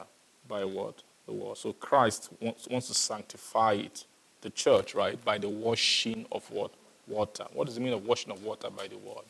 by 0.49 0.65
what? 0.65 1.01
The 1.27 1.31
word. 1.31 1.57
So 1.57 1.71
Christ 1.71 2.29
wants, 2.41 2.67
wants 2.67 2.87
to 2.89 2.93
sanctify 2.93 3.73
it, 3.73 4.03
the 4.41 4.49
church, 4.49 4.93
right? 4.93 5.23
By 5.23 5.37
the 5.37 5.47
washing 5.47 6.25
of 6.29 6.51
what? 6.51 6.71
Water. 7.07 7.45
What 7.53 7.67
does 7.67 7.77
it 7.77 7.79
mean 7.79 7.93
of 7.93 8.05
washing 8.05 8.33
of 8.33 8.43
water 8.43 8.69
by 8.69 8.89
the 8.89 8.97
word? 8.97 9.23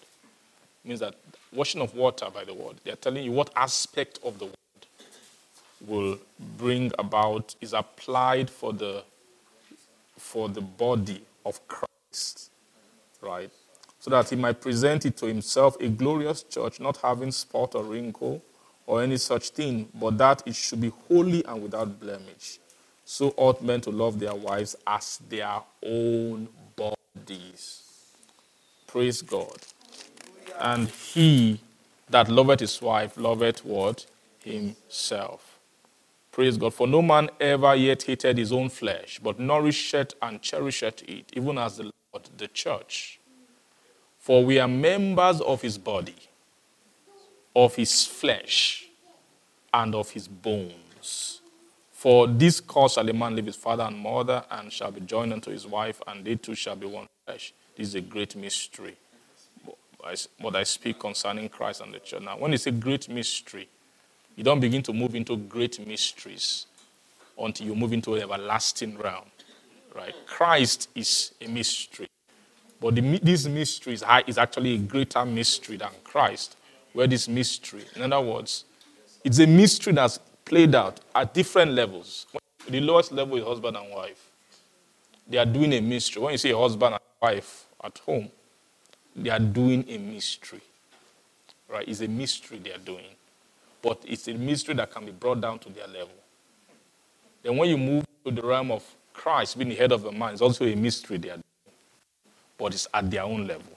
Means 0.84 1.02
that 1.02 1.16
washing 1.52 1.82
of 1.82 1.94
water 1.94 2.28
by 2.34 2.44
the 2.44 2.54
word, 2.54 2.78
they're 2.84 2.96
telling 2.96 3.24
you 3.26 3.32
what 3.32 3.52
aspect 3.56 4.20
of 4.24 4.40
the 4.40 4.46
word 4.46 4.56
will 5.86 6.18
bring 6.58 6.92
about, 6.98 7.56
is 7.62 7.74
applied 7.74 8.50
for 8.50 8.74
the 8.74 9.04
for 10.18 10.50
the 10.50 10.62
body 10.62 11.22
of 11.46 11.60
Christ, 11.68 12.52
right? 13.22 13.50
So 14.00 14.10
that 14.12 14.30
he 14.30 14.36
might 14.36 14.62
present 14.62 15.06
it 15.06 15.18
to 15.18 15.26
himself 15.26 15.76
a 15.80 15.88
glorious 15.88 16.44
church, 16.44 16.80
not 16.80 16.98
having 16.98 17.32
spot 17.32 17.76
or 17.76 17.84
wrinkle 17.84 18.42
or 18.86 19.02
any 19.02 19.18
such 19.18 19.50
thing, 19.50 19.88
but 19.94 20.18
that 20.18 20.44
it 20.46 20.56
should 20.56 20.82
be 20.82 20.92
holy 21.08 21.44
and 21.46 21.62
without 21.64 22.00
blemish. 22.00 22.60
So 23.06 23.34
ought 23.38 23.62
men 23.62 23.82
to 23.82 23.90
love 23.92 24.20
their 24.20 24.36
wives 24.36 24.76
as 24.86 25.20
their 25.30 25.62
own 25.84 26.48
bodies. 26.76 27.84
Praise 28.88 29.22
God. 29.22 29.58
And 30.60 30.90
he 30.90 31.62
that 32.10 32.30
loveth 32.30 32.60
his 32.60 32.82
wife 32.82 33.18
loveth 33.18 33.64
what? 33.64 34.06
Himself. 34.44 35.60
Praise 36.32 36.58
God. 36.58 36.74
For 36.74 36.88
no 36.88 37.02
man 37.02 37.30
ever 37.40 37.76
yet 37.76 38.04
hated 38.04 38.38
his 38.38 38.52
own 38.52 38.70
flesh, 38.70 39.20
but 39.22 39.40
nourisheth 39.40 40.14
and 40.22 40.42
cherisheth 40.42 41.04
it, 41.04 41.32
even 41.34 41.58
as 41.58 41.78
the 41.78 41.84
Lord, 41.84 42.30
the 42.38 42.48
church. 42.48 43.20
For 44.20 44.44
we 44.44 44.60
are 44.60 44.68
members 44.68 45.42
of 45.42 45.62
his 45.62 45.78
body, 45.78 46.16
of 47.56 47.76
his 47.76 48.06
flesh, 48.06 48.86
and 49.74 49.96
of 49.96 50.12
his 50.12 50.28
bones. 50.28 51.42
For 51.92 52.28
this 52.28 52.62
cause 52.62 52.94
shall 52.94 53.10
a 53.10 53.14
man 53.14 53.36
leave 53.36 53.48
his 53.48 53.56
father 53.56 53.84
and 53.84 53.98
mother, 53.98 54.44
and 54.52 54.72
shall 54.72 54.92
be 54.92 55.02
joined 55.02 55.34
unto 55.34 55.52
his 55.52 55.68
wife, 55.68 56.02
and 56.08 56.24
they 56.24 56.36
two 56.36 56.56
shall 56.56 56.76
be 56.76 56.88
one 56.88 57.08
flesh. 57.26 57.54
This 57.76 57.90
is 57.90 57.96
a 57.96 58.02
great 58.02 58.36
mystery. 58.36 58.96
But 60.02 60.56
I 60.56 60.64
speak 60.64 61.00
concerning 61.00 61.50
Christ 61.50 61.82
and 61.82 61.94
the 61.94 62.00
church. 62.00 62.22
Now, 62.22 62.38
when 62.38 62.54
it's 62.54 62.68
a 62.68 62.72
great 62.72 63.10
mystery, 63.10 63.68
you 64.36 64.44
don't 64.44 64.60
begin 64.60 64.82
to 64.84 64.94
move 64.94 65.16
into 65.16 65.36
great 65.36 65.86
mysteries 65.86 66.66
until 67.38 67.68
you 67.68 67.76
move 67.76 67.94
into 67.94 68.16
an 68.16 68.22
everlasting 68.22 68.98
realm. 68.98 69.26
Right? 69.94 70.14
Christ 70.26 70.90
is 70.96 71.34
a 71.42 71.48
mystery. 71.48 72.08
But 72.80 72.96
the, 72.96 73.20
this 73.20 73.46
mystery 73.48 73.94
is, 73.94 74.04
is 74.28 74.38
actually 74.38 74.76
a 74.76 74.78
greater 74.78 75.26
mystery 75.26 75.78
than 75.78 75.90
Christ. 76.04 76.56
Where 76.94 77.08
this 77.08 77.28
mystery, 77.28 77.84
in 77.96 78.02
other 78.02 78.22
words, 78.26 78.66
it's 79.24 79.40
a 79.40 79.48
mystery 79.48 79.94
that's 79.94 80.20
played 80.46 80.74
out 80.74 81.00
at 81.14 81.34
different 81.34 81.74
levels. 81.74 82.26
The 82.68 82.80
lowest 82.80 83.12
level 83.12 83.38
is 83.38 83.44
husband 83.44 83.78
and 83.78 83.92
wife. 83.92 84.30
They 85.28 85.38
are 85.38 85.46
doing 85.46 85.74
a 85.74 85.82
mystery. 85.82 86.24
When 86.24 86.32
you 86.32 86.38
say 86.38 86.52
husband 86.52 86.94
and 86.96 87.04
wife 87.22 87.66
at 87.84 87.98
home, 88.00 88.32
they 89.24 89.30
are 89.30 89.40
doing 89.40 89.86
a 89.88 89.98
mystery. 89.98 90.62
Right? 91.68 91.88
It's 91.88 92.02
a 92.02 92.08
mystery 92.08 92.60
they 92.60 92.72
are 92.72 92.80
doing. 92.80 93.06
But 93.82 94.02
it's 94.06 94.28
a 94.28 94.34
mystery 94.34 94.76
that 94.76 94.92
can 94.92 95.06
be 95.06 95.12
brought 95.12 95.42
down 95.42 95.60
to 95.60 95.70
their 95.70 95.88
level. 95.88 96.10
Then 97.44 97.58
when 97.58 97.70
you 97.70 97.78
move 97.78 98.06
to 98.26 98.32
the 98.32 98.42
realm 98.42 98.72
of 98.72 98.84
Christ 99.14 99.58
being 99.58 99.70
the 99.70 99.76
head 99.76 99.92
of 99.92 100.02
the 100.02 100.12
man, 100.12 100.34
it's 100.34 100.42
also 100.42 100.66
a 100.66 100.76
mystery 100.76 101.18
they 101.18 101.30
are 101.30 101.34
doing. 101.34 101.44
But 102.58 102.74
it's 102.74 102.88
at 102.94 103.10
their 103.10 103.24
own 103.24 103.48
level. 103.48 103.72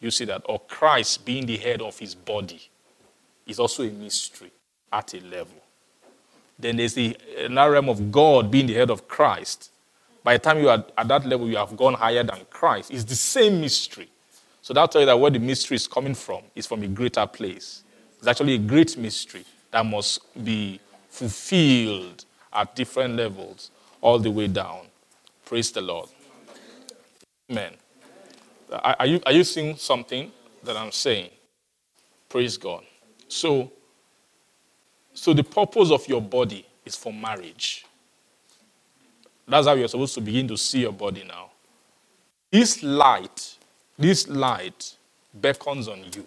You 0.00 0.10
see 0.10 0.24
that? 0.26 0.42
Or 0.46 0.60
Christ 0.60 1.24
being 1.24 1.46
the 1.46 1.56
head 1.56 1.82
of 1.82 1.98
his 1.98 2.14
body 2.14 2.60
is 3.46 3.58
also 3.58 3.82
a 3.82 3.90
mystery 3.90 4.50
at 4.92 5.14
a 5.14 5.20
level. 5.20 5.62
Then 6.58 6.76
there's 6.76 6.94
the 6.94 7.16
another 7.38 7.72
realm 7.72 7.88
of 7.88 8.10
God 8.10 8.50
being 8.50 8.66
the 8.66 8.74
head 8.74 8.90
of 8.90 9.06
Christ. 9.08 9.70
By 10.24 10.34
the 10.34 10.38
time 10.38 10.58
you 10.58 10.68
are 10.68 10.84
at 10.96 11.08
that 11.08 11.26
level, 11.26 11.48
you 11.48 11.56
have 11.56 11.76
gone 11.76 11.94
higher 11.94 12.24
than 12.24 12.40
Christ. 12.50 12.90
It's 12.90 13.04
the 13.04 13.14
same 13.14 13.60
mystery. 13.60 14.08
So 14.66 14.74
that 14.74 14.90
tells 14.90 15.02
you 15.02 15.06
that 15.06 15.20
where 15.20 15.30
the 15.30 15.38
mystery 15.38 15.76
is 15.76 15.86
coming 15.86 16.16
from 16.16 16.42
is 16.56 16.66
from 16.66 16.82
a 16.82 16.88
greater 16.88 17.24
place. 17.24 17.84
It's 18.18 18.26
actually 18.26 18.56
a 18.56 18.58
great 18.58 18.96
mystery 18.96 19.44
that 19.70 19.86
must 19.86 20.18
be 20.44 20.80
fulfilled 21.08 22.24
at 22.52 22.74
different 22.74 23.14
levels 23.14 23.70
all 24.00 24.18
the 24.18 24.28
way 24.28 24.48
down. 24.48 24.88
Praise 25.44 25.70
the 25.70 25.82
Lord. 25.82 26.08
Amen. 27.48 27.74
Are 28.72 28.96
are 28.98 29.06
you, 29.06 29.20
are 29.24 29.30
you 29.30 29.44
seeing 29.44 29.76
something 29.76 30.32
that 30.64 30.76
I'm 30.76 30.90
saying? 30.90 31.30
Praise 32.28 32.56
God. 32.56 32.82
So, 33.28 33.70
so 35.14 35.32
the 35.32 35.44
purpose 35.44 35.92
of 35.92 36.08
your 36.08 36.20
body 36.20 36.66
is 36.84 36.96
for 36.96 37.12
marriage. 37.12 37.86
That's 39.46 39.68
how 39.68 39.74
you're 39.74 39.86
supposed 39.86 40.14
to 40.14 40.20
begin 40.20 40.48
to 40.48 40.56
see 40.56 40.80
your 40.80 40.92
body 40.92 41.22
now. 41.22 41.50
This 42.50 42.82
light, 42.82 43.55
this 43.98 44.28
light 44.28 44.94
beckons 45.34 45.88
on 45.88 46.02
you 46.14 46.26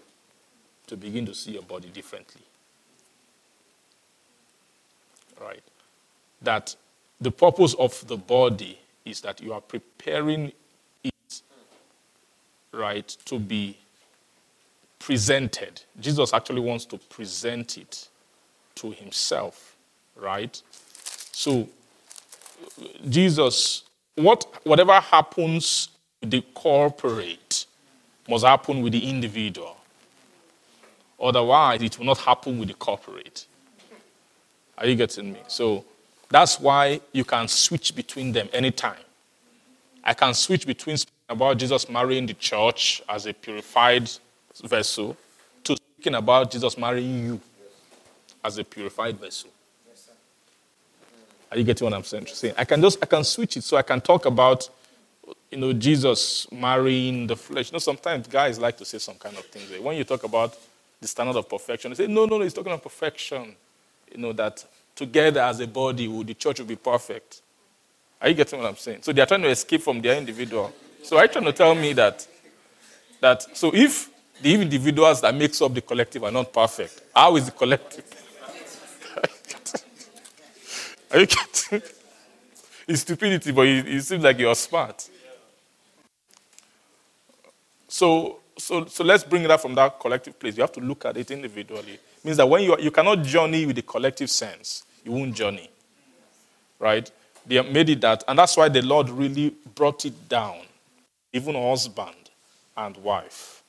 to 0.88 0.98
begin 0.98 1.26
to 1.26 1.34
see 1.34 1.52
your 1.52 1.64
body 1.64 1.90
differently. 1.90 2.42
Right? 5.40 5.64
That 6.42 6.76
the 7.22 7.32
purpose 7.32 7.74
of 7.76 8.06
the 8.08 8.18
body 8.18 8.80
is 9.06 9.22
that 9.22 9.42
you 9.42 9.54
are 9.54 9.62
preparing 9.62 10.52
it, 11.04 11.42
right, 12.72 13.08
to 13.26 13.40
be 13.40 13.78
presented. 15.00 15.82
Jesus 16.00 16.34
actually 16.34 16.62
wants 16.62 16.86
to 16.86 16.98
present 16.98 17.78
it 17.78 18.08
to 18.76 18.92
himself, 18.92 19.76
right? 20.16 20.62
So, 21.32 21.68
Jesus, 23.08 23.84
what, 24.16 24.46
whatever 24.66 25.00
happens 25.00 25.90
the 26.22 26.42
corporate 26.54 27.49
must 28.30 28.46
happen 28.46 28.82
with 28.82 28.94
the 28.94 29.10
individual. 29.10 29.76
Otherwise, 31.20 31.82
it 31.82 31.98
will 31.98 32.06
not 32.06 32.20
happen 32.20 32.60
with 32.60 32.70
the 32.70 32.74
corporate. 32.76 33.46
Are 34.78 34.88
you 34.88 34.96
getting 34.96 35.34
me? 35.34 35.40
So 35.48 35.84
that's 36.30 36.60
why 36.60 37.02
you 37.12 37.26
can 37.26 37.48
switch 37.48 37.96
between 37.96 38.32
them 38.32 38.48
anytime. 38.54 39.04
I 40.04 40.14
can 40.14 40.34
switch 40.34 40.66
between 40.66 40.98
about 41.28 41.58
Jesus 41.58 41.90
marrying 41.90 42.26
the 42.26 42.34
church 42.34 43.02
as 43.10 43.26
a 43.26 43.34
purified 43.34 44.10
vessel 44.64 45.18
to 45.64 45.76
speaking 45.76 46.16
about 46.16 46.52
Jesus 46.52 46.78
marrying 46.78 47.26
you 47.26 47.42
as 48.44 48.58
a 48.58 48.64
purified 48.64 49.20
vessel. 49.20 49.50
Are 51.52 51.58
you 51.58 51.64
getting 51.64 51.86
what 51.86 51.94
I'm 51.94 52.04
saying? 52.04 52.28
I 52.58 52.64
can 52.64 52.82
just 52.82 53.00
I 53.02 53.06
can 53.06 53.24
switch 53.24 53.58
it 53.58 53.64
so 53.64 53.76
I 53.76 53.82
can 53.82 54.00
talk 54.02 54.26
about 54.26 54.70
you 55.52 55.58
know 55.58 55.74
Jesus 55.74 56.52
marrying 56.52 57.28
the 57.28 57.36
flesh. 57.36 57.72
You 57.72 57.74
know, 57.76 57.80
sometimes 57.80 58.28
guys 58.28 58.60
like 58.60 58.78
to 58.78 58.86
say 58.86 58.98
some 59.00 59.16
kind 59.16 59.38
of 59.38 59.46
things. 59.46 59.72
When 59.80 59.98
you 59.98 60.04
talk 60.04 60.24
about 60.24 60.56
the 61.02 61.08
standard 61.08 61.36
of 61.36 61.50
perfection, 61.50 61.92
they 61.92 61.96
say, 61.96 62.08
no, 62.08 62.26
no, 62.26 62.38
no, 62.38 62.44
he's 62.44 62.54
talking 62.54 62.72
about 62.72 62.84
perfection. 62.84 63.56
You 64.12 64.18
know, 64.18 64.34
that 64.34 64.66
together 64.96 65.42
as 65.42 65.60
a 65.60 65.68
body, 65.68 66.08
the 66.24 66.34
church 66.34 66.60
will 66.60 66.68
be 66.68 66.76
perfect. 66.76 67.42
Are 68.22 68.28
you 68.30 68.36
getting 68.36 68.60
what 68.60 68.68
I'm 68.68 68.76
saying? 68.76 69.00
So 69.02 69.14
they 69.14 69.22
are 69.22 69.26
trying 69.26 69.44
to 69.44 69.50
escape 69.50 69.82
from 69.82 70.02
their 70.02 70.18
individual. 70.18 70.74
So 71.04 71.18
are 71.18 71.24
you 71.24 71.30
trying 71.30 71.46
to 71.46 71.54
tell 71.54 71.74
me 71.74 71.94
that 71.94 72.28
that 73.22 73.56
so 73.56 73.72
if 73.74 74.10
the 74.42 74.54
individuals 74.54 75.22
that 75.22 75.34
makes 75.36 75.62
up 75.62 75.74
the 75.74 75.82
collective 75.82 76.24
are 76.24 76.32
not 76.32 76.52
perfect, 76.54 77.02
how 77.16 77.36
is 77.36 77.46
the 77.46 77.52
collective? 77.52 78.06
Are 81.12 81.20
you 81.20 81.26
getting? 81.26 81.82
It's 82.88 83.02
stupidity, 83.02 83.52
but 83.52 83.68
it, 83.68 83.88
it 83.88 84.04
seems 84.04 84.24
like 84.24 84.38
you're 84.38 84.56
smart. 84.56 85.10
So, 87.90 88.40
so, 88.58 88.86
so 88.86 89.04
let's 89.04 89.24
bring 89.24 89.44
that 89.44 89.60
from 89.60 89.74
that 89.76 90.00
collective 90.00 90.40
place. 90.40 90.56
You 90.56 90.62
have 90.62 90.72
to 90.74 90.80
look 90.80 91.06
at 91.06 91.18
it 91.18 91.32
individually. 91.32 91.94
It 91.94 92.24
means 92.24 92.38
that 92.38 92.48
when 92.48 92.64
you 92.64 92.78
you 92.80 92.92
cannot 92.92 93.24
journey 93.24 93.66
with 93.66 93.76
the 93.76 93.82
collective 93.82 94.30
sense, 94.30 94.84
you 95.04 95.12
won't 95.12 95.34
journey. 95.34 95.70
Right? 96.78 97.12
They 97.46 97.62
made 97.64 97.90
it 97.90 98.02
that, 98.02 98.24
and 98.28 98.38
that's 98.38 98.56
why 98.56 98.70
the 98.70 98.82
Lord 98.84 99.10
really 99.10 99.56
brought 99.74 100.06
it 100.06 100.30
down, 100.30 100.60
even 101.34 101.56
husband 101.56 102.30
and 102.78 102.96
wife. 102.98 103.64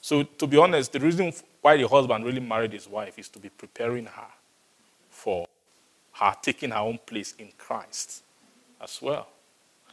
So, 0.00 0.24
to 0.24 0.46
be 0.48 0.56
honest, 0.56 0.92
the 0.92 0.98
reason 0.98 1.32
why 1.60 1.76
the 1.76 1.86
husband 1.86 2.24
really 2.24 2.40
married 2.40 2.72
his 2.72 2.88
wife 2.88 3.18
is 3.18 3.28
to 3.28 3.38
be 3.38 3.48
preparing 3.48 4.06
her 4.06 4.26
for 5.08 5.46
her 6.14 6.34
taking 6.42 6.70
her 6.70 6.78
own 6.78 6.98
place 7.06 7.34
in 7.38 7.50
Christ 7.56 8.24
as 8.80 9.00
well. 9.00 9.28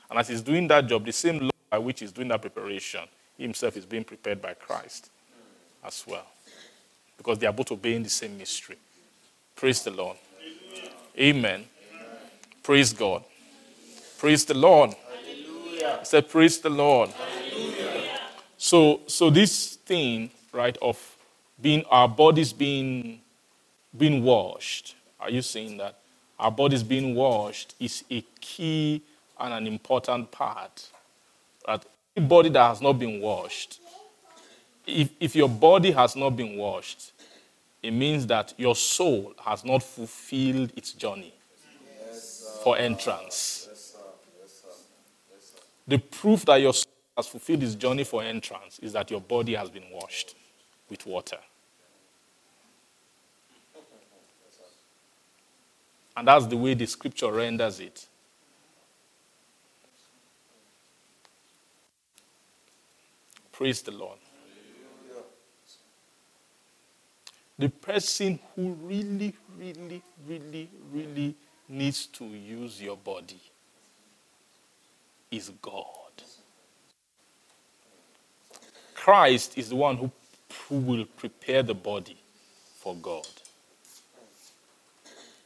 And 0.10 0.18
as 0.18 0.28
he's 0.28 0.42
doing 0.42 0.68
that 0.70 0.88
job, 0.88 1.06
the 1.06 1.12
same 1.14 1.40
law 1.40 1.50
by 1.70 1.78
which 1.78 2.00
he's 2.00 2.12
doing 2.12 2.30
that 2.30 2.42
preparation, 2.42 3.02
himself 3.40 3.78
is 3.78 3.86
being 3.86 4.04
prepared 4.04 4.42
by 4.42 4.54
Christ 4.54 5.10
as 5.84 6.04
well. 6.08 6.26
Because 7.18 7.40
they 7.40 7.48
are 7.48 7.54
both 7.54 7.72
obeying 7.72 8.04
the 8.04 8.10
same 8.10 8.38
mystery. 8.38 8.78
Praise 9.56 9.84
the 9.84 9.92
Lord. 9.92 10.18
Amen. 11.18 11.66
Praise 12.64 12.94
God. 12.94 13.24
Praise 14.18 14.46
the 14.46 14.54
Lord. 14.54 14.96
I 15.84 16.04
said, 16.04 16.30
Praise 16.30 16.60
the 16.60 16.70
Lord. 16.70 17.10
So, 18.58 19.02
so 19.08 19.30
this 19.30 19.76
thing, 19.76 20.32
right, 20.52 20.78
of 20.82 21.18
being 21.62 21.84
our 21.90 22.08
bodies 22.08 22.54
being 22.54 23.22
being 23.98 24.24
washed. 24.24 24.96
Are 25.20 25.30
you 25.30 25.42
seeing 25.42 25.78
that? 25.78 26.00
Our 26.40 26.52
bodies 26.52 26.84
being 26.84 27.16
washed 27.16 27.76
is 27.80 28.04
a 28.10 28.22
key 28.40 29.02
and 29.40 29.54
an 29.54 29.68
important 29.68 30.32
part. 30.32 30.90
That 31.66 31.86
body 32.22 32.50
that 32.50 32.68
has 32.68 32.82
not 32.82 32.94
been 32.94 33.22
washed, 33.22 33.80
if, 34.86 35.10
if 35.20 35.36
your 35.36 35.50
body 35.50 35.92
has 35.92 36.16
not 36.16 36.32
been 36.32 36.58
washed, 36.58 37.14
it 37.82 37.92
means 37.92 38.28
that 38.28 38.54
your 38.58 38.76
soul 38.76 39.34
has 39.44 39.64
not 39.64 39.84
fulfilled 39.84 40.72
its 40.76 40.94
journey 40.94 41.34
for 42.64 42.78
entrance. 42.78 43.68
The 45.88 45.98
proof 45.98 46.46
that 46.46 46.58
your 46.58 46.74
soul 46.74 46.92
has 47.16 47.28
fulfilled 47.28 47.64
its 47.64 47.76
journey 47.76 48.04
for 48.04 48.22
entrance 48.22 48.80
is 48.80 48.94
that 48.94 49.10
your 49.10 49.22
body 49.22 49.56
has 49.56 49.70
been 49.70 49.90
washed 49.92 50.36
with 50.90 51.06
water. 51.06 51.40
And 56.18 56.28
that's 56.28 56.48
the 56.48 56.58
way 56.58 56.74
the 56.74 56.86
scripture 56.86 57.32
renders 57.32 57.80
it. 57.80 58.09
Praise 63.60 63.82
the 63.82 63.92
Lord. 63.92 64.18
The 67.58 67.68
person 67.68 68.40
who 68.56 68.70
really, 68.72 69.36
really, 69.58 70.02
really, 70.26 70.70
really 70.94 71.36
needs 71.68 72.06
to 72.06 72.24
use 72.24 72.82
your 72.82 72.96
body 72.96 73.42
is 75.30 75.52
God. 75.62 75.84
Christ 78.96 79.58
is 79.58 79.68
the 79.68 79.76
one 79.76 79.98
who, 79.98 80.10
who 80.70 80.78
will 80.78 81.04
prepare 81.18 81.62
the 81.62 81.76
body 81.76 82.16
for 82.78 82.96
God. 82.96 83.28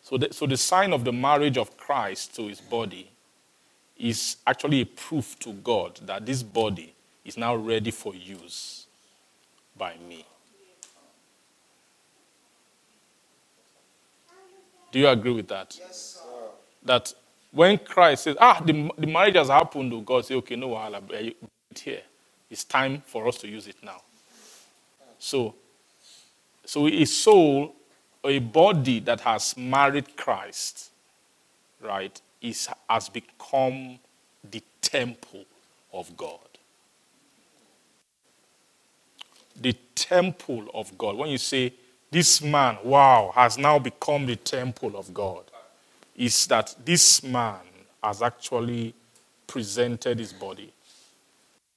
So 0.03 0.19
the, 0.19 0.31
so 0.31 0.45
the 0.45 0.57
sign 0.57 0.93
of 0.93 1.03
the 1.03 1.11
marriage 1.11 1.57
of 1.57 1.75
Christ 1.77 2.35
to 2.35 2.47
his 2.47 2.61
body 2.61 3.09
is 3.97 4.37
actually 4.45 4.81
a 4.81 4.85
proof 4.85 5.35
to 5.39 5.53
God 5.53 5.99
that 6.05 6.27
this 6.27 6.43
body 6.43 6.93
is 7.25 7.37
now 7.37 7.55
ready 7.55 7.91
for 7.91 8.15
use 8.15 8.87
by 9.77 9.95
me. 10.07 10.25
Do 14.91 14.99
you 14.99 15.07
agree 15.09 15.33
with 15.33 15.47
that? 15.49 15.77
Yes, 15.79 16.21
sir. 16.23 16.29
That 16.83 17.13
when 17.51 17.79
Christ 17.79 18.25
says, 18.25 18.37
ah, 18.39 18.61
the, 18.65 18.91
the 18.97 19.07
marriage 19.07 19.35
has 19.35 19.49
happened, 19.49 19.91
to 19.91 20.01
God 20.01 20.25
say, 20.25 20.35
okay, 20.35 20.55
no, 20.55 20.69
wahala, 20.69 21.01
you- 21.23 21.35
it 21.71 21.79
here. 21.79 22.01
It's 22.49 22.63
time 22.65 23.03
for 23.05 23.27
us 23.27 23.37
to 23.39 23.47
use 23.47 23.67
it 23.67 23.77
now. 23.83 24.01
So, 25.19 25.55
so 26.65 26.87
a 26.87 27.05
soul, 27.05 27.75
a 28.25 28.39
body 28.39 28.99
that 29.01 29.21
has 29.21 29.57
married 29.57 30.17
Christ, 30.17 30.91
right, 31.81 32.19
is, 32.41 32.69
has 32.89 33.09
become 33.09 33.99
the 34.49 34.63
temple 34.81 35.45
of 35.93 36.15
God. 36.17 36.52
The 39.59 39.73
temple 39.95 40.67
of 40.73 40.97
God. 40.97 41.15
When 41.15 41.29
you 41.29 41.37
say, 41.37 41.73
this 42.11 42.41
man, 42.41 42.77
wow, 42.83 43.31
has 43.35 43.57
now 43.57 43.79
become 43.79 44.25
the 44.25 44.35
temple 44.35 44.95
of 44.95 45.13
God, 45.13 45.43
is 46.15 46.45
that 46.47 46.75
this 46.85 47.23
man 47.23 47.61
has 48.03 48.21
actually 48.21 48.93
presented 49.47 50.19
his 50.19 50.33
body 50.33 50.71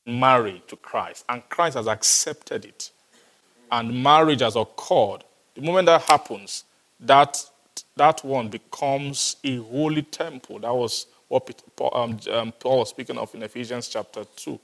married 0.06 0.66
to 0.68 0.76
Christ, 0.76 1.24
and 1.28 1.46
Christ 1.48 1.76
has 1.76 1.88
accepted 1.88 2.64
it, 2.64 2.90
and 3.72 4.02
marriage 4.02 4.40
has 4.40 4.56
occurred. 4.56 5.24
The 5.54 5.62
moment 5.62 5.86
that 5.86 6.02
happens, 6.02 6.64
that 7.00 7.42
that 7.96 8.24
one 8.24 8.48
becomes 8.48 9.36
a 9.42 9.56
holy 9.56 10.02
temple. 10.02 10.58
That 10.60 10.74
was 10.74 11.06
what 11.28 11.50
Paul, 11.76 11.90
um, 11.94 12.18
um, 12.32 12.52
Paul 12.52 12.80
was 12.80 12.90
speaking 12.90 13.18
of 13.18 13.34
in 13.34 13.42
Ephesians 13.42 13.88
chapter 13.88 14.24
2. 14.36 14.58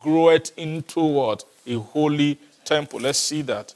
Grow 0.00 0.30
it 0.30 0.52
into 0.56 1.00
what? 1.00 1.44
A 1.66 1.74
holy 1.74 2.38
temple. 2.72 3.00
Let's 3.00 3.18
see 3.18 3.42
that. 3.42 3.74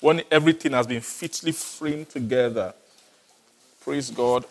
When 0.00 0.22
everything 0.30 0.72
has 0.72 0.86
been 0.86 1.02
fitly 1.02 1.52
framed 1.52 2.08
together, 2.08 2.72
praise 3.82 4.10
God, 4.10 4.46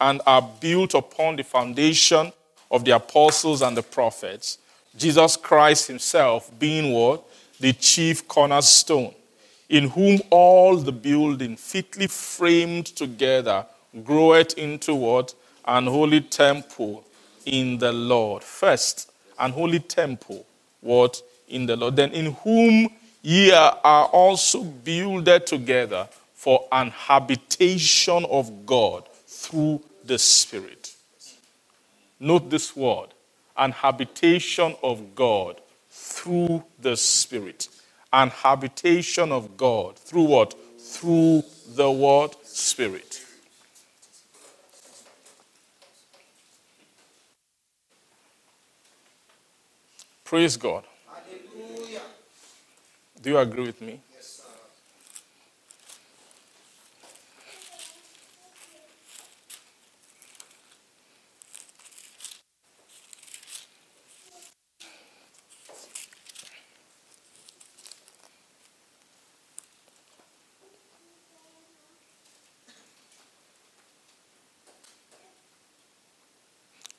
and 0.00 0.20
are 0.26 0.50
built 0.60 0.94
upon 0.94 1.36
the 1.36 1.44
foundation 1.44 2.32
of 2.70 2.84
the 2.84 2.90
apostles 2.90 3.62
and 3.62 3.76
the 3.76 3.82
prophets, 3.82 4.58
Jesus 4.96 5.36
Christ 5.36 5.86
himself 5.86 6.50
being 6.58 6.92
what? 6.92 7.22
The 7.60 7.72
chief 7.72 8.26
cornerstone, 8.26 9.14
in 9.68 9.90
whom 9.90 10.20
all 10.30 10.76
the 10.76 10.92
building 10.92 11.56
fitly 11.56 12.08
framed 12.08 12.86
together 12.86 13.64
groweth 14.04 14.58
into 14.58 14.96
what? 14.96 15.34
An 15.64 15.86
holy 15.86 16.20
temple 16.20 17.04
in 17.46 17.78
the 17.78 17.92
Lord. 17.92 18.42
First, 18.42 19.11
an 19.38 19.52
holy 19.52 19.80
temple, 19.80 20.46
what? 20.80 21.22
In 21.48 21.66
the 21.66 21.76
Lord. 21.76 21.96
Then 21.96 22.12
in 22.12 22.32
whom 22.32 22.88
ye 23.22 23.52
are 23.52 24.06
also 24.06 24.64
builded 24.64 25.46
together 25.46 26.08
for 26.34 26.66
an 26.72 26.90
habitation 26.90 28.24
of 28.24 28.66
God 28.66 29.08
through 29.26 29.82
the 30.04 30.18
Spirit. 30.18 30.94
Note 32.18 32.50
this 32.50 32.74
word 32.76 33.08
an 33.56 33.72
habitation 33.72 34.74
of 34.82 35.14
God 35.14 35.60
through 35.90 36.64
the 36.80 36.96
Spirit. 36.96 37.68
An 38.12 38.30
habitation 38.30 39.32
of 39.32 39.56
God 39.56 39.98
through 39.98 40.24
what? 40.24 40.54
Through 40.78 41.44
the 41.68 41.90
word 41.90 42.30
Spirit. 42.42 43.21
Praise 50.32 50.56
God. 50.56 50.84
Hallelujah. 51.06 52.00
Do 53.20 53.28
you 53.28 53.36
agree 53.36 53.66
with 53.66 53.82
me? 53.82 54.00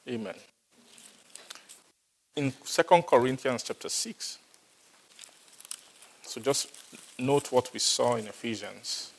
Amen. 0.07 0.52
In 2.35 2.51
2 2.65 2.83
Corinthians 3.03 3.63
chapter 3.63 3.89
6, 3.89 4.39
so 6.23 6.41
just 6.41 6.67
note 7.19 7.51
what 7.51 7.71
we 7.73 7.79
saw 7.79 8.15
in 8.15 8.25
Ephesians 8.25 9.11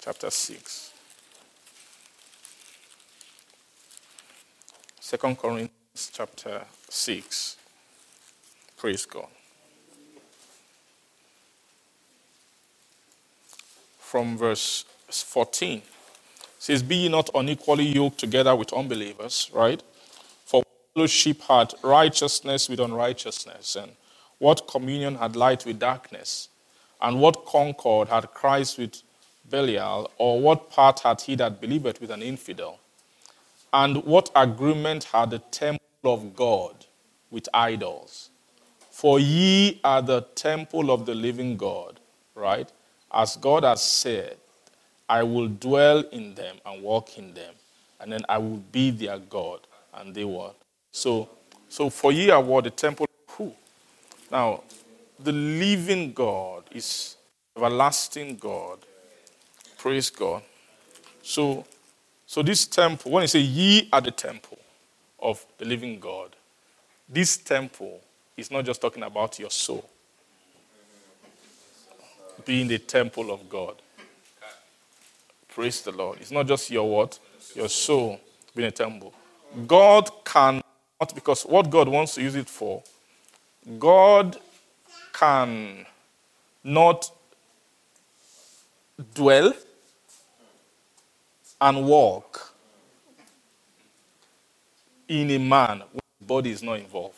chapter 0.00 0.30
6. 0.30 0.92
2 5.02 5.16
Corinthians 5.36 6.10
chapter 6.12 6.62
6. 6.88 7.56
Praise 8.78 9.04
God. 9.04 9.28
From 13.98 14.38
verse 14.38 14.86
14 15.10 15.82
says, 16.58 16.82
Be 16.82 16.96
ye 16.96 17.08
not 17.10 17.28
unequally 17.34 17.84
yoked 17.84 18.18
together 18.18 18.56
with 18.56 18.72
unbelievers, 18.72 19.50
right? 19.52 19.82
Fellowship 20.98 21.42
had 21.42 21.74
righteousness 21.84 22.68
with 22.68 22.80
unrighteousness, 22.80 23.76
and 23.76 23.92
what 24.38 24.66
communion 24.66 25.14
had 25.14 25.36
light 25.36 25.64
with 25.64 25.78
darkness? 25.78 26.48
And 27.00 27.20
what 27.20 27.46
concord 27.46 28.08
had 28.08 28.34
Christ 28.34 28.78
with 28.78 29.00
Belial, 29.48 30.10
or 30.18 30.40
what 30.40 30.70
part 30.70 30.98
had 30.98 31.20
he 31.20 31.36
that 31.36 31.60
believeth 31.60 32.00
with 32.00 32.10
an 32.10 32.20
infidel? 32.20 32.80
And 33.72 34.04
what 34.06 34.30
agreement 34.34 35.04
had 35.04 35.30
the 35.30 35.38
temple 35.38 35.78
of 36.02 36.34
God 36.34 36.86
with 37.30 37.48
idols? 37.54 38.30
For 38.90 39.20
ye 39.20 39.80
are 39.84 40.02
the 40.02 40.22
temple 40.34 40.90
of 40.90 41.06
the 41.06 41.14
living 41.14 41.56
God, 41.56 42.00
right? 42.34 42.72
As 43.14 43.36
God 43.36 43.62
has 43.62 43.84
said, 43.84 44.36
I 45.08 45.22
will 45.22 45.46
dwell 45.46 46.00
in 46.10 46.34
them 46.34 46.56
and 46.66 46.82
walk 46.82 47.16
in 47.16 47.34
them, 47.34 47.54
and 48.00 48.10
then 48.10 48.22
I 48.28 48.38
will 48.38 48.64
be 48.72 48.90
their 48.90 49.20
God, 49.20 49.60
and 49.94 50.12
they 50.12 50.24
what? 50.24 50.56
So, 50.92 51.28
so 51.68 51.90
for 51.90 52.12
ye 52.12 52.30
are 52.30 52.42
what 52.42 52.64
the 52.64 52.70
temple 52.70 53.06
who? 53.30 53.52
Now, 54.30 54.62
the 55.18 55.32
living 55.32 56.12
God 56.12 56.64
is 56.72 57.16
everlasting 57.56 58.36
God. 58.36 58.78
Praise 59.76 60.10
God. 60.10 60.42
So, 61.22 61.64
so 62.26 62.42
this 62.42 62.66
temple, 62.66 63.12
when 63.12 63.22
you 63.22 63.28
say 63.28 63.40
ye 63.40 63.88
are 63.92 64.00
the 64.00 64.10
temple 64.10 64.58
of 65.20 65.44
the 65.58 65.64
living 65.64 65.98
God, 65.98 66.34
this 67.08 67.36
temple 67.36 68.00
is 68.36 68.50
not 68.50 68.64
just 68.64 68.80
talking 68.80 69.02
about 69.02 69.38
your 69.38 69.50
soul 69.50 69.88
being 72.44 72.68
the 72.68 72.78
temple 72.78 73.30
of 73.30 73.48
God. 73.48 73.76
Praise 75.48 75.82
the 75.82 75.92
Lord. 75.92 76.18
It's 76.20 76.30
not 76.30 76.46
just 76.46 76.70
your 76.70 76.88
what? 76.88 77.18
Your 77.54 77.68
soul 77.68 78.20
being 78.54 78.68
a 78.68 78.70
temple. 78.70 79.12
God 79.66 80.10
cannot, 81.00 81.14
because 81.14 81.42
what 81.44 81.70
God 81.70 81.88
wants 81.88 82.14
to 82.14 82.22
use 82.22 82.34
it 82.34 82.48
for, 82.48 82.82
God 83.78 84.36
can 85.12 85.86
not 86.64 87.10
dwell 89.14 89.52
and 91.60 91.86
walk 91.86 92.52
in 95.08 95.30
a 95.30 95.38
man 95.38 95.78
when 95.92 96.00
the 96.20 96.26
body 96.26 96.50
is 96.50 96.62
not 96.62 96.78
involved. 96.78 97.14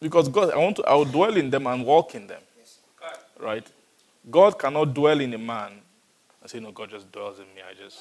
Because 0.00 0.28
God, 0.28 0.52
I 0.52 0.56
want 0.56 0.76
to, 0.76 0.84
I 0.84 0.94
will 0.94 1.04
dwell 1.04 1.36
in 1.36 1.50
them 1.50 1.66
and 1.68 1.84
walk 1.84 2.14
in 2.16 2.26
them. 2.26 2.40
Right? 3.38 3.66
God 4.30 4.58
cannot 4.58 4.94
dwell 4.94 5.20
in 5.20 5.32
a 5.34 5.38
man 5.38 5.72
and 6.40 6.50
say, 6.50 6.58
no, 6.60 6.72
God 6.72 6.90
just 6.90 7.10
dwells 7.12 7.38
in 7.38 7.44
me. 7.54 7.60
I 7.68 7.74
just, 7.74 8.00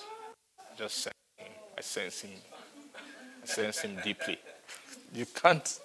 just 0.81 0.97
sense 0.97 1.15
him. 1.37 1.47
I 1.77 1.81
sense 1.81 2.21
him. 2.21 2.31
I 3.43 3.45
sense 3.45 3.79
him 3.81 3.97
deeply. 4.03 4.39
You 5.13 5.27
can't. 5.27 5.79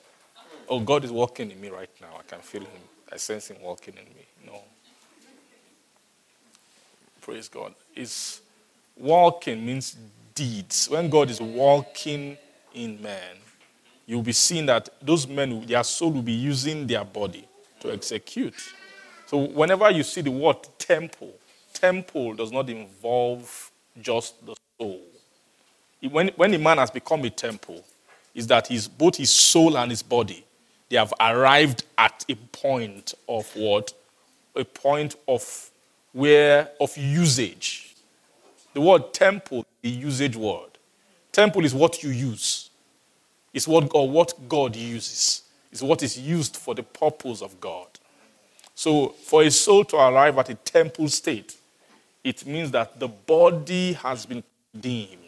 Oh, 0.71 0.81
God 0.81 1.05
is 1.05 1.13
walking 1.13 1.51
in 1.51 1.61
me 1.61 1.69
right 1.69 1.91
now. 2.01 2.19
I 2.19 2.23
can 2.23 2.41
feel 2.41 2.63
him. 2.63 2.81
I 3.13 3.19
sense 3.19 3.51
him 3.51 3.59
walking 3.61 3.95
in 3.95 4.05
me. 4.05 4.27
No. 4.47 4.63
Praise 7.21 7.49
God. 7.49 7.75
It's 7.95 8.41
walking 8.97 9.67
means 9.67 9.97
deeds. 10.35 10.89
When 10.89 11.11
God 11.11 11.29
is 11.29 11.43
walking 11.43 12.39
in 12.73 13.03
man, 13.03 13.37
you'll 14.07 14.23
be 14.23 14.33
seeing 14.33 14.65
that 14.67 14.89
those 15.03 15.29
men, 15.29 15.67
their 15.67 15.85
soul 15.85 16.11
will 16.11 16.23
be 16.23 16.33
using 16.33 16.87
their 16.87 17.05
body 17.05 17.47
to 17.81 17.93
execute. 17.93 18.55
So 19.27 19.45
whenever 19.45 19.91
you 19.91 20.03
see 20.03 20.23
the 20.23 20.31
word 20.31 20.57
temple, 20.79 21.35
temple 21.75 22.33
does 22.33 22.51
not 22.51 22.71
involve 22.71 23.71
just 24.01 24.45
the 24.47 24.57
soul. 24.79 25.01
when, 26.11 26.29
when 26.37 26.55
a 26.55 26.59
man 26.59 26.79
has 26.79 26.91
become 26.91 27.25
a 27.25 27.31
temple, 27.31 27.85
is 28.35 28.47
that 28.49 28.67
his, 28.69 28.87
both 28.87 29.17
his 29.17 29.31
soul 29.31 29.77
and 29.79 29.91
his 29.91 30.03
body, 30.03 30.45
they 30.89 30.97
have 30.97 31.13
arrived 31.19 31.85
at 31.99 32.25
a 32.29 32.35
point 32.35 33.15
of 33.29 33.51
what? 33.57 33.93
A 34.55 34.65
point 34.65 35.17
of 35.27 35.71
where, 36.13 36.69
of 36.81 36.97
usage. 36.97 37.95
The 38.75 38.81
word 38.81 39.13
temple, 39.13 39.67
the 39.83 39.89
usage 39.89 40.37
word. 40.37 40.71
Temple 41.33 41.65
is 41.65 41.75
what 41.75 42.03
you 42.03 42.11
use. 42.11 42.71
It's 43.53 43.67
what, 43.67 43.91
or 43.95 44.09
what 44.09 44.49
God 44.49 44.77
uses. 44.77 45.43
It's 45.73 45.83
what 45.83 46.03
is 46.03 46.19
used 46.19 46.57
for 46.57 46.75
the 46.75 46.83
purpose 46.83 47.43
of 47.43 47.59
God. 47.61 47.89
So, 48.75 49.09
for 49.09 49.43
a 49.43 49.51
soul 49.51 49.85
to 49.87 49.97
arrive 49.97 50.39
at 50.39 50.51
a 50.51 50.55
temple 50.55 51.09
state, 51.09 51.57
it 52.23 52.45
means 52.47 52.71
that 52.73 53.01
the 53.01 53.09
body 53.09 53.95
has 53.95 54.27
been 54.27 54.45
redeemed. 54.77 55.21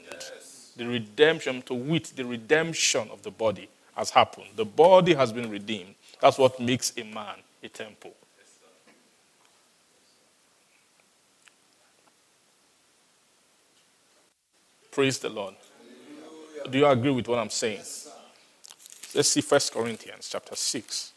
The 0.77 0.87
redemption, 0.87 1.63
to 1.63 1.75
wit, 1.75 2.13
the 2.15 2.25
redemption 2.25 3.09
of 3.11 3.23
the 3.23 3.31
body 3.31 3.69
has 3.97 4.11
happened. 4.11 4.47
The 4.55 4.65
body 4.65 5.15
has 5.15 5.33
been 5.33 5.51
redeemed. 5.51 5.95
That's 6.21 6.39
what 6.39 6.61
makes 6.61 6.93
a 6.97 7.03
man 7.03 7.35
a 7.63 7.69
temple. 7.69 8.15
Praise 14.93 15.19
the 15.19 15.29
Lord. 15.29 15.55
Do 16.71 16.79
you 16.79 16.87
agree 16.87 17.11
with 17.11 17.29
what 17.29 17.39
I'm 17.39 17.51
saying? 17.51 17.83
Let's 19.15 19.29
see 19.29 19.41
1 19.41 19.61
Corinthians 19.73 20.29
chapter 20.31 20.55
6. 20.55 21.13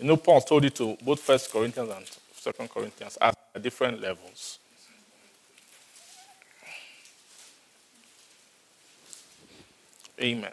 You 0.00 0.06
know, 0.06 0.16
Paul 0.16 0.40
told 0.40 0.64
it 0.64 0.74
to 0.76 0.96
both 1.02 1.26
1 1.26 1.38
Corinthians 1.52 1.90
and 1.90 2.54
2 2.56 2.68
Corinthians 2.68 3.18
at 3.54 3.62
different 3.62 4.00
levels. 4.00 4.58
Amen. 10.20 10.52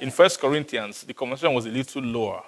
In 0.00 0.10
1 0.10 0.30
Corinthians, 0.40 1.02
the 1.02 1.14
conversation 1.14 1.54
was 1.54 1.66
a 1.66 1.70
little 1.70 2.02
lower. 2.02 2.42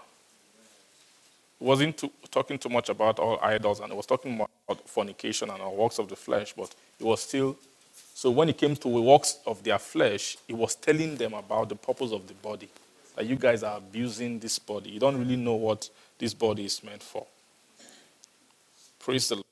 It 1.61 1.65
wasn't 1.65 1.99
too, 1.99 2.11
talking 2.31 2.59
too 2.59 2.69
much 2.69 2.89
about 2.89 3.19
all 3.19 3.39
idols, 3.43 3.81
and 3.81 3.91
it 3.91 3.97
was 3.97 4.07
talking 4.07 4.37
more 4.37 4.49
about 4.69 4.89
fornication 4.89 5.51
and 5.51 5.61
our 5.61 5.71
works 5.71 5.99
of 5.99 6.09
the 6.09 6.17
flesh, 6.17 6.55
but 6.57 6.75
it 6.99 7.05
was 7.05 7.23
still. 7.23 7.57
So 8.15 8.31
when 8.31 8.49
it 8.49 8.59
came 8.59 8.77
to 8.77 8.89
the 8.89 9.01
works 9.01 9.39
of 9.47 9.63
their 9.65 9.79
flesh, 9.79 10.37
it 10.47 10.55
was 10.55 10.75
telling 10.75 11.17
them 11.17 11.35
about 11.35 11.69
the 11.69 11.77
purpose 11.77 12.13
of 12.13 12.29
the 12.29 12.35
body. 12.35 12.69
That 13.17 13.27
you 13.27 13.37
guys 13.37 13.63
are 13.63 13.79
abusing 13.79 14.39
this 14.39 14.59
body. 14.59 14.91
You 14.91 15.01
don't 15.01 15.19
really 15.19 15.37
know 15.37 15.55
what 15.55 15.89
this 16.19 16.35
body 16.35 16.67
is 16.67 16.85
meant 16.85 17.03
for. 17.03 17.27
Praise 19.01 19.29
the 19.29 19.37
Lord. 19.37 19.50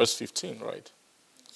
Verse 0.00 0.14
15, 0.14 0.60
right? 0.60 0.90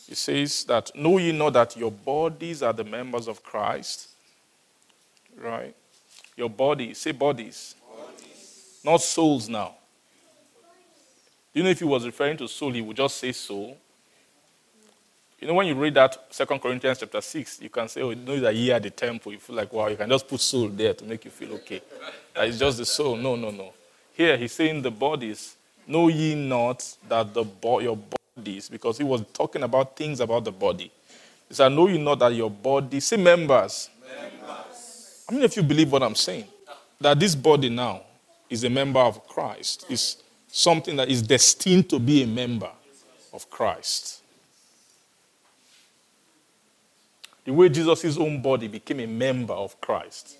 It 0.06 0.18
says 0.18 0.64
that, 0.64 0.94
Know 0.94 1.16
ye 1.16 1.32
not 1.32 1.54
that 1.54 1.78
your 1.78 1.90
bodies 1.90 2.62
are 2.62 2.74
the 2.74 2.84
members 2.84 3.26
of 3.26 3.42
Christ? 3.42 4.10
Right? 5.34 5.74
Your 6.36 6.50
body, 6.50 6.92
say 6.92 7.12
bodies. 7.12 7.74
bodies. 7.88 8.80
Not 8.84 9.00
souls 9.00 9.48
now. 9.48 9.76
Do 11.54 11.60
you 11.60 11.62
know 11.62 11.70
if 11.70 11.78
he 11.78 11.86
was 11.86 12.04
referring 12.04 12.36
to 12.36 12.46
soul, 12.46 12.70
he 12.72 12.82
would 12.82 12.98
just 12.98 13.16
say 13.16 13.32
soul? 13.32 13.78
You 15.40 15.48
know, 15.48 15.54
when 15.54 15.66
you 15.66 15.74
read 15.74 15.94
that 15.94 16.26
Second 16.28 16.58
Corinthians 16.58 16.98
chapter 16.98 17.22
6, 17.22 17.62
you 17.62 17.70
can 17.70 17.88
say, 17.88 18.02
Oh, 18.02 18.10
you 18.10 18.16
know 18.16 18.38
that 18.40 18.54
ye 18.54 18.70
are 18.72 18.80
the 18.80 18.90
temple. 18.90 19.32
You 19.32 19.38
feel 19.38 19.56
like, 19.56 19.72
wow, 19.72 19.86
you 19.86 19.96
can 19.96 20.10
just 20.10 20.28
put 20.28 20.40
soul 20.40 20.68
there 20.68 20.92
to 20.92 21.04
make 21.06 21.24
you 21.24 21.30
feel 21.30 21.54
okay. 21.54 21.80
That 22.34 22.46
is 22.48 22.58
just 22.58 22.76
the 22.76 22.84
soul. 22.84 23.16
No, 23.16 23.36
no, 23.36 23.50
no. 23.50 23.72
Here 24.12 24.36
he's 24.36 24.52
saying 24.52 24.82
the 24.82 24.90
bodies. 24.90 25.56
Know 25.86 26.08
ye 26.08 26.34
not 26.34 26.94
that 27.08 27.32
the 27.32 27.42
bo- 27.42 27.80
your 27.80 27.98
bodies, 28.36 28.68
because 28.68 28.98
he 28.98 29.04
was 29.04 29.22
talking 29.32 29.62
about 29.62 29.96
things 29.96 30.20
about 30.20 30.44
the 30.44 30.52
body. 30.52 30.90
He 31.48 31.54
said, 31.54 31.68
Know 31.70 31.88
you 31.88 31.98
not 31.98 32.18
that 32.18 32.34
your 32.34 32.50
body, 32.50 33.00
say 33.00 33.16
members. 33.16 33.90
members. 34.02 35.24
How 35.28 35.34
many 35.34 35.44
of 35.44 35.56
you 35.56 35.62
believe 35.62 35.92
what 35.92 36.02
I'm 36.02 36.14
saying? 36.14 36.46
That 37.00 37.18
this 37.18 37.34
body 37.34 37.68
now 37.68 38.02
is 38.48 38.64
a 38.64 38.70
member 38.70 39.00
of 39.00 39.26
Christ, 39.28 39.86
is 39.88 40.16
something 40.48 40.96
that 40.96 41.08
is 41.08 41.22
destined 41.22 41.88
to 41.90 41.98
be 41.98 42.22
a 42.22 42.26
member 42.26 42.70
of 43.32 43.48
Christ. 43.50 44.20
The 47.44 47.52
way 47.52 47.68
Jesus' 47.68 48.16
own 48.16 48.40
body 48.40 48.68
became 48.68 49.00
a 49.00 49.06
member 49.06 49.52
of 49.52 49.78
Christ, 49.80 50.38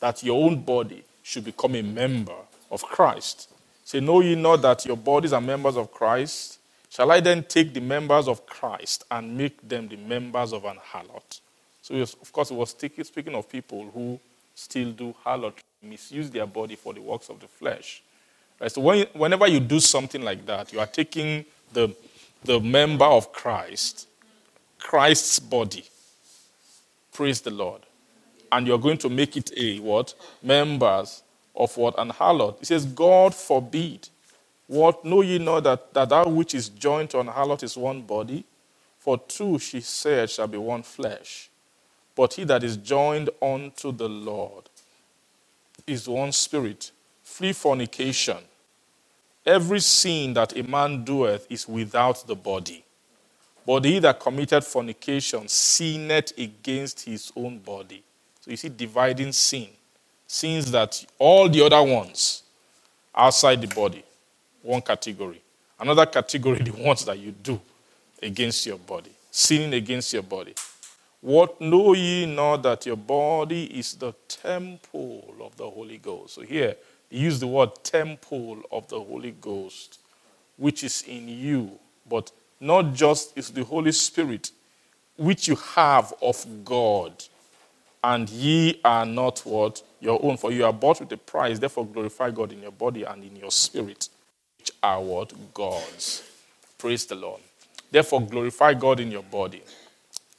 that 0.00 0.22
your 0.22 0.44
own 0.44 0.62
body 0.62 1.04
should 1.22 1.44
become 1.44 1.74
a 1.74 1.82
member 1.82 2.36
of 2.70 2.82
Christ. 2.84 3.50
Say, 3.84 4.00
Know 4.00 4.20
ye 4.20 4.34
not 4.34 4.62
that 4.62 4.86
your 4.86 4.96
bodies 4.96 5.32
are 5.32 5.40
members 5.40 5.76
of 5.76 5.90
Christ? 5.90 6.58
Shall 6.90 7.10
I 7.10 7.20
then 7.20 7.44
take 7.44 7.74
the 7.74 7.80
members 7.80 8.28
of 8.28 8.46
Christ 8.46 9.04
and 9.10 9.36
make 9.36 9.66
them 9.66 9.88
the 9.88 9.96
members 9.96 10.52
of 10.52 10.64
an 10.64 10.78
harlot? 10.92 11.40
So, 11.82 11.94
of 11.94 12.32
course, 12.32 12.50
it 12.50 12.54
was 12.54 12.70
speaking 12.70 13.34
of 13.34 13.48
people 13.48 13.90
who 13.92 14.18
still 14.54 14.92
do 14.92 15.14
harlotry, 15.22 15.62
misuse 15.82 16.30
their 16.30 16.46
body 16.46 16.76
for 16.76 16.92
the 16.92 17.00
works 17.00 17.28
of 17.28 17.40
the 17.40 17.46
flesh. 17.46 18.02
Right? 18.60 18.72
So, 18.72 18.80
when, 18.80 19.06
whenever 19.12 19.46
you 19.46 19.60
do 19.60 19.80
something 19.80 20.22
like 20.22 20.44
that, 20.46 20.72
you 20.72 20.80
are 20.80 20.86
taking 20.86 21.44
the, 21.72 21.94
the 22.44 22.60
member 22.60 23.04
of 23.04 23.32
Christ, 23.32 24.08
Christ's 24.78 25.38
body, 25.38 25.84
Praise 27.18 27.40
the 27.40 27.50
Lord. 27.50 27.80
And 28.52 28.64
you're 28.64 28.78
going 28.78 28.98
to 28.98 29.08
make 29.08 29.36
it 29.36 29.50
a 29.56 29.80
what? 29.80 30.14
Members 30.40 31.24
of 31.56 31.76
what? 31.76 31.98
An 31.98 32.10
harlot. 32.10 32.62
It 32.62 32.66
says, 32.66 32.86
God 32.86 33.34
forbid. 33.34 34.08
What 34.68 35.04
know 35.04 35.22
ye 35.22 35.38
not 35.38 35.64
that, 35.64 35.92
that 35.94 36.08
that 36.10 36.30
which 36.30 36.54
is 36.54 36.68
joined 36.68 37.10
to 37.10 37.20
an 37.20 37.26
harlot 37.26 37.62
is 37.64 37.76
one 37.76 38.02
body? 38.02 38.44
For 38.98 39.18
two, 39.18 39.58
she 39.58 39.80
said, 39.80 40.30
shall 40.30 40.46
be 40.46 40.58
one 40.58 40.82
flesh. 40.82 41.50
But 42.14 42.34
he 42.34 42.44
that 42.44 42.62
is 42.62 42.76
joined 42.76 43.30
unto 43.40 43.90
the 43.90 44.08
Lord 44.08 44.68
is 45.86 46.08
one 46.08 46.32
spirit. 46.32 46.90
Flee 47.22 47.52
fornication. 47.52 48.38
Every 49.46 49.80
sin 49.80 50.34
that 50.34 50.56
a 50.56 50.62
man 50.62 51.04
doeth 51.04 51.46
is 51.50 51.66
without 51.66 52.26
the 52.26 52.34
body. 52.34 52.84
But 53.66 53.84
he 53.84 53.98
that 54.00 54.20
committed 54.20 54.64
fornication 54.64 55.48
sinned 55.48 56.32
against 56.36 57.04
his 57.04 57.32
own 57.36 57.58
body. 57.58 58.02
So 58.40 58.50
you 58.50 58.56
see, 58.56 58.68
dividing 58.68 59.32
sin. 59.32 59.68
Sins 60.26 60.70
that 60.70 61.04
all 61.18 61.48
the 61.48 61.64
other 61.64 61.82
ones 61.82 62.42
outside 63.14 63.60
the 63.62 63.74
body, 63.74 64.04
one 64.62 64.82
category. 64.82 65.40
Another 65.78 66.06
category, 66.06 66.58
the 66.62 66.72
ones 66.72 67.04
that 67.04 67.18
you 67.18 67.32
do 67.32 67.60
against 68.22 68.66
your 68.66 68.78
body, 68.78 69.10
sinning 69.30 69.74
against 69.74 70.12
your 70.12 70.22
body. 70.22 70.54
What 71.20 71.60
know 71.60 71.94
ye 71.94 72.26
not 72.26 72.62
that 72.62 72.86
your 72.86 72.96
body 72.96 73.64
is 73.78 73.94
the 73.94 74.12
temple 74.28 75.34
of 75.40 75.56
the 75.56 75.68
Holy 75.68 75.98
Ghost? 75.98 76.34
So 76.34 76.42
here, 76.42 76.76
he 77.10 77.18
used 77.20 77.40
the 77.40 77.46
word 77.46 77.70
temple 77.82 78.62
of 78.70 78.88
the 78.88 79.00
Holy 79.00 79.32
Ghost, 79.32 79.98
which 80.56 80.84
is 80.84 81.02
in 81.02 81.28
you, 81.28 81.72
but 82.08 82.30
not 82.60 82.94
just 82.94 83.36
is 83.36 83.50
the 83.50 83.64
Holy 83.64 83.92
Spirit, 83.92 84.50
which 85.16 85.48
you 85.48 85.56
have 85.56 86.14
of 86.22 86.44
God, 86.64 87.12
and 88.02 88.28
ye 88.30 88.80
are 88.84 89.06
not 89.06 89.40
what? 89.40 89.82
Your 90.00 90.24
own, 90.24 90.36
for 90.36 90.52
you 90.52 90.64
are 90.64 90.72
bought 90.72 91.00
with 91.00 91.10
a 91.12 91.16
price, 91.16 91.58
therefore 91.58 91.86
glorify 91.86 92.30
God 92.30 92.52
in 92.52 92.62
your 92.62 92.70
body 92.70 93.02
and 93.02 93.24
in 93.24 93.34
your 93.34 93.50
spirit, 93.50 94.08
which 94.68 94.76
are 94.82 95.00
what? 95.00 95.32
God's. 95.54 96.22
Praise 96.76 97.06
the 97.06 97.14
Lord. 97.14 97.40
Therefore 97.90 98.20
glorify 98.20 98.74
God 98.74 99.00
in 99.00 99.10
your 99.10 99.22
body 99.22 99.62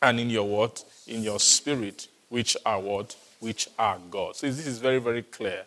and 0.01 0.19
in 0.19 0.29
your 0.29 0.47
what? 0.47 0.83
In 1.07 1.23
your 1.23 1.39
spirit, 1.39 2.07
which 2.29 2.55
are 2.63 2.79
what? 2.79 3.15
Which 3.39 3.69
are 3.79 3.97
God. 4.11 4.35
So 4.35 4.45
this 4.45 4.67
is 4.67 4.77
very, 4.77 4.99
very 4.99 5.23
clear. 5.23 5.63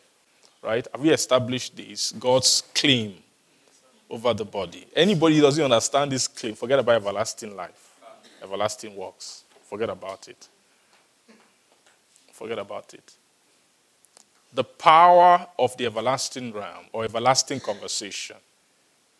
Right? 0.62 0.86
Have 0.92 1.00
we 1.00 1.10
established 1.10 1.76
this? 1.76 2.12
God's 2.12 2.62
claim 2.72 3.14
over 4.08 4.32
the 4.32 4.44
body. 4.44 4.86
Anybody 4.94 5.36
who 5.36 5.42
doesn't 5.42 5.64
understand 5.64 6.12
this 6.12 6.28
claim, 6.28 6.54
forget 6.54 6.78
about 6.78 6.94
everlasting 6.94 7.56
life, 7.56 7.96
everlasting 8.42 8.94
works. 8.94 9.42
Forget 9.68 9.90
about 9.90 10.28
it. 10.28 10.48
Forget 12.32 12.60
about 12.60 12.94
it. 12.94 13.12
The 14.54 14.64
power 14.64 15.48
of 15.58 15.76
the 15.78 15.86
everlasting 15.86 16.52
realm 16.52 16.84
or 16.92 17.04
everlasting 17.04 17.58
conversation 17.58 18.36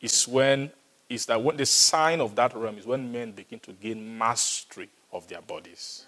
is 0.02 0.28
when 0.28 0.70
is 1.08 1.26
that 1.26 1.42
when 1.42 1.56
the 1.56 1.66
sign 1.66 2.20
of 2.20 2.34
that 2.36 2.54
realm 2.54 2.76
is 2.76 2.86
when 2.86 3.10
men 3.10 3.32
begin 3.32 3.60
to 3.60 3.72
gain 3.72 4.18
mastery 4.18 4.88
of 5.12 5.26
their 5.28 5.42
bodies. 5.42 6.04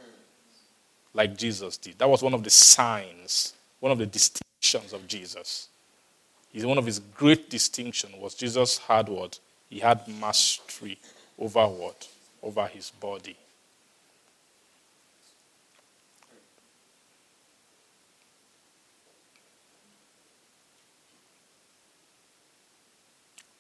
Like 1.13 1.37
Jesus 1.37 1.77
did. 1.77 1.99
That 1.99 2.09
was 2.09 2.23
one 2.23 2.35
of 2.35 2.43
the 2.43 2.51
signs, 2.51 3.55
one 3.81 3.93
of 3.93 3.99
the 3.99 4.07
distinctions 4.07 4.93
of 4.93 5.07
Jesus 5.07 5.69
one 6.63 6.79
of 6.79 6.87
his 6.87 7.01
great 7.01 7.51
distinction 7.51 8.11
was 8.21 8.35
Jesus 8.35 8.79
had 8.79 9.09
what? 9.09 9.41
He 9.69 9.81
had 9.81 10.07
mastery 10.07 10.99
over 11.39 11.67
what? 11.67 12.07
Over 12.43 12.67
his 12.67 12.91
body. 12.91 13.37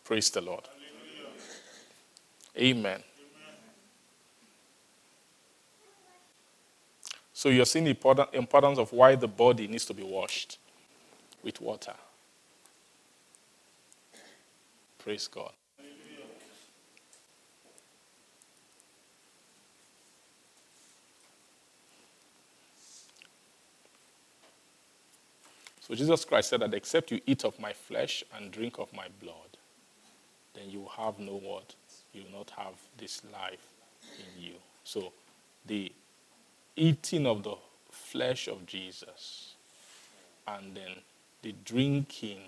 Praise 0.05 0.31
the 0.31 0.43
Lord. 0.43 0.65
Amen. 2.57 3.03
So 7.33 7.49
you're 7.49 7.67
seeing 7.67 7.85
the 7.85 8.29
importance 8.33 8.79
of 8.79 8.93
why 8.93 9.17
the 9.17 9.27
body 9.29 9.67
needs 9.67 9.85
to 9.87 9.95
be 9.95 10.03
washed 10.03 10.59
with 11.43 11.61
water. 11.61 11.95
Praise 14.99 15.27
God. 15.27 15.53
So 25.87 25.95
Jesus 25.95 26.25
Christ 26.25 26.49
said 26.49 26.61
that 26.61 26.73
except 26.73 27.11
you 27.11 27.21
eat 27.27 27.45
of 27.45 27.61
my 27.61 27.75
flesh 27.75 28.25
and 28.35 28.51
drink 28.51 28.79
of 28.79 28.91
my 28.95 29.09
blood, 29.21 29.54
then 30.55 30.71
you 30.71 30.89
have 30.97 31.19
no 31.19 31.33
what? 31.33 31.75
You 32.13 32.25
will 32.25 32.39
not 32.39 32.51
have 32.57 32.75
this 32.99 33.23
life 33.33 33.67
in 34.19 34.43
you. 34.43 34.55
So 34.85 35.13
the 35.67 35.93
eating 36.77 37.27
of 37.27 37.43
the 37.43 37.57
flesh 37.91 38.49
of 38.49 38.67
Jesus 38.67 39.55
and 40.47 40.77
then 40.77 40.97
the 41.43 41.55
drinking 41.65 42.41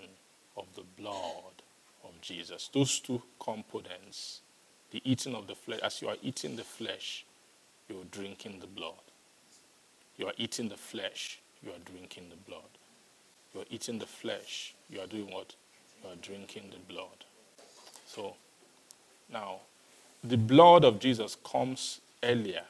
of 0.55 0.65
the 0.75 0.83
blood 0.99 1.61
of 2.03 2.19
Jesus, 2.21 2.69
those 2.73 2.99
two 2.99 3.21
components, 3.39 4.41
the 4.91 5.01
eating 5.03 5.35
of 5.35 5.47
the 5.47 5.55
flesh, 5.55 5.79
as 5.83 6.01
you 6.01 6.07
are 6.07 6.17
eating 6.21 6.55
the 6.55 6.63
flesh, 6.63 7.25
you 7.89 7.99
are 7.99 8.05
drinking 8.11 8.59
the 8.59 8.67
blood. 8.67 8.93
You 10.17 10.27
are 10.27 10.33
eating 10.37 10.69
the 10.69 10.77
flesh, 10.77 11.39
you 11.63 11.71
are 11.71 11.79
drinking 11.85 12.29
the 12.29 12.35
blood. 12.49 12.61
You 13.53 13.61
are 13.61 13.65
eating 13.69 13.99
the 13.99 14.05
flesh, 14.05 14.73
you 14.89 14.99
are 14.99 15.07
doing 15.07 15.31
what? 15.31 15.55
You 16.03 16.09
are 16.09 16.15
drinking 16.15 16.71
the 16.71 16.93
blood. 16.93 17.25
So 18.07 18.35
now, 19.31 19.59
the 20.23 20.37
blood 20.37 20.83
of 20.83 20.99
Jesus 20.99 21.37
comes 21.43 22.01
earlier 22.23 22.63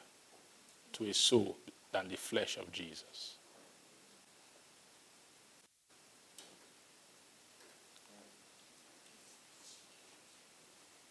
to 0.94 1.04
a 1.04 1.14
soul 1.14 1.56
than 1.92 2.08
the 2.08 2.16
flesh 2.16 2.56
of 2.58 2.70
Jesus. 2.72 3.36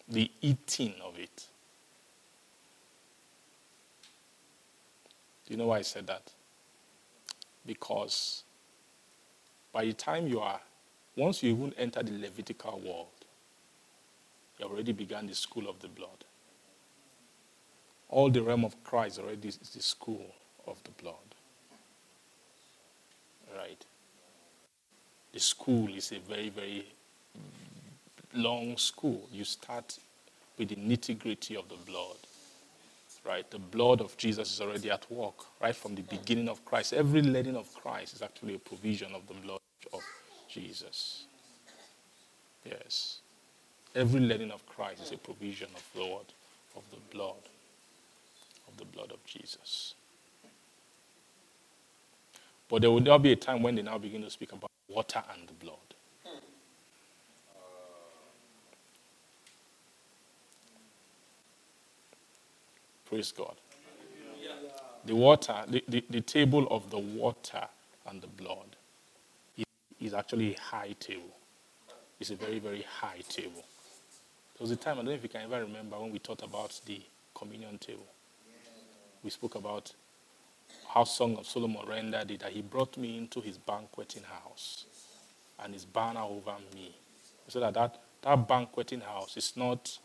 The 0.10 0.30
eating 0.42 0.94
of 1.04 1.18
it. 1.18 1.48
Do 5.46 5.54
you 5.54 5.58
know 5.58 5.68
why 5.68 5.80
I 5.80 5.82
said 5.82 6.08
that? 6.08 6.32
Because 7.66 8.44
by 9.74 9.86
the 9.86 9.94
time 9.94 10.28
you 10.28 10.40
are, 10.40 10.60
once 11.16 11.44
you 11.44 11.52
even 11.52 11.74
enter 11.78 12.04
the 12.04 12.12
Levitical 12.18 12.80
world, 12.80 13.17
you 14.60 14.66
already 14.66 14.92
began 14.92 15.28
the 15.28 15.36
school 15.36 15.70
of 15.70 15.80
the 15.80 15.88
blood. 15.88 16.26
All 18.10 18.30
the 18.30 18.42
realm 18.42 18.64
of 18.64 18.82
Christ 18.84 19.20
already 19.20 19.50
is 19.50 19.58
the 19.58 19.82
school 19.82 20.34
of 20.66 20.82
the 20.84 20.92
blood. 21.02 21.16
Right? 23.56 23.84
The 25.34 25.40
school 25.40 25.90
is 25.94 26.12
a 26.12 26.20
very, 26.20 26.50
very 26.50 26.86
long 28.34 28.78
school. 28.78 29.28
You 29.32 29.44
start 29.44 30.00
with 30.58 30.70
the 30.70 30.76
nitty 30.76 31.20
gritty 31.20 31.56
of 31.56 31.68
the 31.70 31.76
blood. 31.76 32.18
Right? 33.26 33.50
The 33.52 33.60
blood 33.60 34.00
of 34.00 34.16
Jesus 34.16 34.54
is 34.54 34.62
already 34.62 34.90
at 34.90 35.12
work, 35.12 35.36
right 35.62 35.76
from 35.76 35.96
the 35.96 36.02
beginning 36.04 36.48
of 36.48 36.64
Christ. 36.64 36.94
Every 36.94 37.22
leading 37.22 37.58
of 37.58 37.74
Christ 37.74 38.16
is 38.16 38.22
actually 38.22 38.56
a 38.56 38.60
provision 38.60 39.14
of 39.14 39.28
the 39.28 39.34
blood 39.34 39.60
of 39.94 40.02
Jesus. 40.50 41.26
Yes. 42.66 43.20
Every 43.98 44.20
leading 44.20 44.52
of 44.52 44.64
Christ 44.68 45.02
is 45.02 45.12
a 45.12 45.18
provision 45.18 45.70
of 45.76 45.84
the 45.96 46.02
word, 46.06 46.32
of 46.76 46.84
the 46.92 46.98
blood, 47.12 47.50
of 48.68 48.78
the 48.78 48.86
blood 48.86 49.12
of 49.12 49.26
Jesus. 49.26 49.96
But 52.70 52.82
there 52.82 52.92
will 52.92 53.00
now 53.00 53.18
be 53.18 53.32
a 53.32 53.36
time 53.36 53.64
when 53.64 53.74
they 53.74 53.82
now 53.82 53.98
begin 53.98 54.22
to 54.22 54.30
speak 54.30 54.52
about 54.52 54.70
water 54.88 55.24
and 55.34 55.48
the 55.48 55.54
blood. 55.54 55.78
Praise 63.10 63.32
God. 63.32 63.56
The 65.06 65.16
water, 65.16 65.56
the, 65.68 65.84
the, 65.88 66.06
the 66.08 66.22
table 66.22 66.68
of 66.70 66.92
the 66.92 67.00
water 67.00 67.68
and 68.08 68.22
the 68.22 68.28
blood 68.28 68.76
is 70.00 70.14
actually 70.14 70.54
a 70.54 70.60
high 70.60 70.96
table. 71.00 71.36
It's 72.20 72.30
a 72.30 72.36
very, 72.36 72.60
very 72.60 72.84
high 72.84 73.22
table. 73.28 73.64
There 74.58 74.66
was 74.66 74.72
a 74.72 74.76
time, 74.76 74.94
I 74.94 74.96
don't 74.98 75.06
know 75.06 75.12
if 75.12 75.24
you 75.24 75.30
can 75.30 75.42
ever 75.42 75.62
remember, 75.62 76.00
when 76.00 76.12
we 76.12 76.20
talked 76.20 76.44
about 76.44 76.80
the 76.86 77.00
communion 77.36 77.78
table. 77.78 78.08
We 79.24 79.30
spoke 79.30 79.56
about 79.56 79.94
how 80.88 81.04
Song 81.04 81.38
of 81.38 81.46
Solomon 81.46 81.86
rendered 81.88 82.32
it 82.32 82.40
that 82.40 82.52
he 82.52 82.62
brought 82.62 82.98
me 82.98 83.18
into 83.18 83.40
his 83.40 83.58
banqueting 83.58 84.24
house 84.24 84.86
and 85.64 85.74
his 85.74 85.86
banner 85.86 86.22
over 86.22 86.56
me. 86.74 86.96
So 87.48 87.60
that, 87.60 87.74
that 87.76 88.02
that 88.24 88.48
banqueting 88.48 89.02
house 89.02 89.38
is 89.38 89.54
not, 89.56 89.98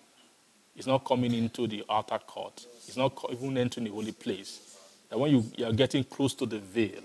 is 0.76 0.86
not 0.86 1.04
coming 1.04 1.32
into 1.32 1.66
the 1.66 1.84
outer 1.88 2.18
court. 2.18 2.66
It's 2.86 2.96
not 2.96 3.18
even 3.30 3.56
entering 3.56 3.84
the 3.84 3.90
holy 3.90 4.12
place. 4.12 4.76
That 5.08 5.18
when 5.18 5.30
you, 5.30 5.44
you 5.56 5.66
are 5.66 5.72
getting 5.72 6.04
close 6.04 6.34
to 6.34 6.46
the 6.46 6.58
veil, 6.58 7.00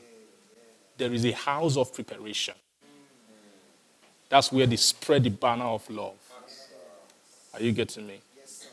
there 0.98 1.14
is 1.14 1.26
a 1.26 1.32
house 1.32 1.78
of 1.78 1.94
preparation. 1.94 2.56
That's 4.30 4.52
where 4.52 4.68
they 4.68 4.76
spread 4.76 5.24
the 5.24 5.30
banner 5.30 5.66
of 5.66 5.90
love. 5.90 6.27
Are 7.54 7.62
you 7.62 7.72
getting 7.72 8.08
me? 8.08 8.22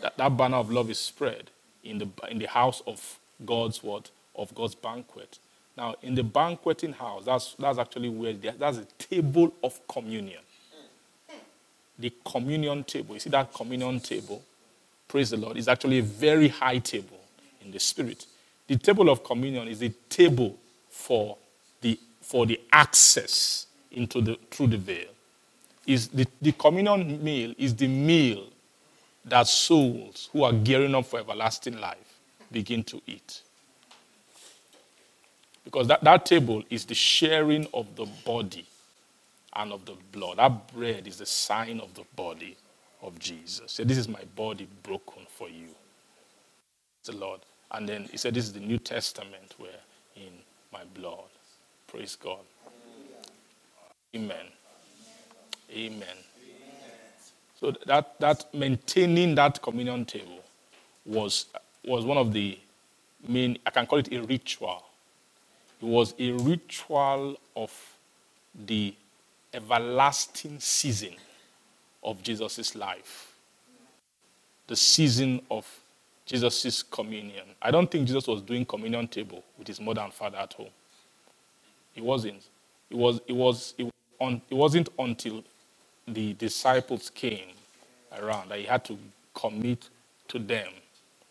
That, 0.01 0.17
that 0.17 0.37
banner 0.37 0.59
of 0.59 0.71
love 0.71 0.91
is 0.91 0.99
spread 0.99 1.51
in 1.83 1.99
the, 1.99 2.09
in 2.31 2.39
the 2.39 2.49
house 2.49 2.83
of 2.87 3.19
God's 3.45 3.83
word, 3.83 4.11
of 4.37 4.55
God's 4.55 4.75
banquet. 4.75 5.39
Now, 5.77 5.95
in 6.03 6.15
the 6.15 6.23
banqueting 6.23 6.93
house, 6.93 7.25
that's, 7.25 7.55
that's 7.59 7.79
actually 7.79 8.09
where 8.09 8.33
the, 8.33 8.53
that's 8.59 8.79
a 8.79 8.87
table 8.99 9.53
of 9.63 9.81
communion. 9.89 10.41
The 11.99 12.13
communion 12.25 12.85
table. 12.85 13.15
You 13.15 13.21
see 13.21 13.31
that 13.31 13.53
communion 13.53 14.01
table? 14.01 14.43
Praise 15.09 15.31
the 15.31 15.37
Lord. 15.37 15.57
It's 15.57 15.69
actually 15.69 15.99
a 15.99 16.03
very 16.03 16.49
high 16.49 16.79
table 16.79 17.21
in 17.65 17.71
the 17.71 17.79
spirit. 17.79 18.27
The 18.67 18.77
table 18.77 19.09
of 19.11 19.23
communion 19.23 19.69
is 19.69 19.83
a 19.83 19.91
table 20.09 20.57
for 20.89 21.37
the, 21.81 21.99
for 22.21 22.47
the 22.47 22.61
access 22.73 23.67
into 23.93 24.21
the, 24.21 24.39
through 24.51 24.69
the 24.69 24.79
veil. 24.79 25.09
Is 25.87 26.09
the, 26.09 26.27
the 26.41 26.53
communion 26.53 27.23
meal 27.23 27.55
is 27.59 27.75
the 27.77 27.87
meal 27.87 28.47
that 29.25 29.47
souls 29.49 30.29
who 30.33 30.45
are 30.45 30.53
gearing 30.53 30.95
up 30.95 31.07
for 31.07 31.21
everlasting 31.21 31.79
life 31.81 32.19
begin 32.53 32.85
to 32.85 33.01
eat. 33.07 33.43
Because 35.65 35.89
that, 35.89 36.05
that 36.05 36.27
table 36.27 36.63
is 36.71 36.85
the 36.85 36.95
sharing 36.95 37.67
of 37.75 37.97
the 37.97 38.07
body 38.25 38.67
and 39.55 39.73
of 39.73 39.85
the 39.87 39.97
blood. 40.13 40.39
That 40.39 40.73
bread 40.75 41.07
is 41.07 41.19
the 41.19 41.27
sign 41.27 41.81
of 41.81 41.95
the 41.95 42.05
body 42.17 42.57
of 43.03 43.19
Jesus. 43.19 43.73
So 43.73 43.85
this 43.85 43.99
is 43.99 44.09
my 44.09 44.23
body 44.37 44.69
broken 44.83 45.25
for 45.29 45.49
you. 45.49 45.69
The 47.05 47.13
Lord. 47.17 47.41
And 47.71 47.89
then 47.89 48.05
he 48.11 48.17
said, 48.17 48.35
This 48.35 48.45
is 48.45 48.53
the 48.53 48.61
New 48.61 48.79
Testament 48.79 49.55
where 49.59 49.71
in 50.17 50.33
my 50.73 50.83
blood. 50.95 51.29
Praise 51.87 52.17
God. 52.17 52.41
Amen. 54.15 54.47
Amen. 55.73 56.17
So 57.65 57.73
that, 57.87 58.21
that 58.21 58.53
maintaining 58.53 59.37
that 59.37 59.63
communion 59.63 60.05
table 60.05 60.41
was, 61.07 61.47
was 61.83 62.05
one 62.05 62.19
of 62.19 62.31
the 62.31 62.59
main, 63.27 63.57
I 63.65 63.71
can 63.71 63.87
call 63.87 64.01
it 64.01 64.13
a 64.13 64.21
ritual. 64.21 64.85
It 65.81 65.87
was 65.87 66.15
a 66.19 66.33
ritual 66.33 67.41
of 67.57 67.73
the 68.67 68.95
everlasting 69.55 70.61
season 70.61 71.15
of 72.03 72.23
Jesus' 72.23 72.75
life. 72.75 73.33
The 74.67 74.77
season 74.77 75.41
of 75.51 75.67
Jesus' 76.27 76.83
communion. 76.83 77.47
I 77.63 77.71
don't 77.71 77.91
think 77.91 78.07
Jesus 78.07 78.27
was 78.27 78.43
doing 78.43 78.67
communion 78.67 79.09
table 79.09 79.43
with 79.57 79.69
his 79.69 79.81
mother 79.81 80.03
and 80.03 80.13
father 80.13 80.37
at 80.37 80.53
home. 80.53 80.69
He 81.95 82.03
wasn't. 82.03 82.43
It, 82.91 82.97
was, 82.99 83.23
it, 83.27 83.33
was, 83.33 83.73
it, 83.79 83.91
on, 84.21 84.43
it 84.51 84.55
wasn't 84.55 84.91
until 84.99 85.43
the 86.07 86.35
disciples 86.35 87.11
came 87.11 87.49
around 88.21 88.51
that 88.51 88.59
he 88.59 88.65
had 88.65 88.85
to 88.87 88.99
commit 89.35 89.89
to 90.29 90.39
them 90.39 90.69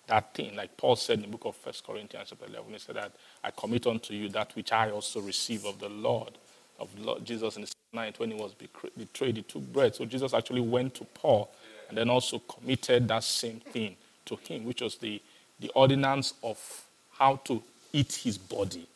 that 0.08 0.34
thing. 0.34 0.56
Like 0.56 0.76
Paul 0.78 0.96
said 0.96 1.18
in 1.20 1.24
the 1.24 1.28
book 1.30 1.46
of 1.46 1.56
First 1.56 1.86
Corinthians 1.86 2.30
chapter 2.30 2.46
11, 2.46 2.74
he 2.74 2.80
said 2.80 2.96
that 2.96 3.12
I 3.44 3.52
commit 3.52 3.88
unto 3.88 4.14
you 4.14 4.30
that 4.30 4.56
which 4.56 4.72
I 4.72 4.92
also 4.92 5.22
receive 5.22 5.66
of 5.66 5.80
the 5.80 5.90
Lord, 5.90 6.38
of 6.80 6.90
Lord 7.00 7.26
Jesus 7.26 7.56
in 7.56 7.64
the 7.64 7.72
night 7.94 8.20
when 8.20 8.32
he 8.32 8.36
was 8.38 8.54
betrayed, 8.98 9.38
he 9.38 9.44
took 9.44 9.64
bread. 9.72 9.96
So 9.96 10.06
Jesus 10.06 10.34
actually 10.34 10.62
went 10.62 10.96
to 10.96 11.06
Paul 11.06 11.50
and 11.90 11.98
then 11.98 12.10
also 12.10 12.40
committed 12.40 13.08
that 13.08 13.24
same 13.24 13.60
thing 13.60 13.96
to 14.26 14.36
him, 14.38 14.66
which 14.66 14.82
was 14.82 14.98
the, 14.98 15.22
the 15.60 15.70
ordinance 15.76 16.34
of 16.44 16.86
how 17.12 17.38
to 17.46 17.62
eat 17.94 18.14
his 18.14 18.38
body 18.38 18.88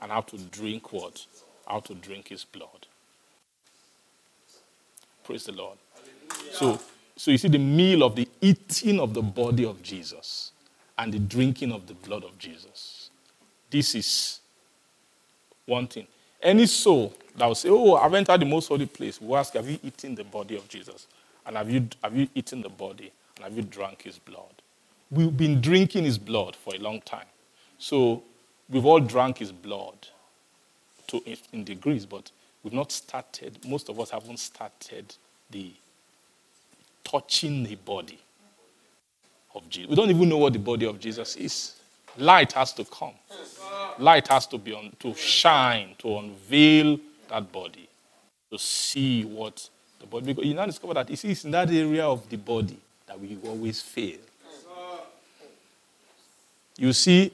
and 0.00 0.10
how 0.10 0.22
to 0.22 0.38
drink 0.38 0.92
what? 0.92 1.24
How 1.66 1.80
to 1.80 1.94
drink 1.94 2.28
his 2.28 2.44
blood. 2.44 2.86
Praise 5.26 5.44
the 5.44 5.52
Lord. 5.52 5.78
So 6.52 6.80
So 7.16 7.30
you 7.30 7.38
see 7.38 7.48
the 7.48 7.58
meal 7.58 8.02
of 8.02 8.14
the 8.14 8.28
eating 8.40 9.00
of 9.00 9.14
the 9.14 9.22
body 9.22 9.64
of 9.64 9.82
Jesus 9.82 10.52
and 10.98 11.12
the 11.12 11.18
drinking 11.18 11.72
of 11.72 11.86
the 11.86 11.94
blood 11.94 12.24
of 12.24 12.38
Jesus. 12.38 13.10
This 13.70 13.94
is 13.94 14.40
one 15.64 15.86
thing. 15.86 16.06
Any 16.42 16.66
soul 16.66 17.14
that 17.36 17.46
will 17.46 17.54
say, 17.54 17.70
Oh, 17.70 17.96
I've 17.96 18.14
entered 18.14 18.40
the 18.40 18.46
most 18.46 18.68
holy 18.68 18.86
place, 18.86 19.20
will 19.20 19.38
ask, 19.38 19.54
Have 19.54 19.68
you 19.68 19.78
eaten 19.82 20.14
the 20.14 20.24
body 20.24 20.56
of 20.56 20.68
Jesus? 20.68 21.06
And 21.46 21.56
have 21.56 21.70
you, 21.70 21.88
have 22.04 22.14
you 22.16 22.28
eaten 22.34 22.60
the 22.60 22.68
body? 22.68 23.10
And 23.36 23.44
have 23.44 23.56
you 23.56 23.62
drunk 23.62 24.02
his 24.02 24.18
blood? 24.18 24.62
We've 25.10 25.36
been 25.36 25.60
drinking 25.60 26.04
his 26.04 26.18
blood 26.18 26.54
for 26.56 26.74
a 26.74 26.78
long 26.78 27.00
time. 27.02 27.26
So 27.78 28.22
we've 28.68 28.84
all 28.84 29.00
drank 29.00 29.38
his 29.38 29.52
blood 29.52 30.08
to, 31.08 31.22
in 31.52 31.64
degrees, 31.64 32.04
but 32.04 32.30
we've 32.66 32.72
not 32.72 32.90
started, 32.90 33.56
most 33.64 33.88
of 33.88 34.00
us 34.00 34.10
haven't 34.10 34.40
started 34.40 35.14
the 35.50 35.70
touching 37.04 37.62
the 37.62 37.76
body 37.76 38.18
of 39.54 39.70
Jesus. 39.70 39.88
We 39.88 39.94
don't 39.94 40.10
even 40.10 40.28
know 40.28 40.38
what 40.38 40.52
the 40.52 40.58
body 40.58 40.84
of 40.84 40.98
Jesus 40.98 41.36
is. 41.36 41.76
Light 42.18 42.50
has 42.54 42.72
to 42.72 42.84
come. 42.84 43.12
Light 44.00 44.26
has 44.26 44.48
to 44.48 44.58
be 44.58 44.72
on 44.72 44.90
to 44.98 45.14
shine, 45.14 45.94
to 45.98 46.18
unveil 46.18 46.98
that 47.28 47.52
body, 47.52 47.88
to 48.50 48.58
see 48.58 49.24
what 49.24 49.68
the 50.00 50.06
body. 50.06 50.26
Because 50.26 50.44
you 50.44 50.54
now 50.54 50.66
discover 50.66 50.94
that 50.94 51.08
it 51.08 51.24
is 51.24 51.44
in 51.44 51.52
that 51.52 51.70
area 51.70 52.04
of 52.04 52.28
the 52.28 52.36
body 52.36 52.78
that 53.06 53.20
we 53.20 53.38
always 53.44 53.80
fail. 53.80 54.18
You 56.76 56.92
see, 56.92 57.30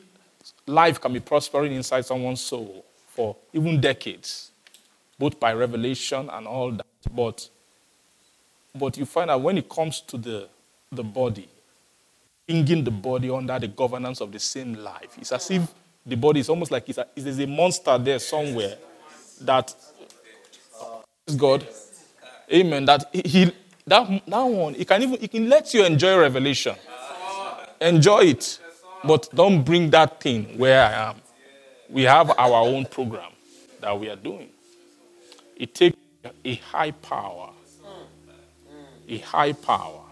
life 0.67 1.01
can 1.01 1.15
be 1.15 1.21
prospering 1.21 1.73
inside 1.73 2.05
someone's 2.05 2.43
soul 2.43 2.85
for 3.09 3.35
even 3.55 3.81
decades, 3.81 4.52
both 5.23 5.39
by 5.39 5.53
revelation 5.53 6.29
and 6.33 6.49
all 6.49 6.73
that. 6.73 6.87
But, 7.15 7.49
but 8.75 8.99
you 8.99 9.07
find 9.07 9.31
out 9.31 9.41
when 9.41 9.57
it 9.57 9.69
comes 9.69 10.01
to 10.01 10.17
the, 10.17 10.49
the 10.91 11.05
body, 11.05 11.49
bringing 12.45 12.83
the 12.83 12.91
body 12.91 13.31
under 13.31 13.57
the 13.57 13.69
governance 13.69 14.21
of 14.21 14.33
the 14.33 14.41
same 14.41 14.75
life, 14.75 15.17
it's 15.19 15.31
as 15.31 15.49
if 15.49 15.73
the 16.05 16.17
body 16.17 16.41
is 16.41 16.49
almost 16.49 16.73
like 16.73 16.89
it's 16.89 16.99
a, 16.99 17.07
there's 17.15 17.39
a 17.39 17.47
monster 17.47 17.97
there 17.99 18.19
somewhere 18.19 18.77
that 19.43 19.73
uh, 20.81 21.03
is 21.29 21.37
God, 21.37 21.65
Amen. 22.53 22.85
That 22.85 23.09
he 23.15 23.53
that 23.87 24.23
that 24.27 24.43
one 24.43 24.75
he 24.75 24.85
can 24.85 25.03
even 25.03 25.21
he 25.21 25.29
can 25.29 25.49
let 25.49 25.73
you 25.73 25.85
enjoy 25.85 26.19
revelation, 26.19 26.75
enjoy 27.81 28.23
it, 28.23 28.59
but 29.05 29.29
don't 29.33 29.63
bring 29.63 29.89
that 29.91 30.21
thing 30.21 30.59
where 30.59 30.85
I 30.85 31.11
am. 31.11 31.17
We 31.89 32.03
have 32.03 32.31
our 32.31 32.67
own 32.67 32.87
program 32.87 33.31
that 33.81 33.99
we 33.99 34.11
are 34.11 34.17
doing. 34.17 34.49
It 35.57 35.75
takes 35.75 35.97
a 36.45 36.55
high 36.57 36.91
power, 36.91 37.51
a 39.09 39.19
high 39.19 39.53
power, 39.53 40.03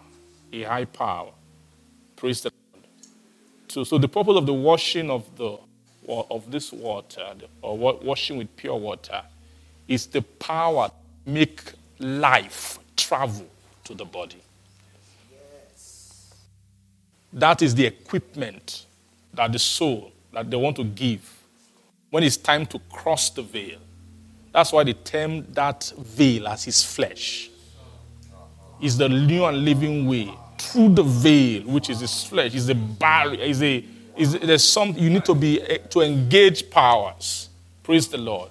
a 0.53 0.63
high 0.63 0.85
power. 0.85 1.33
Praise 2.17 2.43
the 2.43 2.53
Lord. 2.73 2.87
So, 3.69 3.85
so 3.85 3.99
the 3.99 4.09
purpose 4.09 4.37
of 4.37 4.47
the 4.47 4.55
washing 4.55 5.11
of 5.11 5.37
the 5.37 5.59
of 6.09 6.51
this 6.51 6.73
water, 6.73 7.35
or 7.63 7.79
washing 7.79 8.37
with 8.37 8.57
pure 8.57 8.77
water, 8.77 9.23
is 9.87 10.07
the 10.07 10.23
power 10.23 10.89
to 10.89 11.31
make 11.31 11.73
life 12.01 12.79
travel 12.97 13.47
to 13.85 13.95
the 13.95 14.05
body. 14.05 14.43
Yes. 15.31 16.35
That 17.33 17.63
is 17.63 17.75
the 17.75 17.87
equipment 17.87 18.87
that 19.35 19.53
the 19.53 19.59
soul 19.59 20.11
that 20.33 20.51
they 20.51 20.57
want 20.57 20.77
to 20.77 20.85
give 20.85 21.21
when 22.11 22.25
it's 22.25 22.37
time 22.37 22.67
to 22.67 22.81
cross 22.91 23.31
the 23.31 23.43
veil. 23.43 23.79
That's 24.53 24.73
why 24.73 24.85
they 24.85 24.95
term 24.95 25.47
that 25.53 25.93
veil 25.97 26.49
as 26.49 26.65
his 26.65 26.83
flesh. 26.83 27.51
Is 28.81 28.97
the 28.97 29.09
new 29.09 29.45
and 29.45 29.65
living 29.65 30.07
way 30.07 30.33
through 30.59 30.95
the 30.95 31.03
veil, 31.03 31.63
which 31.63 31.91
is 31.91 32.01
his 32.01 32.25
flesh, 32.25 32.55
is 32.55 32.69
a 32.69 32.75
barrier, 32.75 33.43
is 33.43 33.63
a 33.63 33.85
is 34.17 34.39
there's 34.39 34.65
some 34.65 34.95
you 34.97 35.09
need 35.09 35.25
to 35.25 35.35
be 35.35 35.61
eh, 35.63 35.79
to 35.79 36.01
engage 36.01 36.71
powers. 36.71 37.49
Praise 37.83 38.09
the 38.09 38.19
Lord. 38.19 38.51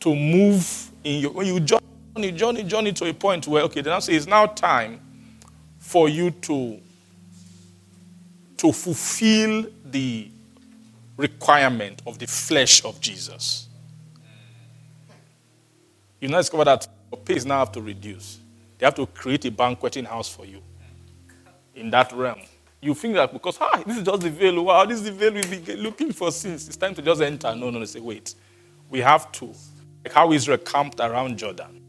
To 0.00 0.14
move 0.14 0.90
in 1.04 1.20
your 1.20 1.32
when 1.32 1.46
you 1.46 1.60
journey, 1.60 2.32
journey, 2.32 2.62
journey 2.62 2.92
to 2.94 3.06
a 3.06 3.14
point 3.14 3.46
where 3.46 3.62
okay, 3.64 3.80
then 3.80 3.92
I 3.92 3.98
say 3.98 4.14
it's 4.14 4.26
now 4.26 4.46
time 4.46 5.00
for 5.78 6.08
you 6.08 6.30
to 6.30 6.80
to 8.56 8.72
fulfill 8.72 9.66
the 9.84 10.28
requirement 11.16 12.02
of 12.06 12.18
the 12.18 12.26
flesh 12.26 12.84
of 12.84 13.00
Jesus. 13.00 13.65
You 16.20 16.28
now 16.28 16.38
discover 16.38 16.64
that 16.64 16.86
your 17.12 17.20
pays 17.20 17.44
now 17.44 17.58
have 17.58 17.72
to 17.72 17.80
reduce. 17.80 18.38
They 18.78 18.86
have 18.86 18.94
to 18.94 19.06
create 19.06 19.44
a 19.44 19.50
banqueting 19.50 20.04
house 20.04 20.28
for 20.28 20.44
you 20.44 20.62
in 21.74 21.90
that 21.90 22.12
realm. 22.12 22.40
You 22.80 22.94
think 22.94 23.14
that 23.14 23.32
because, 23.32 23.58
ah, 23.60 23.82
this 23.86 23.98
is 23.98 24.02
just 24.02 24.22
the 24.22 24.30
veil. 24.30 24.62
Wow, 24.64 24.84
this 24.84 24.98
is 24.98 25.04
the 25.04 25.12
veil 25.12 25.32
we've 25.32 25.64
been 25.64 25.80
looking 25.80 26.12
for 26.12 26.30
since. 26.30 26.66
It's 26.66 26.76
time 26.76 26.94
to 26.94 27.02
just 27.02 27.20
enter. 27.20 27.54
No, 27.54 27.70
no, 27.70 27.78
no. 27.78 27.84
Say, 27.84 28.00
wait. 28.00 28.34
We 28.88 29.00
have 29.00 29.32
to. 29.32 29.46
Like 30.04 30.12
how 30.12 30.32
Israel 30.32 30.58
camped 30.58 31.00
around 31.00 31.36
Jordan. 31.38 31.82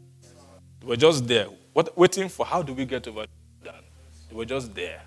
They 0.80 0.86
were 0.86 0.96
just 0.96 1.26
there, 1.26 1.46
what, 1.72 1.96
waiting 1.96 2.28
for 2.28 2.46
how 2.46 2.62
do 2.62 2.72
we 2.72 2.84
get 2.84 3.06
over 3.06 3.26
Jordan. 3.62 3.82
They 4.28 4.34
were 4.34 4.44
just 4.44 4.74
there 4.74 5.02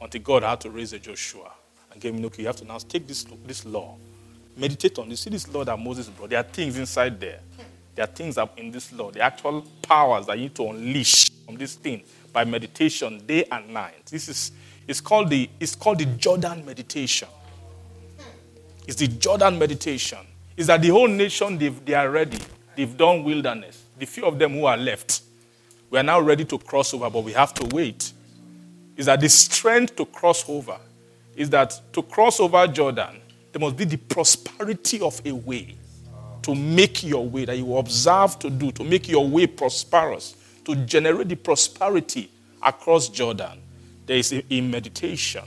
until 0.00 0.20
God 0.22 0.42
had 0.42 0.60
to 0.62 0.70
raise 0.70 0.92
a 0.92 0.98
Joshua 0.98 1.52
and 1.92 2.00
gave 2.00 2.14
him, 2.14 2.24
okay, 2.26 2.42
you 2.42 2.46
have 2.46 2.56
to 2.56 2.64
now 2.64 2.78
take 2.78 3.06
this, 3.06 3.24
this 3.44 3.64
law, 3.64 3.96
meditate 4.56 4.98
on 4.98 5.08
this. 5.08 5.20
See 5.20 5.30
this 5.30 5.48
law 5.48 5.64
that 5.64 5.78
Moses 5.78 6.08
brought. 6.08 6.30
There 6.30 6.38
are 6.38 6.44
things 6.44 6.78
inside 6.78 7.20
there. 7.20 7.40
There 7.94 8.04
are 8.04 8.08
things 8.08 8.36
in 8.56 8.70
this 8.70 8.92
law, 8.92 9.10
the 9.10 9.20
actual 9.20 9.62
powers 9.82 10.26
that 10.26 10.36
you 10.36 10.44
need 10.44 10.54
to 10.56 10.68
unleash 10.68 11.30
from 11.46 11.56
this 11.56 11.74
thing 11.74 12.02
by 12.32 12.44
meditation 12.44 13.22
day 13.24 13.44
and 13.50 13.72
night. 13.72 14.06
This 14.06 14.28
is 14.28 14.52
it's 14.86 15.00
called 15.00 15.30
the 15.30 15.48
it's 15.60 15.74
called 15.74 15.98
the 15.98 16.06
Jordan 16.06 16.64
meditation. 16.66 17.28
It's 18.86 18.96
the 18.96 19.06
Jordan 19.06 19.58
meditation. 19.58 20.18
Is 20.56 20.66
that 20.66 20.82
the 20.82 20.88
whole 20.88 21.08
nation 21.08 21.58
they 21.58 21.94
are 21.94 22.10
ready. 22.10 22.38
They've 22.76 22.96
done 22.96 23.22
wilderness. 23.22 23.82
The 23.98 24.06
few 24.06 24.24
of 24.24 24.38
them 24.38 24.52
who 24.52 24.66
are 24.66 24.76
left, 24.76 25.22
we 25.90 25.98
are 25.98 26.02
now 26.02 26.20
ready 26.20 26.44
to 26.46 26.58
cross 26.58 26.92
over, 26.92 27.08
but 27.08 27.22
we 27.22 27.32
have 27.32 27.54
to 27.54 27.74
wait. 27.74 28.12
Is 28.96 29.06
that 29.06 29.20
the 29.20 29.28
strength 29.28 29.94
to 29.96 30.06
cross 30.06 30.48
over 30.48 30.78
is 31.36 31.50
that 31.50 31.80
to 31.92 32.02
cross 32.02 32.38
over 32.40 32.66
Jordan, 32.66 33.20
there 33.52 33.60
must 33.60 33.76
be 33.76 33.84
the 33.84 33.96
prosperity 33.96 35.00
of 35.00 35.20
a 35.24 35.32
way 35.32 35.76
to 36.44 36.54
make 36.54 37.02
your 37.02 37.26
way 37.26 37.46
that 37.46 37.56
you 37.56 37.76
observe 37.78 38.38
to 38.38 38.50
do, 38.50 38.70
to 38.72 38.84
make 38.84 39.08
your 39.08 39.26
way 39.26 39.46
prosperous, 39.46 40.36
to 40.64 40.76
generate 40.76 41.28
the 41.28 41.36
prosperity 41.36 42.30
across 42.62 43.08
Jordan. 43.08 43.60
There 44.04 44.18
is 44.18 44.32
a, 44.32 44.44
a 44.50 44.60
meditation 44.60 45.44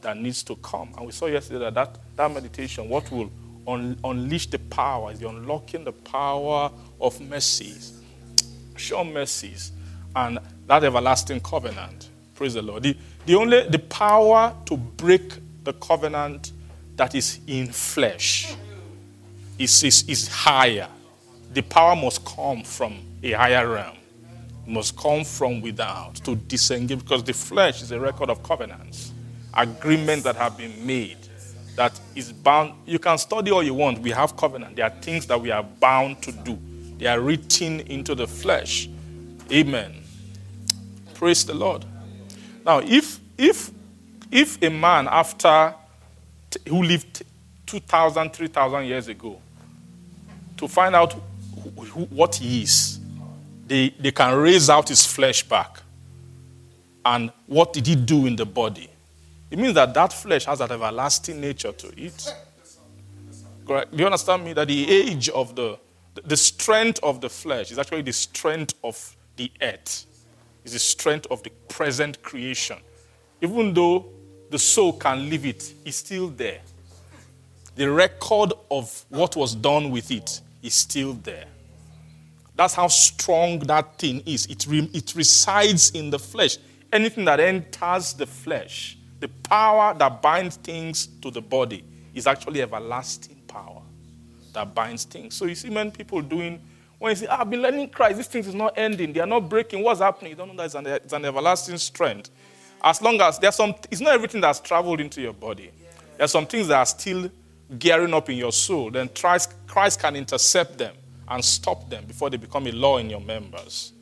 that 0.00 0.16
needs 0.16 0.42
to 0.44 0.56
come. 0.56 0.90
And 0.96 1.04
we 1.04 1.12
saw 1.12 1.26
yesterday 1.26 1.58
that 1.66 1.74
that, 1.74 1.98
that 2.16 2.32
meditation, 2.32 2.88
what 2.88 3.10
will 3.12 3.30
un, 3.66 3.98
unleash 4.02 4.46
the 4.46 4.58
power, 4.58 5.12
is 5.12 5.20
the 5.20 5.28
unlocking 5.28 5.84
the 5.84 5.92
power 5.92 6.70
of 6.98 7.20
mercies, 7.20 8.00
sure 8.76 9.04
mercies, 9.04 9.72
and 10.16 10.38
that 10.66 10.82
everlasting 10.82 11.40
covenant. 11.40 12.08
Praise 12.34 12.54
the 12.54 12.62
Lord. 12.62 12.84
The, 12.84 12.96
the 13.26 13.34
only 13.34 13.68
the 13.68 13.80
power 13.80 14.54
to 14.64 14.78
break 14.78 15.34
the 15.64 15.74
covenant 15.74 16.52
that 16.96 17.14
is 17.14 17.40
in 17.46 17.70
flesh 17.70 18.56
is, 19.58 19.82
is, 19.82 20.04
is 20.08 20.28
higher. 20.28 20.88
The 21.52 21.62
power 21.62 21.96
must 21.96 22.24
come 22.24 22.62
from 22.62 22.98
a 23.22 23.32
higher 23.32 23.68
realm. 23.68 23.96
It 24.66 24.70
must 24.70 24.96
come 24.96 25.24
from 25.24 25.60
without 25.60 26.16
to 26.16 26.36
disengage 26.36 27.00
because 27.00 27.24
the 27.24 27.32
flesh 27.32 27.82
is 27.82 27.90
a 27.90 27.98
record 27.98 28.30
of 28.30 28.42
covenants, 28.42 29.12
agreements 29.54 30.24
that 30.24 30.36
have 30.36 30.56
been 30.56 30.86
made 30.86 31.18
that 31.78 31.98
is 32.16 32.32
bound. 32.32 32.74
You 32.86 32.98
can 32.98 33.16
study 33.18 33.52
all 33.52 33.62
you 33.62 33.72
want. 33.72 34.00
We 34.00 34.10
have 34.10 34.36
covenant. 34.36 34.76
There 34.76 34.84
are 34.84 34.90
things 35.00 35.26
that 35.28 35.40
we 35.40 35.52
are 35.52 35.62
bound 35.62 36.20
to 36.22 36.32
do. 36.32 36.58
They 36.98 37.06
are 37.06 37.20
written 37.20 37.80
into 37.80 38.16
the 38.16 38.26
flesh. 38.26 38.88
Amen. 39.52 40.02
Praise 41.14 41.46
the 41.46 41.54
Lord. 41.54 41.84
Now, 42.66 42.80
if 42.80 43.20
if 43.38 43.70
if 44.30 44.60
a 44.62 44.68
man 44.70 45.06
after 45.08 45.74
who 46.68 46.82
lived 46.82 47.22
2,000, 47.66 48.32
3,000 48.32 48.84
years 48.84 49.08
ago, 49.08 49.40
to 50.58 50.68
find 50.68 50.94
out 50.94 51.14
who, 51.62 51.70
who, 51.84 52.04
what 52.06 52.36
he 52.36 52.62
is, 52.62 53.00
they, 53.66 53.90
they 53.98 54.10
can 54.10 54.36
raise 54.36 54.68
out 54.70 54.88
his 54.88 55.06
flesh 55.06 55.42
back. 55.42 55.80
And 57.04 57.32
what 57.46 57.72
did 57.72 57.86
he 57.86 57.94
do 57.94 58.26
in 58.26 58.36
the 58.36 58.46
body? 58.46 58.90
It 59.50 59.58
means 59.58 59.74
that 59.74 59.94
that 59.94 60.12
flesh 60.12 60.44
has 60.44 60.60
an 60.60 60.70
everlasting 60.70 61.40
nature 61.40 61.72
to 61.72 61.92
it. 61.96 62.34
Correct? 63.66 63.90
Do 63.90 63.98
you 63.98 64.06
understand 64.06 64.44
me? 64.44 64.52
That 64.52 64.68
the 64.68 64.90
age 64.90 65.28
of 65.30 65.54
the, 65.54 65.78
the 66.24 66.36
strength 66.36 67.00
of 67.02 67.20
the 67.20 67.28
flesh 67.28 67.70
is 67.70 67.78
actually 67.78 68.02
the 68.02 68.12
strength 68.12 68.74
of 68.84 69.16
the 69.36 69.50
earth, 69.62 70.06
is 70.64 70.72
the 70.72 70.78
strength 70.78 71.26
of 71.30 71.42
the 71.42 71.50
present 71.68 72.22
creation. 72.22 72.76
Even 73.40 73.72
though 73.72 74.06
the 74.50 74.58
soul 74.58 74.92
can 74.94 75.30
leave 75.30 75.46
it, 75.46 75.72
it's 75.84 75.98
still 75.98 76.28
there. 76.28 76.60
The 77.76 77.90
record 77.90 78.52
of 78.70 79.04
what 79.08 79.36
was 79.36 79.54
done 79.54 79.90
with 79.90 80.10
it 80.10 80.40
is 80.62 80.74
still 80.74 81.14
there. 81.14 81.46
That's 82.56 82.74
how 82.74 82.88
strong 82.88 83.60
that 83.60 83.98
thing 83.98 84.22
is. 84.26 84.46
It, 84.46 84.66
re- 84.66 84.90
it 84.92 85.14
resides 85.14 85.90
in 85.90 86.10
the 86.10 86.18
flesh. 86.18 86.58
anything 86.92 87.24
that 87.26 87.40
enters 87.40 88.14
the 88.14 88.26
flesh, 88.26 88.96
the 89.20 89.28
power 89.28 89.94
that 89.94 90.22
binds 90.22 90.56
things 90.56 91.06
to 91.22 91.30
the 91.30 91.40
body 91.40 91.84
is 92.14 92.26
actually 92.26 92.62
everlasting 92.62 93.36
power 93.46 93.82
that 94.52 94.74
binds 94.74 95.04
things. 95.04 95.34
So 95.34 95.44
you 95.44 95.54
see 95.54 95.70
many 95.70 95.90
people 95.90 96.20
doing, 96.22 96.60
when 96.98 97.10
you 97.10 97.16
say, 97.16 97.26
ah, 97.26 97.40
I've 97.40 97.50
been 97.50 97.62
learning 97.62 97.90
Christ, 97.90 98.16
these 98.16 98.26
things 98.26 98.46
is 98.46 98.54
not 98.54 98.76
ending, 98.76 99.12
they 99.12 99.20
are 99.20 99.26
not 99.26 99.48
breaking. 99.48 99.82
What's 99.82 100.00
happening? 100.00 100.30
You 100.30 100.36
don't 100.36 100.48
know 100.48 100.56
that 100.56 100.66
it's 100.66 100.74
an, 100.74 100.86
it's 100.86 101.12
an 101.12 101.24
everlasting 101.24 101.78
strength. 101.78 102.30
As 102.82 103.02
long 103.02 103.20
as 103.20 103.38
there's 103.38 103.56
some, 103.56 103.74
it's 103.90 104.00
not 104.00 104.14
everything 104.14 104.40
that's 104.40 104.60
traveled 104.60 105.00
into 105.00 105.20
your 105.20 105.32
body. 105.32 105.70
There's 106.16 106.30
some 106.30 106.46
things 106.46 106.68
that 106.68 106.78
are 106.78 106.86
still 106.86 107.30
gearing 107.76 108.14
up 108.14 108.30
in 108.30 108.36
your 108.36 108.52
soul. 108.52 108.90
Then 108.90 109.08
Christ, 109.08 109.52
Christ 109.66 110.00
can 110.00 110.16
intercept 110.16 110.78
them 110.78 110.94
and 111.28 111.44
stop 111.44 111.90
them 111.90 112.04
before 112.06 112.30
they 112.30 112.36
become 112.36 112.66
a 112.66 112.72
law 112.72 112.98
in 112.98 113.10
your 113.10 113.20
members. 113.20 113.92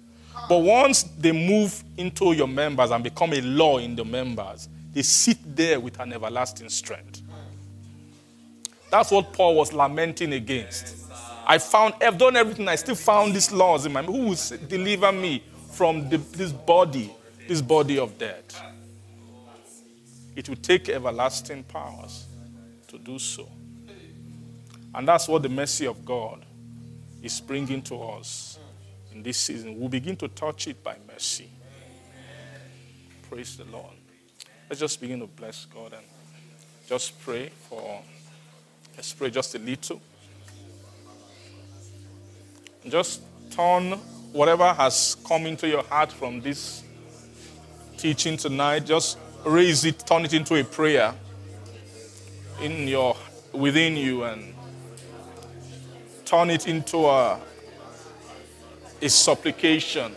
But 0.48 0.58
once 0.58 1.02
they 1.02 1.32
move 1.32 1.82
into 1.96 2.32
your 2.32 2.46
members 2.46 2.90
and 2.90 3.02
become 3.02 3.32
a 3.32 3.40
law 3.40 3.78
in 3.78 3.96
the 3.96 4.04
members, 4.04 4.68
they 4.92 5.02
sit 5.02 5.38
there 5.56 5.80
with 5.80 5.98
an 5.98 6.12
everlasting 6.12 6.68
strength. 6.68 7.22
That's 8.90 9.10
what 9.10 9.32
Paul 9.32 9.56
was 9.56 9.72
lamenting 9.72 10.34
against. 10.34 11.10
I 11.46 11.58
found, 11.58 11.94
I've 12.00 12.18
done 12.18 12.36
everything, 12.36 12.68
I 12.68 12.76
still 12.76 12.94
found 12.94 13.34
these 13.34 13.50
laws 13.50 13.86
in 13.86 13.92
my 13.92 14.02
Who 14.02 14.26
will 14.26 14.36
deliver 14.68 15.10
me 15.12 15.42
from 15.72 16.08
the, 16.08 16.18
this 16.18 16.52
body, 16.52 17.12
this 17.48 17.60
body 17.60 17.98
of 17.98 18.16
death? 18.18 18.60
It 20.36 20.48
will 20.48 20.56
take 20.56 20.88
everlasting 20.88 21.64
powers 21.64 22.26
to 22.96 23.04
do 23.04 23.18
so. 23.18 23.48
And 24.94 25.06
that's 25.06 25.28
what 25.28 25.42
the 25.42 25.48
mercy 25.48 25.86
of 25.86 26.04
God 26.04 26.44
is 27.22 27.40
bringing 27.40 27.82
to 27.82 27.96
us 28.02 28.58
in 29.12 29.22
this 29.22 29.38
season. 29.38 29.78
We'll 29.78 29.88
begin 29.88 30.16
to 30.16 30.28
touch 30.28 30.68
it 30.68 30.82
by 30.82 30.96
mercy. 31.06 31.50
Praise 33.28 33.56
the 33.56 33.64
Lord. 33.64 33.92
Let's 34.68 34.80
just 34.80 35.00
begin 35.00 35.20
to 35.20 35.26
bless 35.26 35.66
God 35.66 35.92
and 35.92 36.02
just 36.88 37.20
pray 37.20 37.50
for, 37.68 38.00
let's 38.96 39.12
pray 39.12 39.30
just 39.30 39.54
a 39.54 39.58
little. 39.58 40.00
Just 42.88 43.22
turn 43.50 43.92
whatever 44.32 44.72
has 44.72 45.16
come 45.26 45.46
into 45.46 45.68
your 45.68 45.82
heart 45.84 46.12
from 46.12 46.40
this 46.40 46.84
teaching 47.96 48.36
tonight, 48.36 48.86
just 48.86 49.18
raise 49.44 49.84
it, 49.84 49.98
turn 50.06 50.24
it 50.24 50.32
into 50.32 50.54
a 50.54 50.64
prayer 50.64 51.14
in 52.60 52.88
your 52.88 53.16
within 53.52 53.96
you 53.96 54.24
and 54.24 54.54
turn 56.24 56.50
it 56.50 56.66
into 56.66 57.06
a, 57.06 57.40
a 59.00 59.08
supplication. 59.08 60.14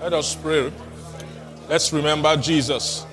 Let 0.00 0.14
us 0.14 0.34
pray. 0.34 0.72
Let's 1.68 1.92
remember 1.92 2.34
Jesus. 2.36 3.06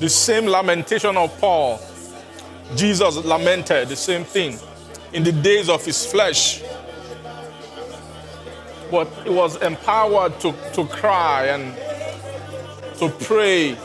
The 0.00 0.08
same 0.08 0.46
lamentation 0.46 1.16
of 1.16 1.36
Paul, 1.40 1.80
Jesus 2.76 3.16
lamented 3.24 3.88
the 3.88 3.96
same 3.96 4.24
thing 4.24 4.58
in 5.12 5.24
the 5.24 5.32
days 5.32 5.68
of 5.68 5.84
his 5.84 6.06
flesh. 6.06 6.62
But 8.90 9.08
he 9.24 9.30
was 9.30 9.60
empowered 9.62 10.38
to, 10.40 10.54
to 10.74 10.84
cry 10.86 11.46
and 11.46 11.76
to 12.98 13.08
pray. 13.24 13.76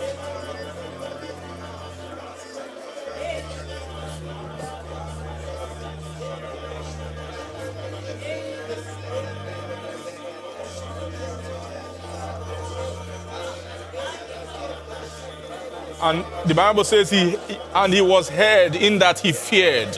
And 16.03 16.25
the 16.45 16.53
Bible 16.53 16.83
says 16.83 17.09
he, 17.09 17.37
and 17.73 17.93
he 17.93 18.01
was 18.01 18.27
heard 18.27 18.75
in 18.75 18.99
that 18.99 19.19
he 19.19 19.31
feared. 19.31 19.97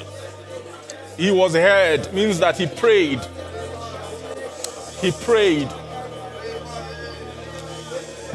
He 1.17 1.31
was 1.31 1.53
heard 1.53 2.13
means 2.13 2.37
that 2.39 2.59
he 2.59 2.67
prayed. 2.67 3.19
He 5.01 5.11
prayed. 5.11 5.67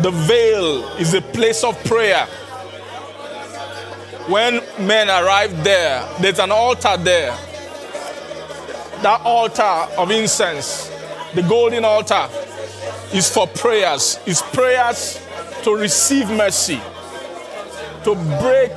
The 0.00 0.10
veil 0.10 0.88
is 0.98 1.14
a 1.14 1.20
place 1.22 1.62
of 1.62 1.78
prayer. 1.84 2.26
When 4.26 4.60
men 4.80 5.08
arrived 5.08 5.62
there, 5.62 6.08
there's 6.20 6.40
an 6.40 6.50
altar 6.50 6.96
there. 6.96 7.36
That 9.02 9.20
altar 9.24 9.62
of 9.96 10.10
incense, 10.10 10.90
the 11.34 11.42
golden 11.42 11.84
altar, 11.84 12.28
is 13.12 13.32
for 13.32 13.46
prayers. 13.46 14.18
Is 14.26 14.42
prayers 14.42 15.24
to 15.62 15.76
receive 15.76 16.28
mercy, 16.30 16.80
to 18.04 18.14
break 18.40 18.72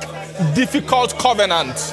difficult 0.54 1.18
covenants, 1.18 1.90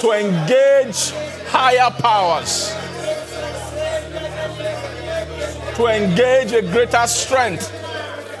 to 0.00 0.12
engage 0.12 1.10
higher 1.48 1.90
powers, 1.90 2.74
to 5.76 5.86
engage 5.86 6.52
a 6.52 6.62
greater 6.62 7.06
strength, 7.06 7.70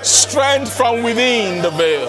strength 0.02 0.72
from 0.74 1.02
within 1.02 1.62
the 1.62 1.70
veil. 1.70 2.08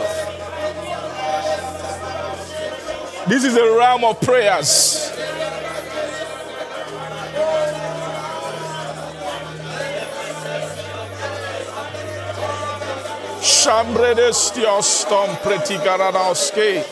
This 3.28 3.44
is 3.44 3.56
a 3.56 3.78
realm 3.78 4.04
of 4.04 4.20
prayers. 4.22 5.12
Chambre 13.42 14.14
de 14.14 14.32
stiostom 14.34 15.36
pretigaradowski. 15.44 16.84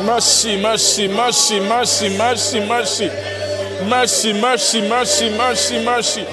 Mercy, 0.00 0.56
mercy, 0.56 1.08
mercy, 1.08 1.60
mercy, 1.60 2.08
mercy, 2.16 2.60
mercy. 2.60 3.10
Mercy, 3.88 4.32
mercy, 4.32 4.88
mercy, 4.88 5.30
mercy, 5.30 5.84
mercy. 5.84 6.26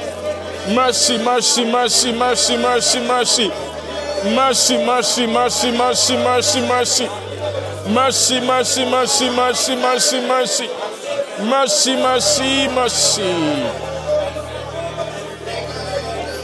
Mercy, 0.74 1.18
mercy, 1.18 1.66
mercy, 1.66 2.12
mercy, 2.14 2.58
mercy, 2.58 3.00
mercy. 3.02 3.52
Mercy, 4.36 4.78
mercy, 4.86 5.28
mercy, 5.28 5.72
mercy, 5.72 6.18
mercy, 6.18 6.62
mercy. 6.62 7.31
Mercy, 7.94 8.40
mercy, 8.40 8.86
mercy, 8.86 9.30
mercy, 9.36 9.76
mercy, 9.76 10.22
mercy. 10.26 10.70
Mercy, 11.44 11.96
mercy, 11.98 12.68
mercy. 12.70 13.22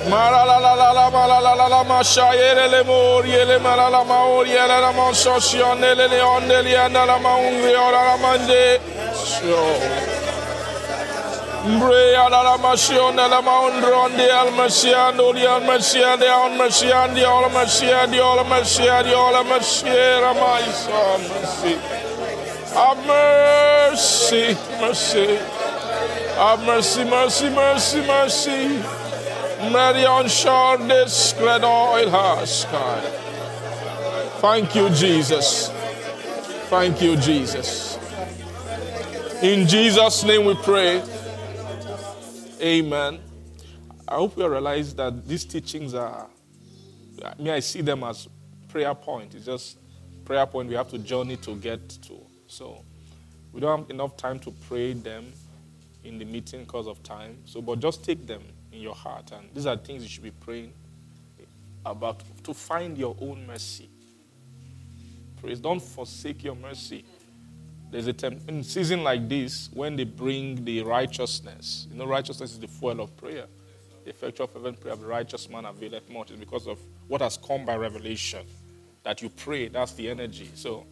Malalalala, 0.10 1.10
malalalala, 1.10 1.84
mashayele 1.86 2.68
le 2.69 2.84
moriele, 2.84 3.60
malala 3.60 4.03
maoriele, 4.03 4.82
la 4.82 4.91
mansosione, 4.91 5.95
le 5.95 6.22
onde, 6.22 6.64
liana, 6.64 7.06
la 7.06 7.18
maungri, 7.18 7.76
ora 7.76 8.03
la 8.03 8.18
mande. 8.18 10.16
Mbrea 11.68 12.30
la 12.30 12.44
la 12.44 12.57
masione, 12.57 13.27
la 13.27 13.41
maundronde, 13.41 14.31
al 14.31 14.52
masiando, 14.53 15.34
di 15.34 15.45
al 15.45 15.64
masiande, 15.64 16.30
al 16.30 16.52
masiandi, 16.56 17.23
al 17.23 17.52
masiandi, 17.52 18.19
al 18.19 18.45
masiandi, 18.45 19.11
al 19.14 19.45
masiera, 19.45 20.34
my 20.34 20.64
son, 20.72 21.22
mercy. 21.27 21.77
Have 22.73 23.06
mercy, 23.06 24.57
mercy. 24.80 25.39
Have 26.38 26.65
mercy, 26.65 27.03
mercy, 27.03 27.49
mercy, 27.49 28.02
mercy. 28.07 28.84
Mary 29.72 30.06
on 30.06 30.30
shore 30.30 30.77
this 30.77 31.34
great 31.34 31.64
oil 31.64 32.10
has 32.10 32.61
sky. 32.61 33.02
Thank 34.39 34.76
you, 34.76 34.89
Jesus. 34.91 35.69
Thank 36.69 37.02
you, 37.02 37.18
Jesus. 37.18 37.98
In 39.41 39.68
Jesus' 39.68 40.23
name 40.23 40.45
we 40.45 40.56
pray. 40.56 41.02
Amen. 42.60 43.20
I 44.08 44.16
hope 44.16 44.36
you 44.38 44.48
realize 44.48 44.96
that 44.96 45.28
these 45.28 45.46
teachings 45.46 45.94
are, 45.94 46.28
I 47.24 47.36
mean, 47.38 47.50
I 47.50 47.60
see 47.60 47.82
them 47.82 48.04
as 48.04 48.28
prayer 48.68 48.96
point. 48.96 49.36
It's 49.36 49.46
just 49.46 49.78
prayer 50.26 50.46
point 50.48 50.68
we 50.70 50.76
have 50.76 50.90
to 50.90 50.98
journey 50.98 51.38
to 51.38 51.56
get 51.56 51.88
to. 51.88 52.20
So 52.48 52.84
we 53.52 53.62
don't 53.62 53.82
have 53.82 53.90
enough 53.92 54.18
time 54.18 54.40
to 54.40 54.52
pray 54.68 54.94
them 54.94 55.32
in 56.04 56.18
the 56.18 56.26
meeting 56.26 56.62
because 56.64 56.88
of 56.88 57.04
time. 57.04 57.38
So, 57.46 57.62
but 57.62 57.80
just 57.80 58.04
take 58.04 58.26
them 58.26 58.42
in 58.72 58.82
your 58.82 58.96
heart. 58.96 59.32
And 59.32 59.50
these 59.54 59.68
are 59.68 59.78
things 59.78 60.02
you 60.02 60.10
should 60.10 60.24
be 60.24 60.32
praying 60.32 60.74
about 61.86 62.24
to 62.44 62.54
find 62.54 62.98
your 62.98 63.16
own 63.22 63.46
mercy. 63.46 63.90
Praise. 65.40 65.60
Don't 65.60 65.82
forsake 65.82 66.44
your 66.44 66.56
mercy. 66.56 67.06
There's 67.90 68.08
a 68.08 68.14
time 68.14 68.40
in 68.48 68.64
season 68.64 69.04
like 69.04 69.30
this 69.30 69.70
when 69.74 69.96
they 69.96 70.04
bring 70.04 70.66
the 70.66 70.84
righteousness. 70.84 71.88
You 71.90 71.98
know, 71.98 72.06
righteousness 72.06 72.52
is 72.52 72.60
the 72.60 72.68
fuel 72.68 73.00
of 73.00 73.16
prayer. 73.16 73.46
The 74.04 74.10
effectual 74.10 74.48
fervent 74.48 74.80
prayer 74.80 74.94
of 74.94 75.02
the 75.02 75.08
righteous 75.08 75.50
man 75.50 75.66
availeth 75.66 76.10
much. 76.10 76.32
It's 76.32 76.40
because 76.40 76.68
of 76.68 76.80
what 77.08 77.22
has 77.22 77.38
come 77.38 77.66
by 77.66 77.76
revelation. 77.76 78.46
That 79.04 79.22
you 79.22 79.30
pray, 79.30 79.70
that's 79.70 79.94
the 79.94 80.10
energy. 80.10 80.50
So 80.54 80.86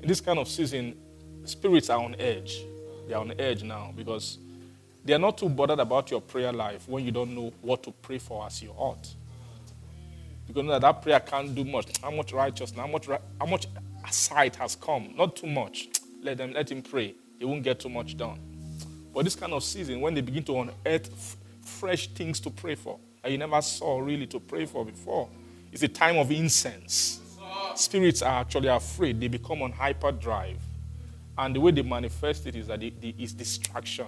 in 0.00 0.08
this 0.08 0.20
kind 0.20 0.38
of 0.38 0.48
season, 0.48 0.96
spirits 1.44 1.90
are 1.90 2.00
on 2.00 2.14
edge. 2.18 2.60
They 3.08 3.14
are 3.14 3.20
on 3.22 3.32
edge 3.40 3.64
now 3.64 3.92
because 3.96 4.38
they 5.04 5.14
are 5.14 5.18
not 5.18 5.36
too 5.38 5.48
bothered 5.48 5.80
about 5.80 6.10
your 6.12 6.20
prayer 6.20 6.52
life 6.52 6.88
when 6.88 7.04
you 7.04 7.10
don't 7.10 7.34
know 7.34 7.52
what 7.60 7.82
to 7.82 7.90
pray 7.90 8.18
for 8.18 8.46
as 8.46 8.62
you 8.62 8.70
ought. 8.76 9.14
Because 10.46 10.66
that, 10.68 10.80
that 10.82 11.02
prayer 11.02 11.20
can't 11.20 11.54
do 11.54 11.64
much. 11.64 11.98
How 12.00 12.10
much 12.10 12.32
righteousness, 12.32 12.78
how 12.78 12.86
much, 12.86 13.08
how 13.08 13.46
much 13.46 13.66
sight 14.10 14.56
has 14.56 14.76
come? 14.76 15.14
Not 15.16 15.36
too 15.36 15.46
much. 15.46 15.88
Let 16.22 16.38
them 16.38 16.52
let 16.52 16.70
him 16.70 16.82
pray. 16.82 17.14
He 17.38 17.44
won't 17.44 17.62
get 17.62 17.80
too 17.80 17.88
much 17.88 18.16
done. 18.16 18.38
But 19.14 19.24
this 19.24 19.34
kind 19.34 19.52
of 19.52 19.64
season, 19.64 20.00
when 20.00 20.14
they 20.14 20.20
begin 20.20 20.44
to 20.44 20.60
unearth 20.60 21.10
f- 21.12 21.36
fresh 21.62 22.08
things 22.08 22.38
to 22.40 22.50
pray 22.50 22.74
for 22.74 22.98
that 23.22 23.32
you 23.32 23.38
never 23.38 23.60
saw 23.60 23.98
really 23.98 24.26
to 24.28 24.40
pray 24.40 24.66
for 24.66 24.84
before, 24.84 25.28
it's 25.72 25.82
a 25.82 25.88
time 25.88 26.16
of 26.16 26.30
incense. 26.30 27.20
Spirits 27.74 28.22
are 28.22 28.40
actually 28.40 28.68
afraid. 28.68 29.20
They 29.20 29.28
become 29.28 29.62
on 29.62 29.72
hyperdrive. 29.72 30.58
And 31.38 31.54
the 31.54 31.60
way 31.60 31.70
they 31.72 31.82
manifest 31.82 32.46
it 32.46 32.56
is 32.56 32.66
that 32.66 32.82
it 32.82 32.94
is 33.18 33.32
distraction. 33.32 34.06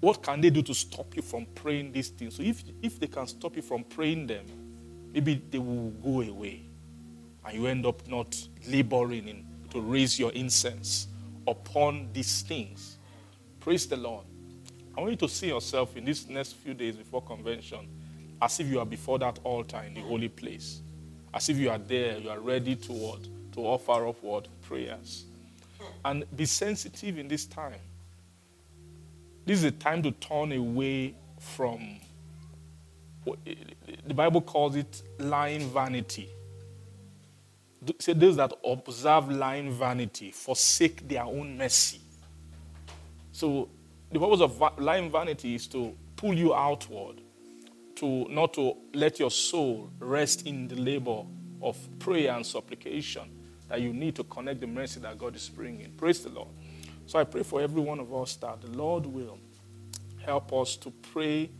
What 0.00 0.22
can 0.22 0.40
they 0.40 0.50
do 0.50 0.62
to 0.62 0.74
stop 0.74 1.16
you 1.16 1.22
from 1.22 1.46
praying 1.54 1.92
these 1.92 2.08
things? 2.08 2.36
So 2.36 2.42
if, 2.42 2.62
if 2.82 3.00
they 3.00 3.06
can 3.06 3.26
stop 3.26 3.56
you 3.56 3.62
from 3.62 3.82
praying 3.82 4.26
them, 4.26 4.44
maybe 5.12 5.42
they 5.50 5.58
will 5.58 5.90
go 5.90 6.20
away. 6.20 6.62
And 7.44 7.58
you 7.58 7.66
end 7.66 7.86
up 7.86 8.06
not 8.06 8.36
laboring 8.68 9.28
in, 9.28 9.45
to 9.76 9.82
raise 9.82 10.18
your 10.18 10.32
incense 10.32 11.06
upon 11.46 12.08
these 12.14 12.40
things. 12.40 12.96
Praise 13.60 13.86
the 13.86 13.96
Lord. 13.96 14.24
I 14.96 15.00
want 15.00 15.12
you 15.12 15.18
to 15.18 15.28
see 15.28 15.48
yourself 15.48 15.94
in 15.98 16.06
these 16.06 16.26
next 16.30 16.54
few 16.54 16.72
days 16.72 16.96
before 16.96 17.20
convention 17.20 17.86
as 18.40 18.58
if 18.58 18.68
you 18.68 18.80
are 18.80 18.86
before 18.86 19.18
that 19.18 19.38
altar 19.44 19.82
in 19.86 19.92
the 19.92 20.00
holy 20.00 20.30
place. 20.30 20.80
As 21.34 21.50
if 21.50 21.58
you 21.58 21.68
are 21.68 21.78
there, 21.78 22.16
you 22.16 22.30
are 22.30 22.40
ready 22.40 22.74
to 22.74 22.92
what? 22.92 23.20
To 23.52 23.60
offer 23.60 24.08
up 24.08 24.22
what? 24.22 24.48
Prayers. 24.62 25.26
And 26.06 26.24
be 26.34 26.46
sensitive 26.46 27.18
in 27.18 27.28
this 27.28 27.44
time. 27.44 27.80
This 29.44 29.58
is 29.58 29.64
a 29.64 29.72
time 29.72 30.02
to 30.04 30.10
turn 30.12 30.52
away 30.52 31.14
from 31.38 32.00
the 34.06 34.14
Bible 34.14 34.40
calls 34.40 34.76
it 34.76 35.02
lying 35.18 35.68
vanity. 35.68 36.30
Say 37.98 38.12
those 38.12 38.36
that 38.36 38.52
observe 38.64 39.30
lying 39.30 39.70
vanity 39.72 40.30
forsake 40.30 41.06
their 41.08 41.24
own 41.24 41.56
mercy. 41.56 42.00
So 43.32 43.68
the 44.10 44.18
purpose 44.18 44.40
of 44.40 44.78
lying 44.78 45.10
vanity 45.10 45.54
is 45.54 45.66
to 45.68 45.94
pull 46.16 46.34
you 46.34 46.54
outward, 46.54 47.20
to 47.96 48.26
not 48.28 48.54
to 48.54 48.76
let 48.94 49.18
your 49.18 49.30
soul 49.30 49.90
rest 49.98 50.46
in 50.46 50.68
the 50.68 50.76
labor 50.76 51.22
of 51.62 51.76
prayer 51.98 52.32
and 52.32 52.44
supplication 52.44 53.30
that 53.68 53.80
you 53.80 53.92
need 53.92 54.14
to 54.16 54.24
connect 54.24 54.60
the 54.60 54.66
mercy 54.66 55.00
that 55.00 55.18
God 55.18 55.34
is 55.36 55.48
bringing. 55.48 55.90
Praise 55.92 56.22
the 56.22 56.30
Lord. 56.30 56.48
So 57.06 57.18
I 57.18 57.24
pray 57.24 57.42
for 57.42 57.60
every 57.60 57.80
one 57.80 57.98
of 58.00 58.12
us 58.14 58.36
that 58.36 58.60
the 58.60 58.70
Lord 58.70 59.06
will 59.06 59.38
help 60.24 60.52
us 60.52 60.76
to 60.76 60.90
pray 61.12 61.50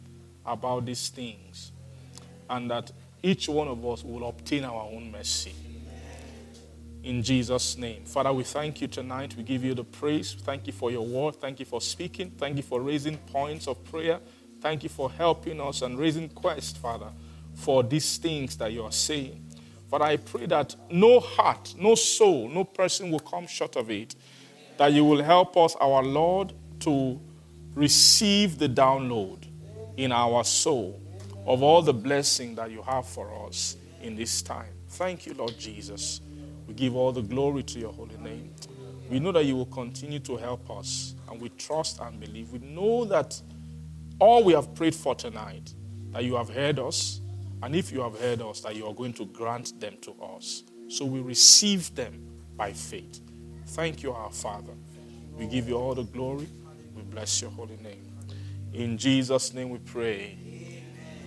about 0.45 0.87
these 0.87 1.09
things 1.09 1.73
and 2.49 2.71
that 2.71 2.91
each 3.23 3.49
one 3.49 3.69
of 3.69 3.85
us 3.85 4.05
will 4.05 4.29
obtain 4.29 4.65
our 4.65 4.83
own 4.83 5.11
mercy. 5.11 5.53
In 7.07 7.23
Jesus' 7.23 7.79
name. 7.79 8.05
Father, 8.05 8.33
we 8.33 8.43
thank 8.43 8.81
you 8.81 8.89
tonight. 8.89 9.37
We 9.37 9.45
give 9.45 9.63
you 9.63 9.75
the 9.75 9.85
praise. 9.85 10.35
Thank 10.41 10.67
you 10.67 10.73
for 10.73 10.91
your 10.91 11.07
word. 11.07 11.37
Thank 11.37 11.61
you 11.61 11.65
for 11.65 11.81
speaking. 11.81 12.33
Thank 12.33 12.57
you 12.57 12.65
for 12.65 12.81
raising 12.81 13.17
points 13.17 13.69
of 13.69 13.85
prayer. 13.85 14.19
Thank 14.61 14.83
you 14.83 14.89
for 14.89 15.09
helping 15.09 15.61
us 15.61 15.83
and 15.83 15.97
raising 15.97 16.29
quest, 16.29 16.79
Father, 16.79 17.13
for 17.55 17.85
these 17.85 18.17
things 18.17 18.57
that 18.57 18.73
you 18.73 18.83
are 18.83 18.91
saying. 18.91 19.41
Father, 19.89 20.05
I 20.05 20.17
pray 20.17 20.47
that 20.47 20.75
no 20.91 21.21
heart, 21.21 21.77
no 21.79 21.95
soul, 21.95 22.49
no 22.49 22.65
person 22.65 23.13
will 23.13 23.21
come 23.21 23.47
short 23.47 23.77
of 23.77 23.89
it. 23.89 24.17
That 24.77 24.93
you 24.93 25.05
will 25.05 25.23
help 25.23 25.57
us, 25.57 25.77
our 25.81 26.03
Lord, 26.03 26.55
to 26.81 27.21
receive 27.77 28.59
the 28.59 28.69
download 28.69 29.47
in 29.97 30.11
our 30.11 30.43
soul 30.43 31.01
of 31.47 31.63
all 31.63 31.83
the 31.83 31.95
blessing 31.95 32.57
that 32.57 32.73
you 32.73 32.83
have 32.83 33.07
for 33.07 33.47
us 33.47 33.77
in 34.03 34.17
this 34.17 34.43
time. 34.43 34.73
Thank 34.89 35.25
you, 35.27 35.35
Lord 35.35 35.57
Jesus. 35.57 36.21
We 36.67 36.75
give 36.75 36.97
all 36.97 37.13
the 37.13 37.23
glory 37.23 37.63
to 37.63 37.79
your 37.79 37.93
holy 37.93 38.17
name. 38.19 38.53
We 39.09 39.21
know 39.21 39.33
that 39.33 39.45
you 39.45 39.57
will 39.57 39.67
continue 39.67 40.19
to 40.21 40.37
help 40.37 40.71
us, 40.71 41.15
and 41.31 41.41
we 41.41 41.49
trust 41.51 42.01
and 42.01 42.19
believe. 42.19 42.53
We 42.53 42.59
know 42.59 43.05
that 43.05 43.41
all 44.19 44.43
we 44.43 44.53
have 44.55 44.75
prayed 44.75 44.95
for 44.95 45.15
tonight, 45.15 45.73
that 46.13 46.25
you 46.25 46.35
have 46.35 46.49
heard 46.49 46.79
us, 46.79 47.21
and 47.63 47.75
if 47.77 47.93
you 47.93 48.01
have 48.01 48.19
heard 48.19 48.43
us, 48.43 48.61
that 48.61 48.75
you 48.75 48.87
are 48.87 48.95
going 48.95 49.13
to 49.15 49.27
grant 49.27 49.79
them 49.81 49.97
to 50.03 50.13
us. 50.23 50.65
So 50.89 51.05
we 51.05 51.21
receive 51.21 51.95
them 51.95 52.21
by 52.57 52.73
faith. 52.73 53.21
Thank 53.69 54.03
you, 54.03 54.13
our 54.13 54.31
Father. 54.31 54.73
We 55.37 55.47
give 55.47 55.69
you 55.69 55.77
all 55.77 55.95
the 55.95 56.05
glory. 56.05 56.49
We 56.95 57.03
bless 57.03 57.41
your 57.43 57.51
holy 57.51 57.77
name. 57.83 58.07
In 58.73 58.99
Jesus' 58.99 59.53
name 59.53 59.71
we 59.71 59.79
pray. 59.79 60.39